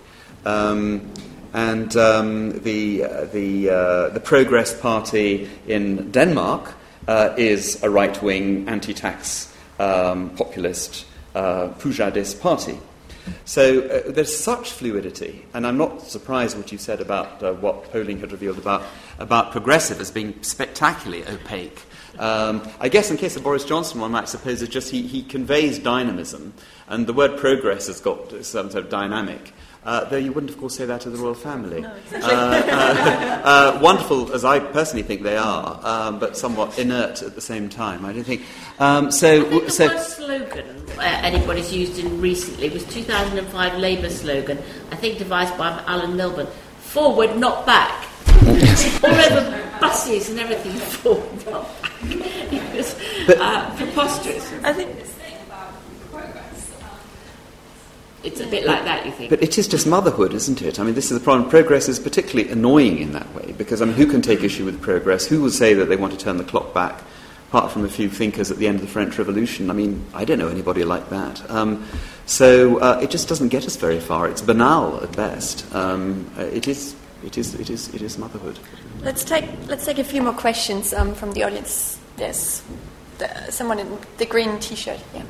Um, 0.44 1.12
and 1.54 1.94
um, 1.96 2.58
the, 2.60 3.04
uh, 3.04 3.24
the, 3.26 3.70
uh, 3.70 4.08
the 4.08 4.20
Progress 4.20 4.78
Party 4.78 5.50
in 5.66 6.10
Denmark 6.10 6.72
uh, 7.06 7.34
is 7.36 7.82
a 7.82 7.90
right 7.90 8.20
wing 8.22 8.68
anti 8.68 8.94
tax 8.94 9.54
um, 9.78 10.30
populist 10.30 11.04
uh, 11.34 11.68
Poujadist 11.78 12.40
party. 12.40 12.78
So 13.44 13.82
uh, 13.82 14.10
there's 14.10 14.36
such 14.36 14.72
fluidity, 14.72 15.44
and 15.54 15.66
I'm 15.66 15.78
not 15.78 16.02
surprised 16.02 16.56
what 16.56 16.72
you 16.72 16.78
said 16.78 17.00
about 17.00 17.42
uh, 17.42 17.52
what 17.54 17.92
polling 17.92 18.18
had 18.20 18.32
revealed 18.32 18.58
about, 18.58 18.82
about 19.18 19.52
progressive 19.52 20.00
as 20.00 20.10
being 20.10 20.42
spectacularly 20.42 21.24
opaque. 21.26 21.82
Um, 22.18 22.68
I 22.80 22.88
guess 22.88 23.10
in 23.10 23.16
case 23.16 23.36
of 23.36 23.42
Boris 23.42 23.64
Johnson, 23.64 24.00
one 24.00 24.10
might 24.10 24.28
suppose 24.28 24.60
it's 24.60 24.72
just 24.72 24.90
he, 24.90 25.06
he 25.06 25.22
conveys 25.22 25.78
dynamism, 25.78 26.52
and 26.88 27.06
the 27.06 27.12
word 27.12 27.38
progress 27.38 27.86
has 27.86 28.00
got 28.00 28.44
some 28.44 28.70
sort 28.70 28.84
of 28.84 28.90
dynamic. 28.90 29.52
Uh, 29.84 30.04
though 30.04 30.16
you 30.16 30.32
wouldn't, 30.32 30.50
of 30.50 30.58
course, 30.58 30.76
say 30.76 30.84
that 30.84 31.00
to 31.00 31.10
the 31.10 31.18
royal 31.18 31.34
family. 31.34 31.80
No, 31.80 31.92
exactly. 31.96 32.30
uh, 32.30 32.36
uh, 32.36 33.42
uh, 33.44 33.80
wonderful, 33.82 34.32
as 34.32 34.44
I 34.44 34.60
personally 34.60 35.02
think 35.02 35.22
they 35.22 35.36
are, 35.36 35.80
um, 35.82 36.20
but 36.20 36.36
somewhat 36.36 36.78
inert 36.78 37.20
at 37.22 37.34
the 37.34 37.40
same 37.40 37.68
time. 37.68 38.04
I 38.04 38.12
don't 38.12 38.22
think. 38.22 38.42
Um, 38.78 39.10
so, 39.10 39.42
the 39.42 39.70
so 39.70 39.88
worst 39.88 40.16
slogan 40.18 40.82
uh, 40.98 41.02
anybody's 41.02 41.72
used 41.72 41.98
in 41.98 42.20
recently 42.20 42.68
was 42.68 42.84
2005 42.94 43.78
Labour 43.78 44.08
slogan, 44.08 44.58
I 44.92 44.96
think 44.96 45.18
devised 45.18 45.58
by 45.58 45.82
Alan 45.88 46.16
Milburn: 46.16 46.46
"Forward, 46.78 47.36
not 47.36 47.66
back." 47.66 48.08
All 49.02 49.10
over 49.10 49.70
buses 49.80 50.30
and 50.30 50.38
everything, 50.38 50.72
forward, 51.02 51.46
not 51.50 51.82
back. 51.82 51.92
it 52.04 52.76
was 52.76 52.94
but, 53.26 53.76
preposterous. 53.76 54.52
I 54.62 54.72
think 54.72 54.96
it's 58.24 58.40
a 58.40 58.46
bit 58.46 58.64
like 58.64 58.84
that, 58.84 59.04
you 59.04 59.12
think. 59.12 59.30
But 59.30 59.42
it 59.42 59.58
is 59.58 59.66
just 59.66 59.86
motherhood, 59.86 60.32
isn't 60.34 60.62
it? 60.62 60.78
I 60.78 60.84
mean, 60.84 60.94
this 60.94 61.10
is 61.10 61.18
the 61.18 61.24
problem. 61.24 61.50
Progress 61.50 61.88
is 61.88 61.98
particularly 61.98 62.50
annoying 62.50 62.98
in 62.98 63.12
that 63.12 63.32
way 63.34 63.52
because, 63.58 63.82
I 63.82 63.84
mean, 63.86 63.94
who 63.94 64.06
can 64.06 64.22
take 64.22 64.42
issue 64.42 64.64
with 64.64 64.80
progress? 64.80 65.26
Who 65.26 65.40
will 65.42 65.50
say 65.50 65.74
that 65.74 65.86
they 65.86 65.96
want 65.96 66.12
to 66.12 66.18
turn 66.18 66.36
the 66.36 66.44
clock 66.44 66.72
back? 66.72 67.02
Apart 67.48 67.70
from 67.70 67.84
a 67.84 67.88
few 67.88 68.08
thinkers 68.08 68.50
at 68.50 68.56
the 68.56 68.66
end 68.66 68.76
of 68.76 68.80
the 68.80 68.88
French 68.90 69.18
Revolution, 69.18 69.68
I 69.68 69.74
mean, 69.74 70.06
I 70.14 70.24
don't 70.24 70.38
know 70.38 70.48
anybody 70.48 70.84
like 70.84 71.10
that. 71.10 71.50
Um, 71.50 71.86
so 72.24 72.78
uh, 72.78 72.98
it 73.02 73.10
just 73.10 73.28
doesn't 73.28 73.48
get 73.48 73.66
us 73.66 73.76
very 73.76 74.00
far. 74.00 74.26
It's 74.26 74.40
banal 74.40 75.02
at 75.02 75.14
best. 75.14 75.70
Um, 75.74 76.30
uh, 76.38 76.44
it 76.44 76.66
is. 76.66 76.96
It 77.22 77.36
is. 77.36 77.54
It 77.54 77.68
is. 77.68 77.92
It 77.94 78.00
is 78.00 78.16
motherhood. 78.16 78.58
Let's 79.02 79.22
take. 79.22 79.44
Let's 79.66 79.84
take 79.84 79.98
a 79.98 80.04
few 80.04 80.22
more 80.22 80.32
questions 80.32 80.94
um, 80.94 81.14
from 81.14 81.32
the 81.32 81.42
audience. 81.42 81.98
There's 82.16 82.62
the, 83.18 83.50
someone 83.50 83.78
in 83.78 83.98
the 84.16 84.24
green 84.24 84.58
T-shirt. 84.58 85.00
Yeah. 85.14 85.24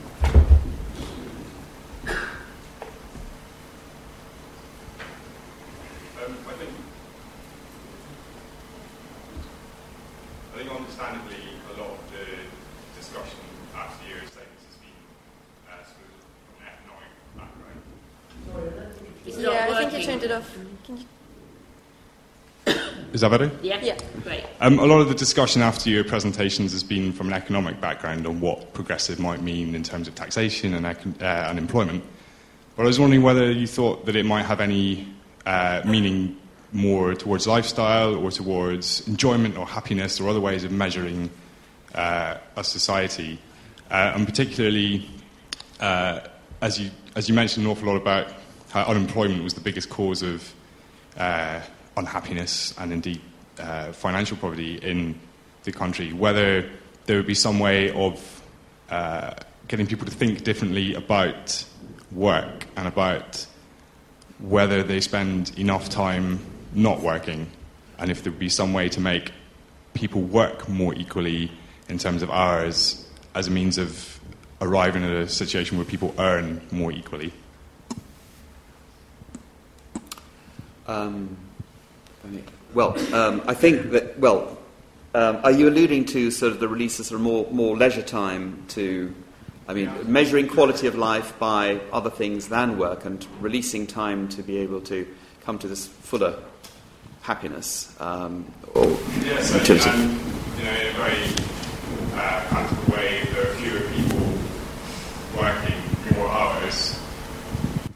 Is 23.12 23.20
that 23.20 23.30
better? 23.30 23.50
Yeah. 23.62 23.80
Yeah. 23.82 23.98
Great. 24.22 24.44
Um, 24.60 24.78
a 24.78 24.86
lot 24.86 25.00
of 25.00 25.08
the 25.08 25.14
discussion 25.14 25.60
after 25.60 25.90
your 25.90 26.02
presentations 26.02 26.72
has 26.72 26.82
been 26.82 27.12
from 27.12 27.28
an 27.28 27.34
economic 27.34 27.80
background 27.80 28.26
on 28.26 28.40
what 28.40 28.72
progressive 28.72 29.18
might 29.20 29.42
mean 29.42 29.74
in 29.74 29.82
terms 29.82 30.08
of 30.08 30.14
taxation 30.14 30.72
and 30.74 30.86
uh, 30.86 31.24
unemployment. 31.24 32.02
But 32.76 32.84
I 32.84 32.86
was 32.86 32.98
wondering 32.98 33.22
whether 33.22 33.50
you 33.50 33.66
thought 33.66 34.06
that 34.06 34.16
it 34.16 34.24
might 34.24 34.44
have 34.44 34.60
any 34.60 35.12
uh, 35.44 35.82
meaning 35.84 36.38
more 36.72 37.14
towards 37.14 37.46
lifestyle 37.46 38.14
or 38.14 38.30
towards 38.30 39.06
enjoyment 39.06 39.56
or 39.56 39.66
happiness 39.66 40.20
or 40.20 40.28
other 40.28 40.40
ways 40.40 40.64
of 40.64 40.72
measuring 40.72 41.30
uh, 41.94 42.36
a 42.56 42.64
society. 42.64 43.38
Uh, 43.90 44.12
and 44.14 44.26
particularly, 44.26 45.08
uh, 45.80 46.20
as, 46.62 46.80
you, 46.80 46.90
as 47.14 47.28
you 47.28 47.34
mentioned 47.34 47.66
an 47.66 47.70
awful 47.70 47.88
lot 47.88 47.96
about 47.96 48.32
how 48.70 48.84
unemployment 48.84 49.42
was 49.44 49.54
the 49.54 49.60
biggest 49.60 49.90
cause 49.90 50.22
of 50.22 50.54
uh, 51.18 51.60
unhappiness 51.96 52.74
and 52.78 52.92
indeed 52.92 53.20
uh, 53.58 53.92
financial 53.92 54.36
poverty 54.38 54.76
in 54.76 55.18
the 55.64 55.72
country, 55.72 56.12
whether 56.14 56.68
there 57.04 57.16
would 57.16 57.26
be 57.26 57.34
some 57.34 57.58
way 57.58 57.90
of 57.90 58.42
uh, 58.88 59.34
getting 59.68 59.86
people 59.86 60.06
to 60.06 60.12
think 60.12 60.42
differently 60.42 60.94
about 60.94 61.64
work 62.10 62.66
and 62.76 62.88
about 62.88 63.46
whether 64.38 64.82
they 64.82 65.00
spend 65.00 65.56
enough 65.58 65.88
time 65.88 66.38
not 66.74 67.00
working, 67.00 67.46
and 67.98 68.10
if 68.10 68.22
there 68.22 68.32
would 68.32 68.38
be 68.38 68.48
some 68.48 68.72
way 68.72 68.88
to 68.88 69.00
make 69.00 69.32
people 69.94 70.22
work 70.22 70.68
more 70.68 70.94
equally 70.94 71.50
in 71.88 71.98
terms 71.98 72.22
of 72.22 72.30
hours 72.30 73.06
as 73.34 73.48
a 73.48 73.50
means 73.50 73.78
of 73.78 74.20
arriving 74.60 75.04
at 75.04 75.10
a 75.10 75.28
situation 75.28 75.76
where 75.76 75.84
people 75.84 76.14
earn 76.18 76.60
more 76.70 76.92
equally. 76.92 77.32
Um, 80.86 81.36
well, 82.74 82.96
um, 83.14 83.42
I 83.46 83.54
think 83.54 83.90
that, 83.90 84.18
well, 84.18 84.58
um, 85.14 85.40
are 85.44 85.50
you 85.50 85.68
alluding 85.68 86.06
to 86.06 86.30
sort 86.30 86.52
of 86.52 86.60
the 86.60 86.68
release 86.68 86.98
of 86.98 87.10
of 87.12 87.20
more, 87.20 87.46
more 87.50 87.76
leisure 87.76 88.02
time 88.02 88.64
to, 88.68 89.14
I 89.68 89.74
mean, 89.74 89.90
measuring 90.04 90.48
quality 90.48 90.86
of 90.86 90.94
life 90.94 91.38
by 91.38 91.80
other 91.92 92.10
things 92.10 92.48
than 92.48 92.78
work 92.78 93.04
and 93.04 93.26
releasing 93.40 93.86
time 93.86 94.28
to 94.30 94.42
be 94.42 94.58
able 94.58 94.80
to 94.82 95.06
come 95.44 95.58
to 95.58 95.68
this 95.68 95.86
fuller 95.86 96.38
happiness 97.22 97.94
um, 98.00 98.44
or 98.74 98.86
yes, 99.24 99.54
utility? 99.54 99.90
You 99.90 100.64
know, 100.64 100.72
in 100.72 100.86
a 100.86 100.92
very 100.92 101.22
uh, 102.14 102.44
practical 102.48 102.94
way, 102.94 103.22
there 103.32 103.50
are 103.50 103.54
fewer 103.54 103.80
people 103.90 105.40
working 105.40 106.16
more 106.16 106.28
hours, 106.28 106.98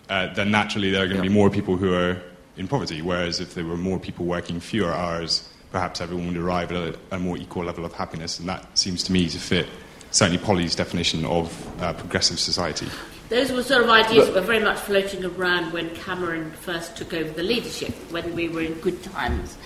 uh, 0.09 0.33
then 0.35 0.51
naturally 0.51 0.91
there 0.91 1.03
are 1.05 1.07
going 1.07 1.19
to 1.21 1.25
Yeah. 1.25 1.29
be 1.29 1.35
more 1.35 1.51
people 1.51 1.77
who 1.77 1.93
are 1.93 2.17
in 2.57 2.67
poverty. 2.69 3.03
Whereas 3.03 3.41
if 3.41 3.55
there 3.55 3.65
were 3.65 3.77
more 3.77 3.99
people 3.99 4.25
working 4.25 4.61
fewer 4.61 4.93
hours, 4.93 5.47
perhaps 5.73 6.01
everyone 6.01 6.29
would 6.29 6.37
arrive 6.37 6.73
at 6.73 6.95
a, 6.95 6.99
a 7.11 7.19
more 7.19 7.37
equal 7.37 7.65
level 7.65 7.85
of 7.85 7.93
happiness. 7.93 8.39
And 8.39 8.49
that 8.49 8.79
seems 8.79 9.03
to 9.05 9.13
me 9.13 9.29
to 9.29 9.39
fit 9.39 9.67
certainly 10.13 10.39
Polly's 10.43 10.75
definition 10.75 11.25
of 11.27 11.53
uh, 11.83 11.93
progressive 11.93 12.39
society. 12.39 12.87
Those 13.29 13.51
were 13.51 13.63
sort 13.65 13.83
of 13.83 13.91
ideas 13.91 14.27
that 14.27 14.35
were 14.35 14.41
very 14.41 14.61
much 14.61 14.79
floating 14.79 15.25
around 15.25 15.73
when 15.73 15.95
Cameron 15.97 16.53
first 16.53 16.97
took 16.97 17.13
over 17.13 17.31
the 17.31 17.43
leadership, 17.43 17.93
when 18.11 18.35
we 18.37 18.49
were 18.49 18.63
in 18.63 18.75
good 18.75 19.03
times. 19.03 19.59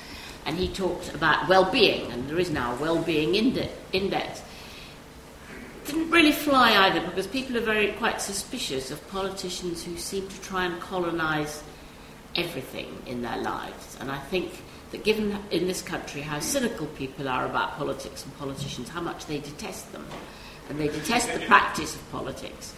And 0.47 0.57
he 0.57 0.69
talked 0.69 1.15
about 1.15 1.47
well-being, 1.49 2.11
and 2.11 2.29
there 2.29 2.39
is 2.39 2.51
now 2.51 2.75
a 2.75 2.77
well-being 2.77 3.35
inde- 3.35 3.69
index. 3.93 4.43
Didn't 5.85 6.11
really 6.11 6.33
fly 6.33 6.75
either, 6.87 7.07
because 7.07 7.27
people 7.27 7.59
are 7.59 7.61
very 7.61 7.93
quite 7.93 8.23
suspicious 8.23 8.91
of 8.91 9.07
politicians 9.09 9.85
who 9.85 9.97
seem 9.99 10.27
to 10.27 10.41
try 10.41 10.65
and 10.65 10.81
colonise 10.81 11.63
everything 12.37 13.03
in 13.07 13.21
their 13.21 13.37
lives. 13.39 13.99
And 14.01 14.11
I 14.11 14.19
think 14.19 14.63
that 14.93 15.05
given 15.05 15.39
in 15.51 15.67
this 15.67 15.83
country 15.83 16.23
how 16.23 16.41
cynical 16.41 16.87
people 16.87 17.29
are 17.29 17.45
about 17.45 17.77
politics 17.77 18.25
and 18.25 18.37
politicians, 18.39 18.89
how 18.89 19.01
much 19.03 19.27
they 19.27 19.39
detest 19.39 19.93
them, 19.93 20.07
and 20.71 20.81
they 20.81 20.89
detest 20.89 21.33
the 21.35 21.41
practice 21.41 21.95
of 21.95 22.11
politics, 22.11 22.73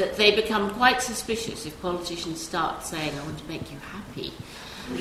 that 0.00 0.16
they 0.16 0.34
become 0.34 0.70
quite 0.74 1.00
suspicious 1.02 1.66
if 1.66 1.80
politicians 1.80 2.40
start 2.40 2.82
saying, 2.82 3.12
I 3.18 3.22
want 3.22 3.38
to 3.38 3.48
make 3.48 3.70
you 3.70 3.78
happy. 3.78 4.32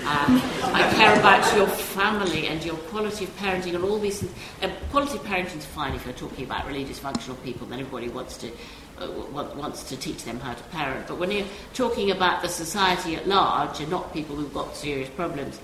Um, 0.06 0.40
I 0.76 0.88
care 0.94 1.18
about 1.20 1.56
your 1.56 1.66
family 1.68 2.48
and 2.48 2.64
your 2.64 2.76
quality 2.92 3.24
of 3.24 3.36
parenting 3.38 3.74
and 3.76 3.84
all 3.84 3.98
these 3.98 4.20
things. 4.20 4.34
And 4.62 4.72
quality 4.92 5.18
of 5.18 5.24
parenting 5.24 5.58
is 5.58 5.66
fine 5.66 5.96
if 5.96 6.06
you're 6.06 6.14
talking 6.14 6.46
about 6.46 6.68
really 6.68 6.86
dysfunctional 6.86 7.42
people, 7.44 7.66
then 7.66 7.80
everybody 7.80 8.10
wants 8.10 8.38
to, 8.38 8.52
uh, 9.00 9.10
wa- 9.32 9.52
wants 9.56 9.84
to 9.90 9.98
teach 9.98 10.26
them 10.26 10.40
how 10.42 10.54
to 10.54 10.64
parent. 10.66 11.08
But 11.08 11.18
when 11.18 11.32
you're 11.32 11.48
talking 11.74 12.12
about 12.12 12.44
the 12.44 12.50
society 12.50 13.16
at 13.16 13.28
large 13.28 13.80
and 13.80 13.90
not 13.90 14.14
people 14.14 14.36
who've 14.36 14.54
got 14.54 14.76
serious 14.76 15.10
problems, 15.10 15.60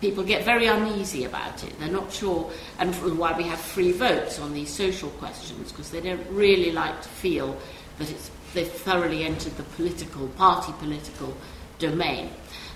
people 0.00 0.22
get 0.22 0.44
very 0.44 0.66
uneasy 0.66 1.24
about 1.24 1.64
it. 1.64 1.72
They're 1.80 1.88
not 1.88 2.12
sure, 2.12 2.52
and 2.78 2.94
why 3.18 3.36
we 3.36 3.44
have 3.44 3.58
free 3.58 3.92
votes 3.92 4.38
on 4.38 4.52
these 4.52 4.70
social 4.70 5.08
questions, 5.18 5.72
because 5.72 5.90
they 5.90 6.00
don't 6.00 6.24
really 6.30 6.70
like 6.70 7.02
to 7.02 7.08
feel 7.08 7.56
that 7.98 8.08
it's, 8.08 8.30
they've 8.54 8.70
thoroughly 8.70 9.24
entered 9.24 9.56
the 9.56 9.62
political, 9.62 10.28
party 10.28 10.72
political 10.78 11.36
domain. 11.78 12.30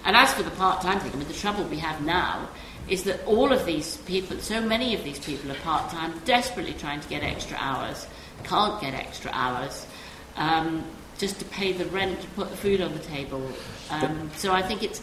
And 0.04 0.16
as 0.16 0.32
for 0.32 0.42
the 0.42 0.50
part-time 0.50 1.00
thing, 1.00 1.12
I 1.12 1.16
mean, 1.16 1.28
the 1.28 1.34
trouble 1.34 1.64
we 1.64 1.78
have 1.78 2.04
now 2.04 2.48
is 2.88 3.04
that 3.04 3.24
all 3.26 3.52
of 3.52 3.64
these 3.64 3.96
people, 3.98 4.38
so 4.38 4.60
many 4.60 4.94
of 4.94 5.04
these 5.04 5.18
people 5.18 5.50
are 5.52 5.56
part-time, 5.56 6.20
desperately 6.24 6.74
trying 6.74 7.00
to 7.00 7.08
get 7.08 7.22
extra 7.22 7.56
hours, 7.58 8.06
can't 8.42 8.80
get 8.80 8.94
extra 8.94 9.30
hours, 9.32 9.86
um, 10.36 10.84
just 11.18 11.38
to 11.38 11.44
pay 11.46 11.72
the 11.72 11.84
rent, 11.86 12.20
to 12.20 12.26
put 12.28 12.50
the 12.50 12.56
food 12.56 12.80
on 12.80 12.92
the 12.92 12.98
table. 13.00 13.46
Um, 13.90 14.30
so 14.36 14.52
I 14.52 14.62
think 14.62 14.82
it's, 14.82 15.00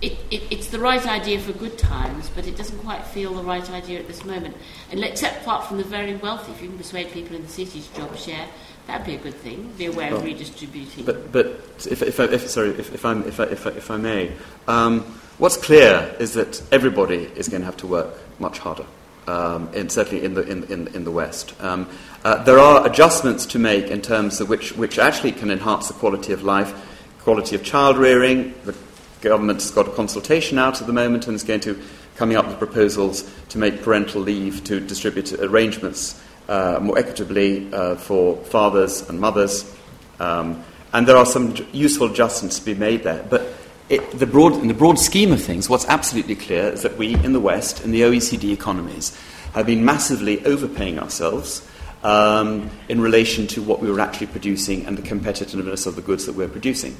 it, 0.00 0.12
it, 0.30 0.42
it's 0.50 0.68
the 0.68 0.78
right 0.78 1.04
idea 1.06 1.40
for 1.40 1.52
good 1.52 1.76
times, 1.76 2.30
but 2.34 2.46
it 2.46 2.56
doesn't 2.56 2.78
quite 2.78 3.04
feel 3.04 3.34
the 3.34 3.42
right 3.42 3.68
idea 3.70 3.98
at 3.98 4.06
this 4.06 4.24
moment. 4.24 4.56
And 4.92 5.02
except 5.02 5.42
apart 5.42 5.66
from 5.66 5.78
the 5.78 5.84
very 5.84 6.14
wealthy, 6.14 6.52
if 6.52 6.62
you 6.62 6.68
can 6.68 6.78
persuade 6.78 7.10
people 7.10 7.34
in 7.34 7.42
the 7.42 7.48
cities 7.48 7.88
to 7.88 7.96
job 7.96 8.16
share, 8.16 8.46
that'd 8.90 9.06
be 9.06 9.14
a 9.14 9.18
good 9.18 9.34
thing. 9.34 9.72
Be 9.78 9.86
aware 9.86 10.08
of 10.08 10.18
Well, 10.18 10.26
redistributing. 10.26 11.04
But, 11.04 11.30
but 11.32 11.46
if, 11.88 12.02
if, 12.02 12.18
I, 12.18 12.24
if, 12.24 12.48
sorry, 12.48 12.70
if, 12.70 12.92
if, 12.92 13.04
I'm, 13.04 13.22
if, 13.24 13.38
I, 13.38 13.44
if, 13.44 13.66
I, 13.66 13.70
if 13.70 13.90
I 13.90 13.96
may, 13.96 14.32
um, 14.66 15.00
what's 15.38 15.56
clear 15.56 16.14
is 16.18 16.34
that 16.34 16.62
everybody 16.72 17.30
is 17.36 17.48
going 17.48 17.62
to 17.62 17.66
have 17.66 17.76
to 17.78 17.86
work 17.86 18.18
much 18.40 18.58
harder, 18.58 18.86
um, 19.26 19.72
in, 19.74 19.88
certainly 19.88 20.24
in 20.24 20.34
the, 20.34 20.42
in, 20.42 20.64
in, 20.64 20.88
in 20.88 21.04
the 21.04 21.10
West. 21.10 21.54
Um, 21.60 21.88
uh, 22.24 22.42
there 22.42 22.58
are 22.58 22.86
adjustments 22.86 23.46
to 23.46 23.58
make 23.58 23.86
in 23.86 24.02
terms 24.02 24.40
of 24.40 24.48
which, 24.48 24.76
which 24.76 24.98
actually 24.98 25.32
can 25.32 25.50
enhance 25.50 25.88
the 25.88 25.94
quality 25.94 26.32
of 26.32 26.42
life, 26.42 26.74
quality 27.20 27.54
of 27.54 27.62
child 27.62 27.96
rearing. 27.96 28.54
The 28.64 28.76
government's 29.20 29.70
got 29.70 29.86
a 29.86 29.92
consultation 29.92 30.58
out 30.58 30.80
at 30.80 30.86
the 30.86 30.92
moment 30.92 31.26
and 31.26 31.36
is 31.36 31.44
going 31.44 31.60
to 31.60 31.80
coming 32.16 32.36
up 32.36 32.46
with 32.46 32.58
proposals 32.58 33.30
to 33.48 33.56
make 33.56 33.82
parental 33.82 34.20
leave 34.20 34.62
to 34.64 34.78
distribute 34.78 35.32
arrangements 35.32 36.20
more 36.80 36.98
equitably 36.98 37.72
uh, 37.72 37.94
for 37.94 38.36
fathers 38.44 39.08
and 39.08 39.20
mothers. 39.20 39.72
Um, 40.18 40.64
and 40.92 41.06
there 41.06 41.16
are 41.16 41.26
some 41.26 41.54
useful 41.72 42.10
adjustments 42.10 42.58
to 42.58 42.64
be 42.64 42.74
made 42.74 43.04
there. 43.04 43.24
But 43.30 43.46
it, 43.88 44.18
the 44.18 44.26
broad, 44.26 44.54
in 44.54 44.68
the 44.68 44.74
broad 44.74 44.98
scheme 44.98 45.32
of 45.32 45.40
things, 45.40 45.68
what's 45.68 45.86
absolutely 45.86 46.34
clear 46.34 46.70
is 46.70 46.82
that 46.82 46.96
we 46.96 47.14
in 47.14 47.32
the 47.32 47.40
West, 47.40 47.84
in 47.84 47.92
the 47.92 48.02
OECD 48.02 48.52
economies, 48.52 49.16
have 49.54 49.66
been 49.66 49.84
massively 49.84 50.44
overpaying 50.44 50.98
ourselves 50.98 51.68
um, 52.02 52.70
in 52.88 53.00
relation 53.00 53.46
to 53.48 53.62
what 53.62 53.80
we 53.80 53.90
were 53.90 54.00
actually 54.00 54.28
producing 54.28 54.86
and 54.86 54.96
the 54.96 55.02
competitiveness 55.02 55.86
of 55.86 55.96
the 55.96 56.02
goods 56.02 56.26
that 56.26 56.34
we're 56.34 56.48
producing. 56.48 56.96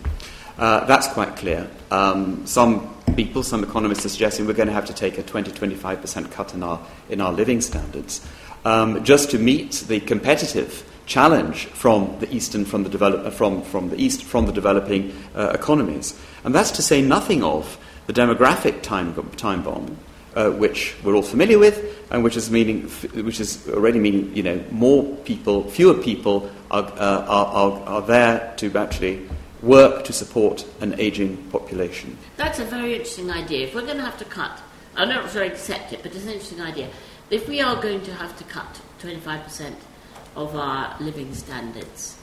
Uh, 0.58 0.84
that's 0.84 1.08
quite 1.08 1.36
clear. 1.36 1.68
Um, 1.90 2.46
some 2.46 2.94
people, 3.14 3.42
some 3.42 3.64
economists 3.64 4.04
are 4.04 4.10
suggesting 4.10 4.46
we're 4.46 4.52
going 4.52 4.68
to 4.68 4.74
have 4.74 4.86
to 4.86 4.94
take 4.94 5.18
a 5.18 5.22
20 5.22 5.50
25% 5.50 6.30
cut 6.30 6.54
in 6.54 6.62
our, 6.62 6.80
in 7.08 7.20
our 7.20 7.32
living 7.32 7.60
standards 7.60 8.26
um, 8.64 9.02
just 9.04 9.30
to 9.30 9.38
meet 9.38 9.72
the 9.88 10.00
competitive 10.00 10.84
challenge 11.06 11.66
from 11.66 12.16
the 12.20 12.32
eastern 12.34 12.64
from 12.64 12.84
the 12.84 12.88
develop, 12.88 13.26
uh, 13.26 13.30
from, 13.30 13.62
from 13.62 13.90
the 13.90 14.00
east 14.00 14.22
from 14.22 14.46
the 14.46 14.52
developing 14.52 15.12
uh, 15.34 15.50
economies 15.54 16.18
and 16.44 16.54
that's 16.54 16.70
to 16.70 16.82
say 16.82 17.02
nothing 17.02 17.42
of 17.42 17.78
the 18.06 18.12
demographic 18.12 18.82
time, 18.82 19.14
time 19.36 19.62
bomb 19.62 19.96
uh, 20.36 20.50
which 20.50 20.94
we're 21.02 21.16
all 21.16 21.22
familiar 21.22 21.58
with 21.58 21.98
and 22.12 22.22
which 22.22 22.36
is 22.36 22.50
meaning 22.50 22.82
which 23.24 23.40
is 23.40 23.68
already 23.70 23.98
meaning 23.98 24.34
you 24.36 24.42
know 24.42 24.62
more 24.70 25.04
people 25.24 25.68
fewer 25.70 25.94
people 25.94 26.48
are, 26.70 26.84
uh, 26.84 27.24
are, 27.26 27.46
are, 27.46 27.80
are 27.88 28.02
there 28.02 28.54
to 28.56 28.72
actually 28.78 29.28
work 29.62 30.04
to 30.04 30.12
support 30.12 30.64
an 30.80 30.98
aging 31.00 31.36
population 31.50 32.16
That's 32.36 32.58
a 32.58 32.64
very 32.64 32.92
interesting 32.94 33.30
idea. 33.30 33.66
If 33.66 33.74
we're 33.74 33.82
going 33.84 33.98
to 33.98 34.02
have 34.02 34.18
to 34.18 34.24
cut, 34.24 34.58
I'm 34.96 35.08
not 35.08 35.30
sure 35.30 35.42
I 35.42 35.46
accept 35.46 35.92
it, 35.92 36.02
but 36.02 36.14
it's 36.14 36.24
an 36.24 36.30
interesting 36.30 36.60
idea. 36.60 36.88
If 37.30 37.48
we 37.48 37.60
are 37.60 37.80
going 37.80 38.02
to 38.02 38.14
have 38.14 38.36
to 38.38 38.44
cut 38.44 38.80
25% 39.00 39.74
of 40.34 40.56
our 40.56 40.96
living 41.00 41.32
standards, 41.32 42.16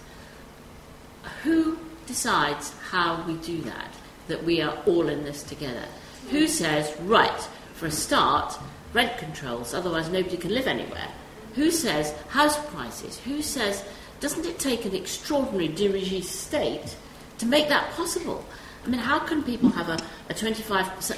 who 1.44 1.78
decides 2.06 2.74
how 2.92 3.24
we 3.26 3.36
do 3.36 3.62
that? 3.62 3.94
That 4.28 4.44
we 4.44 4.62
are 4.62 4.78
all 4.86 5.08
in 5.08 5.24
this 5.24 5.44
together? 5.44 5.86
Who 6.30 6.48
says, 6.48 6.94
right, 7.02 7.40
for 7.76 7.86
a 7.86 7.92
start, 7.92 8.60
rent 8.92 9.18
controls, 9.18 9.74
otherwise 9.74 10.10
nobody 10.10 10.36
can 10.36 10.54
live 10.54 10.68
anywhere? 10.68 11.08
Who 11.56 11.72
says 11.72 12.14
house 12.30 12.58
prices? 12.72 13.18
Who 13.20 13.42
says, 13.42 13.86
doesn't 14.20 14.46
it 14.46 14.60
take 14.60 14.84
an 14.84 14.94
extraordinary 14.94 15.70
dirigiste 15.70 16.26
state 16.26 16.98
to 17.38 17.46
make 17.46 17.70
that 17.70 17.92
possible? 17.92 18.44
I 18.84 18.90
mean, 18.90 19.00
how 19.00 19.20
can 19.20 19.42
people 19.42 19.70
have 19.70 19.88
a, 19.88 19.98
a 20.30 20.34
25% 20.34 21.18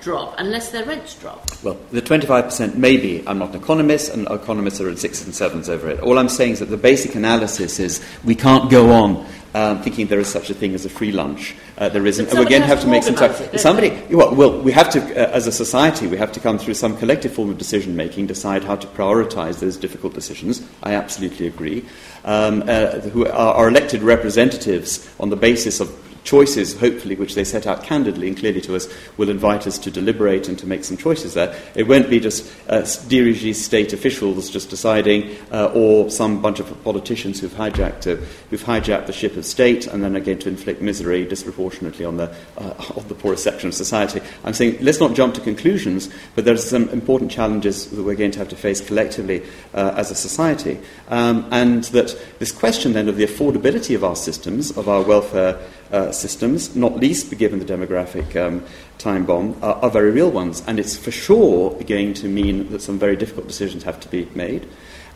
drop 0.00 0.34
unless 0.38 0.70
their 0.70 0.84
rents 0.84 1.14
drop? 1.14 1.50
Well, 1.62 1.78
the 1.90 2.02
25% 2.02 2.74
maybe, 2.76 3.22
I'm 3.26 3.38
not 3.38 3.50
an 3.50 3.62
economist, 3.62 4.12
and 4.12 4.26
economists 4.28 4.80
are 4.80 4.88
in 4.88 4.96
sixes 4.96 5.26
and 5.26 5.34
sevens 5.34 5.68
over 5.68 5.90
it. 5.90 6.00
All 6.00 6.18
I'm 6.18 6.28
saying 6.28 6.52
is 6.52 6.58
that 6.60 6.66
the 6.66 6.76
basic 6.76 7.14
analysis 7.14 7.78
is 7.78 8.04
we 8.24 8.34
can't 8.34 8.70
go 8.70 8.90
on 8.90 9.26
um, 9.54 9.82
thinking 9.82 10.06
there 10.06 10.20
is 10.20 10.28
such 10.28 10.50
a 10.50 10.54
thing 10.54 10.74
as 10.74 10.84
a 10.84 10.88
free 10.88 11.10
lunch. 11.10 11.56
Uh, 11.76 11.88
there 11.88 12.06
isn't. 12.06 12.30
Going 12.30 12.46
to 12.46 12.60
have 12.60 12.80
to 12.82 12.86
make 12.86 13.02
some 13.02 13.14
time. 13.14 13.30
organise 13.30 13.48
it, 13.48 13.52
don't 13.52 13.60
Somebody, 13.60 14.14
well, 14.14 14.34
well, 14.34 14.60
we 14.60 14.70
have 14.72 14.90
to, 14.90 15.00
uh, 15.00 15.30
as 15.32 15.46
a 15.46 15.52
society, 15.52 16.06
we 16.06 16.16
have 16.18 16.30
to 16.32 16.40
come 16.40 16.58
through 16.58 16.74
some 16.74 16.96
collective 16.96 17.32
form 17.32 17.50
of 17.50 17.58
decision 17.58 17.96
making, 17.96 18.26
decide 18.26 18.62
how 18.62 18.76
to 18.76 18.86
prioritise 18.86 19.58
those 19.58 19.76
difficult 19.76 20.14
decisions. 20.14 20.62
I 20.82 20.94
absolutely 20.94 21.46
agree. 21.46 21.84
Um, 22.24 22.62
uh, 22.66 23.00
who 23.00 23.26
are, 23.26 23.54
are 23.54 23.68
elected 23.68 24.02
representatives 24.02 25.10
on 25.18 25.30
the 25.30 25.36
basis 25.36 25.80
of 25.80 25.90
choices, 26.24 26.78
hopefully, 26.78 27.14
which 27.14 27.34
they 27.34 27.44
set 27.44 27.66
out 27.66 27.82
candidly 27.82 28.28
and 28.28 28.36
clearly 28.36 28.60
to 28.62 28.76
us, 28.76 28.88
will 29.16 29.30
invite 29.30 29.66
us 29.66 29.78
to 29.78 29.90
deliberate 29.90 30.48
and 30.48 30.58
to 30.58 30.66
make 30.66 30.84
some 30.84 30.96
choices 30.96 31.34
there. 31.34 31.54
It 31.74 31.88
won't 31.88 32.10
be 32.10 32.20
just 32.20 32.50
uh, 32.68 32.84
state 32.84 33.92
officials 33.92 34.50
just 34.50 34.70
deciding, 34.70 35.36
uh, 35.52 35.70
or 35.74 36.10
some 36.10 36.42
bunch 36.42 36.60
of 36.60 36.84
politicians 36.84 37.40
who've 37.40 37.52
hijacked, 37.52 38.06
uh, 38.06 38.20
who've 38.50 38.62
hijacked 38.62 39.06
the 39.06 39.12
ship 39.12 39.36
of 39.36 39.44
state 39.44 39.86
and 39.86 40.02
then 40.02 40.16
are 40.16 40.20
going 40.20 40.38
to 40.38 40.48
inflict 40.48 40.80
misery 40.80 41.24
disproportionately 41.24 42.04
on 42.04 42.16
the, 42.16 42.34
uh, 42.58 42.74
on 42.96 43.06
the 43.08 43.14
poorest 43.14 43.44
section 43.44 43.68
of 43.68 43.74
society. 43.74 44.20
I'm 44.44 44.54
saying 44.54 44.78
let's 44.80 45.00
not 45.00 45.14
jump 45.14 45.34
to 45.34 45.40
conclusions, 45.40 46.10
but 46.34 46.44
there 46.44 46.54
are 46.54 46.58
some 46.58 46.88
important 46.90 47.30
challenges 47.30 47.90
that 47.90 48.02
we're 48.02 48.14
going 48.14 48.30
to 48.32 48.38
have 48.38 48.48
to 48.48 48.56
face 48.56 48.80
collectively 48.80 49.42
uh, 49.74 49.94
as 49.96 50.10
a 50.10 50.14
society. 50.14 50.78
Um, 51.08 51.46
and 51.50 51.84
that 51.84 52.16
this 52.38 52.52
question 52.52 52.92
then 52.92 53.08
of 53.08 53.16
the 53.16 53.26
affordability 53.26 53.94
of 53.94 54.04
our 54.04 54.16
systems, 54.16 54.76
of 54.76 54.88
our 54.88 55.02
welfare 55.02 55.60
uh, 55.92 56.12
systems, 56.12 56.76
not 56.76 56.96
least 56.96 57.36
given 57.38 57.58
the 57.58 57.64
demographic 57.64 58.36
um, 58.36 58.64
time 58.98 59.24
bomb, 59.26 59.56
are, 59.62 59.74
are 59.76 59.90
very 59.90 60.10
real 60.10 60.30
ones. 60.30 60.62
And 60.66 60.78
it's 60.78 60.96
for 60.96 61.10
sure 61.10 61.74
going 61.82 62.14
to 62.14 62.28
mean 62.28 62.70
that 62.70 62.82
some 62.82 62.98
very 62.98 63.16
difficult 63.16 63.46
decisions 63.46 63.82
have 63.84 64.00
to 64.00 64.08
be 64.08 64.28
made. 64.34 64.68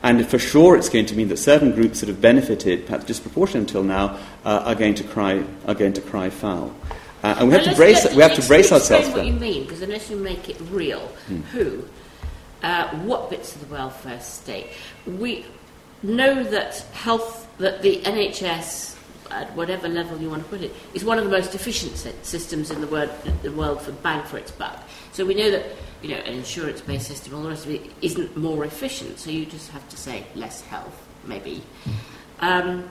And 0.02 0.26
for 0.28 0.38
sure, 0.38 0.76
it's 0.76 0.90
going 0.90 1.06
to 1.06 1.16
mean 1.16 1.28
that 1.28 1.38
certain 1.38 1.72
groups 1.72 2.00
that 2.00 2.10
have 2.10 2.20
benefited, 2.20 2.84
perhaps 2.84 3.04
disproportionately 3.06 3.60
until 3.60 3.82
now, 3.84 4.18
uh, 4.44 4.62
are 4.66 4.74
going 4.74 4.94
to 4.96 5.04
cry 5.04 5.42
are 5.66 5.74
going 5.74 5.94
to 5.94 6.02
cry 6.02 6.28
foul. 6.28 6.74
Uh, 7.22 7.36
and 7.38 7.48
we 7.48 7.54
have 7.54 7.64
to 7.64 7.74
brace 7.74 8.04
we 8.14 8.20
have 8.20 8.34
to 8.34 8.46
brace 8.46 8.70
ourselves. 8.70 9.08
What 9.08 9.24
you 9.24 9.32
mean? 9.32 9.62
Because 9.62 9.80
unless 9.80 10.10
you 10.10 10.16
make 10.16 10.50
it 10.50 10.60
real, 10.70 11.00
hmm. 11.26 11.40
who, 11.52 11.84
uh, 12.62 12.94
what 12.98 13.30
bits 13.30 13.54
of 13.54 13.66
the 13.66 13.74
welfare 13.74 14.20
state, 14.20 14.66
we 15.06 15.46
know 16.02 16.44
that 16.44 16.80
health, 16.92 17.48
that 17.56 17.80
the 17.80 18.02
NHS 18.02 18.93
at 19.34 19.54
whatever 19.54 19.88
level 19.88 20.18
you 20.20 20.30
want 20.30 20.42
to 20.42 20.48
put 20.48 20.62
it, 20.62 20.72
is 20.94 21.04
one 21.04 21.18
of 21.18 21.24
the 21.24 21.30
most 21.30 21.54
efficient 21.54 21.96
systems 22.22 22.70
in 22.70 22.80
the 22.80 22.86
world, 22.86 23.10
the 23.42 23.52
world 23.52 23.82
for 23.82 23.92
bang 23.92 24.24
for 24.24 24.38
its 24.38 24.50
buck. 24.50 24.82
So 25.12 25.24
we 25.24 25.34
know 25.34 25.50
that 25.50 25.64
you 26.02 26.10
know 26.10 26.16
an 26.16 26.34
insurance-based 26.34 27.06
system, 27.06 27.34
all 27.34 27.42
the 27.42 27.50
rest 27.50 27.66
of 27.66 27.72
it, 27.72 27.82
isn't 28.02 28.36
more 28.36 28.64
efficient. 28.64 29.18
So 29.18 29.30
you 29.30 29.46
just 29.46 29.70
have 29.70 29.88
to 29.88 29.96
say 29.96 30.24
less 30.34 30.60
health, 30.62 30.96
maybe. 31.24 31.62
Um, 32.40 32.88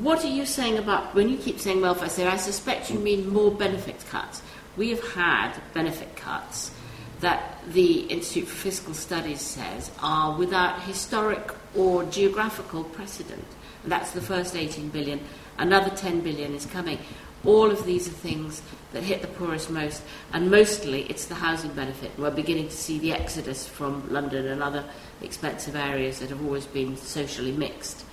what 0.00 0.24
are 0.24 0.28
you 0.28 0.44
saying 0.44 0.78
about 0.78 1.14
when 1.14 1.28
you 1.28 1.36
keep 1.36 1.60
saying 1.60 1.80
welfare 1.80 2.08
state? 2.08 2.26
I 2.26 2.36
suspect 2.36 2.90
you 2.90 2.98
mean 2.98 3.28
more 3.28 3.50
benefit 3.50 4.04
cuts. 4.10 4.42
We 4.76 4.90
have 4.90 5.02
had 5.12 5.54
benefit 5.72 6.16
cuts 6.16 6.72
that 7.20 7.58
the 7.68 8.00
Institute 8.02 8.48
for 8.48 8.56
Fiscal 8.56 8.94
Studies 8.94 9.40
says 9.40 9.90
are 10.00 10.36
without 10.36 10.82
historic 10.82 11.52
or 11.76 12.04
geographical 12.04 12.84
precedent. 12.84 13.44
That's 13.84 14.10
the 14.12 14.20
first 14.20 14.56
18 14.56 14.88
billion. 14.88 15.20
Another 15.58 15.90
10 15.90 16.20
billion 16.20 16.54
is 16.54 16.66
coming. 16.66 16.98
All 17.44 17.70
of 17.70 17.84
these 17.86 18.08
are 18.08 18.12
things 18.12 18.62
that 18.92 19.02
hit 19.02 19.22
the 19.22 19.28
poorest 19.28 19.70
most, 19.70 20.02
and 20.32 20.50
mostly 20.50 21.02
it's 21.02 21.26
the 21.26 21.36
housing 21.36 21.72
benefit. 21.72 22.10
We're 22.18 22.30
beginning 22.30 22.68
to 22.68 22.76
see 22.76 22.98
the 22.98 23.12
exodus 23.12 23.68
from 23.68 24.12
London 24.12 24.48
and 24.48 24.62
other 24.62 24.84
expensive 25.22 25.76
areas 25.76 26.18
that 26.18 26.30
have 26.30 26.44
always 26.44 26.66
been 26.66 26.96
socially 26.96 27.52
mixed 27.52 28.04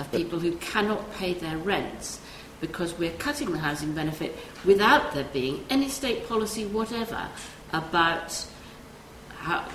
of 0.00 0.10
people 0.10 0.40
who 0.40 0.56
cannot 0.56 1.12
pay 1.14 1.34
their 1.34 1.56
rents 1.58 2.20
because 2.60 2.98
we're 2.98 3.12
cutting 3.12 3.52
the 3.52 3.58
housing 3.58 3.92
benefit 3.92 4.36
without 4.64 5.12
there 5.12 5.26
being 5.32 5.64
any 5.70 5.88
state 5.88 6.26
policy 6.28 6.66
whatever 6.66 7.28
about 7.72 8.46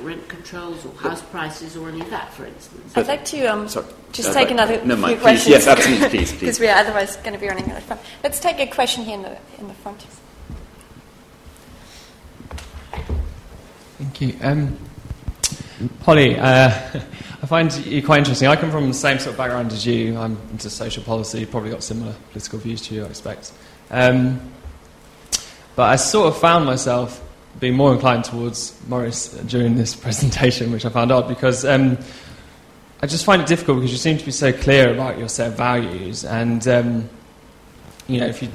rent 0.01 0.27
controls 0.27 0.85
or 0.85 0.93
house 0.93 1.21
prices 1.21 1.77
or 1.77 1.89
any 1.89 2.01
of 2.01 2.09
that, 2.09 2.33
for 2.33 2.45
instance. 2.45 2.97
I'd 2.97 3.07
like 3.07 3.25
to 3.25 3.45
um, 3.45 3.67
just 4.11 4.29
uh, 4.29 4.33
take 4.33 4.51
another 4.51 4.83
no, 4.83 4.95
few 4.95 4.97
mind. 4.97 5.21
questions. 5.21 5.43
Please, 5.43 5.65
yes, 5.65 5.67
absolutely, 5.67 6.09
please. 6.09 6.31
Because 6.33 6.59
we 6.59 6.67
are 6.67 6.77
otherwise 6.77 7.15
going 7.17 7.33
to 7.33 7.39
be 7.39 7.47
running 7.47 7.69
out 7.71 7.77
of 7.77 7.87
time. 7.87 7.99
Let's 8.23 8.39
take 8.39 8.59
a 8.59 8.67
question 8.67 9.03
here 9.03 9.15
in 9.15 9.21
the, 9.23 9.37
in 9.59 9.67
the 9.67 9.73
front. 9.75 10.05
Thank 13.97 14.21
you. 14.21 14.35
Um, 14.41 14.77
Polly, 16.01 16.37
uh, 16.37 16.69
I 17.41 17.45
find 17.45 17.73
you 17.85 18.03
quite 18.03 18.19
interesting. 18.19 18.47
I 18.47 18.55
come 18.55 18.71
from 18.71 18.87
the 18.87 18.93
same 18.93 19.19
sort 19.19 19.31
of 19.31 19.37
background 19.37 19.71
as 19.71 19.85
you. 19.85 20.17
I'm 20.17 20.37
into 20.51 20.69
social 20.69 21.03
policy, 21.03 21.45
probably 21.45 21.69
got 21.69 21.83
similar 21.83 22.13
political 22.31 22.59
views 22.59 22.81
to 22.87 22.95
you, 22.95 23.03
I 23.03 23.07
expect. 23.07 23.51
Um, 23.91 24.51
but 25.75 25.83
I 25.83 25.95
sort 25.95 26.27
of 26.27 26.39
found 26.39 26.65
myself 26.65 27.23
being 27.59 27.75
more 27.75 27.93
inclined 27.93 28.23
towards 28.23 28.79
Maurice 28.87 29.29
during 29.47 29.75
this 29.75 29.95
presentation, 30.05 30.71
which 30.71 30.85
I 30.85 30.89
found 30.89 31.11
odd 31.11 31.27
because 31.27 31.65
um, 31.65 31.97
I 33.01 33.07
just 33.07 33.25
find 33.25 33.41
it 33.41 33.47
difficult 33.47 33.77
because 33.77 33.91
you 33.91 33.97
seem 33.97 34.17
to 34.17 34.25
be 34.25 34.31
so 34.31 34.51
clear 34.51 34.93
about 34.93 35.17
your 35.17 35.29
set 35.29 35.47
of 35.47 35.57
values. 35.57 36.25
And, 36.25 36.65
um, 36.67 37.09
you 38.07 38.19
know, 38.19 38.27
if 38.27 38.41
you 38.41 38.49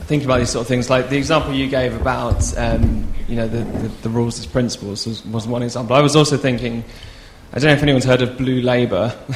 think 0.00 0.24
about 0.24 0.38
these 0.38 0.50
sort 0.50 0.62
of 0.62 0.68
things, 0.68 0.88
like 0.88 1.08
the 1.08 1.16
example 1.16 1.52
you 1.52 1.68
gave 1.68 1.94
about, 1.94 2.56
um, 2.56 3.12
you 3.28 3.36
know, 3.36 3.48
the, 3.48 3.58
the, 3.58 3.88
the, 4.02 4.08
rules 4.08 4.38
as 4.38 4.46
principles 4.46 5.06
was, 5.06 5.24
was, 5.26 5.46
one 5.46 5.62
example. 5.62 5.96
I 5.96 6.00
was 6.00 6.16
also 6.16 6.36
thinking, 6.36 6.84
I 7.52 7.58
don't 7.58 7.68
know 7.68 7.74
if 7.74 7.82
anyone's 7.82 8.04
heard 8.04 8.22
of 8.22 8.36
Blue 8.36 8.60
Labour. 8.60 9.16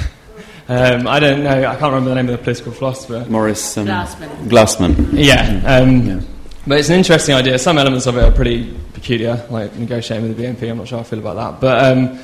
Um, 0.68 1.08
I 1.08 1.18
don't 1.18 1.42
know, 1.42 1.64
I 1.64 1.74
can't 1.74 1.92
remember 1.92 2.10
the 2.10 2.14
name 2.14 2.28
of 2.28 2.38
the 2.38 2.42
political 2.42 2.70
philosopher. 2.70 3.26
Maurice 3.28 3.76
um, 3.76 3.88
Glasman. 3.88 4.28
Glasman. 4.46 5.08
Yeah. 5.12 5.60
Um, 5.66 6.06
yeah. 6.06 6.20
But 6.64 6.78
it's 6.78 6.88
an 6.90 6.94
interesting 6.94 7.34
idea. 7.34 7.58
Some 7.58 7.76
elements 7.76 8.06
of 8.06 8.16
it 8.16 8.22
are 8.22 8.30
pretty 8.30 8.72
peculiar, 8.94 9.44
like 9.50 9.74
negotiating 9.74 10.28
with 10.28 10.36
the 10.36 10.44
BNP. 10.44 10.70
I'm 10.70 10.78
not 10.78 10.86
sure 10.86 10.98
how 10.98 11.04
I 11.04 11.04
feel 11.04 11.18
about 11.18 11.34
that. 11.34 11.60
But 11.60 11.84
um, 11.84 12.20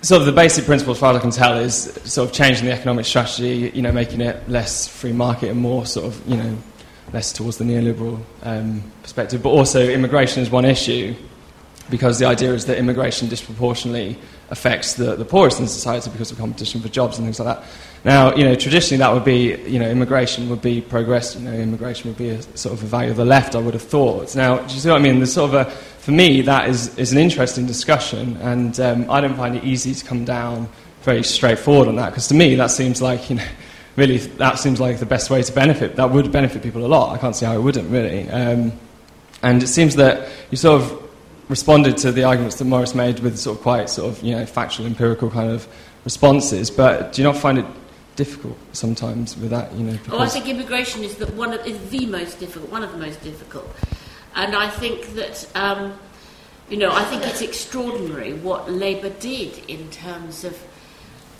sort 0.00 0.20
of 0.22 0.26
the 0.26 0.32
basic 0.32 0.64
principle, 0.64 0.92
as 0.92 0.98
far 0.98 1.10
as 1.10 1.18
I 1.18 1.20
can 1.20 1.30
tell, 1.30 1.58
is 1.58 1.92
sort 2.04 2.30
of 2.30 2.34
changing 2.34 2.64
the 2.64 2.72
economic 2.72 3.04
strategy, 3.04 3.70
you 3.74 3.82
know, 3.82 3.92
making 3.92 4.22
it 4.22 4.48
less 4.48 4.88
free 4.88 5.12
market 5.12 5.50
and 5.50 5.60
more 5.60 5.84
sort 5.84 6.06
of, 6.06 6.26
you 6.26 6.38
know, 6.38 6.56
less 7.12 7.30
towards 7.30 7.58
the 7.58 7.64
neoliberal 7.64 8.18
um, 8.44 8.82
perspective. 9.02 9.42
But 9.42 9.50
also, 9.50 9.86
immigration 9.86 10.42
is 10.42 10.48
one 10.48 10.64
issue 10.64 11.14
because 11.90 12.18
the 12.18 12.24
idea 12.24 12.54
is 12.54 12.64
that 12.64 12.78
immigration 12.78 13.28
disproportionately 13.28 14.18
affects 14.50 14.94
the, 14.94 15.14
the 15.14 15.24
poorest 15.24 15.60
in 15.60 15.66
society 15.66 16.10
because 16.10 16.30
of 16.30 16.38
competition 16.38 16.80
for 16.80 16.88
jobs 16.88 17.18
and 17.18 17.26
things 17.26 17.38
like 17.38 17.58
that. 17.58 17.68
Now, 18.04 18.34
you 18.34 18.44
know, 18.44 18.54
traditionally 18.54 18.98
that 18.98 19.12
would 19.12 19.24
be, 19.24 19.56
you 19.68 19.78
know, 19.78 19.88
immigration 19.88 20.48
would 20.48 20.62
be 20.62 20.80
progress, 20.80 21.36
you 21.36 21.42
know, 21.42 21.52
immigration 21.52 22.08
would 22.08 22.16
be 22.16 22.30
a 22.30 22.42
sort 22.56 22.72
of 22.72 22.82
a 22.82 22.86
value 22.86 23.10
of 23.10 23.16
the 23.16 23.24
left, 23.24 23.54
I 23.54 23.58
would 23.58 23.74
have 23.74 23.82
thought. 23.82 24.34
Now, 24.34 24.58
do 24.58 24.74
you 24.74 24.80
see 24.80 24.88
what 24.88 25.00
I 25.00 25.02
mean? 25.02 25.18
There's 25.18 25.32
sort 25.32 25.54
of 25.54 25.66
a, 25.66 25.70
for 25.70 26.12
me, 26.12 26.40
that 26.42 26.68
is, 26.68 26.96
is 26.96 27.12
an 27.12 27.18
interesting 27.18 27.66
discussion, 27.66 28.36
and 28.38 28.78
um, 28.80 29.10
I 29.10 29.20
don't 29.20 29.36
find 29.36 29.56
it 29.56 29.64
easy 29.64 29.94
to 29.94 30.04
come 30.04 30.24
down 30.24 30.68
very 31.02 31.22
straightforward 31.22 31.88
on 31.88 31.96
that, 31.96 32.10
because 32.10 32.28
to 32.28 32.34
me 32.34 32.54
that 32.54 32.70
seems 32.70 33.02
like, 33.02 33.28
you 33.28 33.36
know, 33.36 33.46
really, 33.96 34.18
that 34.18 34.58
seems 34.58 34.80
like 34.80 34.98
the 34.98 35.06
best 35.06 35.28
way 35.28 35.42
to 35.42 35.52
benefit. 35.52 35.96
That 35.96 36.10
would 36.10 36.30
benefit 36.32 36.62
people 36.62 36.86
a 36.86 36.88
lot. 36.88 37.14
I 37.14 37.18
can't 37.18 37.34
see 37.36 37.46
how 37.46 37.54
it 37.54 37.60
wouldn't, 37.60 37.90
really. 37.90 38.30
Um, 38.30 38.72
and 39.42 39.62
it 39.62 39.68
seems 39.68 39.96
that 39.96 40.28
you 40.50 40.56
sort 40.56 40.80
of 40.80 41.07
responded 41.48 41.96
to 41.98 42.12
the 42.12 42.24
arguments 42.24 42.56
that 42.56 42.64
Maurice 42.64 42.94
made 42.94 43.20
with 43.20 43.38
sort 43.38 43.56
of 43.56 43.62
quite 43.62 43.88
sort 43.88 44.12
of, 44.12 44.22
you 44.22 44.34
know, 44.34 44.44
factual, 44.46 44.86
empirical 44.86 45.30
kind 45.30 45.50
of 45.50 45.66
responses, 46.04 46.70
but 46.70 47.12
do 47.12 47.22
you 47.22 47.28
not 47.28 47.36
find 47.36 47.58
it 47.58 47.66
difficult 48.16 48.56
sometimes 48.72 49.36
with 49.36 49.50
that, 49.50 49.72
you 49.74 49.84
know. 49.84 49.98
Oh, 50.10 50.18
I 50.18 50.28
think 50.28 50.48
immigration 50.48 51.04
is 51.04 51.16
the 51.16 51.26
one 51.32 51.52
of, 51.52 51.66
is 51.66 51.78
the 51.90 52.06
most 52.06 52.38
difficult, 52.40 52.70
one 52.70 52.82
of 52.82 52.92
the 52.92 52.98
most 52.98 53.22
difficult, 53.22 53.68
and 54.34 54.54
I 54.54 54.68
think 54.68 55.14
that. 55.14 55.48
Um, 55.54 55.98
you 56.70 56.76
know, 56.76 56.92
I 56.92 57.02
think 57.04 57.22
it's 57.26 57.40
extraordinary 57.40 58.34
what 58.34 58.70
Labour 58.70 59.08
did 59.08 59.58
in 59.70 59.88
terms 59.90 60.44
of 60.44 60.54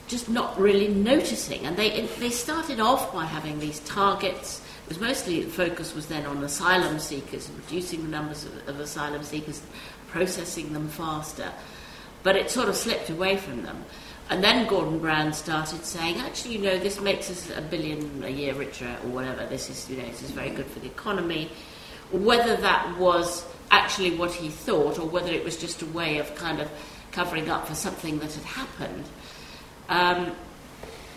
just 0.06 0.28
not 0.30 0.58
really 0.58 0.88
noticing. 0.88 1.66
And 1.66 1.76
they, 1.76 2.06
they 2.18 2.30
started 2.30 2.80
off 2.80 3.12
by 3.12 3.26
having 3.26 3.58
these 3.60 3.80
targets. 3.80 4.62
It 4.86 4.88
was 4.88 5.00
mostly 5.00 5.42
the 5.42 5.50
focus 5.50 5.94
was 5.94 6.06
then 6.06 6.24
on 6.24 6.42
asylum 6.42 6.98
seekers, 6.98 7.48
and 7.48 7.58
reducing 7.58 8.04
the 8.04 8.08
numbers 8.08 8.44
of, 8.44 8.68
of 8.68 8.80
asylum 8.80 9.22
seekers, 9.22 9.60
processing 10.08 10.72
them 10.72 10.88
faster. 10.88 11.52
But 12.22 12.36
it 12.36 12.50
sort 12.50 12.68
of 12.68 12.76
slipped 12.76 13.10
away 13.10 13.36
from 13.36 13.62
them. 13.62 13.84
And 14.30 14.44
then 14.44 14.66
Gordon 14.66 14.98
Brown 14.98 15.32
started 15.32 15.84
saying, 15.84 16.18
actually, 16.18 16.56
you 16.56 16.62
know, 16.62 16.78
this 16.78 17.00
makes 17.00 17.30
us 17.30 17.50
a 17.56 17.62
billion 17.62 18.22
a 18.22 18.28
year 18.28 18.54
richer 18.54 18.96
or 19.04 19.08
whatever. 19.08 19.46
This 19.46 19.70
is, 19.70 19.88
you 19.88 19.96
know, 19.96 20.06
this 20.06 20.22
is 20.22 20.30
very 20.30 20.50
good 20.50 20.66
for 20.66 20.80
the 20.80 20.86
economy. 20.86 21.50
Whether 22.12 22.56
that 22.56 22.98
was 22.98 23.46
actually 23.70 24.16
what 24.16 24.32
he 24.32 24.50
thought 24.50 24.98
or 24.98 25.06
whether 25.06 25.32
it 25.32 25.44
was 25.44 25.56
just 25.56 25.80
a 25.82 25.86
way 25.86 26.18
of 26.18 26.34
kind 26.34 26.60
of 26.60 26.70
covering 27.10 27.48
up 27.48 27.68
for 27.68 27.74
something 27.74 28.18
that 28.18 28.32
had 28.32 28.44
happened, 28.44 29.04
um, 29.88 30.32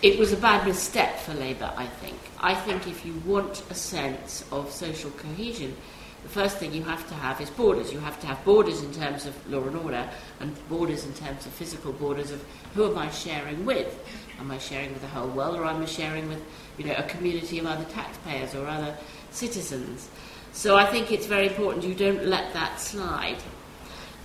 it 0.00 0.18
was 0.18 0.32
a 0.32 0.36
bad 0.36 0.66
misstep 0.66 1.18
for 1.20 1.34
Labour, 1.34 1.70
I 1.76 1.86
think. 1.86 2.18
I 2.40 2.54
think 2.54 2.88
if 2.88 3.04
you 3.04 3.14
want 3.26 3.62
a 3.70 3.74
sense 3.74 4.44
of 4.50 4.70
social 4.72 5.10
cohesion, 5.10 5.76
the 6.22 6.28
first 6.28 6.58
thing 6.58 6.72
you 6.72 6.84
have 6.84 7.06
to 7.08 7.14
have 7.14 7.40
is 7.40 7.50
borders. 7.50 7.92
You 7.92 7.98
have 8.00 8.20
to 8.20 8.26
have 8.26 8.44
borders 8.44 8.82
in 8.82 8.92
terms 8.92 9.26
of 9.26 9.50
law 9.50 9.62
and 9.64 9.76
order, 9.76 10.08
and 10.40 10.68
borders 10.68 11.04
in 11.04 11.12
terms 11.14 11.46
of 11.46 11.52
physical 11.52 11.92
borders 11.92 12.30
of 12.30 12.44
who 12.74 12.90
am 12.90 12.96
I 12.96 13.10
sharing 13.10 13.64
with? 13.64 13.98
Am 14.38 14.50
I 14.50 14.58
sharing 14.58 14.92
with 14.92 15.02
the 15.02 15.08
whole 15.08 15.28
world, 15.28 15.56
or 15.56 15.64
am 15.64 15.82
I 15.82 15.86
sharing 15.86 16.28
with 16.28 16.42
you 16.78 16.84
know 16.84 16.94
a 16.96 17.02
community 17.04 17.58
of 17.58 17.66
other 17.66 17.84
taxpayers 17.84 18.54
or 18.54 18.66
other 18.66 18.96
citizens? 19.30 20.08
So 20.52 20.76
I 20.76 20.86
think 20.86 21.10
it's 21.10 21.26
very 21.26 21.48
important 21.48 21.84
you 21.84 21.94
don't 21.94 22.26
let 22.26 22.52
that 22.52 22.78
slide, 22.80 23.42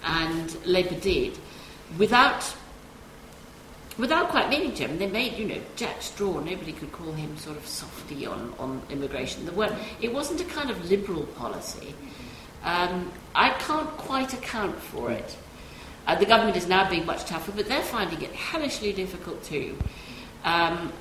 and 0.04 0.66
Labour 0.66 1.00
did, 1.00 1.38
without 1.98 2.56
without 3.98 4.30
quite 4.30 4.50
meaning 4.50 4.74
to. 4.76 4.84
I 4.84 4.88
mean, 4.88 5.00
they 5.00 5.08
made, 5.08 5.34
you 5.34 5.46
know, 5.46 5.62
Jack 5.76 6.02
Straw. 6.02 6.40
Nobody 6.40 6.72
could 6.72 6.92
call 6.92 7.12
him 7.12 7.38
sort 7.38 7.58
of 7.58 7.66
softy 7.66 8.26
on, 8.26 8.54
on 8.60 8.82
immigration. 8.90 9.46
The 9.46 9.52
word 9.52 9.76
it 10.02 10.14
wasn't 10.14 10.42
a 10.42 10.46
kind 10.46 10.70
of 10.70 10.90
liberal 10.90 11.24
policy. 11.26 11.94
Um, 12.64 13.12
I 13.34 13.52
can't 13.60 13.90
quite 13.92 14.34
account 14.34 14.78
for 14.80 15.12
it. 15.12 15.38
Uh, 16.06 16.16
the 16.16 16.26
government 16.26 16.58
is 16.58 16.68
now 16.68 16.90
being 16.90 17.06
much 17.06 17.26
tougher, 17.26 17.52
but 17.52 17.68
they're 17.68 17.82
finding 17.82 18.22
it 18.22 18.32
hellishly 18.32 18.94
difficult 18.94 19.44
too. 19.44 19.78
Um, 20.44 20.94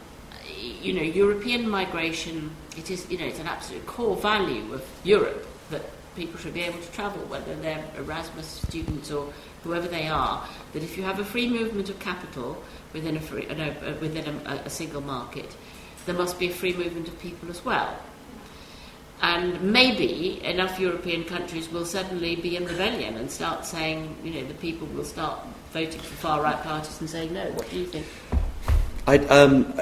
you 0.82 0.92
know, 0.92 1.02
European 1.02 1.68
migration, 1.68 2.50
it 2.76 2.90
is, 2.90 3.08
you 3.10 3.18
know, 3.18 3.26
it's 3.26 3.38
an 3.38 3.46
absolute 3.46 3.86
core 3.86 4.16
value 4.16 4.72
of 4.72 4.84
Europe 5.04 5.46
that 5.70 5.82
people 6.16 6.38
should 6.38 6.54
be 6.54 6.62
able 6.62 6.80
to 6.80 6.92
travel, 6.92 7.20
whether 7.26 7.54
they're 7.56 7.84
Erasmus 7.98 8.62
students 8.66 9.10
or 9.10 9.32
whoever 9.62 9.86
they 9.86 10.08
are, 10.08 10.46
that 10.72 10.82
if 10.82 10.96
you 10.96 11.04
have 11.04 11.18
a 11.18 11.24
free 11.24 11.48
movement 11.48 11.90
of 11.90 11.98
capital 11.98 12.62
within 12.96 13.16
a, 13.18 13.20
free, 13.20 13.46
no, 13.46 13.68
uh, 13.68 13.94
within 14.00 14.26
a, 14.46 14.62
a 14.64 14.70
single 14.70 15.02
market, 15.02 15.54
there 16.06 16.14
must 16.14 16.38
be 16.38 16.48
a 16.48 16.52
free 16.52 16.72
movement 16.72 17.06
of 17.06 17.18
people 17.20 17.50
as 17.50 17.62
well. 17.62 17.94
And 19.20 19.60
maybe 19.60 20.42
enough 20.44 20.80
European 20.80 21.24
countries 21.24 21.70
will 21.70 21.84
suddenly 21.84 22.36
be 22.36 22.56
in 22.56 22.64
rebellion 22.64 23.16
and 23.16 23.30
start 23.30 23.66
saying, 23.66 24.16
you 24.24 24.32
know, 24.32 24.48
the 24.48 24.54
people 24.54 24.86
will 24.88 25.04
start 25.04 25.38
voting 25.72 26.00
for 26.00 26.14
far 26.16 26.42
right 26.42 26.62
parties 26.62 27.00
and 27.00 27.08
saying 27.08 27.34
no. 27.34 27.44
What 27.50 27.68
do 27.70 27.78
you 27.78 27.86
think? 27.86 28.06
I, 29.06 29.18
um, 29.26 29.78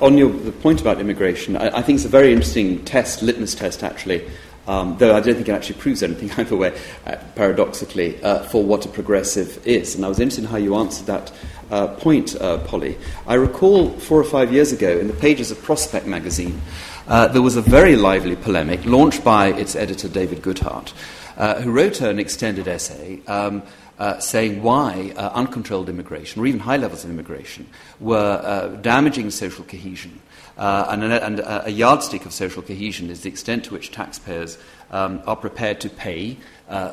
on 0.00 0.18
your, 0.18 0.30
the 0.30 0.52
point 0.52 0.80
about 0.80 1.00
immigration, 1.00 1.56
I, 1.56 1.78
I, 1.78 1.82
think 1.82 1.96
it's 1.96 2.04
a 2.04 2.08
very 2.08 2.32
interesting 2.32 2.84
test, 2.84 3.22
litmus 3.22 3.54
test 3.54 3.82
actually, 3.82 4.28
um, 4.68 4.96
though 4.98 5.16
I 5.16 5.20
don't 5.20 5.34
think 5.34 5.48
it 5.48 5.52
actually 5.52 5.80
proves 5.80 6.02
anything 6.02 6.30
either 6.36 6.56
way, 6.56 6.78
uh, 7.06 7.16
paradoxically, 7.34 8.22
uh, 8.22 8.44
for 8.44 8.62
what 8.62 8.84
a 8.86 8.88
progressive 8.88 9.66
is. 9.66 9.96
And 9.96 10.04
I 10.04 10.08
was 10.08 10.20
interested 10.20 10.44
in 10.44 10.50
how 10.50 10.58
you 10.58 10.76
answered 10.76 11.06
that 11.06 11.32
uh, 11.70 11.88
point, 11.88 12.36
uh, 12.40 12.58
Polly. 12.58 12.96
I 13.26 13.34
recall 13.34 13.90
four 13.90 14.20
or 14.20 14.24
five 14.24 14.52
years 14.52 14.72
ago 14.72 14.98
in 14.98 15.08
the 15.08 15.14
pages 15.14 15.50
of 15.50 15.62
Prospect 15.62 16.06
magazine, 16.06 16.60
uh, 17.08 17.28
there 17.28 17.42
was 17.42 17.56
a 17.56 17.62
very 17.62 17.96
lively 17.96 18.36
polemic 18.36 18.84
launched 18.84 19.24
by 19.24 19.48
its 19.48 19.74
editor, 19.74 20.08
David 20.08 20.42
Goodhart, 20.42 20.92
uh, 21.38 21.60
who 21.62 21.72
wrote 21.72 22.00
an 22.00 22.18
extended 22.18 22.68
essay. 22.68 23.20
Um, 23.26 23.62
uh, 23.98 24.16
saying 24.20 24.62
why 24.62 25.12
uh, 25.16 25.30
uncontrolled 25.34 25.88
immigration, 25.88 26.40
or 26.40 26.46
even 26.46 26.60
high 26.60 26.76
levels 26.76 27.02
of 27.02 27.10
immigration, 27.10 27.66
were 27.98 28.40
uh, 28.44 28.68
damaging 28.76 29.28
social 29.28 29.64
cohesion. 29.64 30.20
Uh, 30.58 30.86
and, 30.90 31.04
a, 31.04 31.24
and 31.24 31.40
a, 31.40 31.70
yardstick 31.70 32.26
of 32.26 32.32
social 32.32 32.62
cohesion 32.62 33.10
is 33.10 33.20
the 33.20 33.28
extent 33.28 33.64
to 33.64 33.72
which 33.72 33.92
taxpayers 33.92 34.58
um, 34.90 35.22
are 35.24 35.36
prepared 35.36 35.80
to 35.80 35.88
pay 35.88 36.36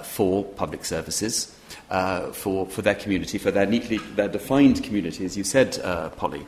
for 0.04 0.44
public 0.44 0.86
services, 0.86 1.56
for, 2.34 2.68
for 2.68 2.82
their 2.82 2.96
community, 2.96 3.38
for 3.38 3.52
their 3.52 3.66
neatly 3.66 3.98
their 4.16 4.28
defined 4.28 4.84
community, 4.84 5.26
as 5.26 5.36
you 5.36 5.44
said, 5.44 5.78
Polly. 6.16 6.46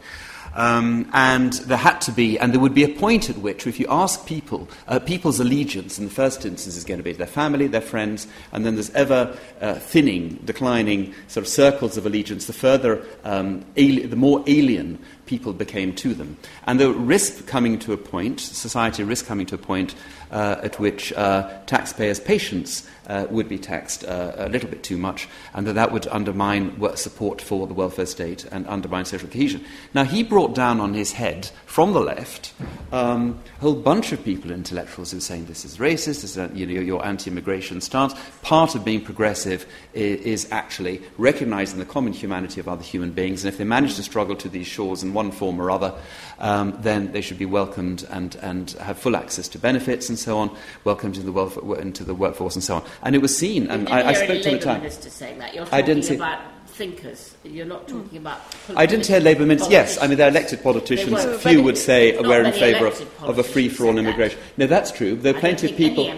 Um, 0.57 1.07
and 1.14 1.53
there 1.53 1.77
had 1.77 2.02
to 2.02 2.11
be, 2.11 2.39
and 2.39 2.52
there 2.52 2.60
would 2.60 2.73
be 2.73 2.84
a 2.84 2.89
point 2.89 3.30
at 3.30 3.38
which, 3.38 3.68
if 3.68 3.80
you 3.80 3.85
ask 3.89 4.26
people, 4.26 4.68
uh, 4.88 4.98
people's 4.98 5.39
allegiance 5.39 5.99
in 5.99 6.06
the 6.06 6.11
first 6.11 6.45
instance 6.45 6.76
is 6.76 6.84
going 6.84 6.98
to 6.98 7.03
be 7.03 7.14
their 7.14 7.27
family, 7.27 7.68
their 7.68 7.80
friends, 7.80 8.27
and 8.52 8.65
then 8.65 8.73
there's 8.73 8.89
ever 8.91 9.38
uh, 9.61 9.76
thinning, 9.76 10.39
declining 10.45 11.14
sort 11.27 11.45
of 11.45 11.48
circles 11.48 11.95
of 11.95 12.07
allegiance, 12.07 12.48
the 12.48 12.53
further, 12.53 13.06
um, 13.23 13.64
ali- 13.77 14.07
the 14.07 14.15
more 14.15 14.44
alien 14.48 14.98
people 15.27 15.53
became 15.53 15.93
to 15.95 16.13
them. 16.13 16.37
And 16.65 16.79
the 16.79 16.91
risk 16.91 17.45
coming 17.45 17.77
to 17.79 17.93
a 17.93 17.97
point, 17.97 18.39
society 18.39 19.03
risk 19.03 19.25
coming 19.25 19.45
to 19.47 19.55
a 19.55 19.59
point 19.59 19.93
uh, 20.31 20.57
at 20.63 20.79
which 20.79 21.13
uh, 21.13 21.49
taxpayers' 21.65 22.19
patience 22.19 22.87
uh, 23.07 23.25
would 23.29 23.47
be 23.47 23.57
taxed 23.57 24.03
uh, 24.03 24.33
a 24.35 24.49
little 24.49 24.69
bit 24.69 24.83
too 24.83 24.97
much, 24.97 25.27
and 25.53 25.65
that 25.65 25.73
that 25.73 25.91
would 25.91 26.07
undermine 26.07 26.77
support 26.95 27.41
for 27.41 27.67
the 27.67 27.73
welfare 27.73 28.05
state 28.05 28.43
and 28.51 28.67
undermine 28.67 29.05
social 29.05 29.29
cohesion. 29.29 29.63
Now, 29.93 30.03
he 30.03 30.23
brought 30.23 30.53
down 30.53 30.79
on 30.79 30.93
his 30.93 31.13
head 31.13 31.49
from 31.65 31.93
the 31.93 32.01
left 32.01 32.53
um, 32.91 33.39
a 33.57 33.61
whole 33.61 33.75
bunch 33.75 34.11
of 34.11 34.23
people, 34.23 34.51
intellectuals, 34.51 35.11
who 35.11 35.17
were 35.17 35.21
saying 35.21 35.45
this 35.45 35.63
is 35.63 35.77
racist, 35.77 36.21
this 36.21 36.37
is 36.37 36.51
you 36.53 36.65
know, 36.65 36.81
your 36.81 37.05
anti 37.05 37.31
immigration 37.31 37.79
stance. 37.79 38.13
Part 38.41 38.75
of 38.75 38.83
being 38.83 39.01
progressive 39.01 39.65
is, 39.93 40.19
is 40.21 40.51
actually 40.51 41.01
recognizing 41.17 41.79
the 41.79 41.85
common 41.85 42.13
humanity 42.13 42.59
of 42.59 42.67
other 42.67 42.83
human 42.83 43.11
beings, 43.11 43.45
and 43.45 43.53
if 43.53 43.57
they 43.57 43.63
manage 43.63 43.95
to 43.95 44.03
struggle 44.03 44.35
to 44.35 44.49
these 44.49 44.67
shores 44.67 45.03
in 45.03 45.13
one 45.18 45.31
form 45.31 45.60
or 45.60 45.69
other, 45.69 45.94
um, 46.39 46.77
then 46.80 47.11
they 47.11 47.22
should 47.22 47.39
be 47.39 47.45
welcomed 47.45 48.06
and, 48.10 48.35
and 48.35 48.72
have 48.72 48.98
full 48.98 49.15
access 49.15 49.48
to 49.49 49.60
benefits 49.60 50.10
and 50.10 50.18
so 50.18 50.38
on, 50.38 50.56
welcomed 50.84 51.15
into 51.15 51.26
the, 51.26 51.31
welfare, 51.31 51.81
into 51.81 52.03
the 52.03 52.14
workforce 52.14 52.56
and 52.56 52.64
so 52.64 52.76
on. 52.76 52.84
And 53.02 53.15
it 53.15 53.22
was 53.22 53.35
seen, 53.35 53.68
and 53.69 53.89
I, 53.89 54.10
I 54.10 54.14
spoke 54.14 54.44
to 54.44 54.52
the 54.52 54.60
time. 54.60 54.89
Saying 54.89 55.39
that. 55.39 55.53
You're 55.56 55.65
talking 55.65 55.80
I 55.80 55.81
didn't 55.81 56.03
see, 56.03 56.15
about 56.15 56.39
thinkers. 56.68 57.35
You're 57.44 57.65
not 57.65 57.88
talking 57.88 58.19
about. 58.19 58.39
I 58.76 58.85
didn't 58.85 59.07
hear 59.07 59.19
Labour 59.19 59.45
ministers. 59.45 59.72
Yes, 59.72 59.98
I 59.99 60.07
mean 60.07 60.18
they're 60.18 60.30
elected 60.30 60.61
politicians. 60.61 61.26
Few 61.41 61.64
would 61.64 61.77
say 61.77 62.15
we're 62.22 62.44
in 62.44 62.53
favour 62.53 62.88
of, 62.88 63.23
of, 63.23 63.39
a 63.39 63.44
free-for-all 63.44 63.98
immigration. 63.98 64.39
That. 64.39 64.57
No, 64.57 64.68
that's 64.68 64.91
true. 64.91 65.15
There 65.15 65.35
are 65.35 65.39
plenty 65.39 65.72
of 65.72 65.76
people. 65.76 66.14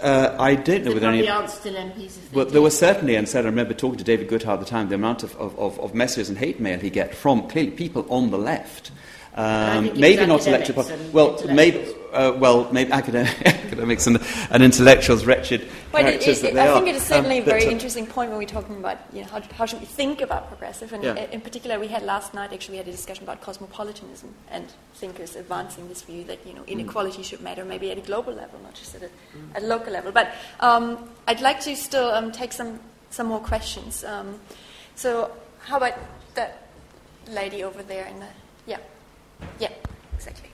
Uh, 0.00 0.36
I 0.38 0.54
don't 0.54 0.84
know 0.84 0.92
whether 0.94 1.08
any. 1.08 1.22
well, 2.32 2.46
there 2.46 2.62
were 2.62 2.70
certainly, 2.70 3.16
and 3.16 3.28
said 3.28 3.44
I 3.44 3.48
remember 3.48 3.74
talking 3.74 3.98
to 3.98 4.04
David 4.04 4.28
Goodhart 4.28 4.54
at 4.54 4.60
the 4.60 4.66
time, 4.66 4.88
the 4.88 4.94
amount 4.94 5.22
of, 5.22 5.34
of, 5.36 5.78
of 5.80 5.94
messages 5.94 6.28
and 6.28 6.38
hate 6.38 6.60
mail 6.60 6.78
he 6.78 6.90
get 6.90 7.14
from 7.14 7.48
clearly 7.48 7.70
people 7.70 8.06
on 8.08 8.30
the 8.30 8.38
left. 8.38 8.90
Um, 9.36 9.98
maybe 9.98 10.26
not 10.26 10.46
elected. 10.46 10.76
Well, 11.12 11.40
maybe 11.46 11.94
uh, 12.14 12.32
well, 12.38 12.72
maybe 12.72 12.92
academic, 12.92 13.42
academics 13.44 14.06
and, 14.06 14.20
and, 14.50 14.62
intellectuals, 14.62 15.26
wretched 15.26 15.68
well, 15.92 16.02
characters 16.02 16.38
it, 16.38 16.42
that 16.42 16.54
they 16.54 16.60
I 16.60 16.68
are. 16.68 16.76
think 16.76 16.88
it 16.88 16.94
is 16.94 17.02
certainly 17.02 17.38
um, 17.38 17.42
a 17.42 17.46
very 17.46 17.64
interesting 17.64 18.06
point 18.06 18.30
when 18.30 18.38
we're 18.38 18.46
talking 18.46 18.76
about 18.76 18.98
you 19.12 19.22
know, 19.22 19.28
how, 19.28 19.40
how 19.40 19.66
should 19.66 19.80
we 19.80 19.86
think 19.86 20.20
about 20.20 20.48
progressive. 20.48 20.92
And 20.92 21.02
yeah. 21.02 21.14
in 21.32 21.40
particular, 21.40 21.78
we 21.78 21.88
had 21.88 22.02
last 22.02 22.32
night 22.32 22.52
actually 22.52 22.74
we 22.74 22.78
had 22.78 22.88
a 22.88 22.92
discussion 22.92 23.24
about 23.24 23.40
cosmopolitanism 23.40 24.32
and 24.50 24.66
thinkers 24.94 25.34
advancing 25.34 25.88
this 25.88 26.02
view 26.02 26.24
that 26.24 26.46
you 26.46 26.54
know 26.54 26.64
inequality 26.66 27.22
mm. 27.22 27.24
should 27.24 27.40
matter 27.40 27.64
maybe 27.64 27.90
at 27.90 27.98
a 27.98 28.02
global 28.02 28.32
level, 28.32 28.60
not 28.60 28.74
just 28.74 28.94
at 28.94 29.02
a, 29.02 29.06
mm. 29.06 29.56
at 29.56 29.62
a 29.62 29.66
local 29.66 29.92
level. 29.92 30.12
But 30.12 30.32
um, 30.60 31.10
I'd 31.26 31.40
like 31.40 31.60
to 31.62 31.74
still 31.74 32.10
um, 32.10 32.30
take 32.30 32.52
some 32.52 32.78
some 33.10 33.26
more 33.26 33.40
questions. 33.40 34.04
Um, 34.04 34.38
so 34.94 35.32
how 35.64 35.78
about 35.78 35.94
that 36.34 36.68
lady 37.28 37.64
over 37.64 37.82
there 37.82 38.06
in 38.06 38.20
the 38.20 38.28
yeah 39.58 39.70
exactly. 40.14 40.50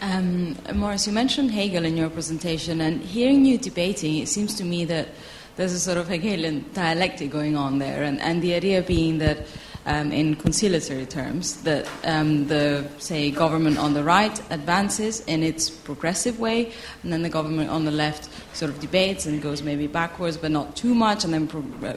Um, 0.00 0.56
Maurice, 0.74 1.06
you 1.06 1.12
mentioned 1.12 1.50
Hegel 1.50 1.84
in 1.84 1.96
your 1.96 2.10
presentation, 2.10 2.80
and 2.80 3.02
hearing 3.02 3.44
you 3.44 3.58
debating, 3.58 4.18
it 4.18 4.28
seems 4.28 4.54
to 4.56 4.64
me 4.64 4.84
that 4.84 5.08
there's 5.56 5.72
a 5.72 5.80
sort 5.80 5.98
of 5.98 6.08
Hegelian 6.08 6.64
dialectic 6.72 7.30
going 7.30 7.56
on 7.56 7.78
there, 7.78 8.04
and, 8.04 8.20
and 8.20 8.40
the 8.40 8.54
idea 8.54 8.80
being 8.80 9.18
that 9.18 9.46
um, 9.88 10.12
in 10.12 10.36
conciliatory 10.36 11.06
terms, 11.06 11.62
that 11.62 11.88
um, 12.04 12.46
the, 12.46 12.86
say, 12.98 13.30
government 13.30 13.78
on 13.78 13.94
the 13.94 14.04
right 14.04 14.38
advances 14.50 15.20
in 15.26 15.42
its 15.42 15.70
progressive 15.70 16.38
way, 16.38 16.72
and 17.02 17.12
then 17.12 17.22
the 17.22 17.28
government 17.30 17.70
on 17.70 17.84
the 17.84 17.90
left 17.90 18.28
sort 18.54 18.70
of 18.70 18.78
debates 18.80 19.26
and 19.26 19.40
goes 19.40 19.62
maybe 19.62 19.86
backwards, 19.86 20.36
but 20.36 20.50
not 20.50 20.76
too 20.76 20.94
much, 20.94 21.24
and 21.24 21.32
then 21.32 21.48
pro- 21.48 21.88
uh, 21.88 21.96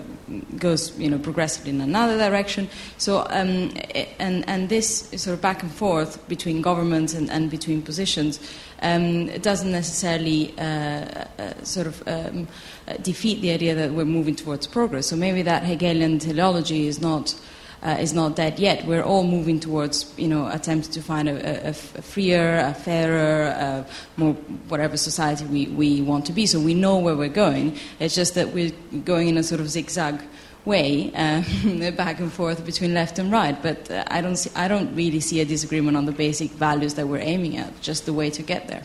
goes, 0.57 0.97
you 0.97 1.09
know, 1.09 1.19
progressively 1.19 1.71
in 1.71 1.81
another 1.81 2.17
direction. 2.17 2.69
So, 2.97 3.27
um, 3.29 3.73
and, 4.19 4.47
and 4.47 4.69
this 4.69 5.09
sort 5.21 5.33
of 5.33 5.41
back 5.41 5.61
and 5.61 5.71
forth 5.71 6.27
between 6.29 6.61
governments 6.61 7.13
and, 7.13 7.29
and 7.29 7.51
between 7.51 7.81
positions 7.81 8.39
um, 8.81 9.27
doesn't 9.39 9.71
necessarily 9.71 10.53
uh, 10.57 10.63
uh, 10.63 11.63
sort 11.63 11.87
of 11.87 12.07
um, 12.07 12.47
defeat 13.01 13.41
the 13.41 13.51
idea 13.51 13.75
that 13.75 13.91
we're 13.91 14.05
moving 14.05 14.35
towards 14.35 14.65
progress. 14.65 15.07
So 15.07 15.15
maybe 15.15 15.41
that 15.43 15.63
Hegelian 15.63 16.19
teleology 16.19 16.87
is 16.87 17.01
not 17.01 17.35
uh, 17.83 17.97
is 17.99 18.13
not 18.13 18.35
dead 18.35 18.59
yet. 18.59 18.85
We're 18.85 19.03
all 19.03 19.23
moving 19.23 19.59
towards, 19.59 20.13
you 20.17 20.27
know, 20.27 20.47
attempts 20.47 20.87
to 20.89 21.01
find 21.01 21.27
a, 21.27 21.67
a, 21.67 21.69
a 21.69 21.73
freer, 21.73 22.59
a 22.59 22.73
fairer, 22.73 23.47
a 23.47 23.85
more 24.17 24.33
whatever 24.67 24.97
society 24.97 25.45
we, 25.45 25.67
we 25.67 26.01
want 26.01 26.25
to 26.27 26.33
be. 26.33 26.45
So 26.45 26.59
we 26.59 26.73
know 26.73 26.97
where 26.99 27.15
we're 27.15 27.29
going. 27.29 27.77
It's 27.99 28.15
just 28.15 28.35
that 28.35 28.49
we're 28.49 28.71
going 29.03 29.27
in 29.29 29.37
a 29.37 29.43
sort 29.43 29.61
of 29.61 29.69
zigzag 29.69 30.21
way 30.63 31.11
uh, 31.15 31.91
back 31.91 32.19
and 32.19 32.31
forth 32.31 32.63
between 32.65 32.93
left 32.93 33.17
and 33.17 33.31
right. 33.31 33.61
But 33.61 33.89
uh, 33.89 34.03
I, 34.07 34.21
don't 34.21 34.35
see, 34.35 34.51
I 34.55 34.67
don't 34.67 34.95
really 34.95 35.19
see 35.19 35.41
a 35.41 35.45
disagreement 35.45 35.97
on 35.97 36.05
the 36.05 36.11
basic 36.11 36.51
values 36.51 36.93
that 36.95 37.07
we're 37.07 37.19
aiming 37.19 37.57
at, 37.57 37.81
just 37.81 38.05
the 38.05 38.13
way 38.13 38.29
to 38.29 38.43
get 38.43 38.67
there. 38.67 38.83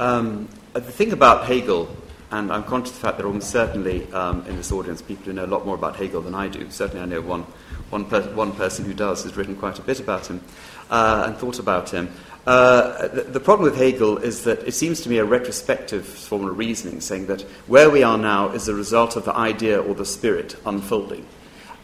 Um, 0.00 0.48
the 0.74 0.80
thing 0.82 1.12
about 1.12 1.46
Hegel 1.46 1.88
and 2.30 2.52
I'm 2.52 2.64
conscious 2.64 2.90
of 2.90 3.00
the 3.00 3.06
fact 3.06 3.16
that 3.18 3.26
almost 3.26 3.50
certainly 3.50 4.10
um, 4.12 4.44
in 4.46 4.56
this 4.56 4.70
audience 4.70 5.00
people 5.00 5.24
who 5.24 5.32
know 5.32 5.44
a 5.44 5.46
lot 5.46 5.64
more 5.64 5.74
about 5.74 5.96
Hegel 5.96 6.20
than 6.20 6.34
I 6.34 6.48
do. 6.48 6.70
Certainly, 6.70 7.02
I 7.02 7.06
know 7.06 7.20
one, 7.22 7.42
one, 7.90 8.04
per- 8.04 8.34
one 8.34 8.52
person 8.52 8.84
who 8.84 8.92
does, 8.92 9.22
has 9.22 9.36
written 9.36 9.56
quite 9.56 9.78
a 9.78 9.82
bit 9.82 9.98
about 9.98 10.26
him 10.26 10.42
uh, 10.90 11.24
and 11.26 11.36
thought 11.36 11.58
about 11.58 11.90
him. 11.90 12.10
Uh, 12.46 13.08
the, 13.08 13.22
the, 13.22 13.40
problem 13.40 13.70
with 13.70 13.78
Hegel 13.78 14.18
is 14.18 14.44
that 14.44 14.66
it 14.66 14.72
seems 14.72 15.02
to 15.02 15.10
me 15.10 15.18
a 15.18 15.24
retrospective 15.24 16.06
form 16.06 16.46
of 16.46 16.56
reasoning, 16.56 17.00
saying 17.00 17.26
that 17.26 17.42
where 17.66 17.90
we 17.90 18.02
are 18.02 18.18
now 18.18 18.48
is 18.50 18.68
a 18.68 18.74
result 18.74 19.16
of 19.16 19.24
the 19.24 19.34
idea 19.34 19.80
or 19.80 19.94
the 19.94 20.06
spirit 20.06 20.56
unfolding. 20.64 21.26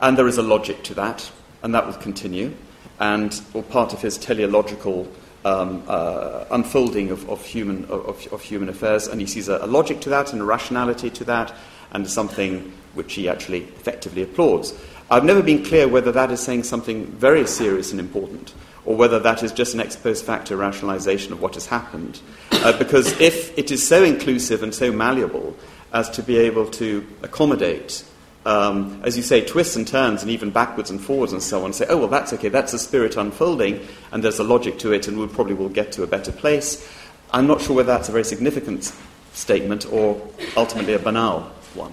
And 0.00 0.16
there 0.16 0.28
is 0.28 0.38
a 0.38 0.42
logic 0.42 0.82
to 0.84 0.94
that, 0.94 1.30
and 1.62 1.74
that 1.74 1.86
will 1.86 1.94
continue. 1.94 2.54
And 2.98 3.38
or 3.52 3.62
part 3.62 3.92
of 3.92 4.00
his 4.00 4.16
teleological 4.16 5.10
um, 5.44 5.82
uh, 5.86 6.44
unfolding 6.50 7.10
of, 7.10 7.28
of, 7.28 7.44
human, 7.44 7.84
of, 7.86 8.26
of, 8.32 8.42
human 8.42 8.68
affairs, 8.68 9.06
and 9.06 9.20
he 9.20 9.26
sees 9.26 9.48
a, 9.48 9.58
a, 9.58 9.66
logic 9.66 10.00
to 10.00 10.08
that 10.08 10.32
and 10.32 10.40
a 10.40 10.44
rationality 10.44 11.10
to 11.10 11.24
that, 11.24 11.54
and 11.92 12.08
something 12.08 12.72
which 12.94 13.14
he 13.14 13.28
actually 13.28 13.62
effectively 13.62 14.22
applauds. 14.22 14.72
I've 15.10 15.24
never 15.24 15.42
been 15.42 15.62
clear 15.62 15.86
whether 15.86 16.12
that 16.12 16.30
is 16.30 16.40
saying 16.40 16.62
something 16.62 17.06
very 17.06 17.46
serious 17.46 17.90
and 17.90 18.00
important, 18.00 18.54
or 18.86 18.96
whether 18.96 19.18
that 19.20 19.42
is 19.42 19.52
just 19.52 19.74
an 19.74 19.80
ex 19.80 19.96
post 19.96 20.24
facto 20.24 20.56
rationalization 20.56 21.32
of 21.32 21.42
what 21.42 21.54
has 21.54 21.66
happened. 21.66 22.20
Uh, 22.50 22.76
because 22.78 23.20
if 23.20 23.56
it 23.58 23.70
is 23.70 23.86
so 23.86 24.02
inclusive 24.02 24.62
and 24.62 24.74
so 24.74 24.90
malleable 24.90 25.56
as 25.92 26.08
to 26.10 26.22
be 26.22 26.38
able 26.38 26.66
to 26.66 27.06
accommodate 27.22 28.04
um, 28.44 29.00
as 29.04 29.16
you 29.16 29.22
say, 29.22 29.44
twists 29.44 29.76
and 29.76 29.86
turns 29.86 30.22
and 30.22 30.30
even 30.30 30.50
backwards 30.50 30.90
and 30.90 31.00
forwards 31.00 31.32
and 31.32 31.42
so 31.42 31.64
on, 31.64 31.72
say, 31.72 31.86
oh, 31.88 31.96
well, 31.96 32.08
that's 32.08 32.32
okay, 32.34 32.48
that's 32.48 32.72
the 32.72 32.78
spirit 32.78 33.16
unfolding, 33.16 33.80
and 34.12 34.22
there's 34.22 34.38
a 34.38 34.44
logic 34.44 34.78
to 34.80 34.92
it, 34.92 35.08
and 35.08 35.18
we 35.18 35.26
probably 35.26 35.54
will 35.54 35.68
get 35.68 35.92
to 35.92 36.02
a 36.02 36.06
better 36.06 36.32
place. 36.32 36.88
I'm 37.32 37.46
not 37.46 37.60
sure 37.60 37.76
whether 37.76 37.92
that's 37.92 38.08
a 38.08 38.12
very 38.12 38.24
significant 38.24 38.92
statement 39.32 39.86
or 39.90 40.20
ultimately 40.56 40.92
a 40.92 40.98
banal 40.98 41.40
one. 41.74 41.92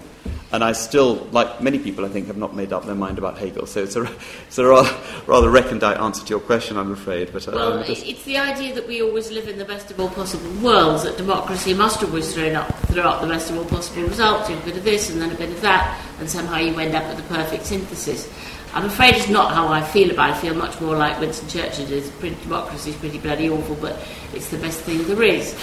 And 0.52 0.62
I 0.62 0.72
still, 0.72 1.26
like 1.32 1.62
many 1.62 1.78
people, 1.78 2.04
I 2.04 2.08
think, 2.08 2.26
have 2.26 2.36
not 2.36 2.54
made 2.54 2.74
up 2.74 2.84
their 2.84 2.94
mind 2.94 3.16
about 3.16 3.38
Hegel. 3.38 3.66
So 3.66 3.82
it's 3.82 3.96
a, 3.96 4.02
it's 4.46 4.58
a 4.58 4.66
rather, 4.66 4.94
rather 5.26 5.48
recondite 5.48 5.96
answer 5.96 6.22
to 6.24 6.28
your 6.28 6.40
question, 6.40 6.76
I'm 6.76 6.92
afraid. 6.92 7.32
But, 7.32 7.48
uh, 7.48 7.52
well, 7.52 7.84
just... 7.84 8.06
it's 8.06 8.22
the 8.24 8.36
idea 8.36 8.74
that 8.74 8.86
we 8.86 9.00
always 9.00 9.30
live 9.30 9.48
in 9.48 9.56
the 9.56 9.64
best 9.64 9.90
of 9.90 9.98
all 9.98 10.10
possible 10.10 10.50
worlds, 10.62 11.04
that 11.04 11.16
democracy 11.16 11.72
must 11.72 12.02
always 12.02 12.34
throw 12.34 12.52
up, 12.52 12.68
throw 12.88 13.02
up 13.02 13.22
the 13.22 13.28
best 13.28 13.50
of 13.50 13.56
all 13.56 13.64
possible 13.64 14.02
results, 14.02 14.50
a 14.50 14.56
bit 14.56 14.76
of 14.76 14.84
this 14.84 15.08
and 15.08 15.22
then 15.22 15.32
a 15.32 15.34
bit 15.36 15.48
of 15.48 15.60
that, 15.62 15.98
and 16.18 16.28
somehow 16.28 16.58
you 16.58 16.78
end 16.78 16.94
up 16.94 17.08
with 17.08 17.16
the 17.16 17.34
perfect 17.34 17.64
synthesis. 17.64 18.30
I'm 18.74 18.84
afraid 18.86 19.14
it's 19.14 19.28
not 19.28 19.52
how 19.52 19.68
I 19.68 19.82
feel 19.82 20.10
about 20.10 20.30
it. 20.30 20.36
I 20.36 20.40
feel 20.40 20.54
much 20.54 20.80
more 20.80 20.96
like 20.96 21.18
Winston 21.20 21.48
Churchill 21.48 21.90
is. 21.92 22.08
Democracy 22.42 22.90
is 22.90 22.96
pretty 22.96 23.18
bloody 23.18 23.50
awful, 23.50 23.76
but 23.76 23.98
it's 24.32 24.50
the 24.50 24.58
best 24.58 24.80
thing 24.80 25.02
there 25.06 25.22
is. 25.22 25.54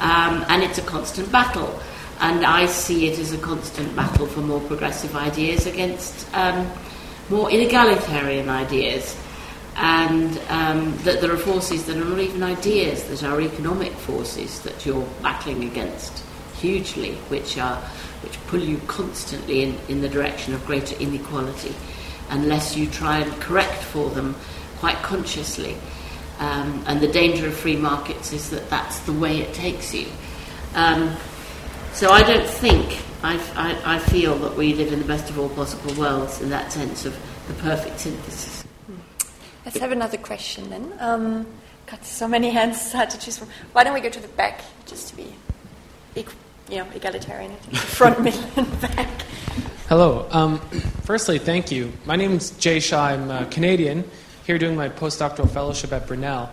Um, 0.00 0.44
and 0.48 0.62
it's 0.62 0.78
a 0.78 0.82
constant 0.82 1.30
battle. 1.32 1.80
And 2.20 2.44
I 2.44 2.66
see 2.66 3.08
it 3.08 3.18
as 3.18 3.32
a 3.32 3.38
constant 3.38 3.96
battle 3.96 4.26
for 4.26 4.40
more 4.40 4.60
progressive 4.60 5.16
ideas 5.16 5.66
against 5.66 6.32
um, 6.34 6.70
more 7.30 7.50
egalitarian 7.50 8.48
ideas. 8.48 9.16
And 9.76 10.38
um, 10.50 10.96
that 11.04 11.22
there 11.22 11.32
are 11.32 11.38
forces 11.38 11.86
that 11.86 11.96
are 11.96 12.04
not 12.04 12.18
even 12.18 12.42
ideas, 12.42 13.04
that 13.04 13.22
are 13.24 13.40
economic 13.40 13.92
forces 13.92 14.60
that 14.62 14.84
you're 14.84 15.06
battling 15.22 15.64
against 15.64 16.22
hugely, 16.56 17.14
which, 17.28 17.56
are, 17.56 17.76
which 18.22 18.38
pull 18.48 18.60
you 18.60 18.78
constantly 18.86 19.62
in, 19.62 19.78
in 19.88 20.02
the 20.02 20.08
direction 20.08 20.52
of 20.52 20.66
greater 20.66 20.94
inequality, 20.96 21.74
unless 22.28 22.76
you 22.76 22.86
try 22.86 23.20
and 23.20 23.32
correct 23.40 23.82
for 23.82 24.10
them 24.10 24.36
quite 24.78 24.96
consciously. 24.96 25.76
Um, 26.38 26.84
and 26.86 27.00
the 27.00 27.08
danger 27.08 27.46
of 27.46 27.54
free 27.54 27.76
markets 27.76 28.32
is 28.32 28.50
that 28.50 28.68
that's 28.68 28.98
the 29.00 29.12
way 29.12 29.38
it 29.38 29.54
takes 29.54 29.94
you. 29.94 30.08
Um, 30.74 31.16
so 31.92 32.10
I 32.10 32.22
don't 32.22 32.46
think, 32.46 33.00
I, 33.22 33.36
I, 33.54 33.96
I, 33.96 33.98
feel 33.98 34.36
that 34.38 34.56
we 34.56 34.74
live 34.74 34.92
in 34.92 34.98
the 34.98 35.04
best 35.04 35.28
of 35.28 35.38
all 35.38 35.48
possible 35.50 35.92
worlds 35.94 36.40
in 36.40 36.50
that 36.50 36.72
sense 36.72 37.04
of 37.04 37.18
the 37.48 37.54
perfect 37.54 38.00
synthesis. 38.00 38.64
Let's 39.64 39.78
have 39.78 39.92
another 39.92 40.16
question 40.16 40.70
then. 40.70 40.92
Um, 40.98 41.46
got 41.86 42.04
so 42.04 42.26
many 42.26 42.50
hands 42.50 42.92
hard 42.94 43.10
to 43.10 43.18
choose 43.18 43.38
from. 43.38 43.48
Why 43.72 43.84
don't 43.84 43.94
we 43.94 44.00
go 44.00 44.08
to 44.08 44.20
the 44.20 44.28
back 44.28 44.62
just 44.86 45.08
to 45.08 45.16
be, 45.16 45.34
you 46.14 46.78
know, 46.78 46.86
egalitarian? 46.94 47.54
Front, 47.72 48.20
middle, 48.24 48.42
and 48.56 48.80
back. 48.80 49.08
Hello. 49.88 50.28
Um, 50.30 50.60
firstly, 51.02 51.38
thank 51.38 51.70
you. 51.72 51.92
My 52.06 52.16
name 52.16 52.32
is 52.32 52.52
Jay 52.52 52.78
Shaw. 52.78 53.06
I'm 53.06 53.30
uh, 53.30 53.44
Canadian, 53.46 54.08
here 54.46 54.56
doing 54.56 54.76
my 54.76 54.88
postdoctoral 54.88 55.50
fellowship 55.50 55.92
at 55.92 56.06
Brunel. 56.06 56.48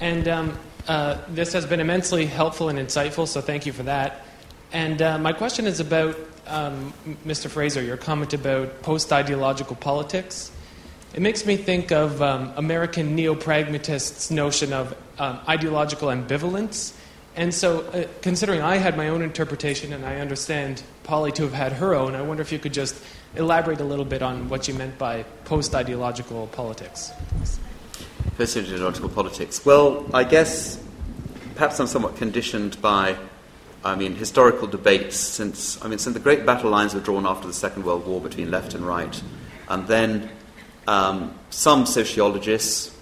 And 0.00 0.28
um, 0.28 0.58
uh, 0.88 1.18
this 1.28 1.52
has 1.52 1.64
been 1.64 1.80
immensely 1.80 2.26
helpful 2.26 2.68
and 2.68 2.78
insightful, 2.78 3.26
so 3.26 3.40
thank 3.40 3.66
you 3.66 3.72
for 3.72 3.84
that. 3.84 4.25
And 4.76 5.00
uh, 5.00 5.16
my 5.16 5.32
question 5.32 5.66
is 5.66 5.80
about, 5.80 6.18
um, 6.46 6.92
Mr. 7.24 7.48
Fraser, 7.48 7.82
your 7.82 7.96
comment 7.96 8.34
about 8.34 8.82
post 8.82 9.10
ideological 9.10 9.74
politics. 9.74 10.52
It 11.14 11.22
makes 11.22 11.46
me 11.46 11.56
think 11.56 11.92
of 11.92 12.20
um, 12.20 12.52
American 12.56 13.14
neo 13.14 13.34
pragmatists' 13.34 14.30
notion 14.30 14.74
of 14.74 14.94
um, 15.18 15.40
ideological 15.48 16.08
ambivalence. 16.08 16.92
And 17.36 17.54
so, 17.54 17.86
uh, 17.86 18.04
considering 18.20 18.60
I 18.60 18.76
had 18.76 18.98
my 18.98 19.08
own 19.08 19.22
interpretation 19.22 19.94
and 19.94 20.04
I 20.04 20.16
understand 20.16 20.82
Polly 21.04 21.32
to 21.32 21.44
have 21.44 21.54
had 21.54 21.72
her 21.72 21.94
own, 21.94 22.14
I 22.14 22.20
wonder 22.20 22.42
if 22.42 22.52
you 22.52 22.58
could 22.58 22.74
just 22.74 23.02
elaborate 23.34 23.80
a 23.80 23.84
little 23.84 24.04
bit 24.04 24.20
on 24.20 24.50
what 24.50 24.68
you 24.68 24.74
meant 24.74 24.98
by 24.98 25.22
post 25.46 25.74
ideological 25.74 26.48
politics. 26.48 27.12
Post 28.36 28.58
ideological 28.58 29.08
politics. 29.08 29.64
Well, 29.64 30.04
I 30.12 30.24
guess 30.24 30.78
perhaps 31.54 31.80
I'm 31.80 31.86
somewhat 31.86 32.16
conditioned 32.16 32.78
by 32.82 33.16
I 33.84 33.94
mean, 33.94 34.16
historical 34.16 34.66
debates 34.66 35.16
since, 35.16 35.82
I 35.84 35.88
mean, 35.88 35.98
since 35.98 36.14
the 36.14 36.20
great 36.20 36.44
battle 36.44 36.70
lines 36.70 36.94
were 36.94 37.00
drawn 37.00 37.26
after 37.26 37.46
the 37.46 37.52
Second 37.52 37.84
World 37.84 38.06
War 38.06 38.20
between 38.20 38.50
left 38.50 38.74
and 38.74 38.84
right. 38.84 39.22
And 39.68 39.86
then 39.86 40.28
um, 40.86 41.34
some 41.50 41.86
sociologists 41.86 42.96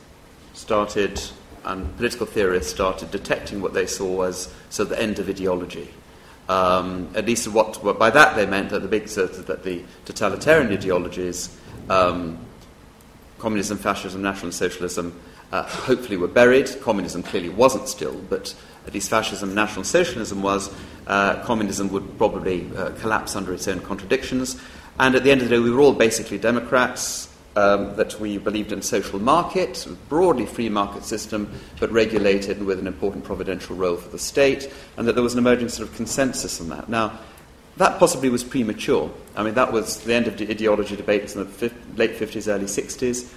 started, 0.52 1.20
and 1.64 1.96
political 1.96 2.26
theorists 2.26 2.72
started 2.72 3.10
detecting 3.10 3.60
what 3.60 3.74
they 3.74 3.86
saw 3.86 4.22
as 4.22 4.52
so 4.70 4.84
the 4.84 5.00
end 5.00 5.18
of 5.18 5.28
ideology. 5.28 5.88
Um, 6.48 7.08
at 7.14 7.24
least 7.24 7.48
what, 7.48 7.82
what, 7.82 7.98
by 7.98 8.10
that 8.10 8.36
they 8.36 8.44
meant 8.44 8.68
that 8.70 8.80
the 8.80 8.88
big 8.88 9.06
that 9.06 9.62
the 9.62 9.84
totalitarian 10.04 10.70
ideologies, 10.70 11.56
um, 11.88 12.38
communism, 13.38 13.78
fascism, 13.78 14.20
national 14.20 14.52
socialism, 14.52 15.18
uh, 15.52 15.62
hopefully 15.62 16.16
were 16.16 16.28
buried. 16.28 16.70
Communism 16.82 17.22
clearly 17.22 17.48
wasn't 17.48 17.88
still, 17.88 18.20
but 18.28 18.54
at 18.86 18.94
least 18.94 19.10
fascism, 19.10 19.54
National 19.54 19.84
Socialism 19.84 20.42
was, 20.42 20.70
uh, 21.06 21.42
communism 21.44 21.90
would 21.90 22.18
probably 22.18 22.70
uh, 22.76 22.90
collapse 22.92 23.36
under 23.36 23.52
its 23.52 23.66
own 23.68 23.80
contradictions. 23.80 24.60
And 24.98 25.14
at 25.14 25.24
the 25.24 25.30
end 25.30 25.42
of 25.42 25.48
the 25.48 25.56
day, 25.56 25.62
we 25.62 25.70
were 25.70 25.80
all 25.80 25.92
basically 25.92 26.38
Democrats, 26.38 27.28
um, 27.56 27.94
that 27.96 28.18
we 28.18 28.38
believed 28.38 28.72
in 28.72 28.82
social 28.82 29.18
market, 29.18 29.86
broadly 30.08 30.46
free 30.46 30.68
market 30.68 31.04
system, 31.04 31.52
but 31.78 31.90
regulated 31.92 32.58
and 32.58 32.66
with 32.66 32.78
an 32.78 32.86
important 32.86 33.24
providential 33.24 33.76
role 33.76 33.96
for 33.96 34.08
the 34.08 34.18
state, 34.18 34.72
and 34.96 35.06
that 35.06 35.14
there 35.14 35.22
was 35.22 35.34
an 35.34 35.38
emerging 35.38 35.68
sort 35.68 35.88
of 35.88 35.94
consensus 35.94 36.60
on 36.60 36.68
that. 36.70 36.88
Now, 36.88 37.18
that 37.76 37.98
possibly 37.98 38.28
was 38.28 38.44
premature. 38.44 39.10
I 39.36 39.42
mean, 39.42 39.54
that 39.54 39.72
was 39.72 39.98
the 40.04 40.14
end 40.14 40.26
of 40.26 40.36
the 40.38 40.48
ideology 40.48 40.96
debates 40.96 41.34
in 41.34 41.44
the 41.44 41.72
late 41.96 42.12
50s, 42.12 42.52
early 42.52 42.66
60s. 42.66 43.32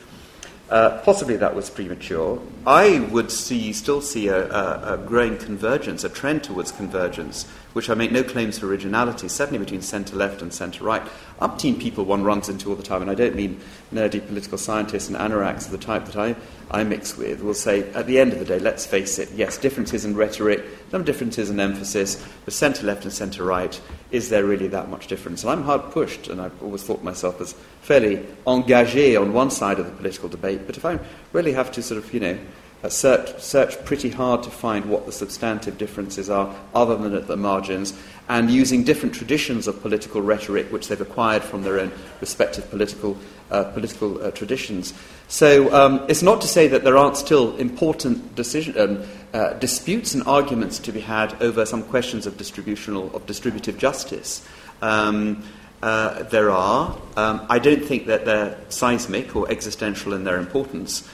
Uh, 0.69 0.99
possibly 0.99 1.37
that 1.37 1.55
was 1.55 1.69
premature. 1.69 2.41
I 2.65 2.99
would 3.11 3.31
see, 3.31 3.71
still 3.71 4.01
see 4.01 4.27
a, 4.27 4.49
a, 4.51 4.93
a, 4.93 4.97
growing 4.97 5.37
convergence, 5.37 6.03
a 6.03 6.09
trend 6.09 6.43
towards 6.43 6.73
convergence, 6.73 7.47
which 7.77 7.91
I 7.91 7.93
make 7.93 8.11
no 8.11 8.23
claims 8.23 8.57
for 8.57 8.65
originality, 8.65 9.27
certainly 9.27 9.59
between 9.59 9.83
centre 9.83 10.15
left 10.15 10.41
and 10.41 10.51
centre 10.51 10.83
right. 10.83 11.03
Upteen 11.39 11.79
people 11.79 12.05
one 12.05 12.23
runs 12.23 12.49
into 12.49 12.71
all 12.71 12.75
the 12.75 12.81
time, 12.81 13.03
and 13.03 13.11
I 13.11 13.13
don't 13.13 13.35
mean 13.35 13.61
nerdy 13.93 14.25
political 14.25 14.57
scientists 14.57 15.09
and 15.09 15.15
anoraks 15.15 15.65
of 15.65 15.71
the 15.71 15.77
type 15.77 16.05
that 16.05 16.15
I, 16.15 16.35
I 16.71 16.83
mix 16.83 17.15
with, 17.15 17.43
will 17.43 17.53
say, 17.53 17.87
at 17.93 18.07
the 18.07 18.19
end 18.19 18.33
of 18.33 18.39
the 18.39 18.45
day, 18.45 18.57
let's 18.57 18.87
face 18.87 19.19
it, 19.19 19.29
yes, 19.35 19.59
differences 19.59 20.05
in 20.05 20.15
rhetoric, 20.15 20.65
some 20.89 21.03
differences 21.03 21.51
in 21.51 21.59
emphasis, 21.59 22.25
but 22.45 22.53
centre 22.55 22.83
left 22.83 23.03
and 23.03 23.13
centre 23.13 23.43
right, 23.43 23.79
is 24.09 24.29
there 24.29 24.43
really 24.43 24.69
that 24.69 24.89
much 24.89 25.05
difference? 25.05 25.43
And 25.43 25.51
I'm 25.51 25.61
hard 25.61 25.91
pushed, 25.91 26.29
and 26.29 26.41
I've 26.41 26.63
always 26.63 26.81
thought 26.81 27.03
myself 27.03 27.39
as 27.41 27.53
fairly 27.81 28.25
engagé 28.47 29.21
on 29.21 29.33
one 29.33 29.51
side 29.51 29.77
of 29.77 29.85
the 29.85 29.91
political 29.91 30.29
debate, 30.29 30.61
but 30.65 30.77
if 30.77 30.83
I 30.83 30.97
really 31.31 31.53
have 31.53 31.71
to 31.73 31.83
sort 31.83 32.03
of, 32.03 32.11
you 32.11 32.21
know, 32.21 32.39
search, 32.89 33.39
search 33.41 33.83
pretty 33.85 34.09
hard 34.09 34.43
to 34.43 34.49
find 34.49 34.85
what 34.85 35.05
the 35.05 35.11
substantive 35.11 35.77
differences 35.77 36.29
are, 36.29 36.53
other 36.73 36.95
than 36.95 37.13
at 37.13 37.27
the 37.27 37.37
margins, 37.37 37.93
and 38.29 38.49
using 38.51 38.83
different 38.83 39.15
traditions 39.15 39.67
of 39.67 39.81
political 39.81 40.21
rhetoric 40.21 40.71
which 40.71 40.87
they've 40.87 41.01
acquired 41.01 41.43
from 41.43 41.63
their 41.63 41.79
own 41.79 41.91
respective 42.19 42.69
political, 42.69 43.17
uh, 43.51 43.63
political 43.65 44.21
uh, 44.21 44.31
traditions. 44.31 44.93
So 45.27 45.73
um, 45.73 46.05
it's 46.09 46.21
not 46.21 46.41
to 46.41 46.47
say 46.47 46.67
that 46.67 46.83
there 46.83 46.97
aren't 46.97 47.17
still 47.17 47.55
important 47.57 48.35
decision, 48.35 48.77
um, 48.77 49.03
uh, 49.33 49.53
disputes 49.53 50.13
and 50.13 50.23
arguments 50.23 50.79
to 50.79 50.91
be 50.91 50.99
had 50.99 51.41
over 51.41 51.65
some 51.65 51.83
questions 51.83 52.25
of 52.25 52.37
distributional 52.37 53.15
of 53.15 53.25
distributive 53.25 53.77
justice. 53.77 54.45
Um, 54.81 55.43
uh, 55.81 56.23
there 56.23 56.49
are. 56.49 56.97
Um, 57.15 57.45
I 57.49 57.59
don't 57.59 57.83
think 57.83 58.07
that 58.07 58.25
they're 58.25 58.57
seismic 58.69 59.35
or 59.35 59.49
existential 59.51 60.13
in 60.13 60.23
their 60.23 60.37
importance. 60.37 61.07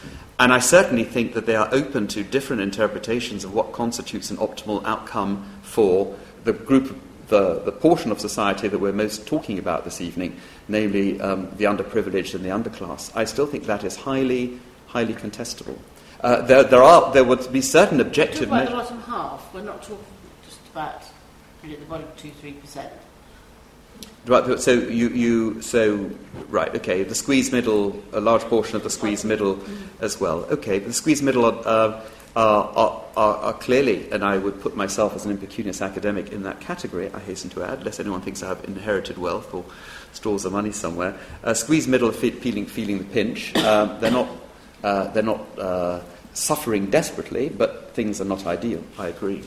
And 0.43 0.51
I 0.51 0.59
certainly 0.59 1.05
think 1.05 1.35
that 1.35 1.45
they 1.45 1.55
are 1.55 1.69
open 1.71 2.05
to 2.09 2.21
different 2.21 2.61
interpretations 2.61 3.45
of 3.45 3.53
what 3.53 3.71
constitutes 3.71 4.29
an 4.29 4.35
optimal 4.35 4.83
outcome 4.83 5.49
for 5.61 6.17
the 6.43 6.51
group, 6.51 6.99
the, 7.29 7.61
the 7.61 7.71
portion 7.71 8.11
of 8.11 8.19
society 8.19 8.67
that 8.67 8.77
we're 8.77 8.91
most 8.91 9.25
talking 9.25 9.57
about 9.57 9.85
this 9.85 10.01
evening, 10.01 10.35
namely 10.67 11.21
um, 11.21 11.49
the 11.55 11.63
underprivileged 11.63 12.35
and 12.35 12.43
the 12.43 12.49
underclass. 12.49 13.09
I 13.15 13.23
still 13.23 13.47
think 13.47 13.67
that 13.67 13.85
is 13.85 13.95
highly, 13.95 14.59
highly 14.87 15.13
contestable. 15.13 15.79
Uh, 16.19 16.41
there, 16.41 16.65
there, 16.65 16.83
are, 16.83 17.13
there 17.13 17.23
would 17.23 17.49
be 17.53 17.61
certain 17.61 18.01
objective 18.01 18.49
measures. 18.49 18.67
the 18.67 18.75
bottom 18.75 19.01
half. 19.03 19.53
We're 19.53 19.61
not 19.61 19.81
talking 19.81 20.03
just 20.43 20.59
about 20.73 21.03
really 21.63 21.77
the 21.77 21.85
bottom 21.85 22.09
two, 22.17 22.31
three 22.41 22.51
percent. 22.51 22.91
So 24.25 24.71
you, 24.71 25.09
you 25.09 25.61
so 25.61 26.09
right 26.47 26.73
okay 26.75 27.03
the 27.03 27.15
squeeze 27.15 27.51
middle 27.51 28.01
a 28.13 28.21
large 28.21 28.43
portion 28.43 28.77
of 28.77 28.83
the 28.83 28.89
squeeze 28.89 29.25
middle 29.25 29.59
as 29.99 30.19
well 30.19 30.45
okay 30.45 30.79
the 30.79 30.93
squeeze 30.93 31.21
middle 31.21 31.45
uh, 31.45 32.01
are, 32.35 33.03
are, 33.15 33.35
are, 33.37 33.53
clearly, 33.53 34.11
and 34.11 34.23
I 34.23 34.37
would 34.37 34.59
put 34.61 34.75
myself 34.75 35.15
as 35.15 35.25
an 35.25 35.31
impecunious 35.31 35.81
academic 35.81 36.31
in 36.31 36.43
that 36.43 36.59
category, 36.59 37.11
I 37.13 37.19
hasten 37.19 37.49
to 37.51 37.63
add, 37.63 37.85
lest 37.85 37.99
anyone 37.99 38.21
thinks 38.21 38.41
I 38.41 38.47
have 38.47 38.63
inherited 38.65 39.17
wealth 39.17 39.53
or 39.53 39.63
stores 40.13 40.45
of 40.45 40.51
money 40.53 40.71
somewhere. 40.71 41.15
Uh, 41.43 41.53
squeeze 41.53 41.87
middle, 41.87 42.11
feeling, 42.11 42.65
feeling 42.65 42.97
the 42.97 43.03
pinch. 43.03 43.55
Um, 43.57 43.99
they're 43.99 44.11
not, 44.11 44.29
uh, 44.83 45.07
they're 45.11 45.21
not 45.21 45.59
uh, 45.59 46.01
suffering 46.33 46.89
desperately, 46.89 47.49
but 47.49 47.93
things 47.93 48.19
are 48.19 48.25
not 48.25 48.47
ideal, 48.47 48.83
I 48.97 49.09
agree. 49.09 49.43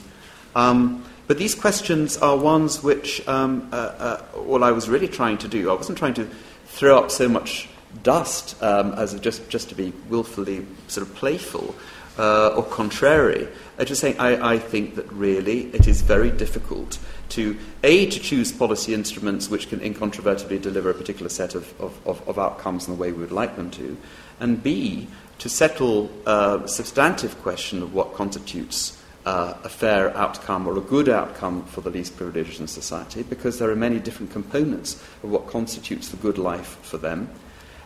Um, 0.54 1.04
but 1.26 1.38
these 1.38 1.54
questions 1.54 2.16
are 2.18 2.36
ones 2.36 2.82
which, 2.82 3.26
um, 3.28 3.68
uh, 3.72 3.76
uh, 3.76 4.22
all 4.46 4.62
I 4.62 4.70
was 4.70 4.88
really 4.88 5.08
trying 5.08 5.38
to 5.38 5.48
do, 5.48 5.70
I 5.70 5.74
wasn't 5.74 5.98
trying 5.98 6.14
to 6.14 6.28
throw 6.66 6.98
up 6.98 7.10
so 7.10 7.28
much 7.28 7.68
dust 8.02 8.60
um, 8.62 8.92
as 8.92 9.18
just, 9.20 9.48
just 9.48 9.68
to 9.70 9.74
be 9.74 9.92
willfully 10.08 10.66
sort 10.88 11.06
of 11.06 11.14
playful 11.14 11.74
uh, 12.18 12.48
or 12.48 12.62
contrary. 12.64 13.48
I 13.78 13.84
just 13.84 14.00
saying 14.00 14.18
I, 14.18 14.54
I 14.54 14.58
think 14.58 14.94
that 14.94 15.10
really 15.12 15.66
it 15.74 15.86
is 15.86 16.00
very 16.02 16.30
difficult 16.30 16.98
to 17.30 17.56
A, 17.82 18.06
to 18.06 18.20
choose 18.20 18.52
policy 18.52 18.94
instruments 18.94 19.50
which 19.50 19.68
can 19.68 19.80
incontrovertibly 19.80 20.58
deliver 20.58 20.90
a 20.90 20.94
particular 20.94 21.28
set 21.28 21.54
of, 21.54 21.78
of, 21.80 22.06
of, 22.06 22.26
of 22.28 22.38
outcomes 22.38 22.86
in 22.86 22.94
the 22.94 23.00
way 23.00 23.12
we 23.12 23.18
would 23.18 23.32
like 23.32 23.56
them 23.56 23.70
to, 23.72 23.96
and 24.40 24.62
B, 24.62 25.08
to 25.38 25.48
settle 25.48 26.10
uh, 26.26 26.60
a 26.64 26.68
substantive 26.68 27.40
question 27.42 27.82
of 27.82 27.92
what 27.92 28.14
constitutes 28.14 28.95
uh, 29.26 29.54
a 29.64 29.68
fair 29.68 30.16
outcome 30.16 30.66
or 30.66 30.78
a 30.78 30.80
good 30.80 31.08
outcome 31.08 31.64
for 31.64 31.80
the 31.80 31.90
least 31.90 32.16
privileged 32.16 32.60
in 32.60 32.68
society, 32.68 33.24
because 33.24 33.58
there 33.58 33.68
are 33.68 33.76
many 33.76 33.98
different 33.98 34.32
components 34.32 34.94
of 35.22 35.30
what 35.30 35.48
constitutes 35.48 36.08
the 36.08 36.16
good 36.16 36.38
life 36.38 36.78
for 36.82 36.96
them. 36.96 37.28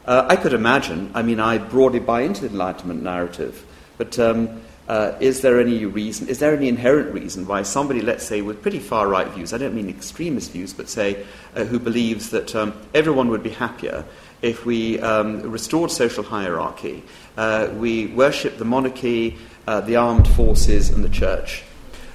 Uh, 0.05 0.27
I 0.29 0.37
could 0.37 0.53
imagine, 0.53 1.11
I 1.15 1.23
mean, 1.23 1.41
I 1.41 1.59
broadly 1.59 2.01
buy 2.01 2.23
into 2.23 2.43
the 2.43 2.49
Enlightenment 2.49 3.03
narrative, 3.03 3.65
but 3.97 4.19
um, 4.19 4.61
uh, 4.87 5.17
is 5.21 5.41
there 5.41 5.61
any 5.61 5.87
reason, 5.87 6.29
is 6.29 6.41
there 6.41 6.55
any 6.55 6.69
inherent 6.69 7.15
reason 7.15 7.47
why 7.47 7.63
somebody, 7.63 8.01
let's 8.01 8.25
say, 8.25 8.43
with 8.43 8.61
pretty 8.61 8.79
far 8.79 9.09
right 9.09 9.29
views, 9.29 9.53
I 9.53 9.59
don't 9.59 9.75
mean 9.75 9.89
extremist 9.89 10.53
views, 10.53 10.75
but 10.75 10.89
say, 10.89 11.25
uh, 11.55 11.65
who 11.65 11.79
believes 11.79 12.31
that 12.31 12.55
um, 12.55 12.75
everyone 12.93 13.29
would 13.29 13.43
be 13.43 13.51
happier 13.51 14.05
if 14.43 14.67
we 14.67 14.99
um, 15.01 15.43
restored 15.43 15.91
social 15.91 16.25
hierarchy, 16.25 17.03
uh, 17.37 17.69
we 17.75 18.09
worship 18.09 18.59
the 18.59 18.65
monarchy, 18.65 19.39
uh, 19.67 19.81
the 19.81 19.97
armed 19.97 20.27
forces, 20.29 20.91
and 20.91 21.05
the 21.05 21.09
church, 21.09 21.63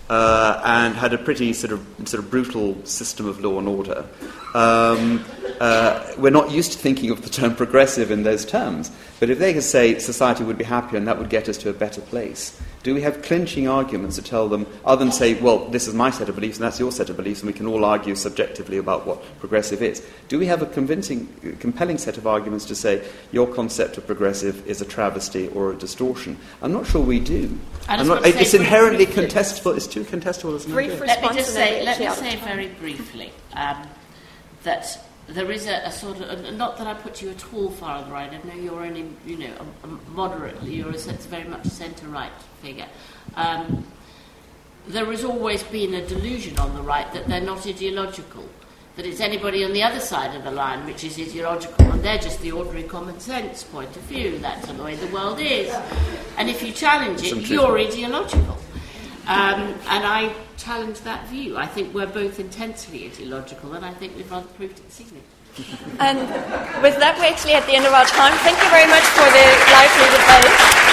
uh, 0.09 0.61
and 0.63 0.95
had 0.95 1.13
a 1.13 1.17
pretty 1.17 1.53
sort 1.53 1.73
of, 1.73 1.85
sort 2.05 2.23
of 2.23 2.29
brutal 2.29 2.83
system 2.85 3.27
of 3.27 3.39
law 3.39 3.59
and 3.59 3.67
order. 3.67 4.05
Um, 4.53 5.25
uh, 5.59 6.13
we're 6.17 6.31
not 6.31 6.51
used 6.51 6.73
to 6.73 6.77
thinking 6.77 7.11
of 7.11 7.21
the 7.21 7.29
term 7.29 7.55
progressive 7.55 8.11
in 8.11 8.23
those 8.23 8.45
terms, 8.45 8.91
but 9.19 9.29
if 9.29 9.39
they 9.39 9.53
could 9.53 9.63
say 9.63 9.97
society 9.99 10.43
would 10.43 10.57
be 10.57 10.63
happier 10.63 10.97
and 10.97 11.07
that 11.07 11.17
would 11.17 11.29
get 11.29 11.47
us 11.47 11.57
to 11.59 11.69
a 11.69 11.73
better 11.73 12.01
place, 12.01 12.59
do 12.83 12.93
we 12.93 13.01
have 13.01 13.23
clinching 13.23 13.67
arguments 13.67 14.15
to 14.17 14.21
tell 14.21 14.47
them, 14.47 14.67
other 14.85 15.03
than 15.03 15.11
say, 15.11 15.33
well, 15.41 15.67
this 15.69 15.87
is 15.87 15.93
my 15.93 16.11
set 16.11 16.29
of 16.29 16.35
beliefs 16.35 16.57
and 16.57 16.65
that's 16.65 16.79
your 16.79 16.91
set 16.91 17.09
of 17.09 17.17
beliefs, 17.17 17.41
and 17.41 17.47
we 17.47 17.53
can 17.53 17.65
all 17.65 17.83
argue 17.83 18.13
subjectively 18.13 18.77
about 18.77 19.07
what 19.07 19.23
progressive 19.39 19.81
is? 19.81 20.05
Do 20.27 20.37
we 20.37 20.45
have 20.45 20.61
a 20.61 20.67
convincing, 20.67 21.57
compelling 21.59 21.97
set 21.97 22.17
of 22.17 22.27
arguments 22.27 22.65
to 22.65 22.75
say 22.75 23.03
your 23.31 23.47
concept 23.47 23.97
of 23.97 24.05
progressive 24.05 24.67
is 24.67 24.81
a 24.81 24.85
travesty 24.85 25.47
or 25.47 25.71
a 25.71 25.75
distortion? 25.75 26.37
I'm 26.61 26.73
not 26.73 26.85
sure 26.85 27.01
we 27.01 27.19
do. 27.19 27.57
Not, 27.87 28.25
it's 28.25 28.53
inherently 28.53 29.07
contestable. 29.07 29.75
It's 29.75 29.87
too 29.87 30.03
contestable, 30.03 30.55
isn't 30.57 30.71
Brief 30.71 30.91
it? 30.91 31.07
Let 31.07 31.21
me 31.21 31.29
just 31.29 31.53
say, 31.53 31.83
let 31.83 31.99
me 31.99 32.09
say 32.11 32.35
very 32.37 32.67
briefly 32.67 33.31
um, 33.53 33.87
that 34.63 34.99
there 35.27 35.51
is 35.51 35.67
a, 35.67 35.81
a, 35.85 35.91
sort 35.91 36.21
of, 36.21 36.53
not 36.53 36.77
that 36.77 36.87
I 36.87 36.93
put 36.93 37.21
you 37.21 37.31
at 37.31 37.53
all 37.53 37.69
far 37.69 37.97
on 37.97 38.05
the 38.05 38.13
right, 38.13 38.31
I 38.31 38.47
know 38.47 38.53
you're 38.53 38.83
only, 38.83 39.09
you 39.25 39.37
know, 39.37 39.51
a, 39.83 39.87
a 39.87 39.89
moderately, 40.11 40.75
you're 40.75 40.91
a 40.91 40.97
sense, 40.97 41.25
very 41.25 41.45
much 41.45 41.65
a 41.65 41.69
centre-right 41.69 42.31
figure. 42.61 42.87
Um, 43.35 43.85
there 44.87 45.05
has 45.05 45.23
always 45.23 45.63
been 45.63 45.95
a 45.95 46.05
delusion 46.05 46.59
on 46.59 46.75
the 46.75 46.81
right 46.81 47.11
that 47.13 47.27
they're 47.27 47.41
not 47.41 47.65
ideological, 47.65 48.47
that 48.97 49.05
it's 49.05 49.19
anybody 49.19 49.63
on 49.63 49.73
the 49.73 49.81
other 49.81 49.99
side 49.99 50.35
of 50.35 50.43
the 50.43 50.51
line 50.51 50.85
which 50.85 51.03
is 51.03 51.19
ideological, 51.19 51.91
and 51.91 52.03
they're 52.03 52.19
just 52.19 52.39
the 52.41 52.51
ordinary 52.51 52.83
common 52.83 53.19
sense 53.19 53.63
point 53.63 53.95
of 53.95 54.03
view. 54.03 54.37
That's 54.37 54.67
the 54.67 54.81
way 54.81 54.95
the 54.95 55.07
world 55.07 55.39
is. 55.39 55.73
And 56.37 56.49
if 56.49 56.61
you 56.61 56.71
challenge 56.71 57.23
it, 57.23 57.49
you're 57.49 57.79
ideological. 57.79 58.57
Um, 59.27 59.73
and 59.89 60.05
I 60.05 60.33
challenge 60.57 61.01
that 61.01 61.27
view. 61.27 61.57
I 61.57 61.65
think 61.65 61.93
we're 61.93 62.05
both 62.05 62.39
intensely 62.39 63.07
ideological, 63.07 63.73
and 63.73 63.83
I 63.83 63.93
think 63.93 64.15
we've 64.15 64.29
rather 64.29 64.47
proved 64.47 64.77
it 64.77 64.85
this 64.85 65.01
evening. 65.01 65.23
And 65.99 66.19
with 66.83 66.99
that, 66.99 67.17
we're 67.17 67.31
actually 67.31 67.53
at 67.53 67.65
the 67.65 67.73
end 67.73 67.85
of 67.85 67.93
our 67.93 68.05
time. 68.05 68.33
Thank 68.43 68.61
you 68.61 68.69
very 68.69 68.87
much 68.87 69.07
for 69.15 69.25
the 69.25 69.45
lively 69.71 70.07
debate. 70.13 70.84